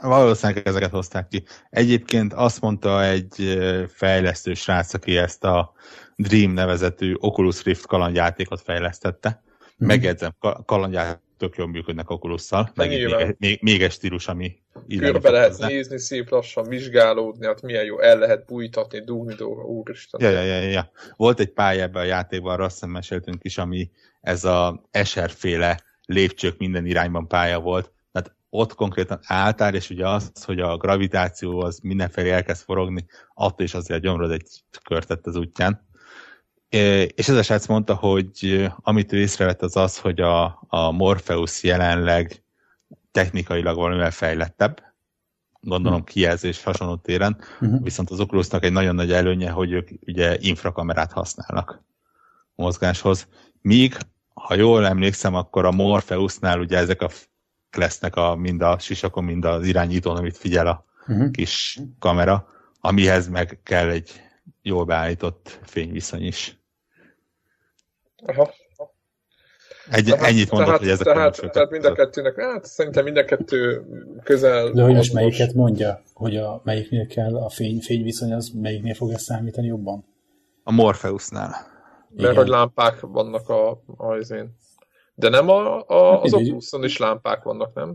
Valószínűleg 0.00 0.66
ezeket 0.66 0.90
hozták 0.90 1.28
ki. 1.28 1.42
Egyébként 1.70 2.32
azt 2.32 2.60
mondta 2.60 3.04
egy 3.04 3.58
fejlesztő 3.88 4.54
srác, 4.54 4.94
aki 4.94 5.16
ezt 5.16 5.44
a 5.44 5.72
Dream 6.16 6.52
nevezetű 6.52 7.14
Oculus 7.18 7.62
Rift 7.62 7.86
kalandjátékot 7.86 8.60
fejlesztette. 8.60 9.42
Mm. 9.84 9.86
Megjegyzem, 9.86 10.34
kalandjáték 10.64 11.20
tök 11.42 11.56
jól 11.56 11.68
működnek 11.68 12.10
Oculus-szal, 12.10 12.70
meg 12.74 12.88
még, 12.88 13.34
még, 13.38 13.58
még, 13.62 13.82
egy 13.82 13.90
stílus, 13.90 14.28
ami 14.28 14.58
Körbe 14.98 15.30
lehet 15.30 15.48
hozzá. 15.48 15.66
nézni, 15.66 15.98
szép 15.98 16.30
lassan 16.30 16.68
vizsgálódni, 16.68 17.46
hát 17.46 17.62
milyen 17.62 17.84
jó, 17.84 18.00
el 18.00 18.18
lehet 18.18 18.46
bújtatni, 18.46 19.00
dugni 19.04 19.34
dolga, 19.34 19.62
úristen. 19.62 20.20
Ja, 20.22 20.30
ja, 20.30 20.42
ja, 20.42 20.68
ja. 20.68 20.90
Volt 21.16 21.40
egy 21.40 21.52
pálya 21.52 21.82
ebben 21.82 22.02
a 22.02 22.06
játékban, 22.06 22.52
arra 22.52 22.64
azt 22.64 22.86
meséltünk 22.86 23.44
is, 23.44 23.58
ami 23.58 23.90
ez 24.20 24.44
a 24.44 24.84
eserféle 24.90 25.80
lépcsők 26.06 26.58
minden 26.58 26.86
irányban 26.86 27.28
pálya 27.28 27.60
volt, 27.60 27.92
tehát 28.12 28.36
ott 28.50 28.74
konkrétan 28.74 29.20
álltál, 29.22 29.74
és 29.74 29.90
ugye 29.90 30.08
az, 30.08 30.30
hogy 30.44 30.60
a 30.60 30.76
gravitáció 30.76 31.60
az 31.60 31.78
mindenfelé 31.82 32.30
elkezd 32.30 32.64
forogni, 32.64 33.06
attól 33.34 33.66
is 33.66 33.74
azért 33.74 34.02
gyomrod 34.02 34.30
egy 34.30 34.48
körtett 34.84 35.26
az 35.26 35.36
útján. 35.36 35.86
És 37.14 37.28
ez 37.28 37.36
a 37.36 37.42
srác 37.42 37.66
mondta, 37.66 37.94
hogy 37.94 38.66
amit 38.76 39.12
ő 39.12 39.18
észrevett 39.18 39.62
az 39.62 39.76
az, 39.76 39.98
hogy 39.98 40.20
a, 40.20 40.64
a 40.68 40.90
Morpheus 40.90 41.62
jelenleg 41.62 42.42
technikailag 43.10 43.76
valamivel 43.76 44.10
fejlettebb, 44.10 44.82
gondolom 45.60 45.98
hmm. 45.98 46.06
kijelzés 46.06 46.62
hasonló 46.62 46.96
téren, 46.96 47.36
uh-huh. 47.60 47.82
viszont 47.82 48.10
az 48.10 48.20
Oculusnak 48.20 48.64
egy 48.64 48.72
nagyon 48.72 48.94
nagy 48.94 49.12
előnye, 49.12 49.50
hogy 49.50 49.72
ők 49.72 49.88
ugye 50.06 50.36
infrakamerát 50.40 51.12
használnak 51.12 51.82
mozgáshoz. 52.54 53.28
Míg, 53.60 53.96
ha 54.34 54.54
jól 54.54 54.86
emlékszem, 54.86 55.34
akkor 55.34 55.64
a 55.64 55.70
Morpheusnál 55.70 56.60
ugye 56.60 56.78
ezek 56.78 57.02
a 57.02 57.10
lesznek 57.70 58.16
a, 58.16 58.36
mind 58.36 58.62
a 58.62 58.78
sisakon, 58.78 59.24
mind 59.24 59.44
az 59.44 59.66
irányítón, 59.66 60.16
amit 60.16 60.36
figyel 60.36 60.66
a 60.66 60.84
uh-huh. 61.06 61.30
kis 61.30 61.80
kamera, 61.98 62.48
amihez 62.80 63.28
meg 63.28 63.60
kell 63.62 63.88
egy 63.88 64.10
jól 64.62 64.84
beállított 64.84 65.58
fényviszony 65.64 66.26
is. 66.26 66.60
Aha. 68.26 68.50
Egy, 69.90 70.04
tehát, 70.04 70.24
ennyit 70.24 70.50
mondok, 70.50 70.66
tehát, 70.66 70.80
hogy 70.80 70.88
ezek 70.88 71.06
tehát, 71.06 71.38
a 71.38 71.50
tehát 71.50 71.70
mind 71.70 71.84
a 71.84 71.92
kettőnek, 71.92 72.40
hát 72.40 72.64
szerintem 72.64 73.04
mind 73.04 73.16
a 73.16 73.24
kettő 73.24 73.84
közel... 74.22 74.70
De 74.70 74.82
hogy 74.82 74.94
most 74.94 75.12
melyiket 75.12 75.54
mondja, 75.54 76.02
hogy 76.14 76.36
a, 76.36 76.60
melyiknél 76.64 77.06
kell 77.06 77.36
a 77.36 77.48
fény, 77.48 77.80
fényviszony, 77.80 78.32
az 78.32 78.52
melyiknél 78.54 78.94
fog 78.94 79.10
ezt 79.10 79.24
számítani 79.24 79.66
jobban? 79.66 80.04
A 80.64 80.72
Morpheusnál. 80.72 81.48
Mert 81.48 82.20
Igen. 82.20 82.34
hogy 82.34 82.48
lámpák 82.48 83.00
vannak 83.00 83.48
a, 83.48 83.82
a 83.96 84.16
izén. 84.16 84.56
De 85.14 85.28
nem 85.28 85.48
a, 85.48 85.84
a, 85.86 86.12
hát 86.12 86.24
az 86.24 86.34
Oculuson 86.34 86.84
is 86.84 86.98
lámpák 86.98 87.42
vannak, 87.42 87.74
nem? 87.74 87.94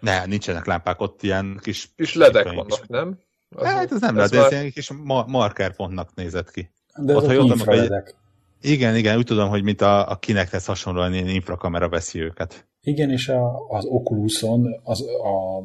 Ne, 0.00 0.26
nincsenek 0.26 0.66
lámpák, 0.66 1.00
ott 1.00 1.22
ilyen 1.22 1.58
kis... 1.62 1.90
Kis 1.96 2.14
ledek 2.14 2.44
vannak, 2.44 2.80
is. 2.82 2.86
nem? 2.86 3.18
Az 3.56 3.66
hát 3.66 3.92
ez 3.92 4.00
nem 4.00 4.18
ez 4.18 4.30
led, 4.30 4.40
már... 4.40 4.52
ez 4.52 4.58
ilyen 4.58 4.70
kis 4.70 4.92
markerpontnak 5.26 6.14
nézett 6.14 6.50
ki. 6.50 6.70
De 6.96 7.14
ott, 7.14 7.24
azok 7.24 7.44
infraledek. 7.44 8.14
Igen, 8.62 8.96
igen, 8.96 9.16
úgy 9.16 9.24
tudom, 9.24 9.48
hogy 9.48 9.62
mint 9.62 9.80
a, 9.80 10.10
a 10.10 10.16
Kinecthez 10.16 10.64
hasonlóan 10.64 11.14
ilyen 11.14 11.28
infrakamera 11.28 11.88
veszi 11.88 12.20
őket. 12.20 12.66
Igen, 12.82 13.10
és 13.10 13.28
a, 13.28 13.66
az 13.68 13.84
Oculuson 13.84 14.80
az 14.82 15.02
a, 15.02 15.62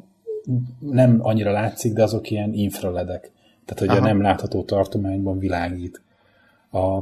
nem 0.79 1.19
annyira 1.21 1.51
látszik, 1.51 1.93
de 1.93 2.03
azok 2.03 2.29
ilyen 2.29 2.53
infraledek. 2.53 3.31
Tehát, 3.65 3.79
hogy 3.79 3.89
Aha. 3.89 3.97
a 3.97 4.07
nem 4.07 4.21
látható 4.21 4.63
tartományban 4.63 5.39
világít. 5.39 6.01
A, 6.71 6.99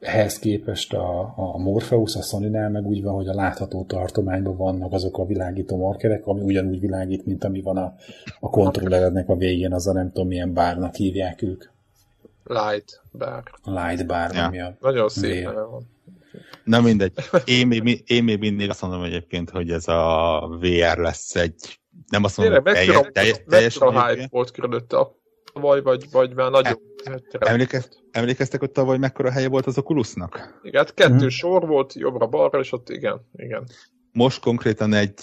ehhez 0.00 0.38
képest 0.38 0.92
a, 0.92 1.32
a 1.36 1.58
Morpheus, 1.58 2.16
a 2.16 2.22
sony 2.22 2.50
meg 2.50 2.86
úgy 2.86 3.02
van, 3.02 3.14
hogy 3.14 3.28
a 3.28 3.34
látható 3.34 3.84
tartományban 3.84 4.56
vannak 4.56 4.92
azok 4.92 5.18
a 5.18 5.26
világító 5.26 5.76
markerek, 5.76 6.26
ami 6.26 6.40
ugyanúgy 6.40 6.80
világít, 6.80 7.26
mint 7.26 7.44
ami 7.44 7.60
van 7.60 7.76
a, 7.76 7.94
a 8.40 8.50
kontrollerednek 8.50 9.28
a 9.28 9.36
végén, 9.36 9.72
az 9.72 9.86
a 9.86 9.92
nem 9.92 10.12
tudom 10.12 10.28
milyen 10.28 10.52
bárnak 10.52 10.94
hívják 10.94 11.42
ők. 11.42 11.64
Light 12.48 13.02
bar. 13.12 13.42
Light 13.64 14.06
bar, 14.06 14.34
ja. 14.34 14.44
ami 14.44 14.60
a 14.60 14.76
Nagyon 14.80 15.08
szép 15.08 15.44
neve 15.44 15.62
van. 15.62 15.96
Na 16.64 16.80
mindegy. 16.80 17.12
Én 17.44 17.66
még, 17.66 18.02
én 18.06 18.24
még 18.24 18.38
mindig 18.38 18.70
azt 18.70 18.82
mondom 18.82 19.02
egyébként, 19.02 19.50
hogy 19.50 19.70
ez 19.70 19.88
a 19.88 20.58
VR 20.60 20.98
lesz 20.98 21.34
egy, 21.34 21.80
nem 22.08 22.24
azt 22.24 22.36
mondom, 22.36 22.62
hogy 22.62 22.72
teljes, 22.72 23.00
teljes, 23.12 23.42
teljes 23.46 23.76
a 23.76 24.06
hype 24.06 24.26
volt 24.30 24.50
körülötte 24.50 24.96
vagy, 25.52 25.82
vagy, 25.82 26.10
vagy 26.10 26.34
már 26.34 26.50
nagyon... 26.50 26.78
Emlékez, 27.38 27.88
emlékeztek, 28.10 28.60
hogy 28.60 28.70
tavaly 28.70 28.98
mekkora 28.98 29.30
helye 29.30 29.48
volt 29.48 29.66
az 29.66 29.78
Oculusnak? 29.78 30.60
Igen, 30.62 30.84
hát 30.84 30.94
kettő 30.94 31.16
hmm. 31.16 31.28
sor 31.28 31.66
volt, 31.66 31.94
jobbra-balra, 31.94 32.58
és 32.58 32.72
ott 32.72 32.88
igen, 32.88 33.28
igen. 33.32 33.68
Most 34.12 34.40
konkrétan 34.40 34.92
egy, 34.92 35.20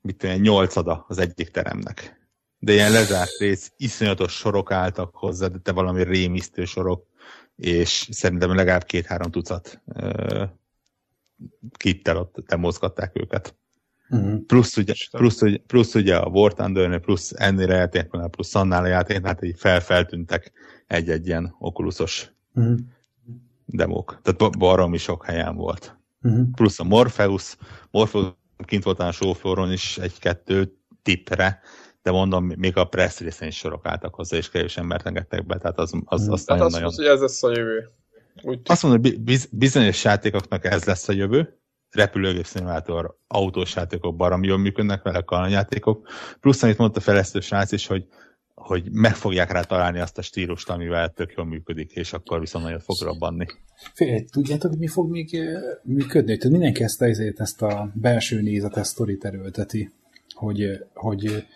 mit 0.00 0.16
tudom, 0.16 0.36
nyolcada 0.36 1.04
az 1.08 1.18
egyik 1.18 1.48
teremnek. 1.48 2.15
De 2.58 2.72
ilyen 2.72 2.92
lezárt 2.92 3.38
rész, 3.38 3.72
iszonyatos 3.76 4.32
sorok 4.32 4.70
álltak 4.70 5.14
hozzá, 5.14 5.46
de 5.46 5.58
te 5.58 5.72
valami 5.72 6.04
rémisztő 6.04 6.64
sorok, 6.64 7.06
és 7.56 8.08
szerintem 8.10 8.54
legalább 8.54 8.84
két-három 8.84 9.30
tucat 9.30 9.82
kittel 11.76 12.16
ott 12.16 12.34
te 12.46 12.56
mozgatták 12.56 13.10
őket. 13.14 13.56
Uh-huh. 14.08 14.40
Plusz, 14.46 14.76
ugye, 14.76 14.94
plusz, 15.10 15.42
ugye, 15.42 15.58
plusz 15.66 15.94
ugye 15.94 16.16
a 16.16 16.26
War 16.26 16.54
Thunder, 16.54 17.00
plusz 17.00 17.32
ennél 17.36 17.70
a 17.70 17.74
játéknál, 17.74 18.28
plusz 18.28 18.54
annál 18.54 18.82
a 18.84 18.86
játéknál, 18.86 19.32
hát 19.32 19.42
így 19.42 19.58
felfeltűntek 19.58 20.52
egy-egy 20.86 21.26
ilyen 21.26 21.54
okuluszos 21.58 22.32
uh-huh. 22.54 22.78
demók. 23.64 24.20
Tehát 24.22 24.58
baromi 24.58 24.98
sok 24.98 25.24
helyen 25.24 25.56
volt. 25.56 25.98
Uh-huh. 26.22 26.46
Plusz 26.54 26.80
a 26.80 26.84
Morpheus, 26.84 27.56
Morpheus 27.90 28.32
kint 28.64 28.84
volt 28.84 28.98
a 28.98 29.12
showflooron 29.12 29.72
is 29.72 29.98
egy-kettő 29.98 30.76
tippre, 31.02 31.60
de 32.06 32.12
mondom, 32.12 32.52
még 32.56 32.76
a 32.76 32.84
press 32.84 33.20
részén 33.20 33.48
is 33.48 33.56
sorok 33.56 33.86
álltak 33.86 34.14
hozzá, 34.14 34.36
és 34.36 34.50
kevés 34.50 34.76
embert 34.76 35.06
engedtek 35.06 35.46
be, 35.46 35.58
tehát 35.58 35.78
az, 35.78 35.92
az, 36.04 36.28
az 36.28 36.44
tehát 36.44 36.62
nagyon, 36.62 36.84
azt 36.84 36.96
nagyon... 36.96 37.10
hogy 37.10 37.14
ez 37.14 37.20
lesz 37.20 37.42
a 37.42 37.50
jövő. 37.50 37.90
Úgy 38.42 38.60
azt 38.64 38.82
mondom, 38.82 39.00
hogy 39.00 39.20
biz, 39.20 39.48
bizonyos 39.52 40.04
játékoknak 40.04 40.64
ez 40.64 40.84
lesz 40.84 41.08
a 41.08 41.12
jövő, 41.12 41.58
repülőgép 41.90 42.44
szimulátor, 42.44 43.18
autós 43.26 43.74
játékok 43.76 44.16
baromi 44.16 44.46
jól 44.46 44.58
működnek 44.58 45.02
vele, 45.02 45.20
kalandjátékok. 45.20 46.08
Plusz, 46.40 46.62
amit 46.62 46.78
mondta 46.78 46.98
a 46.98 47.02
fejlesztő 47.02 47.40
srác 47.40 47.72
is, 47.72 47.86
hogy, 47.86 48.06
hogy 48.54 48.90
meg 48.90 49.14
fogják 49.14 49.52
rá 49.52 49.62
találni 49.62 49.98
azt 49.98 50.18
a 50.18 50.22
stílust, 50.22 50.70
amivel 50.70 51.08
tök 51.08 51.32
jól 51.36 51.46
működik, 51.46 51.92
és 51.92 52.12
akkor 52.12 52.40
viszont 52.40 52.64
nagyon 52.64 52.80
fog 52.80 52.96
robbanni. 53.00 53.46
Fél, 53.94 54.24
tudjátok, 54.24 54.70
hogy 54.70 54.80
mi 54.80 54.88
fog 54.88 55.10
még 55.10 55.38
működni? 55.82 56.36
Tehát 56.36 56.52
mindenki 56.52 56.82
ezt, 56.82 57.02
ezért 57.02 57.40
ezt 57.40 57.62
a 57.62 57.90
belső 57.94 58.40
nézetes 58.40 58.86
sztorit 58.86 59.24
erőlteti, 59.24 59.92
hogy, 60.34 60.84
hogy 60.94 61.46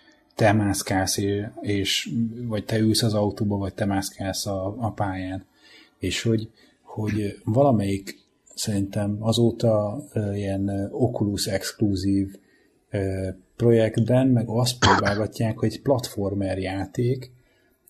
te 0.41 0.53
mászkálsz, 0.53 1.17
és, 1.61 2.09
vagy 2.47 2.65
te 2.65 2.77
ülsz 2.79 3.03
az 3.03 3.13
autóba, 3.13 3.57
vagy 3.57 3.73
te 3.73 3.85
mászkálsz 3.85 4.45
a, 4.45 4.75
a 4.77 4.91
pályán, 4.91 5.45
és 5.99 6.21
hogy, 6.21 6.49
hogy 6.81 7.39
valamelyik 7.43 8.19
szerintem 8.55 9.17
azóta 9.19 10.03
ilyen 10.33 10.89
Oculus 10.91 11.47
exkluzív 11.47 12.35
projektben, 13.55 14.27
meg 14.27 14.47
azt 14.47 14.77
próbálgatják, 14.79 15.57
hogy 15.57 15.71
egy 15.71 15.81
platformer 15.81 16.57
játék, 16.57 17.31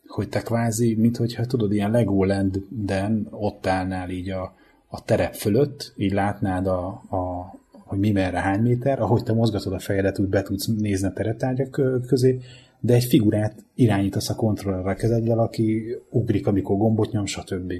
hogy 0.07 0.29
te 0.29 0.41
kvázi, 0.41 0.95
mint 0.95 1.17
hogyha 1.17 1.45
tudod, 1.45 1.73
ilyen 1.73 1.91
Legoland-den 1.91 3.27
ott 3.29 3.67
állnál 3.67 4.09
így 4.09 4.29
a, 4.29 4.55
a 4.87 5.03
terep 5.03 5.33
fölött, 5.35 5.93
így 5.97 6.11
látnád 6.11 6.67
a, 6.67 6.85
a, 7.09 7.53
hogy 7.91 7.99
mi 7.99 8.11
merre 8.11 8.39
hány 8.39 8.61
méter, 8.61 9.01
ahogy 9.01 9.23
te 9.23 9.33
mozgatod 9.33 9.73
a 9.73 9.79
fejedet, 9.79 10.19
úgy 10.19 10.27
be 10.27 10.41
tudsz 10.41 10.65
nézni 10.65 11.07
a 11.07 11.13
tereptárgyak 11.13 11.81
közé, 12.07 12.39
de 12.79 12.93
egy 12.93 13.03
figurát 13.03 13.63
irányítasz 13.75 14.29
a 14.29 14.35
kontrollerre 14.35 14.93
kezeddel, 14.93 15.39
aki 15.39 15.97
ugrik, 16.09 16.47
amikor 16.47 16.77
gombot 16.77 17.11
nyom, 17.11 17.25
stb. 17.25 17.73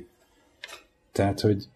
Tehát, 1.11 1.39
hogy 1.39 1.67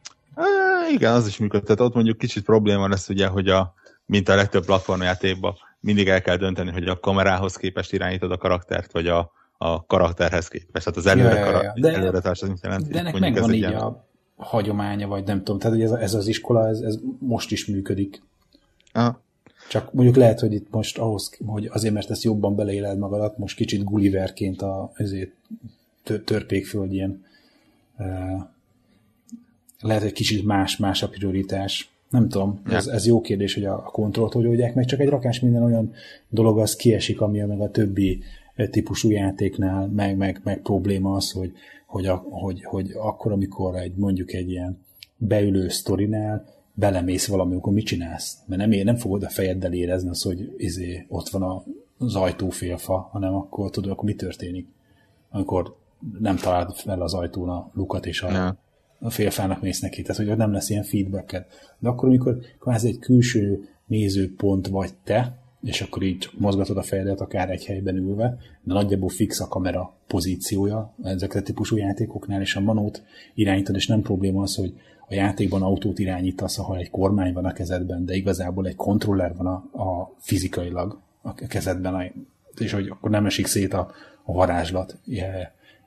igen, 0.91 1.13
az 1.13 1.27
is 1.27 1.37
működhet. 1.37 1.65
Tehát 1.65 1.81
ott 1.81 1.93
mondjuk 1.93 2.17
kicsit 2.17 2.43
probléma 2.43 2.87
lesz 2.87 3.09
ugye, 3.09 3.27
hogy 3.27 3.49
a, 3.49 3.73
mint 4.05 4.29
a 4.29 4.35
legtöbb 4.35 4.65
platformjátékban 4.65 5.55
mindig 5.79 6.07
el 6.07 6.21
kell 6.21 6.37
dönteni, 6.37 6.71
hogy 6.71 6.87
a 6.87 6.99
kamerához 6.99 7.55
képest 7.55 7.93
irányítod 7.93 8.31
a 8.31 8.37
karaktert, 8.37 8.91
vagy 8.91 9.07
a, 9.07 9.31
a 9.57 9.85
karakterhez 9.85 10.47
képest. 10.47 10.85
Tehát 10.85 10.97
az 10.97 11.05
előre, 11.05 11.39
ja, 11.39 11.49
ja, 11.49 11.63
ja. 11.63 11.73
De, 11.75 11.93
előre 11.93 12.21
mit 12.47 12.59
jelenti? 12.61 12.91
De 12.91 12.99
ennek 12.99 13.19
megvan 13.19 13.53
így 13.53 13.63
a 13.63 14.07
hagyománya, 14.35 15.07
vagy 15.07 15.25
nem 15.25 15.37
tudom. 15.37 15.59
Tehát 15.59 15.75
hogy 15.75 15.85
ez, 15.85 15.91
ez 15.91 16.13
az 16.13 16.27
iskola, 16.27 16.67
ez, 16.67 16.79
ez 16.79 16.99
most 17.19 17.51
is 17.51 17.65
működik. 17.65 18.21
Aha. 18.93 19.23
Csak 19.69 19.93
mondjuk 19.93 20.15
lehet, 20.15 20.39
hogy 20.39 20.53
itt 20.53 20.67
most 20.71 20.97
ahhoz, 20.97 21.37
hogy 21.45 21.69
azért, 21.71 21.93
mert 21.93 22.09
ezt 22.09 22.23
jobban 22.23 22.55
beleéled 22.55 22.97
magadat, 22.97 23.37
most 23.37 23.55
kicsit 23.55 23.83
Gulliverként 23.83 24.61
a, 24.61 24.91
ezért 24.93 25.31
törpékföld 26.25 26.93
ilyen 26.93 27.25
uh, 27.97 28.41
lehet, 29.79 30.01
hogy 30.01 30.11
kicsit 30.11 30.45
más-más 30.45 31.03
a 31.03 31.09
prioritás. 31.09 31.89
Nem 32.09 32.29
tudom, 32.29 32.61
ja. 32.65 32.75
ez, 32.75 32.87
ez 32.87 33.05
jó 33.05 33.21
kérdés, 33.21 33.53
hogy 33.53 33.65
a, 33.65 33.73
a 33.73 33.89
kontrollt 33.91 34.33
hogy 34.33 34.47
oldják 34.47 34.75
meg, 34.75 34.85
csak 34.85 34.99
egy 34.99 35.09
rakás 35.09 35.39
minden 35.39 35.63
olyan 35.63 35.93
dolog 36.29 36.59
az 36.59 36.75
kiesik, 36.75 37.21
ami 37.21 37.39
meg 37.39 37.61
a 37.61 37.71
többi 37.71 38.23
típusú 38.69 39.11
játéknál, 39.11 39.87
meg, 39.87 40.17
meg, 40.17 40.41
meg 40.43 40.61
probléma 40.61 41.13
az, 41.13 41.31
hogy, 41.31 41.51
hogy, 41.87 42.05
a, 42.05 42.15
hogy, 42.15 42.63
hogy 42.63 42.91
akkor, 42.91 43.31
amikor 43.31 43.75
egy, 43.75 43.95
mondjuk 43.95 44.33
egy 44.33 44.49
ilyen 44.49 44.83
beülő 45.17 45.67
sztorinál 45.67 46.45
belemész 46.73 47.27
valami, 47.27 47.55
akkor 47.55 47.73
mit 47.73 47.85
csinálsz? 47.85 48.37
Mert 48.45 48.67
nem, 48.67 48.83
nem 48.83 48.95
fogod 48.95 49.23
a 49.23 49.29
fejeddel 49.29 49.73
érezni 49.73 50.09
az, 50.09 50.21
hogy 50.21 50.53
izé, 50.57 51.05
ott 51.09 51.29
van 51.29 51.41
a, 51.41 51.63
az 51.97 52.15
ajtófélfa, 52.15 53.09
hanem 53.11 53.35
akkor 53.35 53.69
tudod, 53.69 53.91
akkor 53.91 54.03
mi 54.03 54.15
történik? 54.15 54.67
Amikor 55.29 55.75
nem 56.19 56.35
találod 56.35 56.75
fel 56.75 57.01
az 57.01 57.13
ajtón 57.13 57.49
a 57.49 57.71
lukat, 57.73 58.05
és 58.05 58.21
a, 58.21 58.31
ja 58.31 58.57
a 58.99 59.09
félfának 59.09 59.61
mész 59.61 59.79
neki, 59.79 60.01
tehát 60.01 60.25
hogy 60.25 60.37
nem 60.37 60.51
lesz 60.51 60.69
ilyen 60.69 60.83
feedbacked. 60.83 61.45
De 61.79 61.89
akkor, 61.89 62.07
amikor 62.07 62.37
kvázi 62.59 62.87
egy 62.87 62.99
külső 62.99 63.69
nézőpont 63.85 64.67
vagy 64.67 64.93
te, 65.03 65.37
és 65.65 65.81
akkor 65.81 66.03
így 66.03 66.29
mozgatod 66.37 66.77
a 66.77 66.81
fejedet 66.81 67.21
akár 67.21 67.49
egy 67.49 67.65
helyben 67.65 67.95
ülve, 67.95 68.37
de 68.63 68.73
nagyjából 68.73 69.09
fix 69.09 69.39
a 69.39 69.47
kamera 69.47 69.93
pozíciója 70.07 70.93
ezekre 71.03 71.39
a 71.39 71.43
típusú 71.43 71.77
játékoknál, 71.77 72.41
és 72.41 72.55
a 72.55 72.59
manót 72.59 73.03
irányítod, 73.33 73.75
és 73.75 73.87
nem 73.87 74.01
probléma 74.01 74.41
az, 74.41 74.55
hogy 74.55 74.73
a 75.07 75.13
játékban 75.13 75.61
autót 75.61 75.99
irányítasz, 75.99 76.59
ahol 76.59 76.77
egy 76.77 76.89
kormány 76.89 77.33
van 77.33 77.45
a 77.45 77.53
kezedben, 77.53 78.05
de 78.05 78.15
igazából 78.15 78.67
egy 78.67 78.75
kontroller 78.75 79.35
van 79.35 79.47
a, 79.47 79.83
a 79.83 80.15
fizikailag 80.19 80.99
a 81.21 81.33
kezedben, 81.33 82.11
és 82.57 82.71
hogy 82.71 82.87
akkor 82.87 83.09
nem 83.09 83.25
esik 83.25 83.45
szét 83.45 83.73
a, 83.73 83.91
a 84.23 84.33
varázslat 84.33 84.97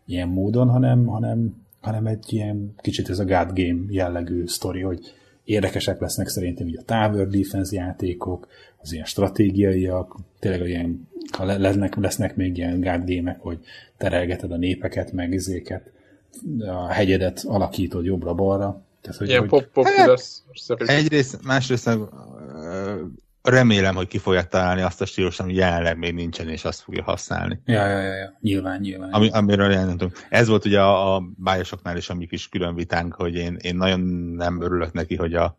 ilyen 0.07 0.29
módon, 0.29 0.69
hanem, 0.69 1.07
hanem 1.07 1.67
hanem 1.81 2.07
egy 2.07 2.33
ilyen 2.33 2.75
kicsit 2.77 3.09
ez 3.09 3.19
a 3.19 3.25
God 3.25 3.53
Game 3.53 3.81
jellegű 3.89 4.47
sztori, 4.47 4.81
hogy 4.81 5.01
érdekesek 5.49 6.01
lesznek 6.01 6.29
szerintem 6.29 6.69
így 6.69 6.77
a 6.79 6.83
Tower 6.83 7.29
Defense 7.29 7.77
játékok, 7.77 8.49
az 8.83 8.93
ilyen 8.93 9.05
stratégiaiak, 9.05 10.17
tényleg 10.39 10.69
ilyen, 10.69 11.09
ha 11.33 11.45
lesznek, 11.45 11.97
lesznek 11.97 12.37
még 12.37 12.57
ilyen 12.57 12.81
God 12.81 13.15
game 13.15 13.37
hogy 13.41 13.59
terelgeted 13.97 14.53
a 14.53 14.57
népeket, 14.57 15.13
meg 15.13 15.33
izéket, 15.33 15.91
a 16.59 16.87
hegyedet 16.87 17.45
alakítod 17.47 18.05
jobbra-balra. 18.05 18.83
Tehát, 19.01 19.19
hogy, 19.19 19.29
ilyen 19.29 19.49
pop-pop 19.49 19.85
hát, 19.85 20.07
lesz. 20.07 20.43
Egyrészt, 20.77 21.45
másrészt 21.45 21.91
remélem, 23.49 23.95
hogy 23.95 24.09
ki 24.09 24.19
fogja 24.19 24.43
találni 24.43 24.81
azt 24.81 25.01
a 25.01 25.07
stílust, 25.07 25.41
ami 25.41 25.55
jelenleg 25.55 25.99
még 25.99 26.15
nincsen, 26.15 26.49
és 26.49 26.65
azt 26.65 26.81
fogja 26.81 27.03
használni. 27.03 27.61
Ja, 27.65 27.87
ja, 27.87 28.01
ja, 28.01 28.15
ja. 28.15 28.37
nyilván, 28.41 28.81
nyilván. 28.81 29.11
Ami, 29.13 29.31
amiről 29.31 29.71
jelentetünk. 29.71 30.27
Ez 30.29 30.49
volt 30.49 30.65
ugye 30.65 30.81
a, 30.81 31.15
a 31.15 31.23
bájosoknál 31.37 31.97
is 31.97 32.11
a 32.11 32.15
mi 32.15 32.27
kis 32.27 32.49
külön 32.49 32.75
vitánk, 32.75 33.15
hogy 33.15 33.35
én, 33.35 33.57
én 33.61 33.77
nagyon 33.77 34.01
nem 34.37 34.63
örülök 34.63 34.93
neki, 34.93 35.17
hogy 35.17 35.35
a, 35.35 35.59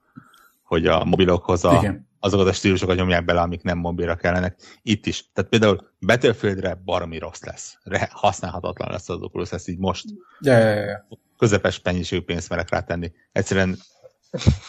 hogy 0.63 0.87
a 0.87 1.05
mobilokhoz 1.05 1.65
a, 1.65 1.77
Igen. 1.79 2.07
azokat 2.19 2.47
a 2.47 2.53
stílusokat 2.53 2.95
nyomják 2.95 3.25
bele, 3.25 3.41
amik 3.41 3.61
nem 3.61 3.77
mobilra 3.77 4.15
kellenek. 4.15 4.55
Itt 4.81 5.05
is. 5.05 5.31
Tehát 5.33 5.49
például 5.49 5.91
Battlefieldre 5.99 6.81
baromi 6.85 7.17
rossz 7.17 7.43
lesz. 7.43 7.77
Re, 7.83 8.09
használhatatlan 8.11 8.91
lesz 8.91 9.09
az 9.09 9.21
Oculus, 9.21 9.51
ezt 9.51 9.67
így 9.69 9.77
most. 9.77 10.05
Ja, 10.39 10.57
ja, 10.57 10.83
ja. 10.83 11.07
Közepes 11.37 11.81
mennyiségű 11.83 12.21
pénzt 12.21 12.49
merek 12.49 12.69
rátenni. 12.69 13.11
Egyszerűen 13.31 13.77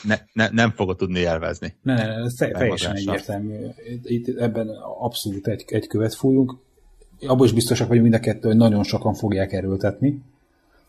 ne, 0.02 0.18
ne, 0.32 0.48
nem 0.52 0.70
fogod 0.70 0.96
tudni 0.96 1.18
élvezni. 1.18 1.74
Ne, 1.82 1.94
ne, 1.94 2.06
ne 2.06 2.24
ez 2.24 2.34
teljesen 2.34 2.96
egyértelmű. 2.96 3.54
Itt 4.02 4.38
ebben 4.38 4.68
abszolút 5.00 5.48
egy, 5.48 5.64
egy 5.66 5.86
követ 5.86 6.14
fújunk. 6.14 6.56
Abban 7.26 7.46
is 7.46 7.52
biztosak 7.52 7.88
vagyunk 7.88 8.08
mind 8.08 8.22
a 8.22 8.24
kettő, 8.24 8.48
hogy 8.48 8.56
nagyon 8.56 8.82
sokan 8.82 9.14
fogják 9.14 9.52
erőltetni. 9.52 10.22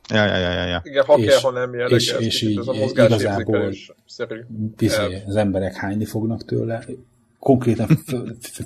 Ja, 0.09 0.25
ja, 0.25 0.37
ja, 0.37 0.65
ja. 0.65 0.81
Igen, 0.83 1.05
ha 1.05 1.17
és, 1.17 1.25
kell, 1.25 1.39
ha 1.39 1.51
nem 1.51 1.73
jelleg, 1.73 1.91
és, 1.91 2.15
és 2.19 2.41
így 2.41 2.57
ez 2.57 2.67
a 2.67 2.73
igazából 2.73 3.73
bizony, 4.77 5.23
az 5.25 5.35
emberek 5.35 5.75
hányni 5.75 6.05
fognak 6.05 6.45
tőle. 6.45 6.85
konkrétan 7.39 7.87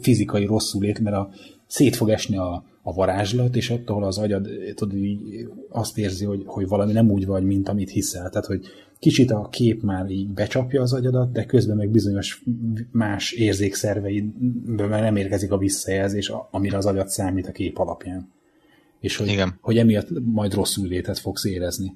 fizikai 0.02 0.46
rosszul 0.46 0.82
lét, 0.82 1.00
mert 1.00 1.16
a, 1.16 1.30
szét 1.68 1.96
fog 1.96 2.10
esni 2.10 2.38
a, 2.38 2.64
a 2.82 2.94
varázslat, 2.94 3.56
és 3.56 3.70
ott, 3.70 3.90
ahol 3.90 4.04
az 4.04 4.18
agyad 4.18 4.50
tudod, 4.76 4.98
így 4.98 5.48
azt 5.70 5.98
érzi, 5.98 6.26
hogy, 6.26 6.44
hogy 6.46 6.68
valami 6.68 6.92
nem 6.92 7.12
úgy 7.12 7.26
vagy, 7.26 7.44
mint 7.44 7.70
amit 7.70 7.90
hiszel. 7.90 8.30
Tehát, 8.30 8.46
hogy 8.46 8.66
kicsit 9.00 9.32
a 9.32 9.48
kép 9.52 9.82
már 9.82 10.10
így 10.10 10.28
becsapja 10.28 10.82
az 10.82 10.94
agyadat, 10.94 11.32
de 11.32 11.46
közben 11.46 11.78
meg 11.78 11.90
bizonyos 11.90 12.44
más 12.92 13.32
érzékszerveidből 13.32 14.88
meg 14.88 15.02
nem 15.02 15.16
érkezik 15.16 15.52
a 15.52 15.58
visszajelzés, 15.58 16.32
amire 16.52 16.78
az 16.78 16.86
agyat 16.86 17.10
számít 17.10 17.48
a 17.48 17.52
kép 17.52 17.78
alapján. 17.78 18.30
És 19.00 19.18
hogy, 19.18 19.28
Igen. 19.28 19.58
hogy 19.62 19.78
emiatt 19.78 20.08
majd 20.24 20.54
rosszul 20.54 20.88
létet 20.88 21.20
fogsz 21.20 21.46
érezni. 21.46 21.96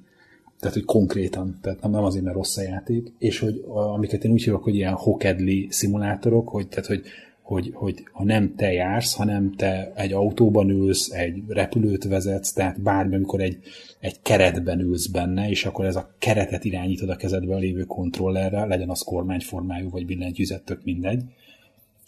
Tehát, 0.59 0.75
hogy 0.75 0.85
konkrétan, 0.85 1.57
tehát 1.61 1.81
nem, 1.81 1.91
nem 1.91 2.03
azért, 2.03 2.23
mert 2.23 2.35
rossz 2.35 2.57
a 2.57 2.61
játék, 2.61 3.11
és 3.17 3.39
hogy 3.39 3.63
amiket 3.67 4.23
én 4.23 4.31
úgy 4.31 4.43
hívok, 4.43 4.63
hogy 4.63 4.75
ilyen 4.75 4.93
hokedli 4.93 5.67
szimulátorok, 5.69 6.49
hogy, 6.49 6.67
tehát, 6.67 6.85
hogy 6.85 7.03
hogy, 7.49 7.71
hogy 7.73 8.03
ha 8.11 8.23
nem 8.23 8.55
te 8.55 8.71
jársz, 8.71 9.13
hanem 9.13 9.53
te 9.55 9.91
egy 9.95 10.13
autóban 10.13 10.69
ülsz, 10.69 11.11
egy 11.11 11.43
repülőt 11.47 12.03
vezetsz, 12.03 12.53
tehát 12.53 12.81
bármi, 12.81 13.15
amikor 13.15 13.41
egy, 13.41 13.57
egy 13.99 14.21
keretben 14.21 14.79
ülsz 14.79 15.07
benne, 15.07 15.49
és 15.49 15.65
akkor 15.65 15.85
ez 15.85 15.95
a 15.95 16.09
keretet 16.17 16.65
irányítod 16.65 17.09
a 17.09 17.15
kezedben 17.15 17.59
lévő 17.59 17.83
kontrollerrel, 17.83 18.67
legyen 18.67 18.89
az 18.89 19.01
kormányformájú, 19.01 19.89
vagy 19.89 20.05
billentyűzet, 20.05 20.63
tök 20.63 20.83
mindegy, 20.83 21.23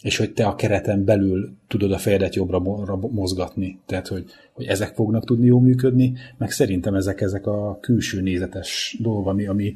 és 0.02 0.16
hogy 0.16 0.32
te 0.32 0.46
a 0.46 0.54
kereten 0.54 1.04
belül 1.04 1.52
tudod 1.68 1.92
a 1.92 1.98
fejedet 1.98 2.34
jobbra 2.34 2.58
mozgatni. 2.98 3.78
Tehát, 3.86 4.08
hogy, 4.08 4.24
hogy 4.52 4.64
ezek 4.64 4.94
fognak 4.94 5.24
tudni 5.24 5.46
jól 5.46 5.60
működni, 5.60 6.12
meg 6.38 6.50
szerintem 6.50 6.94
ezek, 6.94 7.20
ezek 7.20 7.46
a 7.46 7.78
külső 7.80 8.20
nézetes 8.20 8.96
dolgok, 9.00 9.26
ami, 9.26 9.46
ami 9.46 9.74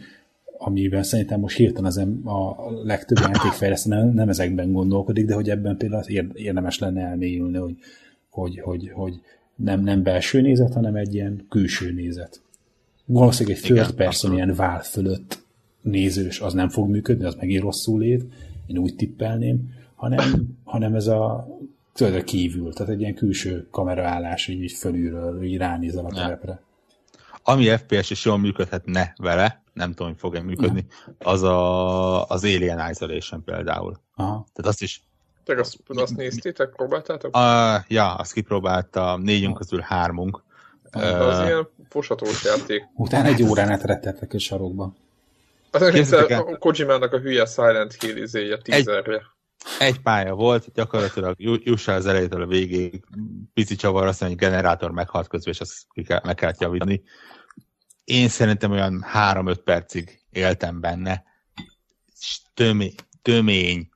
amiben 0.59 1.03
szerintem 1.03 1.41
most 1.41 1.57
hirtelen 1.57 1.91
az 1.91 1.97
a 2.25 2.71
legtöbb 2.85 3.19
játékfejlesztő 3.19 3.91
nem, 3.91 4.09
nem 4.09 4.29
ezekben 4.29 4.73
gondolkodik, 4.73 5.27
de 5.27 5.35
hogy 5.35 5.51
ebben 5.51 5.77
például 5.77 6.05
érdemes 6.35 6.79
lenne 6.79 7.03
elmélyülni, 7.03 7.57
hogy, 7.57 7.77
hogy, 8.31 8.61
hogy, 8.61 8.91
hogy 8.95 9.21
nem, 9.55 9.81
nem 9.81 10.03
belső 10.03 10.41
nézet, 10.41 10.73
hanem 10.73 10.95
egy 10.95 11.15
ilyen 11.15 11.47
külső 11.49 11.93
nézet. 11.93 12.41
Valószínűleg 13.05 13.59
egy 13.59 13.63
third 13.63 13.93
person 13.93 14.33
ilyen 14.33 14.55
vál 14.55 14.83
fölött 14.83 15.45
nézős, 15.81 16.41
az 16.41 16.53
nem 16.53 16.69
fog 16.69 16.89
működni, 16.89 17.25
az 17.25 17.35
megint 17.35 17.63
rosszul 17.63 18.01
lét, 18.01 18.25
én 18.67 18.79
úgy 18.79 18.97
tippelném, 18.97 19.75
hanem, 19.95 20.57
hanem 20.65 20.95
ez 20.95 21.07
a 21.07 21.49
tőle 21.93 22.25
kívül, 22.25 22.73
tehát 22.73 22.93
egy 22.93 23.01
ilyen 23.01 23.15
külső 23.15 23.67
kameraállás, 23.71 24.49
így, 24.49 24.63
így 24.63 24.73
fölülről, 24.73 25.43
így 25.43 25.57
ránézel 25.57 26.05
a 26.05 26.13
terepre. 26.13 26.61
Ami 27.43 27.65
FPS 27.65 28.11
is 28.11 28.25
jól 28.25 28.39
működhetne 28.39 29.13
vele, 29.17 29.63
nem 29.77 29.89
tudom, 29.91 30.13
hogy 30.13 30.21
fog-e 30.21 30.43
működni, 30.43 30.87
az 31.19 31.43
a, 31.43 32.27
az 32.27 32.45
Alien 32.45 32.91
Isolation 32.91 33.45
például. 33.45 34.01
Aha. 34.15 34.47
Tehát 34.53 34.71
azt 34.71 34.83
is 34.83 35.03
te 35.45 35.61
azt, 35.61 35.79
azt 35.87 36.17
néztétek, 36.17 36.71
próbáltátok? 36.71 37.37
Uh, 37.37 37.43
ja, 37.89 38.15
azt 38.15 38.33
kipróbálta, 38.33 39.19
négyünk 39.23 39.57
közül 39.57 39.81
hármunk. 39.81 40.43
De 40.91 41.07
az 41.07 41.39
uh, 41.39 41.47
ilyen 41.47 41.69
fosatós 41.89 42.45
játék. 42.45 42.83
Utána 42.95 43.29
egy 43.29 43.43
órán 43.43 43.69
átrettettek 43.69 44.33
a 44.33 44.39
sarokba. 44.39 44.95
Az 45.71 46.13
a 46.13 46.57
Kojimának 46.59 47.13
a 47.13 47.19
hülye 47.19 47.47
Silent 47.47 48.03
Hill 48.03 48.17
izéje, 48.17 48.59
tízerje. 48.59 49.23
Egy, 49.79 49.87
egy 49.87 50.01
pálya 50.01 50.35
volt, 50.35 50.73
gyakorlatilag 50.75 51.35
jussa 51.39 51.93
az 51.93 52.07
elejétől 52.07 52.43
a 52.43 52.47
végéig, 52.47 53.05
pici 53.55 53.75
csavar, 53.75 54.07
azt 54.07 54.21
mondja, 54.21 54.39
hogy 54.39 54.49
generátor 54.49 54.91
meghalt 54.91 55.29
közben, 55.29 55.53
és 55.53 55.61
azt 55.61 55.87
meg 56.23 56.35
kellett 56.35 56.61
javítani 56.61 57.03
én 58.07 58.29
szerintem 58.29 58.71
olyan 58.71 59.05
3-5 59.15 59.57
percig 59.65 60.21
éltem 60.31 60.81
benne, 60.81 61.25
és 62.21 62.41
tömény, 63.23 63.89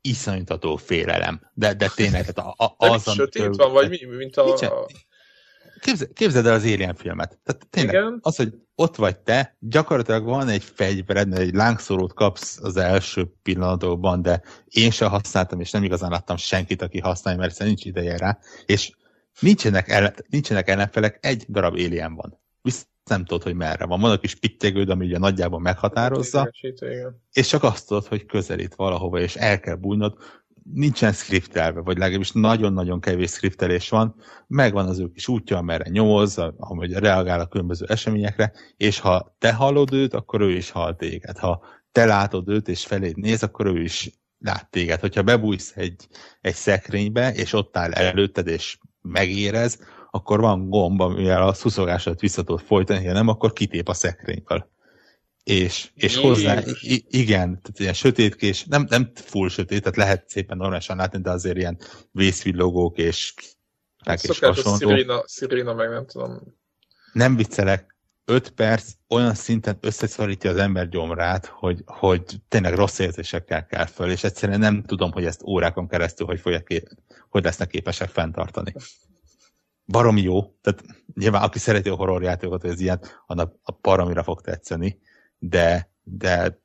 iszonytató 0.00 0.76
félelem. 0.76 1.50
De, 1.54 1.74
de 1.74 1.88
tényleg, 1.94 2.32
tehát 2.32 2.54
a, 2.56 2.64
a, 2.64 2.74
az, 2.76 3.12
sötét 3.12 3.56
van, 3.56 3.72
vagy 3.72 3.88
mi, 3.88 4.16
mint 4.16 4.36
a... 4.36 4.44
Nincsen. 4.44 4.70
Képzeld, 5.80 6.12
képzeld 6.12 6.46
el 6.46 6.54
az 6.54 6.62
Alien 6.62 6.94
filmet. 6.94 7.38
Tehát 7.44 7.66
tényleg, 7.70 7.94
Igen. 7.94 8.18
az, 8.22 8.36
hogy 8.36 8.54
ott 8.74 8.96
vagy 8.96 9.18
te, 9.18 9.56
gyakorlatilag 9.60 10.24
van 10.24 10.48
egy 10.48 10.62
fegyvered, 10.64 11.38
egy 11.38 11.54
lángszórót 11.54 12.14
kapsz 12.14 12.58
az 12.62 12.76
első 12.76 13.34
pillanatokban, 13.42 14.22
de 14.22 14.42
én 14.64 14.90
sem 14.90 15.10
használtam, 15.10 15.60
és 15.60 15.70
nem 15.70 15.84
igazán 15.84 16.10
láttam 16.10 16.36
senkit, 16.36 16.82
aki 16.82 16.98
használja, 16.98 17.40
mert 17.40 17.58
nincs 17.58 17.84
ideje 17.84 18.16
rá, 18.16 18.38
és 18.66 18.92
nincsenek, 19.40 19.88
ellen, 19.88 20.14
nincsenek 20.28 20.68
ellenfelek, 20.68 21.18
egy 21.20 21.44
darab 21.48 21.74
Alien 21.74 22.14
van. 22.14 22.40
Visz, 22.62 22.86
nem 23.04 23.24
tudod, 23.24 23.42
hogy 23.42 23.54
merre 23.54 23.86
van. 23.86 24.00
Van 24.00 24.10
a 24.10 24.18
kis 24.18 24.34
pittyegőd, 24.34 24.88
ami 24.88 25.06
ugye 25.06 25.18
nagyjából 25.18 25.60
meghatározza, 25.60 26.50
és 27.32 27.46
csak 27.48 27.62
azt 27.62 27.86
tudod, 27.88 28.06
hogy 28.06 28.26
közelít 28.26 28.74
valahova, 28.74 29.20
és 29.20 29.36
el 29.36 29.60
kell 29.60 29.74
bújnod. 29.74 30.16
Nincsen 30.72 31.12
skriptelve, 31.12 31.80
vagy 31.80 31.98
legalábbis 31.98 32.30
nagyon-nagyon 32.32 33.00
kevés 33.00 33.30
skriptelés 33.30 33.88
van, 33.88 34.14
megvan 34.46 34.88
az 34.88 34.98
ő 34.98 35.08
kis 35.08 35.28
útja, 35.28 35.56
amerre 35.56 35.90
nyomoz, 35.90 36.38
ahogy 36.38 36.92
reagál 36.92 37.40
a 37.40 37.46
különböző 37.46 37.86
eseményekre, 37.88 38.52
és 38.76 38.98
ha 38.98 39.36
te 39.38 39.52
hallod 39.52 39.92
őt, 39.92 40.14
akkor 40.14 40.40
ő 40.40 40.50
is 40.50 40.70
hall 40.70 40.94
téged. 40.94 41.38
Ha 41.38 41.64
te 41.92 42.04
látod 42.04 42.48
őt, 42.48 42.68
és 42.68 42.86
feléd 42.86 43.16
néz, 43.16 43.42
akkor 43.42 43.66
ő 43.66 43.82
is 43.82 44.10
lát 44.38 44.70
téged. 44.70 45.00
Hogyha 45.00 45.22
bebújsz 45.22 45.72
egy, 45.76 46.06
egy 46.40 46.54
szekrénybe, 46.54 47.32
és 47.32 47.52
ott 47.52 47.76
áll 47.76 47.92
előtted, 47.92 48.46
és 48.46 48.78
megérez, 49.00 49.78
akkor 50.14 50.40
van 50.40 50.68
gomb, 50.68 51.00
amivel 51.00 51.46
a 51.46 51.52
szuszogását 51.52 52.20
vissza 52.20 52.42
tudod 52.42 52.60
folytani, 52.60 53.06
ha 53.06 53.12
nem, 53.12 53.28
akkor 53.28 53.52
kitép 53.52 53.88
a 53.88 53.94
szekrényből. 53.94 54.70
És, 55.44 55.90
és 55.94 56.16
hozzá, 56.16 56.62
igen, 57.08 57.60
tehát 57.62 57.78
ilyen 57.78 57.92
sötétkés, 57.92 58.64
nem, 58.64 58.86
nem 58.88 59.10
full 59.14 59.48
sötét, 59.48 59.82
tehát 59.82 59.96
lehet 59.96 60.28
szépen 60.28 60.56
normálisan 60.56 60.96
látni, 60.96 61.20
de 61.20 61.30
azért 61.30 61.56
ilyen 61.56 61.78
vészvillogók 62.10 62.98
és 62.98 63.34
és 64.22 64.38
hasonló. 64.38 64.78
Sziréna, 64.78 65.22
sziréna 65.26 65.74
meg 65.74 65.90
nem 65.90 66.06
tudom. 66.06 66.40
Nem 67.12 67.36
viccelek, 67.36 67.96
5 68.24 68.50
perc 68.50 68.92
olyan 69.08 69.34
szinten 69.34 69.78
összeszorítja 69.80 70.50
az 70.50 70.56
ember 70.56 70.88
gyomrát, 70.88 71.46
hogy, 71.46 71.82
hogy 71.86 72.22
tényleg 72.48 72.74
rossz 72.74 72.98
érzésekkel 72.98 73.66
kell 73.66 73.86
föl, 73.86 74.10
és 74.10 74.24
egyszerűen 74.24 74.58
nem 74.58 74.82
tudom, 74.82 75.12
hogy 75.12 75.24
ezt 75.24 75.42
órákon 75.42 75.88
keresztül 75.88 76.26
hogy, 76.26 76.40
fogják, 76.40 76.82
hogy 77.28 77.44
lesznek 77.44 77.68
képesek 77.68 78.08
fenntartani 78.08 78.74
baromi 79.92 80.20
jó, 80.20 80.54
tehát 80.60 80.84
nyilván 81.14 81.42
aki 81.42 81.58
szereti 81.58 81.88
a 81.88 81.94
horrorjátékokat, 81.94 82.64
ez 82.64 82.80
ilyen, 82.80 83.00
annak 83.26 83.54
a 83.62 83.72
baromira 83.80 84.22
fog 84.22 84.40
tetszeni, 84.40 85.00
de, 85.38 85.90
de 86.02 86.58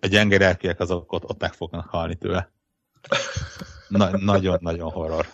a 0.00 0.06
gyenge 0.06 0.38
lelkiek 0.38 0.80
azok 0.80 1.12
ott, 1.12 1.24
ott 1.24 1.40
meg 1.40 1.52
fognak 1.52 1.88
halni 1.88 2.14
tőle. 2.14 2.52
Nagyon-nagyon 4.18 4.90
horror. 4.90 5.26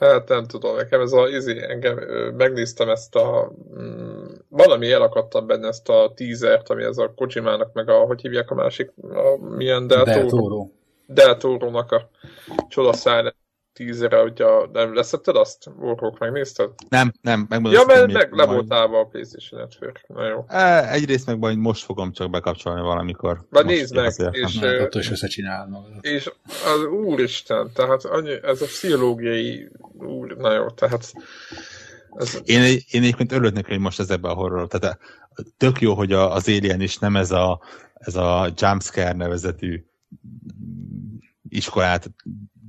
Hát 0.00 0.28
nem 0.28 0.46
tudom, 0.46 0.76
nekem 0.76 1.00
ez 1.00 1.12
a 1.12 1.28
izi, 1.28 1.62
engem 1.62 1.98
megnéztem 2.36 2.88
ezt 2.88 3.14
a 3.14 3.52
mm, 3.78 4.24
valami 4.48 4.92
elakadtam 4.92 5.46
benne 5.46 5.68
ezt 5.68 5.88
a 5.88 6.12
teasert, 6.14 6.68
ami 6.68 6.82
ez 6.82 6.98
a 6.98 7.12
Kojimának, 7.16 7.72
meg 7.72 7.88
a, 7.88 7.98
hogy 7.98 8.20
hívják 8.20 8.50
a 8.50 8.54
másik, 8.54 8.92
a, 9.02 9.46
milyen 9.56 9.86
Del 9.86 10.26
Toro. 10.26 10.68
Del 11.06 11.36
Toro-nak 11.36 11.92
a 11.92 12.10
csodaszállás 12.68 13.34
tízere, 13.74 14.20
hogy 14.20 14.42
a, 14.42 14.68
nem 14.72 14.94
leszetted 14.94 15.36
azt? 15.36 15.70
Warhawk 15.78 16.18
megnézted? 16.18 16.70
Nem, 16.88 17.12
nem, 17.20 17.46
megmondom. 17.48 17.80
Ja, 17.80 17.86
mert 17.86 18.12
meg 18.12 18.32
le 18.32 18.44
voltál 18.44 18.94
a 18.94 19.04
PlayStation 19.04 19.60
Network. 19.60 20.04
Na 20.08 20.28
jó. 20.28 20.44
E, 20.48 20.92
egyrészt 20.92 21.26
meg 21.26 21.38
majd 21.38 21.56
most 21.56 21.84
fogom 21.84 22.12
csak 22.12 22.30
bekapcsolni 22.30 22.80
valamikor. 22.80 23.46
Na 23.50 23.62
nézd 23.62 23.94
meg, 23.94 24.12
és, 24.30 24.54
és, 24.54 24.60
attól 24.60 25.00
is 25.00 25.10
összecsinálom. 25.10 25.84
És 26.00 26.30
az 26.46 26.84
úristen, 26.84 27.70
tehát 27.74 28.04
annyi, 28.04 28.38
ez 28.42 28.62
a 28.62 28.66
pszichológiai 28.66 29.70
úr, 29.92 30.36
na 30.36 30.52
jó, 30.52 30.70
tehát 30.70 31.12
ez... 32.16 32.40
Én, 32.44 32.62
én 32.62 33.02
egyébként 33.02 33.32
örülök 33.32 33.54
neki, 33.54 33.70
hogy 33.70 33.80
most 33.80 34.00
ez 34.00 34.10
ebben 34.10 34.30
a 34.30 34.34
horror. 34.34 34.68
Tehát 34.68 34.98
tök 35.56 35.80
jó, 35.80 35.94
hogy 35.94 36.12
a, 36.12 36.32
az 36.32 36.48
Alien 36.48 36.80
is 36.80 36.98
nem 36.98 37.16
ez 37.16 37.30
a, 37.30 37.60
ez 37.94 38.14
a 38.14 38.52
jumpscare 38.56 39.12
nevezetű 39.12 39.84
iskolát 41.48 42.10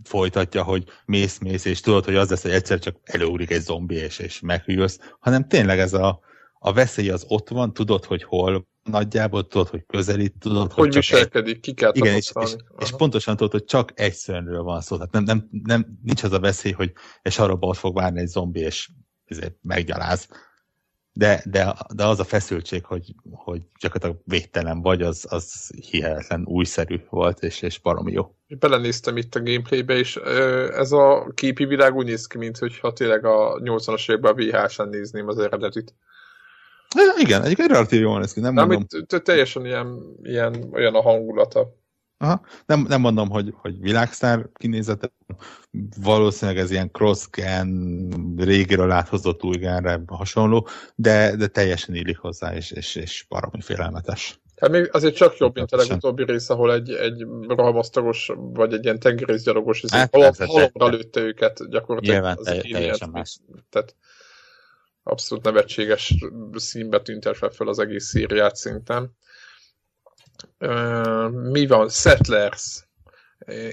folytatja, 0.07 0.63
hogy 0.63 0.83
mész-mész, 1.05 1.65
és 1.65 1.79
tudod, 1.79 2.05
hogy 2.05 2.15
az 2.15 2.29
lesz, 2.29 2.41
hogy 2.41 2.51
egyszer 2.51 2.79
csak 2.79 2.95
előúrik 3.03 3.51
egy 3.51 3.61
zombi, 3.61 3.95
és, 3.95 4.19
és 4.19 4.39
meghűlsz, 4.39 4.99
hanem 5.19 5.47
tényleg 5.47 5.79
ez 5.79 5.93
a, 5.93 6.19
a 6.59 6.73
veszély 6.73 7.09
az 7.09 7.25
ott 7.27 7.49
van, 7.49 7.73
tudod, 7.73 8.05
hogy 8.05 8.23
hol 8.23 8.67
nagyjából, 8.83 9.47
tudod, 9.47 9.67
hogy 9.67 9.85
közelít, 9.85 10.33
tudod, 10.39 10.71
hogy, 10.71 10.85
hogy 10.85 10.93
viselkedik, 10.95 11.59
ki 11.59 11.73
kell 11.73 11.91
Igen, 11.93 12.15
és, 12.15 12.31
és, 12.41 12.55
és, 12.77 12.91
pontosan 12.91 13.35
tudod, 13.35 13.51
hogy 13.51 13.63
csak 13.63 13.91
egy 13.95 14.13
szörnyről 14.13 14.63
van 14.63 14.81
szó. 14.81 14.95
Tehát 14.95 15.11
nem, 15.11 15.23
nem, 15.23 15.49
nem, 15.63 15.99
nincs 16.03 16.23
az 16.23 16.31
a 16.31 16.39
veszély, 16.39 16.71
hogy 16.71 16.91
egy 17.21 17.31
sarokba 17.31 17.67
ott 17.67 17.77
fog 17.77 17.95
várni 17.95 18.19
egy 18.19 18.27
zombi, 18.27 18.59
és 18.59 18.89
ezért 19.25 19.55
meggyaláz, 19.61 20.27
de, 21.17 21.41
de, 21.45 21.75
de 21.95 22.05
az 22.05 22.19
a 22.19 22.23
feszültség, 22.23 22.85
hogy, 22.85 23.15
hogy 23.31 23.61
gyakorlatilag 23.79 24.23
védtelen 24.25 24.81
vagy, 24.81 25.01
az, 25.01 25.25
az 25.29 25.71
hihetetlen 25.89 26.45
újszerű 26.45 27.01
volt, 27.09 27.43
és, 27.43 27.61
és 27.61 27.79
baromi 27.79 28.11
jó. 28.11 28.35
Belenéztem 28.59 29.17
itt 29.17 29.35
a 29.35 29.41
gameplaybe, 29.41 29.93
és 29.93 30.15
ez 30.73 30.91
a 30.91 31.31
képi 31.33 31.65
világ 31.65 31.95
úgy 31.95 32.05
néz 32.05 32.27
ki, 32.27 32.37
mint 32.37 32.57
hogyha 32.57 32.93
tényleg 32.93 33.25
a 33.25 33.59
80-as 33.59 34.09
években 34.09 34.31
a 34.31 34.35
VHS-en 34.35 34.89
nézném 34.89 35.27
az 35.27 35.39
eredetit. 35.39 35.93
Ja, 36.95 37.13
igen, 37.17 37.43
egyébként 37.43 37.69
relatív 37.69 38.01
jól 38.01 38.19
néz 38.19 38.33
ki, 38.33 38.39
nem, 38.39 38.53
nem 38.53 38.67
mondom. 38.67 38.87
Itt, 38.89 39.23
teljesen 39.23 39.65
ilyen, 39.65 40.15
ilyen, 40.23 40.69
olyan 40.73 40.95
a 40.95 41.01
hangulata. 41.01 41.75
Aha. 42.17 42.41
Nem, 42.65 42.85
nem 42.87 43.01
mondom, 43.01 43.29
hogy, 43.29 43.53
hogy 43.55 43.79
világszár 43.79 44.49
kinézete, 44.53 45.11
valószínűleg 46.01 46.61
ez 46.61 46.71
ilyen 46.71 46.91
cross-gen, 46.91 48.07
régiről 48.37 48.91
áthozott 48.91 49.43
új 49.43 49.57
genre 49.57 50.01
hasonló, 50.07 50.67
de, 50.95 51.35
de 51.35 51.47
teljesen 51.47 51.95
illik 51.95 52.17
hozzá, 52.17 52.55
és, 52.55 52.71
és, 52.71 52.95
és 52.95 53.25
baromi 53.29 53.61
félelmetes. 53.61 54.39
Hát 54.55 54.69
még 54.69 54.89
azért 54.91 55.15
csak 55.15 55.37
jobb, 55.37 55.55
mint 55.55 55.71
a 55.71 55.77
legutóbbi 55.77 56.23
rész, 56.23 56.49
ahol 56.49 56.73
egy, 56.73 56.91
egy 56.91 57.25
rohamasztagos, 57.47 58.31
vagy 58.35 58.73
egy 58.73 58.83
ilyen 58.83 58.99
tengerészgyalogos, 58.99 59.81
és 59.83 59.91
hát, 59.91 60.15
halomra 60.15 60.87
lőtte 60.87 61.19
őket 61.19 61.69
gyakorlatilag. 61.69 62.15
Nyilván, 62.15 62.37
az 62.37 62.43
teljesen 62.43 63.09
más. 63.09 63.37
Tehát 63.69 63.95
abszolút 65.03 65.43
nevetséges 65.43 66.13
színbe 66.53 67.01
tüntetve 67.01 67.49
fel 67.49 67.67
az 67.67 67.79
egész 67.79 68.05
szíriát 68.05 68.55
szinten. 68.55 69.15
Mi 71.31 71.67
van? 71.67 71.89
Settlers. 71.89 72.83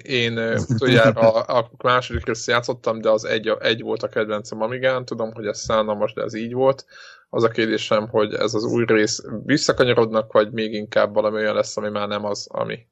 Én 0.02 0.39
utoljára 0.68 1.30
a 1.30 1.70
második 1.82 2.26
részt 2.26 2.47
játszottam, 2.47 3.01
de 3.01 3.10
az 3.10 3.24
egy, 3.24 3.48
egy 3.60 3.82
volt 3.82 4.02
a 4.02 4.09
kedvencem 4.09 4.62
Amigán, 4.62 5.05
tudom, 5.05 5.32
hogy 5.32 5.47
ez 5.47 5.59
szánalmas, 5.59 6.12
de 6.12 6.22
ez 6.22 6.34
így 6.34 6.52
volt. 6.52 6.84
Az 7.30 7.43
a 7.43 7.48
kérdésem, 7.48 8.09
hogy 8.09 8.34
ez 8.34 8.55
az 8.55 8.64
új 8.64 8.84
rész 8.86 9.22
visszakanyarodnak, 9.44 10.32
vagy 10.32 10.52
még 10.52 10.72
inkább 10.72 11.14
valami 11.14 11.36
olyan 11.36 11.55
lesz, 11.55 11.76
ami 11.76 11.89
már 11.89 12.09
nem 12.09 12.24
az, 12.24 12.47
ami. 12.51 12.86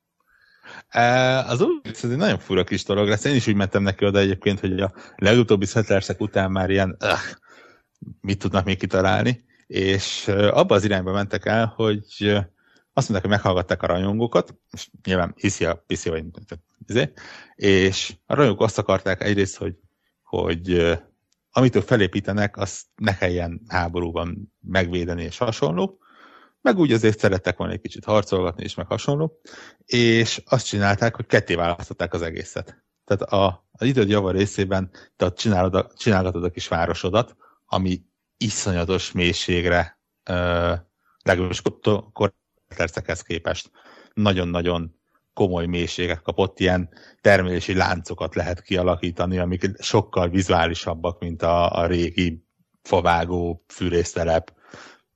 Az 1.47 1.67
rész 1.83 2.05
ez 2.05 2.11
egy 2.11 2.17
nagyon 2.17 2.39
fura 2.39 2.65
kis 2.65 2.85
dolog 2.85 3.09
lesz. 3.09 3.25
Én 3.25 3.35
is 3.35 3.47
úgy 3.47 3.55
mentem 3.55 3.83
neki 3.83 4.05
oda 4.05 4.19
egyébként, 4.19 4.61
hogy 4.61 4.81
a 4.81 4.93
legutóbbi 5.17 5.67
Settlersek 5.67 6.21
után 6.21 6.51
már 6.51 6.71
ilyen 6.71 6.97
uh, 7.01 7.11
mit 8.21 8.39
tudnak 8.39 8.65
még 8.65 8.79
kitalálni, 8.79 9.45
és 9.67 10.29
abba 10.29 10.75
az 10.75 10.85
irányba 10.85 11.13
mentek 11.13 11.47
el, 11.47 11.73
hogy 11.77 12.45
azt 12.93 13.09
mondták, 13.09 13.31
hogy 13.31 13.39
meghallgatták 13.39 13.83
a 13.83 13.87
rajongókat, 13.87 14.55
és 14.71 14.91
nyilván 15.05 15.35
hiszi 15.37 15.65
a 15.65 15.85
piszi, 15.87 16.09
vagy 16.09 16.25
izé, 16.87 17.13
és 17.55 18.15
a 18.27 18.35
rajongók 18.35 18.61
azt 18.61 18.79
akarták 18.79 19.23
egyrészt, 19.23 19.57
hogy, 19.57 19.75
hogy 20.23 20.97
amitől 21.51 21.83
felépítenek, 21.83 22.57
azt 22.57 22.87
ne 22.95 23.17
kelljen 23.17 23.61
háborúban 23.69 24.53
megvédeni 24.61 25.23
és 25.23 25.39
hasonló, 25.39 25.99
meg 26.61 26.79
úgy 26.79 26.93
azért 26.93 27.19
szerettek 27.19 27.57
volna 27.57 27.73
egy 27.73 27.81
kicsit 27.81 28.05
harcolgatni 28.05 28.65
és 28.65 28.75
meg 28.75 28.87
hasonló, 28.87 29.41
és 29.85 30.43
azt 30.45 30.67
csinálták, 30.67 31.17
hogy 31.17 31.27
ketté 31.27 31.55
választották 31.55 32.15
az 32.15 32.23
egészet. 32.23 32.85
Tehát 33.05 33.23
a, 33.23 33.69
az 33.73 33.87
időd 33.87 34.09
java 34.09 34.31
részében 34.31 34.91
te 35.17 35.33
csinálod 35.33 35.75
a, 35.75 35.91
csinálgatod 35.97 36.45
a 36.45 36.51
kis 36.51 36.69
városodat, 36.69 37.37
ami 37.67 38.03
iszonyatos 38.37 39.13
mélységre 39.13 40.01
legalábbis 41.23 41.63
percekhez 42.77 43.23
képest 43.23 43.71
nagyon-nagyon 44.15 44.95
komoly 45.35 45.67
mélységet 45.67 46.23
kapott, 46.23 46.61
ilyen 46.61 46.89
termelési 47.21 47.75
láncokat 47.75 48.35
lehet 48.35 48.63
kialakítani, 48.63 49.39
amik 49.39 49.71
sokkal 49.79 50.29
vizuálisabbak, 50.29 51.21
mint 51.21 51.43
a, 51.43 51.79
a 51.79 51.87
régi 51.87 52.45
favágó 52.83 53.65
fűrésztelep, 53.69 54.53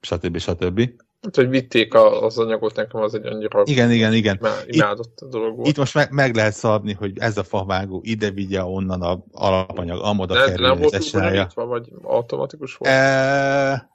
stb. 0.00 0.38
stb. 0.38 0.90
Hát, 1.22 1.36
hogy 1.36 1.48
vitték 1.48 1.94
az 1.94 2.38
anyagot, 2.38 2.74
nekem 2.74 3.00
az 3.00 3.14
egy 3.14 3.26
annyira 3.26 3.62
igen, 3.64 3.90
igen, 3.90 4.12
igen. 4.12 4.40
imádott 4.66 5.20
a 5.20 5.26
dolog 5.26 5.56
volt. 5.56 5.68
Itt 5.68 5.76
most 5.76 5.94
meg, 5.94 6.10
meg 6.10 6.34
lehet 6.34 6.54
szabni, 6.54 6.92
hogy 6.92 7.18
ez 7.18 7.38
a 7.38 7.44
favágó 7.44 8.00
ide 8.04 8.30
vigye 8.30 8.64
onnan 8.64 9.02
a 9.02 9.24
alapanyag, 9.32 10.00
amoda 10.00 10.44
kerül, 10.44 10.66
nem 10.66 10.78
volt 10.78 11.52
vagy 11.54 11.92
automatikus 12.02 12.76
volt? 12.76 12.92
E, 12.92 13.90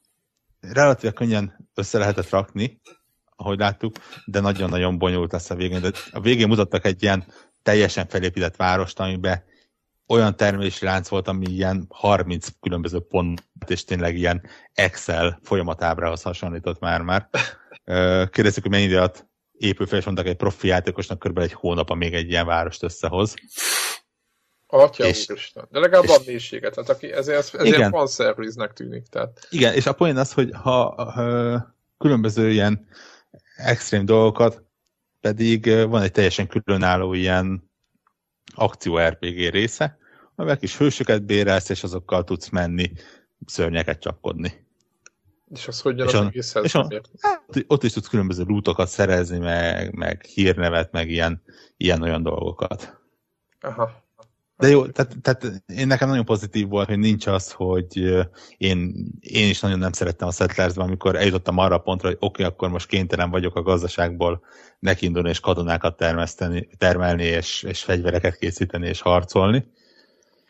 relatíve 0.60 1.12
könnyen 1.12 1.70
össze 1.76 1.98
lehetett 1.98 2.30
rakni, 2.30 2.82
ahogy 3.40 3.60
láttuk, 3.60 3.96
de 4.26 4.40
nagyon-nagyon 4.40 4.98
bonyolult 4.98 5.32
lesz 5.32 5.50
a 5.50 5.56
végén. 5.56 5.82
De 5.82 5.92
a 6.12 6.20
végén 6.20 6.48
mutattak 6.48 6.86
egy 6.86 7.04
ilyen 7.04 7.26
teljesen 7.64 8.08
felépített 8.08 8.56
várost, 8.56 9.00
amiben 9.00 9.44
olyan 10.08 10.36
termelési 10.36 10.86
lánc 10.86 11.08
volt, 11.08 11.28
ami 11.28 11.46
ilyen 11.46 11.86
30 11.90 12.48
különböző 12.60 13.00
pont, 13.00 13.44
és 13.68 13.84
tényleg 13.84 14.18
ilyen 14.18 14.42
Excel 14.74 15.40
folyamatábrához 15.44 16.22
hasonlított 16.22 16.80
már-már. 16.80 17.30
Kérdezzük, 18.30 18.64
hogy 18.64 18.72
mennyi 18.72 18.84
idő 18.84 18.98
alatt 18.98 19.28
épül 19.52 19.88
fel, 19.88 19.98
és 19.98 20.06
mondták, 20.06 20.28
egy 20.28 20.36
profi 20.36 20.68
játékosnak 20.68 21.20
kb. 21.20 21.38
egy 21.38 21.54
hónap, 21.54 21.90
amíg 21.90 22.14
egy 22.14 22.30
ilyen 22.30 22.46
várost 22.46 22.84
összehoz. 22.84 23.34
Atya 24.68 25.06
és, 25.06 25.30
úristen. 25.30 25.68
De 25.72 25.80
legalább 25.80 26.04
és, 26.04 26.10
van 26.10 26.22
mélységet, 26.26 26.74
tehát 26.74 26.90
aki 26.90 27.12
ezért, 27.12 27.56
ezért 27.56 27.90
fanszerviznek 27.90 28.74
tűnik. 28.74 29.08
Tehát. 29.08 29.48
Igen, 29.50 29.74
és 29.74 29.86
a 29.86 29.94
poén 29.94 30.18
az, 30.18 30.34
hogy 30.34 30.50
ha, 30.54 31.04
ha 31.12 31.76
különböző 31.98 32.52
ilyen 32.52 32.88
extrém 33.60 34.06
dolgokat, 34.06 34.64
pedig 35.22 35.86
van 35.88 36.02
egy 36.02 36.12
teljesen 36.12 36.48
különálló 36.48 37.14
ilyen 37.14 37.72
akció 38.56 38.98
RPG 39.00 39.50
része, 39.50 39.98
amivel 40.36 40.58
kis 40.58 40.78
hősöket 40.78 41.24
bérelsz, 41.24 41.70
és 41.70 41.84
azokkal 41.84 42.24
tudsz 42.24 42.50
menni, 42.50 42.92
szörnyeket 43.46 44.00
csapkodni. 44.00 44.68
És 45.52 45.68
az 45.68 45.82
hogyan 45.82 46.08
az 46.08 46.14
egészhez? 46.14 46.64
És 46.64 46.76
a, 46.76 46.88
hát, 47.20 47.66
ott 47.68 47.84
is 47.84 47.94
tudsz 47.94 48.08
különböző 48.08 48.44
lútokat 48.44 48.88
szerezni, 48.88 49.38
meg, 49.38 49.94
meg 49.94 50.24
hírnevet, 50.24 50.92
meg 50.92 51.10
ilyen, 51.10 51.44
ilyen 51.78 52.02
olyan 52.02 52.24
dolgokat. 52.24 52.98
Aha. 53.60 54.08
De 54.60 54.68
jó, 54.68 54.88
tehát, 54.88 55.16
tehát 55.22 55.64
én 55.66 55.88
nekem 55.88 56.10
nagyon 56.10 56.26
pozitív 56.26 56.68
volt, 56.68 56.88
hogy 56.88 56.98
nincs 56.98 57.28
az, 57.28 57.52
hogy 57.52 57.98
én, 58.58 59.08
én 59.20 59.50
is 59.50 59.60
nagyon 59.60 59.80
nem 59.80 59.92
szerettem 59.92 60.28
a 60.28 60.32
settlers 60.32 60.76
amikor 60.76 61.16
eljutottam 61.16 61.58
arra 61.58 61.76
a 61.76 61.80
pontra, 61.80 62.08
hogy 62.08 62.18
oké, 62.20 62.26
okay, 62.28 62.46
akkor 62.46 62.70
most 62.70 62.88
kénytelen 62.88 63.30
vagyok 63.30 63.56
a 63.56 63.62
gazdaságból 63.62 64.42
nekindulni 64.80 65.30
és 65.30 65.40
katonákat 65.40 65.98
termeszteni, 65.98 66.70
termelni, 66.78 67.24
és, 67.24 67.64
és 67.64 67.84
fegyvereket 67.84 68.38
készíteni, 68.38 68.88
és 68.88 69.02
harcolni. 69.02 69.66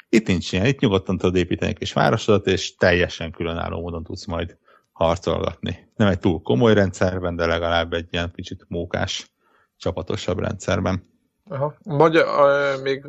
Itt 0.09 0.27
nincs 0.27 0.51
ilyen, 0.51 0.65
itt 0.65 0.79
nyugodtan 0.79 1.17
tudod 1.17 1.35
építeni 1.35 1.71
egy 1.71 1.77
kis 1.77 1.93
városodat, 1.93 2.47
és 2.47 2.75
teljesen 2.75 3.31
különálló 3.31 3.81
módon 3.81 4.03
tudsz 4.03 4.25
majd 4.25 4.57
harcolgatni. 4.91 5.89
Nem 5.95 6.07
egy 6.07 6.19
túl 6.19 6.41
komoly 6.41 6.73
rendszerben, 6.73 7.35
de 7.35 7.45
legalább 7.45 7.93
egy 7.93 8.07
ilyen 8.11 8.31
kicsit 8.35 8.65
mókás, 8.67 9.31
csapatosabb 9.77 10.39
rendszerben. 10.39 11.03
Aha. 11.49 11.75
Magyar, 11.83 12.25
uh, 12.25 12.83
még 12.83 13.05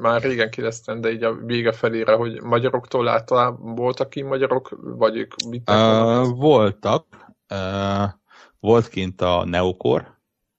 már 0.00 0.22
régen 0.22 0.50
kérdeztem, 0.50 1.00
de 1.00 1.12
így 1.12 1.22
a 1.22 1.34
vége 1.34 1.72
felére, 1.72 2.12
hogy 2.12 2.42
magyaroktól 2.42 3.08
általában 3.08 3.74
voltak 3.74 4.10
ki 4.10 4.22
magyarok, 4.22 4.78
vagy 4.80 5.16
ők 5.16 5.34
mit 5.48 5.70
uh, 5.70 6.28
Voltak. 6.28 7.06
Uh, 7.50 8.10
volt 8.60 8.88
kint 8.88 9.20
a 9.20 9.44
Neokor, 9.44 10.18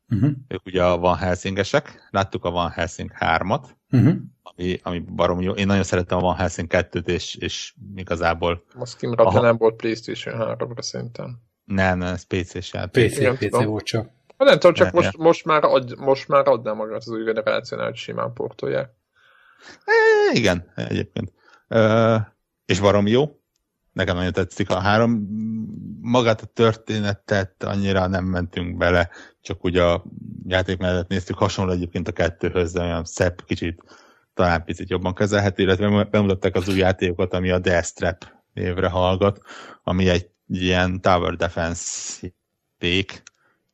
uh-huh. 0.10 0.32
ők 0.48 0.66
ugye 0.66 0.84
a 0.84 0.98
Van 0.98 1.16
Helsingesek, 1.16 2.08
láttuk 2.10 2.46
a 2.46 2.52
Van 2.52 2.70
Helsing 2.70 3.12
3-at, 3.20 3.64
uh-huh. 3.92 4.16
ami, 4.42 4.80
ami 4.84 5.00
barom 5.00 5.42
jó. 5.42 5.52
Én 5.52 5.66
nagyon 5.66 5.84
szerettem 5.84 6.18
a 6.18 6.22
Van 6.22 6.36
Helsing 6.36 6.68
2-t, 6.72 7.08
és, 7.08 7.36
és 7.36 7.74
igazából... 7.96 8.64
Most 8.76 8.98
kimaradt, 8.98 9.42
nem 9.42 9.58
volt 9.58 9.76
Playstation 9.76 10.36
3-ra 10.40 10.82
szerintem. 10.82 11.42
Nem, 11.64 11.98
nem, 11.98 12.14
ez 12.14 12.24
PC-s 12.24 12.74
játék. 12.74 13.12
PC, 13.12 13.46
PC 13.46 13.64
volt 13.64 13.86
csak. 13.86 14.10
Hát 14.38 14.48
nem 14.48 14.60
tudom, 14.60 14.74
csak 14.74 14.92
most, 14.92 15.18
most, 15.18 15.46
már 15.46 15.64
ad, 15.64 16.00
most 16.00 16.28
már 16.28 16.48
adná 16.48 16.74
magát 16.74 16.98
az 16.98 17.10
új 17.10 17.24
generációnál, 17.24 17.86
hogy 17.86 17.96
simán 17.96 18.34
portolják. 18.34 18.90
E, 19.86 20.38
igen, 20.38 20.72
egyébként. 20.76 21.32
E, 21.68 22.36
és 22.66 22.80
barom 22.80 23.08
jó. 23.08 23.40
Nekem 23.92 24.16
nagyon 24.16 24.32
tetszik 24.32 24.70
a 24.70 24.80
három. 24.80 25.28
Magát 26.02 26.42
a 26.42 26.46
történetet 26.46 27.64
annyira 27.64 28.08
nem 28.08 28.26
mentünk 28.26 28.78
bele, 28.78 29.10
csak 29.42 29.64
ugye 29.64 29.84
a 29.84 30.04
játék 30.48 30.78
mellett 30.78 31.08
néztük, 31.08 31.38
hasonló 31.38 31.72
egyébként 31.72 32.08
a 32.08 32.12
kettőhöz, 32.12 32.72
de 32.72 32.82
olyan 32.82 33.04
szebb, 33.04 33.44
kicsit 33.46 33.84
talán 34.34 34.64
picit 34.64 34.90
jobban 34.90 35.14
kezelhető, 35.14 35.64
illetve 35.64 36.04
bemutatták 36.04 36.56
az 36.56 36.70
új 36.70 36.78
játékokat, 36.78 37.34
ami 37.34 37.50
a 37.50 37.60
Death 37.60 37.94
Trap 37.94 38.26
névre 38.54 38.88
hallgat, 38.88 39.42
ami 39.84 40.10
egy 40.10 40.30
ilyen 40.48 41.02
Tower 41.02 41.36
Defense 41.36 42.28
játék, 42.80 43.24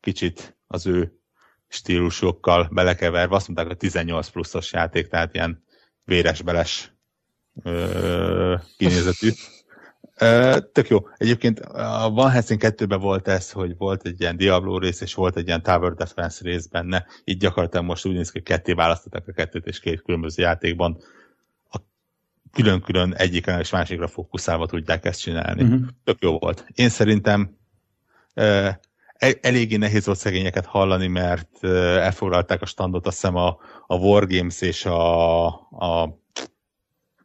kicsit 0.03 0.57
az 0.67 0.87
ő 0.87 1.19
stílusokkal 1.67 2.69
belekeverve. 2.71 3.35
Azt 3.35 3.47
mondták, 3.47 3.67
hogy 3.67 3.77
18 3.77 4.29
pluszos 4.29 4.73
játék, 4.73 5.07
tehát 5.07 5.33
ilyen 5.33 5.63
véres-beles 6.03 6.93
kinézetű. 8.77 9.29
Ö, 10.17 10.57
tök 10.71 10.87
jó. 10.87 11.07
Egyébként 11.17 11.59
a 11.59 12.09
Van 12.09 12.29
Helsing 12.29 12.61
2-ben 12.63 12.99
volt 12.99 13.27
ez, 13.27 13.51
hogy 13.51 13.77
volt 13.77 14.05
egy 14.05 14.21
ilyen 14.21 14.37
Diablo 14.37 14.77
rész, 14.77 15.01
és 15.01 15.13
volt 15.13 15.37
egy 15.37 15.47
ilyen 15.47 15.63
Tower 15.63 15.93
Defense 15.93 16.43
rész 16.43 16.65
benne. 16.65 17.05
Így 17.23 17.37
gyakorlatilag 17.37 17.85
most 17.85 18.05
úgy 18.05 18.13
néz 18.13 18.31
ki, 18.31 18.37
hogy 18.37 18.47
ketté 18.47 18.73
választották 18.73 19.27
a 19.27 19.31
kettőt, 19.31 19.65
és 19.65 19.79
két 19.79 20.01
különböző 20.01 20.41
játékban 20.41 20.97
a 21.69 21.77
külön-külön 22.51 23.13
egyikre 23.13 23.59
és 23.59 23.69
másikra 23.69 24.07
fókuszálva 24.07 24.65
tudják 24.65 25.05
ezt 25.05 25.21
csinálni. 25.21 25.63
Uh-huh. 25.63 25.81
Tök 26.03 26.17
jó 26.21 26.39
volt. 26.39 26.65
Én 26.75 26.89
szerintem 26.89 27.57
eléggé 29.41 29.75
nehéz 29.75 30.05
volt 30.05 30.17
szegényeket 30.17 30.65
hallani, 30.65 31.07
mert 31.07 31.63
elfoglalták 31.63 32.61
a 32.61 32.65
standot, 32.65 33.07
azt 33.07 33.15
hiszem 33.15 33.35
a, 33.35 33.57
a 33.87 33.95
Wargames 33.95 34.61
és 34.61 34.85
a, 34.85 35.45
a 35.71 36.19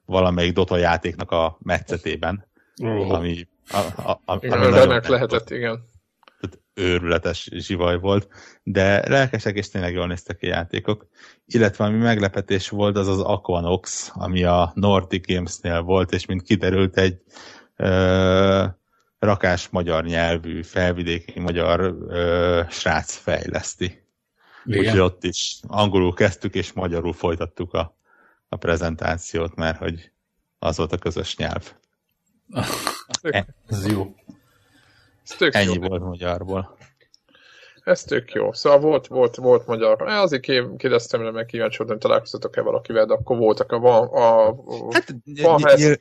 valamelyik 0.04 0.52
Dota 0.52 0.76
játéknak 0.76 1.30
a 1.30 1.58
metszetében. 1.60 2.46
Oh. 2.82 3.12
Ami, 3.12 3.48
a, 3.70 3.76
a, 3.76 4.20
a, 4.24 4.36
igen, 4.40 4.58
ami 4.58 4.70
nagyon 4.70 5.02
lehetett, 5.06 5.50
igen. 5.50 5.84
őrületes 6.74 7.48
zsivaj 7.52 7.98
volt, 7.98 8.28
de 8.62 9.08
lelkesek 9.08 9.56
és 9.56 9.68
tényleg 9.68 9.92
jól 9.92 10.06
néztek 10.06 10.36
ki 10.36 10.46
játékok. 10.46 11.06
Illetve 11.46 11.84
ami 11.84 11.98
meglepetés 11.98 12.68
volt, 12.68 12.96
az 12.96 13.08
az 13.08 13.20
Aquanox, 13.20 14.10
ami 14.14 14.44
a 14.44 14.72
Nordic 14.74 15.32
Games-nél 15.32 15.82
volt, 15.82 16.12
és 16.12 16.26
mint 16.26 16.42
kiderült 16.42 16.98
egy 16.98 17.22
ö, 17.76 18.64
rakás 19.18 19.68
magyar 19.68 20.04
nyelvű, 20.04 20.62
felvidéki 20.62 21.40
magyar 21.40 21.80
ö, 22.08 22.62
srác 22.68 23.14
fejleszti. 23.14 24.06
Úgyhogy 24.64 24.98
ott 24.98 25.24
is 25.24 25.60
angolul 25.66 26.14
kezdtük, 26.14 26.54
és 26.54 26.72
magyarul 26.72 27.12
folytattuk 27.12 27.74
a, 27.74 27.96
a 28.48 28.56
prezentációt, 28.56 29.54
mert 29.54 29.78
hogy 29.78 30.10
az 30.58 30.76
volt 30.76 30.92
a 30.92 30.98
közös 30.98 31.36
nyelv. 31.36 31.72
Ez 33.66 33.86
jó. 33.86 34.14
Ez 35.24 35.36
tök 35.36 35.54
Ennyi 35.54 35.74
jó. 35.74 35.88
volt 35.88 36.02
magyarból. 36.02 36.76
Ez 37.88 38.02
tök 38.02 38.32
jó. 38.32 38.52
Szóval 38.52 38.78
volt, 38.80 39.06
volt, 39.06 39.36
volt 39.36 39.66
magyar. 39.66 40.02
Eh, 40.08 40.20
Azért 40.22 40.42
ké- 40.42 40.76
kérdeztem, 40.76 41.22
hogy 41.22 41.32
meg 41.32 41.46
kíváncsi 41.46 41.76
voltam, 41.76 41.96
hogy 41.96 42.06
találkoztatok-e 42.06 42.60
valakivel, 42.60 43.06
de 43.06 43.12
akkor 43.14 43.36
voltak 43.36 43.72
a, 43.72 43.78
van, 43.78 44.08
a, 44.08 44.54
Hát, 44.92 45.14
van 45.42 45.58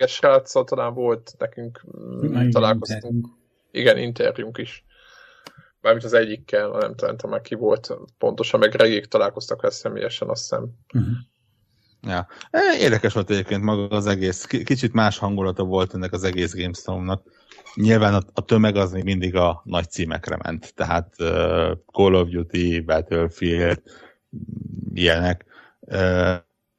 sráccal 0.08 0.64
talán 0.64 0.94
volt 0.94 1.34
nekünk 1.38 1.86
mm, 2.00 2.24
Igen, 2.24 2.52
találkoztunk. 2.52 3.28
Igen, 3.72 3.98
interjúnk 3.98 4.58
is. 4.58 4.86
Mármint 5.82 6.06
az 6.06 6.14
egyikkel, 6.14 6.70
nem 6.70 6.96
tudom 6.96 7.32
már 7.32 7.42
ki 7.42 7.56
volt 7.56 7.98
pontosan, 8.18 8.60
meg 8.60 8.74
regék 8.74 9.06
találkoztak 9.06 9.62
vele 9.62 9.74
személyesen, 9.74 10.30
azt 10.30 10.42
hiszem. 10.42 10.70
Mhm. 10.94 11.12
Ja. 12.02 12.28
E, 12.52 12.60
Érdekes 12.80 13.14
volt 13.14 13.30
egyébként 13.30 13.64
maga 13.64 13.96
az 13.96 14.06
egész. 14.08 14.46
K- 14.46 14.64
Kicsit 14.64 14.94
más 14.94 15.18
hangulata 15.18 15.64
volt 15.64 15.94
ennek 15.94 16.14
az 16.14 16.24
egész 16.24 16.56
Gamestormnak. 16.56 17.37
Nyilván 17.76 18.14
a, 18.14 18.22
a 18.34 18.42
tömeg 18.42 18.76
az 18.76 18.92
még 18.92 19.04
mindig 19.04 19.36
a 19.36 19.62
nagy 19.64 19.90
címekre 19.90 20.38
ment. 20.44 20.74
Tehát 20.76 21.16
uh, 21.20 21.72
Call 21.92 22.14
of 22.14 22.30
Duty, 22.30 22.80
Battlefield, 22.80 23.82
ilyenek. 24.94 25.46
Uh, 25.80 26.36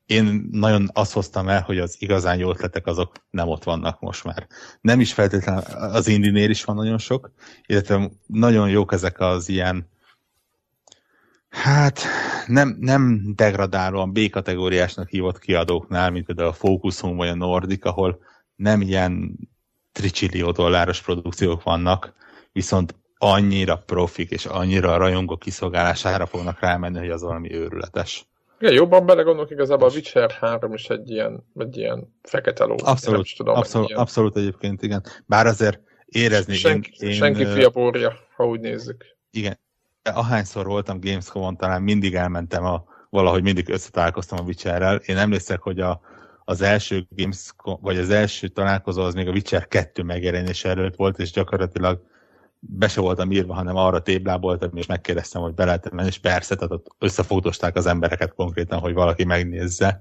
én 0.06 0.48
nagyon 0.51 0.90
azt 0.93 1.12
hoztam 1.12 1.48
el, 1.48 1.62
hogy 1.62 1.78
az 1.78 1.97
igazán 1.98 2.39
jó 2.39 2.51
ötletek 2.51 2.86
azok 2.86 3.12
nem 3.31 3.48
ott 3.48 3.65
vannak 3.65 4.01
most 4.01 4.24
már. 4.24 4.47
Nem 4.81 5.01
is 5.01 5.12
feltétlenül, 5.12 5.62
az 5.70 6.06
Indinél 6.09 6.51
is 6.51 6.65
van 6.65 6.77
nagyon 6.77 6.98
sok, 6.98 7.32
illetve 7.66 8.10
nagyon 8.27 8.69
jók 8.69 8.93
ezek 8.93 9.20
az 9.20 9.48
ilyen 9.48 9.89
Hát 11.48 12.01
nem, 12.47 12.77
nem 12.81 13.32
degradálóan 13.35 14.12
B-kategóriásnak 14.12 15.09
hívott 15.09 15.39
kiadóknál, 15.39 16.10
mint 16.10 16.27
például 16.27 16.48
a 16.48 16.52
Focus 16.52 17.01
vagy 17.01 17.28
a 17.28 17.35
Nordic, 17.35 17.86
ahol 17.86 18.19
nem 18.56 18.81
ilyen 18.81 19.39
tricsillió 19.98 20.50
dolláros 20.50 21.02
produkciók 21.02 21.62
vannak, 21.62 22.12
viszont 22.52 22.94
annyira 23.16 23.76
profik 23.76 24.30
és 24.30 24.46
annyira 24.46 24.92
a 24.92 24.96
rajongó 24.96 25.36
kiszolgálására 25.36 26.26
fognak 26.26 26.60
rámenni, 26.60 26.98
hogy 26.98 27.10
az 27.10 27.22
valami 27.22 27.54
őrületes. 27.54 28.26
Igen, 28.60 28.72
jobban 28.72 29.06
belegondolok, 29.06 29.50
igazából 29.50 29.88
a 29.88 29.92
Witcher 29.92 30.30
3 30.30 30.72
is 30.74 30.88
egy 30.88 31.10
ilyen, 31.10 31.44
egy 31.56 31.76
ilyen 31.76 32.14
fekete 32.22 32.64
ló. 32.64 32.76
Abszolút, 32.84 33.24
is 33.24 33.34
tudom, 33.34 33.54
abszolút, 33.54 33.88
ilyen. 33.88 34.00
abszolút 34.00 34.36
egyébként, 34.36 34.82
igen. 34.82 35.02
Bár 35.26 35.46
azért 35.46 35.80
érezni... 36.06 36.54
Senki, 36.54 36.90
én, 36.98 37.08
én, 37.08 37.14
senki 37.14 37.44
fia 37.44 37.70
borja, 37.70 38.16
ha 38.36 38.46
úgy 38.46 38.60
nézzük. 38.60 39.04
Igen. 39.30 39.58
Ahányszor 40.02 40.66
voltam 40.66 41.00
Gamescom-on, 41.00 41.56
talán 41.56 41.82
mindig 41.82 42.14
elmentem 42.14 42.64
a, 42.64 42.84
valahogy 43.10 43.42
mindig 43.42 43.68
összetalálkoztam 43.68 44.38
a 44.38 44.42
Witcherrel. 44.42 44.96
Én 44.96 45.16
emlékszek, 45.16 45.60
hogy 45.60 45.80
a, 45.80 46.00
az 46.48 46.60
első 46.60 47.06
Gamescom, 47.10 47.78
vagy 47.80 47.98
az 47.98 48.10
első 48.10 48.48
találkozó 48.48 49.02
az 49.02 49.14
még 49.14 49.28
a 49.28 49.30
Witcher 49.30 49.68
2 49.68 50.02
megjelenése 50.02 50.68
előtt 50.68 50.96
volt, 50.96 51.18
és 51.18 51.30
gyakorlatilag 51.30 52.02
be 52.60 52.88
se 52.88 53.00
voltam 53.00 53.30
írva, 53.30 53.54
hanem 53.54 53.76
arra 53.76 54.02
tébláboltam, 54.02 54.70
és 54.76 54.86
megkérdeztem, 54.86 55.42
hogy 55.42 55.54
be 55.54 55.64
lehet 55.64 55.90
menni, 55.90 56.08
és 56.08 56.18
persze, 56.18 56.54
tehát 56.54 56.72
ott 56.72 56.86
összefogdosták 56.98 57.76
az 57.76 57.86
embereket 57.86 58.34
konkrétan, 58.34 58.78
hogy 58.78 58.92
valaki 58.94 59.24
megnézze. 59.24 60.00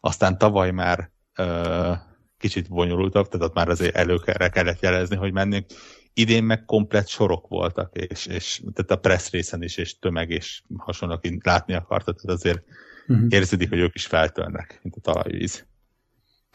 Aztán 0.00 0.38
tavaly 0.38 0.70
már 0.70 1.10
ö, 1.36 1.92
kicsit 2.38 2.68
bonyolultabb, 2.68 3.28
tehát 3.28 3.46
ott 3.46 3.54
már 3.54 3.68
azért 3.68 3.96
előkerre 3.96 4.48
kellett 4.48 4.80
jelezni, 4.80 5.16
hogy 5.16 5.32
mennénk. 5.32 5.66
Idén 6.14 6.44
meg 6.44 6.64
komplett 6.64 7.08
sorok 7.08 7.48
voltak, 7.48 7.96
és, 7.96 8.26
és 8.26 8.62
tehát 8.74 8.90
a 8.90 8.96
press 8.96 9.30
részen 9.30 9.62
is, 9.62 9.76
és 9.76 9.98
tömeg, 9.98 10.30
és 10.30 10.62
hasonlók, 10.76 11.44
látni 11.44 11.74
akarta, 11.74 12.12
tehát 12.12 12.36
azért 12.36 12.62
Mhm. 13.06 13.26
érződik, 13.28 13.68
hogy 13.68 13.78
ők 13.78 13.94
is 13.94 14.06
feltörnek, 14.06 14.80
mint 14.82 14.96
a 14.96 15.00
talajvíz. 15.00 15.66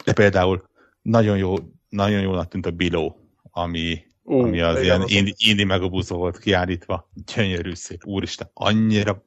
De 0.03 0.13
például 0.13 0.69
nagyon 1.01 1.37
jó, 1.37 1.55
nagyon 1.89 2.21
jónak 2.21 2.47
tűnt 2.47 2.65
a 2.65 2.71
Below, 2.71 3.11
ami, 3.51 4.03
Ú, 4.23 4.39
ami 4.41 4.59
az 4.61 4.81
ilyen 4.81 5.01
az- 5.01 5.11
indi, 5.11 5.33
indi 5.37 5.63
megabúzó 5.63 6.17
volt 6.17 6.39
kiállítva. 6.39 7.09
Gyönyörű 7.35 7.73
szép. 7.73 8.05
Úristen, 8.05 8.49
annyira 8.53 9.25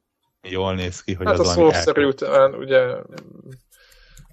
jól 0.49 0.75
néz 0.75 1.01
ki, 1.03 1.13
hogy 1.13 1.25
Hát 1.25 1.37
a 1.37 1.39
az 1.41 1.55
valami 1.55 1.73
szószerű 1.73 2.05
után, 2.05 2.53
ugye 2.53 2.79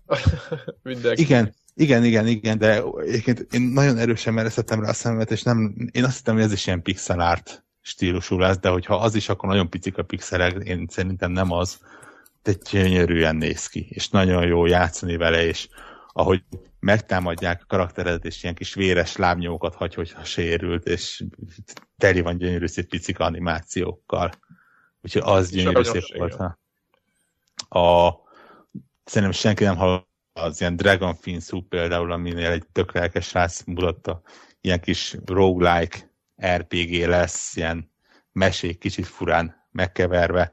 mindenki. 0.83 1.23
Igen, 1.23 1.55
igen, 1.75 2.05
igen, 2.05 2.27
igen, 2.27 2.59
de 2.59 2.83
egyébként 3.07 3.47
én 3.53 3.61
nagyon 3.62 3.99
erősen 3.99 4.35
mereztettem 4.35 4.81
rá 4.83 4.89
a 4.89 4.93
szememet, 4.93 5.31
és 5.31 5.43
nem, 5.43 5.75
én 5.93 6.05
azt 6.05 6.17
hittem, 6.17 6.35
hogy 6.35 6.43
ez 6.43 6.53
is 6.53 6.67
ilyen 6.67 6.83
pixel 6.83 7.21
art 7.21 7.65
stílusú 7.81 8.39
lesz, 8.39 8.59
de 8.59 8.69
hogyha 8.69 8.95
az 8.97 9.15
is, 9.15 9.29
akkor 9.29 9.49
nagyon 9.49 9.69
picik 9.71 9.99
a 9.99 10.03
pixelek, 10.03 10.57
én 10.65 10.87
szerintem 10.91 11.33
nem 11.33 11.53
az, 11.53 11.79
de 12.43 12.53
gyönyörűen 12.71 13.37
néz 13.37 13.67
ki, 13.67 13.87
és 13.91 14.09
nagyon 14.09 14.47
jó 14.47 14.67
játszani 14.67 15.17
vele, 15.17 15.45
és 15.47 15.69
ahogy 16.21 16.43
megtámadják 16.81 17.61
a 17.63 17.67
karakteredet, 17.67 18.25
és 18.25 18.43
ilyen 18.43 18.55
kis 18.55 18.75
véres 18.75 19.17
lábnyókat 19.17 19.75
hagy, 19.75 19.95
hogyha 19.95 20.25
sérült, 20.25 20.87
és 20.87 21.25
teli 21.97 22.21
van 22.21 22.37
gyönyörű 22.37 22.67
szép 22.67 22.89
picik 22.89 23.19
animációkkal. 23.19 24.31
Úgyhogy 25.03 25.23
az 25.25 25.51
gyönyörű 25.51 25.83
szép 25.83 26.17
volt. 26.17 26.35
ha. 26.35 26.59
A, 27.81 28.15
szerintem 29.05 29.39
senki 29.39 29.65
nem 29.65 29.77
hall 29.77 30.05
az 30.33 30.61
ilyen 30.61 30.77
Dragon 30.77 31.15
Fin 31.15 31.41
Soup 31.41 31.69
például, 31.69 32.13
aminél 32.13 32.51
egy 32.51 32.67
tök 32.73 32.93
lelkes 32.93 33.27
srác 33.27 33.65
mutatta, 33.65 34.23
ilyen 34.61 34.81
kis 34.81 35.17
roguelike 35.25 36.13
RPG 36.47 37.07
lesz, 37.07 37.57
ilyen 37.57 37.93
mesék 38.33 38.79
kicsit 38.79 39.07
furán 39.07 39.69
megkeverve. 39.71 40.53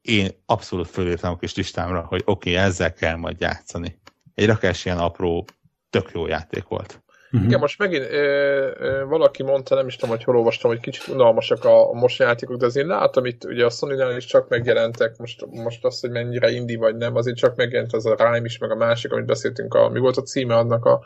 Én 0.00 0.28
abszolút 0.46 0.88
fölírtam 0.88 1.32
a 1.32 1.36
kis 1.36 1.54
listámra, 1.54 2.04
hogy 2.04 2.22
oké, 2.24 2.50
okay, 2.50 2.62
ezzel 2.62 2.92
kell 2.92 3.16
majd 3.16 3.40
játszani. 3.40 4.00
Egy 4.34 4.46
rakás 4.46 4.84
ilyen 4.84 4.98
apró, 4.98 5.44
tök 5.90 6.10
jó 6.12 6.26
játék 6.26 6.64
volt. 6.68 7.02
Mhm. 7.30 7.44
Igen, 7.44 7.58
most 7.58 7.78
megint 7.78 8.04
ö, 8.10 8.70
ö, 8.78 9.04
valaki 9.04 9.42
mondta, 9.42 9.74
nem 9.74 9.86
is 9.86 9.96
tudom, 9.96 10.14
hogy 10.16 10.24
hol 10.24 10.36
olvastam, 10.36 10.70
hogy 10.70 10.80
kicsit 10.80 11.08
unalmasak 11.08 11.64
a, 11.64 11.90
a 11.90 11.92
most 11.92 12.18
játékok, 12.18 12.56
de 12.56 12.66
azért 12.66 12.86
látom 12.86 13.24
itt, 13.24 13.44
ugye 13.44 13.64
a 13.64 13.70
sony 13.70 14.16
is 14.16 14.24
csak 14.24 14.48
megjelentek, 14.48 15.16
most, 15.16 15.46
most 15.46 15.84
az, 15.84 16.00
hogy 16.00 16.10
mennyire 16.10 16.50
indie 16.50 16.78
vagy 16.78 16.96
nem, 16.96 17.16
azért 17.16 17.36
csak 17.36 17.56
megjelent 17.56 17.92
az 17.92 18.06
a 18.06 18.14
Rime 18.14 18.44
is, 18.44 18.58
meg 18.58 18.70
a 18.70 18.74
másik, 18.74 19.12
amit 19.12 19.26
beszéltünk, 19.26 19.74
a, 19.74 19.88
mi 19.88 19.98
volt 19.98 20.16
a 20.16 20.22
címe 20.22 20.56
annak 20.56 20.84
a 20.84 21.02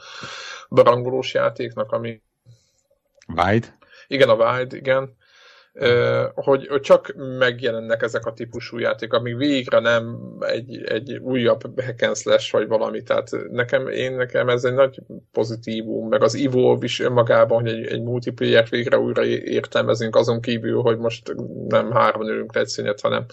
barangolós 0.68 1.34
játéknak, 1.34 1.92
ami 1.92 2.22
Wide? 3.36 3.66
igen, 4.06 4.28
a 4.28 4.34
Wild, 4.34 4.72
igen. 4.72 5.15
Hogy, 6.34 6.68
csak 6.80 7.14
megjelennek 7.38 8.02
ezek 8.02 8.26
a 8.26 8.32
típusú 8.32 8.78
játékok, 8.78 9.18
amíg 9.18 9.36
végre 9.36 9.78
nem 9.78 10.18
egy, 10.40 10.84
egy 10.84 11.12
újabb 11.16 11.80
hack 11.80 12.02
and 12.02 12.16
slash 12.16 12.52
vagy 12.52 12.68
valami, 12.68 13.02
tehát 13.02 13.30
nekem, 13.50 13.88
én 13.88 14.12
nekem 14.12 14.48
ez 14.48 14.64
egy 14.64 14.74
nagy 14.74 14.98
pozitívum, 15.32 16.08
meg 16.08 16.22
az 16.22 16.34
Evolve 16.34 16.84
is 16.84 17.00
önmagában, 17.00 17.60
hogy 17.60 17.70
egy, 17.70 17.86
egy 17.86 18.02
multiplayer 18.02 18.66
végre 18.68 18.98
újra 18.98 19.24
értelmezünk 19.24 20.16
azon 20.16 20.40
kívül, 20.40 20.80
hogy 20.80 20.98
most 20.98 21.34
nem 21.68 21.90
hárman 21.90 22.28
ülünk 22.28 22.56
egy 22.56 22.68
színet, 22.68 23.00
hanem 23.00 23.26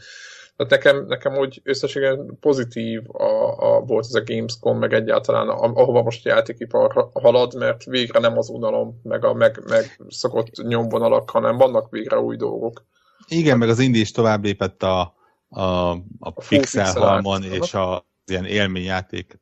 tehát 0.55 0.71
nekem, 0.71 1.05
nekem 1.05 1.37
úgy 1.37 1.61
összességében 1.63 2.37
pozitív 2.39 3.01
a, 3.07 3.57
a, 3.57 3.79
volt 3.79 4.05
ez 4.05 4.13
a 4.13 4.23
Gamescom, 4.23 4.77
meg 4.77 4.93
egyáltalán 4.93 5.49
a, 5.49 5.81
ahova 5.81 6.01
most 6.01 6.25
a 6.25 6.29
játékipar 6.29 7.09
halad, 7.13 7.55
mert 7.55 7.83
végre 7.83 8.19
nem 8.19 8.37
az 8.37 8.49
unalom, 8.49 8.99
meg 9.03 9.25
a 9.25 9.33
meg, 9.33 9.63
meg 9.67 10.01
szokott 10.07 10.51
nyomvonalak, 10.67 11.29
hanem 11.29 11.57
vannak 11.57 11.89
végre 11.89 12.19
új 12.19 12.35
dolgok. 12.35 12.85
Igen, 13.27 13.57
meg 13.57 13.69
az 13.69 13.79
Indi 13.79 13.99
is 13.99 14.11
tovább 14.11 14.43
lépett 14.43 14.83
a, 14.83 15.15
a, 15.49 15.61
a, 15.61 15.91
a 16.19 16.41
full 16.41 16.57
pixel 16.57 16.83
pixel 16.83 17.07
halmon 17.07 17.43
art. 17.43 17.53
és 17.53 17.73
a, 17.73 17.95
az 17.95 18.03
ilyen 18.25 18.45
élményjáték 18.45 19.39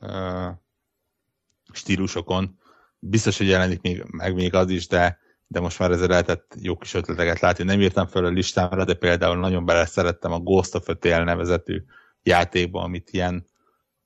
uh, 0.00 0.48
stílusokon. 1.72 2.58
Biztos, 2.98 3.38
hogy 3.38 3.48
jelenik 3.48 3.80
még, 3.80 4.04
meg 4.10 4.34
még 4.34 4.54
az 4.54 4.70
is, 4.70 4.86
de, 4.86 5.18
de 5.52 5.60
most 5.60 5.78
már 5.78 5.90
ezzel 5.90 6.08
lehetett 6.08 6.54
jó 6.60 6.76
kis 6.76 6.94
ötleteket 6.94 7.40
látni. 7.40 7.64
Nem 7.64 7.80
írtam 7.80 8.06
fel 8.06 8.24
a 8.24 8.28
listámra, 8.28 8.84
de 8.84 8.94
például 8.94 9.36
nagyon 9.36 9.64
bele 9.64 9.86
szerettem 9.86 10.32
a 10.32 10.38
Ghost 10.38 10.74
of 10.74 10.86
Tale 10.98 11.24
nevezetű 11.24 11.82
játékba, 12.22 12.82
amit 12.82 13.10
ilyen 13.10 13.46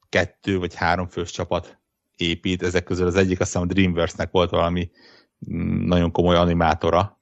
kettő 0.08 0.58
vagy 0.58 0.74
három 0.74 1.08
fős 1.08 1.30
csapat 1.30 1.78
épít. 2.16 2.62
Ezek 2.62 2.84
közül 2.84 3.06
az 3.06 3.16
egyik 3.16 3.40
azt 3.40 3.52
hiszem 3.52 3.68
a 3.68 3.72
Dreamworks-nek 3.72 4.30
volt 4.30 4.50
valami 4.50 4.90
mm, 5.50 5.86
nagyon 5.86 6.10
komoly 6.10 6.36
animátora, 6.36 7.20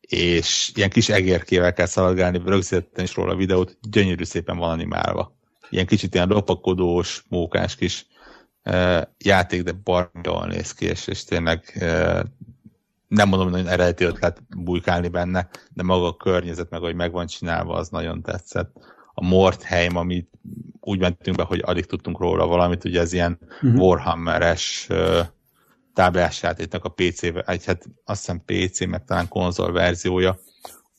és 0.00 0.70
ilyen 0.74 0.90
kis 0.90 1.08
egérkével 1.08 1.72
kell 1.72 1.86
szaladgálni, 1.86 2.42
rögzítettem 2.44 3.04
is 3.04 3.14
róla 3.14 3.32
a 3.32 3.36
videót, 3.36 3.78
gyönyörű 3.90 4.24
szépen 4.24 4.56
van 4.56 4.70
animálva. 4.70 5.36
Ilyen 5.70 5.86
kicsit 5.86 6.14
ilyen 6.14 6.28
lopakodós, 6.28 7.24
mókás 7.28 7.76
kis 7.76 8.06
uh, 8.64 9.02
játék, 9.18 9.62
de 9.62 9.72
baromi 9.72 10.20
jól 10.22 10.46
néz 10.46 10.72
ki, 10.72 10.84
és, 10.84 11.06
és 11.06 11.24
tényleg 11.24 11.72
uh, 11.80 12.20
nem 13.08 13.28
mondom, 13.28 13.50
hogy 13.50 13.56
nagyon 13.56 13.72
eredeti 13.72 14.04
ötlet 14.04 14.42
bujkálni 14.56 15.08
benne, 15.08 15.48
de 15.72 15.82
maga 15.82 16.06
a 16.06 16.16
környezet, 16.16 16.70
meg 16.70 16.80
hogy 16.80 16.94
meg 16.94 17.12
van 17.12 17.26
csinálva, 17.26 17.74
az 17.74 17.88
nagyon 17.88 18.22
tetszett. 18.22 18.72
A 19.14 19.24
Mortheim, 19.24 19.96
amit 19.96 20.30
úgy 20.80 20.98
mentünk 20.98 21.36
be, 21.36 21.42
hogy 21.42 21.62
alig 21.64 21.86
tudtunk 21.86 22.18
róla 22.18 22.46
valamit, 22.46 22.84
ugye 22.84 23.00
ez 23.00 23.12
ilyen 23.12 23.38
uh-huh. 23.62 23.80
Warhammeres 23.80 24.88
táblás 25.94 26.42
játéknak 26.42 26.84
a 26.84 26.88
PC, 26.88 27.44
hát 27.46 27.84
azt 28.04 28.26
hiszem 28.26 28.42
PC, 28.44 28.86
meg 28.86 29.04
talán 29.04 29.28
konzol 29.28 29.72
verziója, 29.72 30.38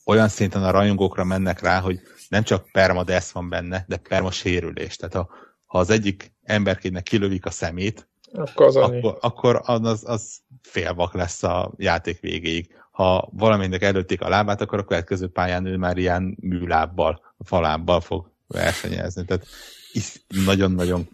olyan 0.06 0.28
szinten 0.28 0.64
a 0.64 0.72
rajongókra 0.72 1.24
mennek 1.24 1.62
rá, 1.62 1.80
hogy 1.80 2.00
nem 2.30 2.44
csak 2.44 2.72
permadesz 2.72 3.32
van 3.32 3.50
benne, 3.50 3.86
de 3.88 3.98
perma 3.98 4.32
sérülés. 4.32 4.96
Tehát 4.96 5.14
ha, 5.14 5.30
ha 5.66 5.80
az 5.80 5.90
egyik 5.90 6.34
emberkének 6.44 7.04
kilövik 7.04 7.46
a 7.46 7.52
szemét, 7.52 8.10
akkor 8.34 8.66
az, 8.66 8.76
akkor, 8.76 9.18
akkor 9.22 9.62
az, 9.64 10.04
az 10.06 10.38
félvak 10.62 11.14
lesz 11.14 11.44
a 11.44 11.72
játék 11.78 12.20
végéig. 12.20 12.76
Ha 12.91 13.30
valaminek 13.32 13.82
előtték 13.82 14.22
a 14.22 14.30
lábát, 14.30 14.62
akkor 14.62 14.80
a 14.80 14.84
következő 14.84 15.28
pályán 15.28 15.66
ő 15.66 15.78
már 15.78 15.98
ilyen 15.98 16.38
műlábbal, 16.41 17.22
falábbal 17.40 18.02
fog 18.02 18.32
versenyezni. 18.48 19.26
Tehát 19.26 19.45
nagyon-nagyon 20.45 21.10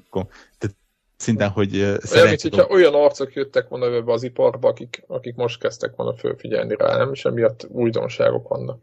tehát 0.57 0.76
szinten, 1.18 1.49
hogy 1.49 1.80
olyan, 1.80 2.27
mint 2.27 2.41
hogyha 2.41 2.68
olyan 2.68 2.94
arcok 2.94 3.34
jöttek 3.34 3.68
volna 3.68 3.85
ebbe 3.85 4.11
az 4.11 4.23
iparba, 4.23 4.68
akik, 4.68 5.03
akik 5.07 5.35
most 5.35 5.60
kezdtek 5.60 5.95
volna 5.95 6.14
fölfigyelni 6.14 6.76
rá, 6.77 6.98
nem? 6.98 7.14
És 7.14 7.26
emiatt 7.26 7.68
újdonságok 7.69 8.48
vannak. 8.48 8.81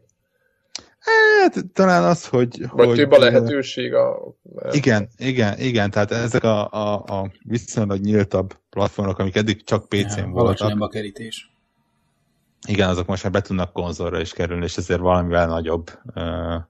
Hát 1.01 1.65
talán 1.73 2.03
az, 2.03 2.27
hogy... 2.27 2.69
Vagy 2.71 2.87
hogy, 2.87 2.97
több 2.97 3.11
a 3.11 3.19
lehetőség 3.19 3.93
a... 3.93 4.35
Igen, 4.71 5.09
igen, 5.17 5.59
igen, 5.59 5.91
tehát 5.91 6.11
ezek 6.11 6.43
a, 6.43 6.71
a, 6.71 6.93
a 6.93 7.31
viszonylag 7.43 7.99
nyíltabb 7.99 8.57
platformok, 8.69 9.19
amik 9.19 9.35
eddig 9.35 9.63
csak 9.63 9.89
PC-n 9.89 10.19
ja, 10.19 10.27
voltak. 10.27 10.81
a 10.81 10.87
kerítés. 10.87 11.51
Igen, 12.67 12.89
azok 12.89 13.07
most 13.07 13.23
már 13.23 13.31
be 13.31 13.41
tudnak 13.41 13.73
konzolra 13.73 14.19
is 14.19 14.33
kerülni, 14.33 14.63
és 14.63 14.77
ezért 14.77 14.99
valamivel 14.99 15.47
nagyobb 15.47 15.91
uh, 16.15 16.61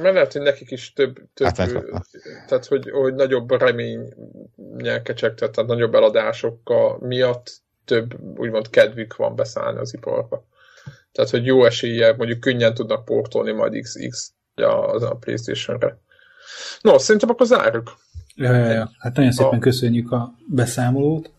mert 0.00 0.14
lehet, 0.14 0.32
hogy 0.32 0.42
nekik 0.42 0.70
is 0.70 0.92
több, 0.92 1.20
több 1.34 1.56
hát, 1.56 1.70
tehát 2.46 2.66
hogy, 2.66 2.90
hogy 2.90 3.14
nagyobb 3.14 3.50
remény 3.50 4.14
kecsegtet, 5.02 5.52
tehát 5.52 5.70
nagyobb 5.70 5.94
eladásokkal 5.94 6.98
miatt 7.00 7.52
több 7.84 8.38
úgymond 8.38 8.70
kedvük 8.70 9.16
van 9.16 9.34
beszállni 9.36 9.78
az 9.78 9.94
iparba. 9.94 10.44
Tehát, 11.12 11.30
hogy 11.30 11.46
jó 11.46 11.64
esélye, 11.64 12.14
mondjuk 12.16 12.40
könnyen 12.40 12.74
tudnak 12.74 13.04
portolni 13.04 13.52
majd 13.52 13.82
XX 13.82 14.32
az 14.92 15.02
a 15.02 15.14
Playstation-re. 15.14 15.98
No, 16.80 16.98
szerintem 16.98 17.30
akkor 17.30 17.46
zárjuk. 17.46 17.96
Ja, 18.34 18.52
ja, 18.52 18.66
ja. 18.66 18.90
Hát 18.98 19.16
nagyon 19.16 19.32
szépen 19.32 19.58
a... 19.58 19.62
köszönjük 19.62 20.12
a 20.12 20.34
beszámolót. 20.46 21.30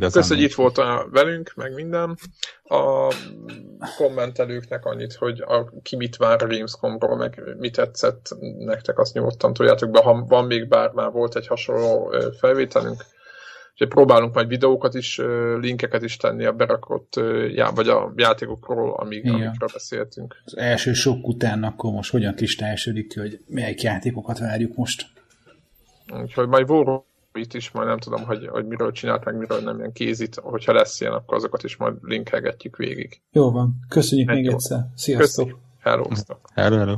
Köszönjük, 0.00 0.28
hogy 0.28 0.40
itt 0.40 0.54
volt 0.54 0.80
velünk, 1.10 1.52
meg 1.56 1.74
minden. 1.74 2.18
A 2.64 3.14
kommentelőknek 3.96 4.84
annyit, 4.84 5.14
hogy 5.14 5.40
a, 5.40 5.70
ki 5.82 5.96
mit 5.96 6.16
vár 6.16 6.42
a 6.42 6.46
Gamescomról, 6.46 7.16
meg 7.16 7.42
mit 7.58 7.74
tetszett 7.74 8.36
nektek, 8.58 8.98
azt 8.98 9.14
nyugodtan 9.14 9.52
tudjátok 9.52 9.90
be. 9.90 10.00
Ha 10.00 10.24
van 10.28 10.44
még 10.44 10.68
bár 10.68 10.90
már 10.90 11.10
volt 11.10 11.36
egy 11.36 11.46
hasonló 11.46 12.14
felvételünk, 12.38 13.04
Úgyhogy 13.78 13.90
próbálunk 13.90 14.34
majd 14.34 14.48
videókat 14.48 14.94
is, 14.94 15.20
linkeket 15.60 16.02
is 16.02 16.16
tenni 16.16 16.44
a 16.44 16.52
berakott 16.52 17.20
já, 17.54 17.70
vagy 17.70 17.88
a 17.88 18.12
játékokról, 18.16 18.94
amíg, 18.94 19.24
Igen. 19.24 19.34
amikről 19.34 19.68
beszéltünk. 19.72 20.42
Az 20.44 20.56
első 20.56 20.92
sok 20.92 21.28
után 21.28 21.62
akkor 21.62 21.92
most 21.92 22.10
hogyan 22.10 22.34
kristályosodik 22.34 23.08
ki, 23.08 23.18
hogy 23.18 23.40
melyik 23.46 23.82
játékokat 23.82 24.38
várjuk 24.38 24.76
most? 24.76 25.06
Úgyhogy 26.22 26.48
majd 26.48 26.70
Warhol 26.70 27.04
itt 27.32 27.54
is, 27.54 27.70
majd 27.70 27.88
nem 27.88 27.98
tudom, 27.98 28.24
hogy, 28.24 28.46
hogy 28.46 28.66
miről 28.66 28.92
csinált, 28.92 29.24
meg 29.24 29.36
miről 29.36 29.60
nem 29.60 29.78
ilyen 29.78 29.92
kézit, 29.92 30.34
hogyha 30.34 30.72
lesz 30.72 31.00
ilyen, 31.00 31.12
akkor 31.12 31.36
azokat 31.36 31.62
is 31.62 31.76
majd 31.76 31.94
linkelgetjük 32.02 32.76
végig. 32.76 33.20
Jó 33.32 33.50
van, 33.50 33.74
köszönjük 33.88 34.28
Egy 34.30 34.34
még 34.34 34.44
jó. 34.44 34.52
egyszer. 34.52 34.86
Sziasztok! 34.94 35.58
Hello, 35.80 36.08
hello, 36.54 36.76
hello. 36.76 36.96